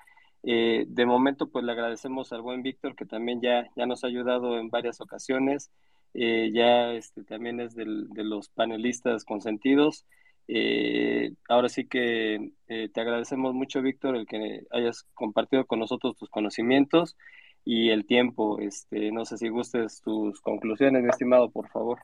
eh, 0.44 0.86
de 0.88 1.06
momento 1.06 1.50
pues 1.50 1.64
le 1.66 1.72
agradecemos 1.72 2.34
al 2.34 2.42
buen 2.42 2.64
Víctor 2.64 2.96
que 2.96 3.06
también 3.06 3.42
ya 3.42 3.68
ya 3.76 3.86
nos 3.86 4.04
ha 4.04 4.08
ayudado 4.08 4.58
en 4.58 4.70
varias 4.70 5.02
ocasiones 5.02 5.72
eh, 6.14 6.52
ya 6.54 6.92
este, 6.94 7.24
también 7.24 7.60
es 7.60 7.76
del, 7.76 8.10
de 8.10 8.24
los 8.24 8.50
panelistas 8.50 9.26
consentidos. 9.26 10.06
Eh, 10.48 11.34
ahora 11.50 11.70
sí 11.70 11.88
que 11.88 12.52
eh, 12.68 12.90
te 12.94 13.02
agradecemos 13.02 13.54
mucho, 13.54 13.82
Víctor, 13.82 14.16
el 14.16 14.28
que 14.28 14.64
hayas 14.72 15.04
compartido 15.14 15.66
con 15.66 15.80
nosotros 15.80 16.16
tus 16.18 16.30
conocimientos 16.30 17.16
y 17.66 17.90
el 17.90 18.06
tiempo. 18.06 18.60
Este, 18.60 19.12
no 19.12 19.26
sé 19.26 19.38
si 19.38 19.50
gustes 19.50 20.02
tus 20.02 20.42
conclusiones, 20.42 21.04
mi 21.04 21.10
estimado, 21.10 21.50
por 21.52 21.70
favor. 21.70 22.00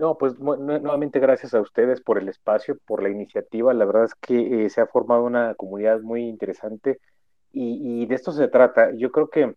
No, 0.00 0.16
pues 0.16 0.38
nuevamente 0.38 1.20
gracias 1.20 1.54
a 1.54 1.60
ustedes 1.60 2.00
por 2.00 2.18
el 2.18 2.28
espacio, 2.28 2.78
por 2.86 3.02
la 3.02 3.10
iniciativa. 3.10 3.74
La 3.74 3.84
verdad 3.84 4.04
es 4.04 4.14
que 4.14 4.68
se 4.70 4.80
ha 4.80 4.86
formado 4.86 5.24
una 5.24 5.54
comunidad 5.54 6.00
muy 6.00 6.22
interesante 6.28 7.00
y, 7.52 8.02
y 8.02 8.06
de 8.06 8.14
esto 8.14 8.32
se 8.32 8.48
trata. 8.48 8.92
Yo 8.96 9.12
creo 9.12 9.28
que 9.28 9.54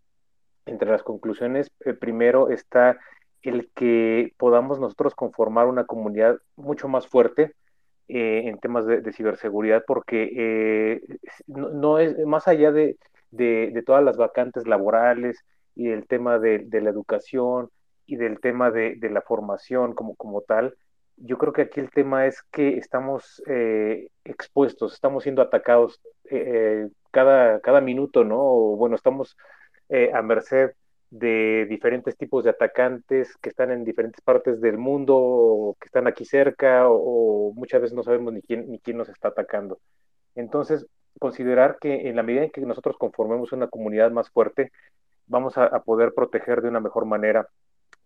entre 0.65 0.89
las 0.89 1.03
conclusiones, 1.03 1.71
eh, 1.85 1.93
primero 1.93 2.49
está 2.49 2.97
el 3.41 3.69
que 3.75 4.33
podamos 4.37 4.79
nosotros 4.79 5.15
conformar 5.15 5.67
una 5.67 5.85
comunidad 5.85 6.37
mucho 6.55 6.87
más 6.87 7.07
fuerte 7.07 7.53
eh, 8.07 8.43
en 8.45 8.59
temas 8.59 8.85
de, 8.85 9.13
ciberseguridad, 9.13 9.83
porque 9.85 10.29
eh, 10.35 11.01
no, 11.47 11.99
es 11.99 12.17
más 12.25 12.47
allá 12.47 12.71
de, 12.71 12.97
todas 13.85 14.03
las 14.03 14.17
vacantes 14.17 14.67
laborales 14.67 15.43
y 15.75 15.89
el 15.89 16.07
tema 16.07 16.39
de, 16.39 16.65
la 16.69 16.89
educación 16.89 17.69
y 18.05 18.15
del 18.17 18.39
tema 18.39 18.71
de, 18.71 18.97
la 19.09 19.21
formación 19.21 19.93
como, 19.93 20.15
como 20.15 20.41
tal, 20.41 20.75
yo 21.17 21.37
creo 21.37 21.53
que 21.53 21.63
aquí 21.63 21.79
el 21.79 21.91
tema 21.91 22.25
es 22.25 22.41
que 22.51 22.77
estamos 22.77 23.41
expuestos, 24.23 24.93
estamos 24.93 25.23
siendo 25.23 25.41
atacados 25.41 26.01
cada, 27.11 27.59
cada 27.59 27.81
minuto, 27.81 28.23
¿no? 28.23 28.41
bueno, 28.75 28.95
estamos 28.95 29.37
eh, 29.89 30.11
a 30.13 30.23
merced 30.23 30.71
de 31.11 31.67
diferentes 31.69 32.17
tipos 32.17 32.43
de 32.43 32.49
atacantes 32.49 33.37
que 33.37 33.49
están 33.49 33.69
en 33.69 33.83
diferentes 33.83 34.21
partes 34.21 34.59
del 34.59 34.79
mundo, 34.79 35.15
o 35.15 35.77
que 35.79 35.85
están 35.85 36.07
aquí 36.07 36.25
cerca, 36.25 36.87
o, 36.89 37.53
muchas 37.53 37.81
veces 37.81 37.95
no 37.95 38.01
sabemos 38.01 38.33
ni 38.33 38.41
quién, 38.41 38.71
ni 38.71 38.79
quién 38.79 38.97
nos 38.97 39.09
está 39.09 39.27
atacando. 39.27 39.79
Entonces, 40.33 40.87
considerar 41.19 41.77
que 41.79 42.09
en 42.09 42.15
la 42.15 42.23
medida 42.23 42.43
en 42.43 42.49
que 42.49 42.61
nosotros 42.61 42.97
conformemos 42.97 43.51
una 43.51 43.67
comunidad 43.67 44.09
más 44.09 44.31
fuerte, 44.31 44.71
vamos 45.27 45.57
a, 45.59 45.69
poder 45.83 46.13
proteger 46.15 46.61
de 46.63 46.69
una 46.69 46.79
mejor 46.79 47.05
manera 47.05 47.47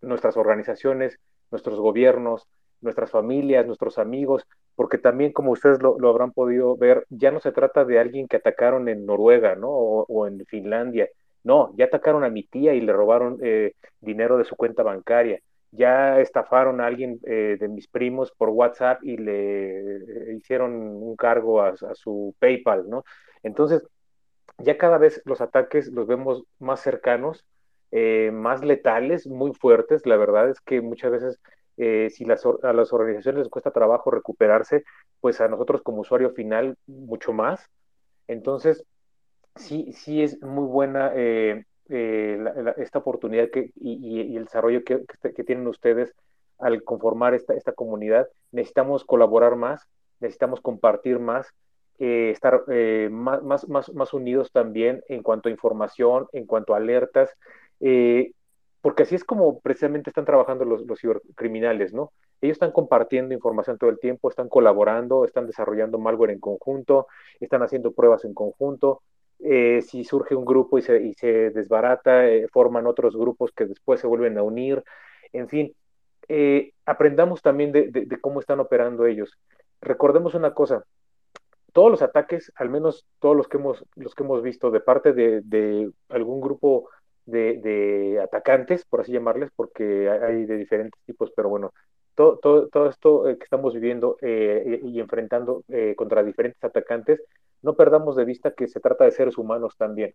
nuestras 0.00 0.36
organizaciones, 0.36 1.18
nuestros 1.50 1.78
gobiernos, 1.78 2.46
nuestras 2.80 3.10
familias, 3.10 3.66
nuestros 3.66 3.98
amigos, 3.98 4.46
porque 4.74 4.98
también 4.98 5.32
como 5.32 5.52
ustedes 5.52 5.82
lo, 5.82 5.96
habrán 6.08 6.32
podido 6.32 6.76
ver, 6.76 7.04
ya 7.08 7.30
no 7.30 7.40
se 7.40 7.52
trata 7.52 7.84
de 7.84 7.98
alguien 7.98 8.28
que 8.28 8.36
atacaron 8.36 8.88
en 8.88 9.06
Noruega, 9.06 9.56
¿no? 9.56 9.68
o 9.70 10.26
en 10.26 10.44
Finlandia, 10.46 11.08
no, 11.48 11.72
ya 11.76 11.86
atacaron 11.86 12.24
a 12.24 12.30
mi 12.30 12.42
tía 12.44 12.74
y 12.74 12.80
le 12.80 12.92
robaron 12.92 13.38
eh, 13.42 13.72
dinero 14.00 14.38
de 14.38 14.44
su 14.44 14.56
cuenta 14.56 14.82
bancaria. 14.82 15.40
Ya 15.70 16.20
estafaron 16.20 16.80
a 16.80 16.86
alguien 16.86 17.20
eh, 17.26 17.56
de 17.58 17.68
mis 17.68 17.88
primos 17.88 18.32
por 18.32 18.50
WhatsApp 18.50 19.02
y 19.02 19.16
le 19.16 19.80
eh, 19.80 20.34
hicieron 20.36 20.72
un 20.74 21.16
cargo 21.16 21.62
a, 21.62 21.74
su 21.94 22.34
PayPal, 22.38 22.88
¿no? 22.88 23.04
Entonces, 23.42 23.82
ya 24.58 24.76
cada 24.78 24.98
vez 24.98 25.22
los 25.24 25.40
ataques 25.40 25.88
los 25.88 26.06
vemos 26.06 26.44
más 26.58 26.80
cercanos, 26.80 27.44
más 28.32 28.64
letales, 28.64 29.26
muy 29.26 29.52
fuertes. 29.54 30.06
La 30.06 30.16
verdad 30.16 30.48
es 30.50 30.60
que 30.60 30.80
muchas 30.80 31.12
veces 31.12 31.40
si 32.12 32.24
las, 32.24 32.44
a 32.44 32.72
las 32.72 32.92
organizaciones 32.92 33.38
les 33.38 33.48
cuesta 33.48 33.70
trabajo 33.70 34.10
recuperarse, 34.10 34.84
pues 35.20 35.40
a 35.40 35.48
nosotros 35.48 35.82
como 35.82 36.00
usuario 36.00 36.30
final 36.30 36.76
mucho 36.86 37.32
más. 37.32 37.70
Entonces, 38.26 38.84
sí, 39.56 39.92
sí 39.92 40.22
es 40.22 40.40
muy 40.42 40.66
buena 40.66 41.12
eh, 41.14 41.64
eh, 41.88 42.38
esta 42.76 42.98
oportunidad 42.98 43.50
que, 43.50 43.72
y, 43.76 44.36
el 44.36 44.44
desarrollo 44.44 44.82
que, 44.84 45.04
tienen 45.44 45.66
ustedes 45.66 46.14
al 46.58 46.82
conformar 46.84 47.34
esta, 47.34 47.54
esta 47.54 47.72
comunidad. 47.72 48.28
Necesitamos 48.52 49.04
colaborar 49.04 49.56
más, 49.56 49.86
necesitamos 50.20 50.60
compartir 50.60 51.18
más, 51.18 51.48
eh, 51.98 52.30
estar 52.30 52.64
más, 53.10 53.42
más, 53.42 53.68
más, 53.68 53.92
más, 53.92 54.14
unidos 54.14 54.52
también 54.52 55.02
en 55.08 55.22
cuanto 55.22 55.48
a 55.48 55.52
información, 55.52 56.28
en 56.32 56.46
cuanto 56.46 56.74
a 56.74 56.78
alertas, 56.78 57.30
porque 58.80 59.02
así 59.02 59.14
es 59.14 59.24
como 59.24 59.60
precisamente 59.60 60.10
están 60.10 60.24
trabajando 60.24 60.64
los, 60.64 60.86
los 60.86 61.00
cibercriminales, 61.00 61.92
¿no? 61.92 62.12
Ellos 62.40 62.54
están 62.54 62.72
compartiendo 62.72 63.34
información 63.34 63.78
todo 63.78 63.90
el 63.90 63.98
tiempo, 63.98 64.28
están 64.30 64.48
colaborando, 64.48 65.24
están 65.24 65.46
desarrollando 65.46 65.98
malware 65.98 66.30
en 66.30 66.40
conjunto, 66.40 67.08
están 67.40 67.62
haciendo 67.62 67.92
pruebas 67.92 68.24
en 68.24 68.34
conjunto, 68.34 69.02
eh, 69.40 69.82
si 69.82 70.04
surge 70.04 70.34
un 70.34 70.44
grupo 70.44 70.78
y 70.78 70.82
se, 70.82 71.00
y 71.00 71.14
se 71.14 71.50
desbarata, 71.50 72.28
eh, 72.28 72.48
forman 72.48 72.86
otros 72.86 73.16
grupos 73.16 73.52
que 73.52 73.66
después 73.66 74.00
se 74.00 74.06
vuelven 74.06 74.36
a 74.36 74.42
unir, 74.42 74.82
en 75.32 75.48
fin, 75.48 75.74
eh, 76.28 76.72
aprendamos 76.84 77.40
también 77.40 77.72
de, 77.72 78.18
cómo 78.20 78.40
están 78.40 78.60
operando 78.60 79.06
ellos. 79.06 79.38
Recordemos 79.80 80.34
una 80.34 80.54
cosa, 80.54 80.84
todos 81.72 81.90
los 81.90 82.02
ataques, 82.02 82.52
al 82.56 82.68
menos 82.68 83.06
todos 83.20 83.36
los 83.36 83.46
que 83.48 83.58
hemos, 83.58 83.84
los 83.94 84.14
que 84.14 84.24
hemos 84.24 84.42
visto 84.42 84.70
de 84.70 84.80
parte 84.80 85.12
de, 85.12 85.90
algún 86.08 86.40
grupo 86.40 86.88
de, 87.30 88.20
atacantes, 88.22 88.84
por 88.84 89.00
así 89.00 89.12
llamarles, 89.12 89.50
porque 89.54 90.08
hay 90.10 90.44
de 90.46 90.56
diferentes 90.56 91.00
tipos, 91.04 91.32
pero 91.34 91.48
bueno, 91.48 91.72
todo, 92.14 92.38
todo, 92.38 92.68
todo 92.68 92.88
esto 92.88 93.24
que 93.24 93.44
estamos 93.44 93.74
viviendo 93.74 94.16
y 94.22 95.00
enfrentando 95.00 95.62
contra 95.96 96.24
diferentes 96.24 96.62
atacantes 96.64 97.20
no 97.62 97.74
perdamos 97.74 98.16
de 98.16 98.24
vista 98.24 98.52
que 98.52 98.68
se 98.68 98.80
trata 98.80 99.04
de 99.04 99.10
seres 99.12 99.38
humanos 99.38 99.74
también. 99.76 100.14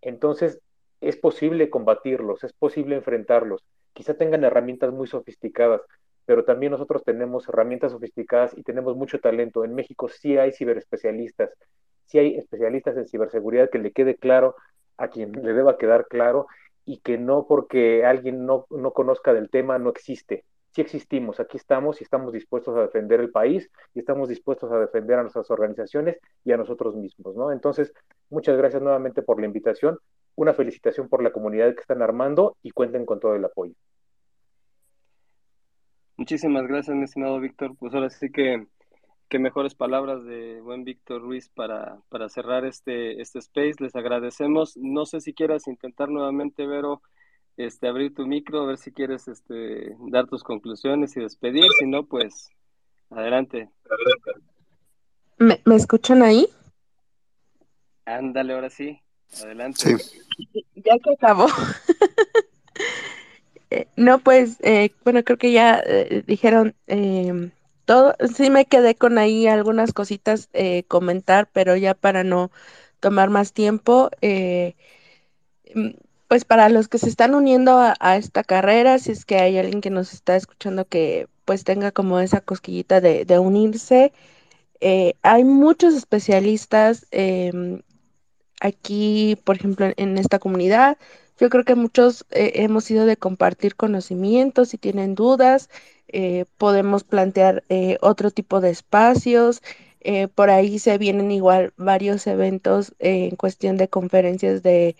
Entonces, 0.00 0.60
es 1.00 1.16
posible 1.16 1.70
combatirlos, 1.70 2.44
es 2.44 2.52
posible 2.52 2.96
enfrentarlos. 2.96 3.64
Quizá 3.92 4.14
tengan 4.14 4.44
herramientas 4.44 4.92
muy 4.92 5.06
sofisticadas, 5.06 5.80
pero 6.24 6.44
también 6.44 6.72
nosotros 6.72 7.02
tenemos 7.04 7.48
herramientas 7.48 7.92
sofisticadas 7.92 8.56
y 8.56 8.62
tenemos 8.62 8.96
mucho 8.96 9.20
talento. 9.20 9.64
En 9.64 9.74
México 9.74 10.08
sí 10.08 10.36
hay 10.36 10.52
ciberespecialistas, 10.52 11.50
sí 12.06 12.18
hay 12.18 12.36
especialistas 12.36 12.96
en 12.96 13.06
ciberseguridad 13.06 13.70
que 13.70 13.78
le 13.78 13.92
quede 13.92 14.16
claro 14.16 14.54
a 14.98 15.08
quien 15.08 15.32
le 15.32 15.52
deba 15.52 15.78
quedar 15.78 16.06
claro 16.06 16.46
y 16.84 16.98
que 16.98 17.18
no 17.18 17.46
porque 17.46 18.04
alguien 18.04 18.44
no, 18.44 18.66
no 18.70 18.92
conozca 18.92 19.32
del 19.32 19.50
tema 19.50 19.78
no 19.78 19.90
existe 19.90 20.44
sí 20.70 20.80
existimos, 20.80 21.40
aquí 21.40 21.56
estamos 21.56 22.00
y 22.00 22.04
estamos 22.04 22.32
dispuestos 22.32 22.76
a 22.76 22.82
defender 22.82 23.20
el 23.20 23.30
país 23.30 23.70
y 23.94 24.00
estamos 24.00 24.28
dispuestos 24.28 24.70
a 24.70 24.78
defender 24.78 25.18
a 25.18 25.22
nuestras 25.22 25.50
organizaciones 25.50 26.18
y 26.44 26.52
a 26.52 26.56
nosotros 26.56 26.94
mismos, 26.94 27.34
¿no? 27.36 27.52
Entonces, 27.52 27.92
muchas 28.30 28.56
gracias 28.56 28.82
nuevamente 28.82 29.22
por 29.22 29.40
la 29.40 29.46
invitación, 29.46 29.98
una 30.34 30.54
felicitación 30.54 31.08
por 31.08 31.22
la 31.22 31.32
comunidad 31.32 31.74
que 31.74 31.80
están 31.80 32.02
armando 32.02 32.56
y 32.62 32.70
cuenten 32.70 33.06
con 33.06 33.20
todo 33.20 33.34
el 33.34 33.44
apoyo. 33.44 33.74
Muchísimas 36.16 36.66
gracias, 36.66 36.96
mi 36.96 37.04
estimado 37.04 37.40
Víctor. 37.40 37.76
Pues 37.78 37.94
ahora 37.94 38.10
sí 38.10 38.30
que 38.30 38.66
qué 39.28 39.38
mejores 39.38 39.74
palabras 39.74 40.24
de 40.24 40.60
buen 40.60 40.84
Víctor 40.84 41.22
Ruiz 41.22 41.48
para, 41.48 41.98
para 42.08 42.28
cerrar 42.28 42.64
este, 42.64 43.20
este 43.20 43.38
space. 43.38 43.74
Les 43.78 43.94
agradecemos. 43.94 44.76
No 44.76 45.06
sé 45.06 45.20
si 45.20 45.34
quieras 45.34 45.68
intentar 45.68 46.08
nuevamente, 46.08 46.66
Vero, 46.66 47.02
este, 47.56 47.88
abrir 47.88 48.14
tu 48.14 48.26
micro, 48.26 48.62
a 48.62 48.66
ver 48.66 48.78
si 48.78 48.92
quieres 48.92 49.28
este, 49.28 49.96
dar 50.10 50.26
tus 50.26 50.42
conclusiones 50.42 51.16
y 51.16 51.20
despedir. 51.20 51.66
Si 51.78 51.86
no, 51.86 52.04
pues 52.04 52.50
adelante. 53.10 53.68
¿Me, 55.38 55.60
¿me 55.64 55.76
escuchan 55.76 56.22
ahí? 56.22 56.48
Ándale, 58.04 58.54
ahora 58.54 58.70
sí. 58.70 59.00
Adelante. 59.42 59.96
Ya 60.74 60.98
que 60.98 61.12
acabó. 61.12 61.46
Eh, 63.70 63.86
no, 63.96 64.18
pues, 64.18 64.56
eh, 64.62 64.92
bueno, 65.04 65.22
creo 65.24 65.36
que 65.36 65.52
ya 65.52 65.82
eh, 65.84 66.24
dijeron 66.26 66.74
em, 66.86 67.50
todo. 67.88 68.14
Sí 68.36 68.50
me 68.50 68.66
quedé 68.66 68.94
con 68.94 69.18
ahí 69.18 69.46
algunas 69.48 69.92
cositas 69.92 70.50
comentar, 70.88 71.48
pero 71.52 71.76
ya 71.76 71.94
para 71.94 72.22
no 72.24 72.50
tomar 73.00 73.30
más 73.30 73.52
tiempo, 73.52 74.10
mm, 75.74 75.90
pues 76.28 76.44
para 76.44 76.68
los 76.68 76.88
que 76.88 76.98
se 76.98 77.08
están 77.08 77.34
uniendo 77.34 77.78
a, 77.78 78.16
esta 78.16 78.44
carrera, 78.44 78.98
si 78.98 79.12
es 79.12 79.24
que 79.24 79.36
hay 79.36 79.58
alguien 79.58 79.80
que 79.80 79.90
nos 79.90 80.12
está 80.12 80.36
escuchando 80.36 80.84
que 80.86 81.28
pues 81.44 81.64
tenga 81.64 81.92
como 81.92 82.20
esa 82.20 82.40
cosquillita 82.42 83.00
de, 83.00 83.38
unirse, 83.38 84.12
hay 85.22 85.44
muchos 85.44 85.94
especialistas 85.94 87.06
em, 87.10 87.82
aquí, 88.60 89.36
por 89.44 89.56
ejemplo, 89.56 89.92
en 89.96 90.18
esta 90.18 90.38
comunidad. 90.38 90.98
Yo 91.38 91.50
creo 91.50 91.64
que 91.64 91.74
muchos 91.74 92.26
eh, 92.30 92.52
hemos 92.56 92.90
ido 92.90 93.06
de 93.06 93.16
compartir 93.16 93.76
conocimientos, 93.76 94.70
si 94.70 94.78
tienen 94.78 95.14
dudas, 95.14 95.70
eh, 96.08 96.44
podemos 96.58 97.04
plantear 97.04 97.64
eh, 97.68 97.98
otro 98.00 98.30
tipo 98.30 98.60
de 98.60 98.70
espacios. 98.70 99.62
por 100.34 100.50
ahí 100.50 100.78
se 100.78 100.96
vienen 100.98 101.30
igual 101.32 101.72
varios 101.76 102.26
eventos 102.26 102.94
en 102.98 103.36
cuestión 103.36 103.76
de 103.76 103.88
conferencias 103.88 104.62
de, 104.62 104.96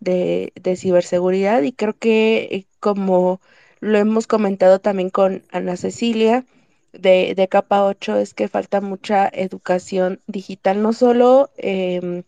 de, 0.00 0.76
ciberseguridad 0.76 1.62
y 1.62 1.72
creo 1.72 1.94
que 1.98 2.66
como 2.80 3.40
lo 3.80 3.98
hemos 3.98 4.26
comentado 4.26 4.78
también 4.80 5.10
con 5.10 5.42
Ana 5.52 5.76
Cecilia, 5.76 6.44
de, 6.92 7.34
de, 7.36 7.48
capa 7.48 7.84
8 7.84 8.16
es 8.18 8.34
que 8.34 8.48
falta 8.48 8.80
mucha 8.80 9.28
educación 9.28 10.20
digital, 10.26 10.82
no 10.82 10.92
solo 10.92 11.50
eh, 11.58 12.22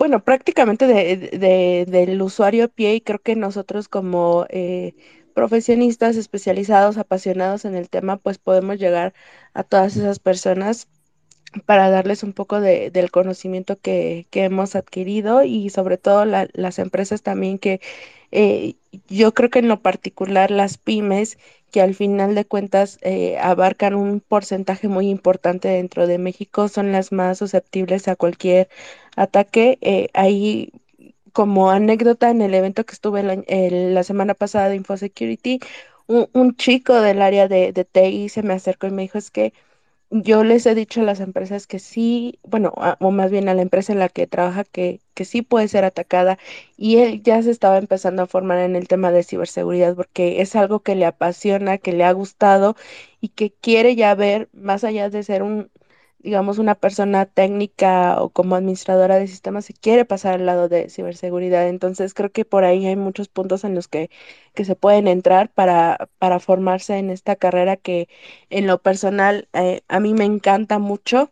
bueno, 0.00 0.24
prácticamente 0.24 0.86
de, 0.86 1.84
del 1.86 2.22
usuario 2.22 2.64
a 2.64 2.68
pie 2.68 2.94
y 2.94 3.00
creo 3.02 3.18
que 3.18 3.36
nosotros 3.36 3.86
como 3.86 4.46
eh, 4.48 4.94
profesionistas 5.34 6.16
especializados, 6.16 6.98
apasionados 6.98 7.64
en 7.64 7.74
el 7.74 7.88
tema, 7.88 8.16
pues 8.18 8.38
podemos 8.38 8.78
llegar 8.78 9.14
a 9.54 9.64
todas 9.64 9.96
esas 9.96 10.18
personas 10.18 10.88
para 11.66 11.90
darles 11.90 12.22
un 12.22 12.32
poco 12.32 12.60
de, 12.60 12.90
del 12.90 13.10
conocimiento 13.10 13.78
que, 13.80 14.26
que, 14.30 14.44
hemos 14.44 14.76
adquirido 14.76 15.42
y 15.42 15.70
sobre 15.70 15.98
todo 15.98 16.24
las 16.24 16.78
empresas 16.78 17.22
también 17.22 17.58
que 17.58 17.80
eh, 18.32 18.76
yo 19.08 19.34
creo 19.34 19.50
que 19.50 19.58
en 19.58 19.68
lo 19.68 19.82
particular 19.82 20.50
las 20.50 20.78
pymes 20.78 21.38
que 21.70 21.80
al 21.80 21.94
final 21.94 22.34
de 22.34 22.44
cuentas 22.44 22.98
eh, 23.02 23.38
abarcan 23.38 23.94
un 23.94 24.20
porcentaje 24.20 24.88
muy 24.88 25.08
importante 25.08 25.68
dentro 25.68 26.06
de 26.06 26.18
México, 26.18 26.68
son 26.68 26.92
las 26.92 27.12
más 27.12 27.38
susceptibles 27.38 28.08
a 28.08 28.16
cualquier 28.16 28.68
ataque. 29.16 29.78
Eh, 29.80 30.08
ahí, 30.14 30.72
como 31.32 31.70
anécdota, 31.70 32.30
en 32.30 32.42
el 32.42 32.54
evento 32.54 32.84
que 32.84 32.94
estuve 32.94 33.22
la, 33.22 34.02
semana 34.04 34.34
pasada 34.34 34.68
de 34.68 34.76
InfoSecurity, 34.76 35.60
un, 36.06 36.28
un 36.32 36.56
chico 36.56 37.00
del 37.00 37.22
área 37.22 37.48
de, 37.48 37.72
de 37.72 37.84
TI 37.84 38.28
se 38.28 38.42
me 38.42 38.54
acercó 38.54 38.86
y 38.86 38.90
me 38.90 39.02
dijo, 39.02 39.18
es 39.18 39.30
que 39.30 39.52
yo 40.10 40.42
les 40.44 40.66
he 40.66 40.74
dicho 40.74 41.00
a 41.00 41.04
las 41.04 41.20
empresas 41.20 41.66
que 41.68 41.78
sí, 41.78 42.38
bueno, 42.42 42.72
o 43.00 43.10
más 43.12 43.30
bien 43.30 43.48
a 43.48 43.54
la 43.54 43.62
empresa 43.62 43.92
en 43.92 44.00
la 44.00 44.08
que 44.08 44.26
trabaja 44.26 44.64
que, 44.64 45.00
que 45.14 45.24
sí 45.24 45.42
puede 45.42 45.68
ser 45.68 45.84
atacada 45.84 46.38
y 46.76 46.96
él 46.98 47.22
ya 47.22 47.42
se 47.42 47.50
estaba 47.52 47.78
empezando 47.78 48.22
a 48.22 48.26
formar 48.26 48.58
en 48.58 48.74
el 48.76 48.88
tema 48.88 49.12
de 49.12 49.22
ciberseguridad 49.22 49.94
porque 49.94 50.40
es 50.42 50.56
algo 50.56 50.80
que 50.80 50.96
le 50.96 51.06
apasiona, 51.06 51.78
que 51.78 51.92
le 51.92 52.04
ha 52.04 52.12
gustado 52.12 52.76
y 53.20 53.28
que 53.28 53.52
quiere 53.52 53.94
ya 53.96 54.14
ver, 54.16 54.48
más 54.52 54.82
allá 54.84 55.10
de 55.10 55.22
ser 55.22 55.42
un, 55.44 55.70
digamos, 56.22 56.58
una 56.58 56.74
persona 56.74 57.26
técnica 57.26 58.22
o 58.22 58.30
como 58.30 58.54
administradora 58.56 59.16
de 59.18 59.26
sistemas 59.26 59.64
se 59.64 59.74
quiere 59.74 60.04
pasar 60.04 60.34
al 60.34 60.46
lado 60.46 60.68
de 60.68 60.90
ciberseguridad. 60.90 61.68
Entonces 61.68 62.14
creo 62.14 62.30
que 62.30 62.44
por 62.44 62.64
ahí 62.64 62.86
hay 62.86 62.96
muchos 62.96 63.28
puntos 63.28 63.64
en 63.64 63.74
los 63.74 63.88
que, 63.88 64.10
que 64.54 64.64
se 64.64 64.76
pueden 64.76 65.08
entrar 65.08 65.50
para, 65.52 66.08
para 66.18 66.40
formarse 66.40 66.98
en 66.98 67.10
esta 67.10 67.36
carrera 67.36 67.76
que 67.76 68.08
en 68.50 68.66
lo 68.66 68.78
personal 68.82 69.48
eh, 69.54 69.82
a 69.88 70.00
mí 70.00 70.14
me 70.14 70.24
encanta 70.24 70.78
mucho. 70.78 71.30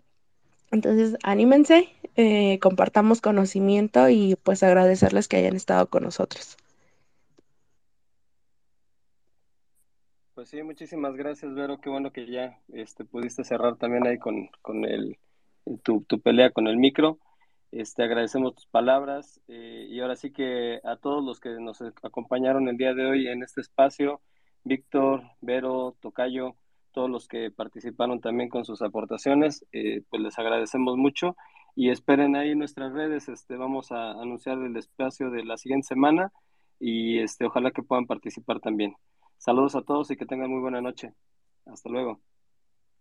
Entonces, 0.71 1.17
anímense, 1.23 1.89
eh, 2.17 2.59
compartamos 2.61 3.21
conocimiento 3.21 4.09
y 4.11 4.37
pues 4.43 4.63
agradecerles 4.63 5.29
que 5.29 5.37
hayan 5.39 5.57
estado 5.57 5.89
con 5.89 6.05
nosotros. 6.05 6.57
Pues 10.39 10.51
sí, 10.51 10.63
muchísimas 10.63 11.17
gracias, 11.17 11.53
Vero. 11.53 11.81
Qué 11.81 11.91
bueno 11.91 12.13
que 12.13 12.31
ya 12.31 12.61
este, 12.73 13.05
pudiste 13.05 13.43
cerrar 13.43 13.75
también 13.75 14.07
ahí 14.07 14.19
con, 14.19 14.47
con 14.63 14.85
el, 14.85 15.19
tu, 15.83 16.05
tu, 16.05 16.21
pelea 16.21 16.53
con 16.53 16.69
el 16.69 16.77
micro. 16.77 17.19
Este, 17.73 18.05
agradecemos 18.05 18.55
tus 18.55 18.67
palabras 18.67 19.41
eh, 19.49 19.89
y 19.91 19.99
ahora 19.99 20.15
sí 20.15 20.31
que 20.31 20.79
a 20.85 20.95
todos 20.95 21.25
los 21.25 21.41
que 21.41 21.49
nos 21.59 21.83
acompañaron 22.05 22.69
el 22.69 22.77
día 22.77 22.95
de 22.95 23.05
hoy 23.05 23.27
en 23.27 23.43
este 23.43 23.61
espacio, 23.61 24.21
Víctor, 24.63 25.25
Vero, 25.41 25.97
Tocayo, 25.99 26.55
todos 26.93 27.11
los 27.11 27.27
que 27.27 27.51
participaron 27.51 28.21
también 28.21 28.49
con 28.49 28.65
sus 28.65 28.81
aportaciones, 28.81 29.67
eh, 29.73 30.03
pues 30.09 30.23
les 30.23 30.39
agradecemos 30.39 30.97
mucho 30.97 31.35
y 31.75 31.91
esperen 31.91 32.37
ahí 32.37 32.55
nuestras 32.55 32.93
redes, 32.93 33.29
este, 33.29 33.57
vamos 33.57 33.91
a 33.91 34.13
anunciar 34.13 34.59
el 34.59 34.77
espacio 34.77 35.31
de 35.31 35.45
la 35.45 35.57
siguiente 35.57 35.89
semana 35.89 36.31
y 36.79 37.19
este, 37.19 37.45
ojalá 37.47 37.73
que 37.73 37.83
puedan 37.83 38.07
participar 38.07 38.61
también. 38.61 38.95
Saludos 39.39 39.75
a 39.75 39.83
todos 39.83 40.11
y 40.11 40.17
que 40.17 40.27
tengan 40.27 40.51
muy 40.51 40.61
buena 40.61 40.81
noche. 40.81 41.15
Hasta 41.67 41.89
luego. 41.91 42.21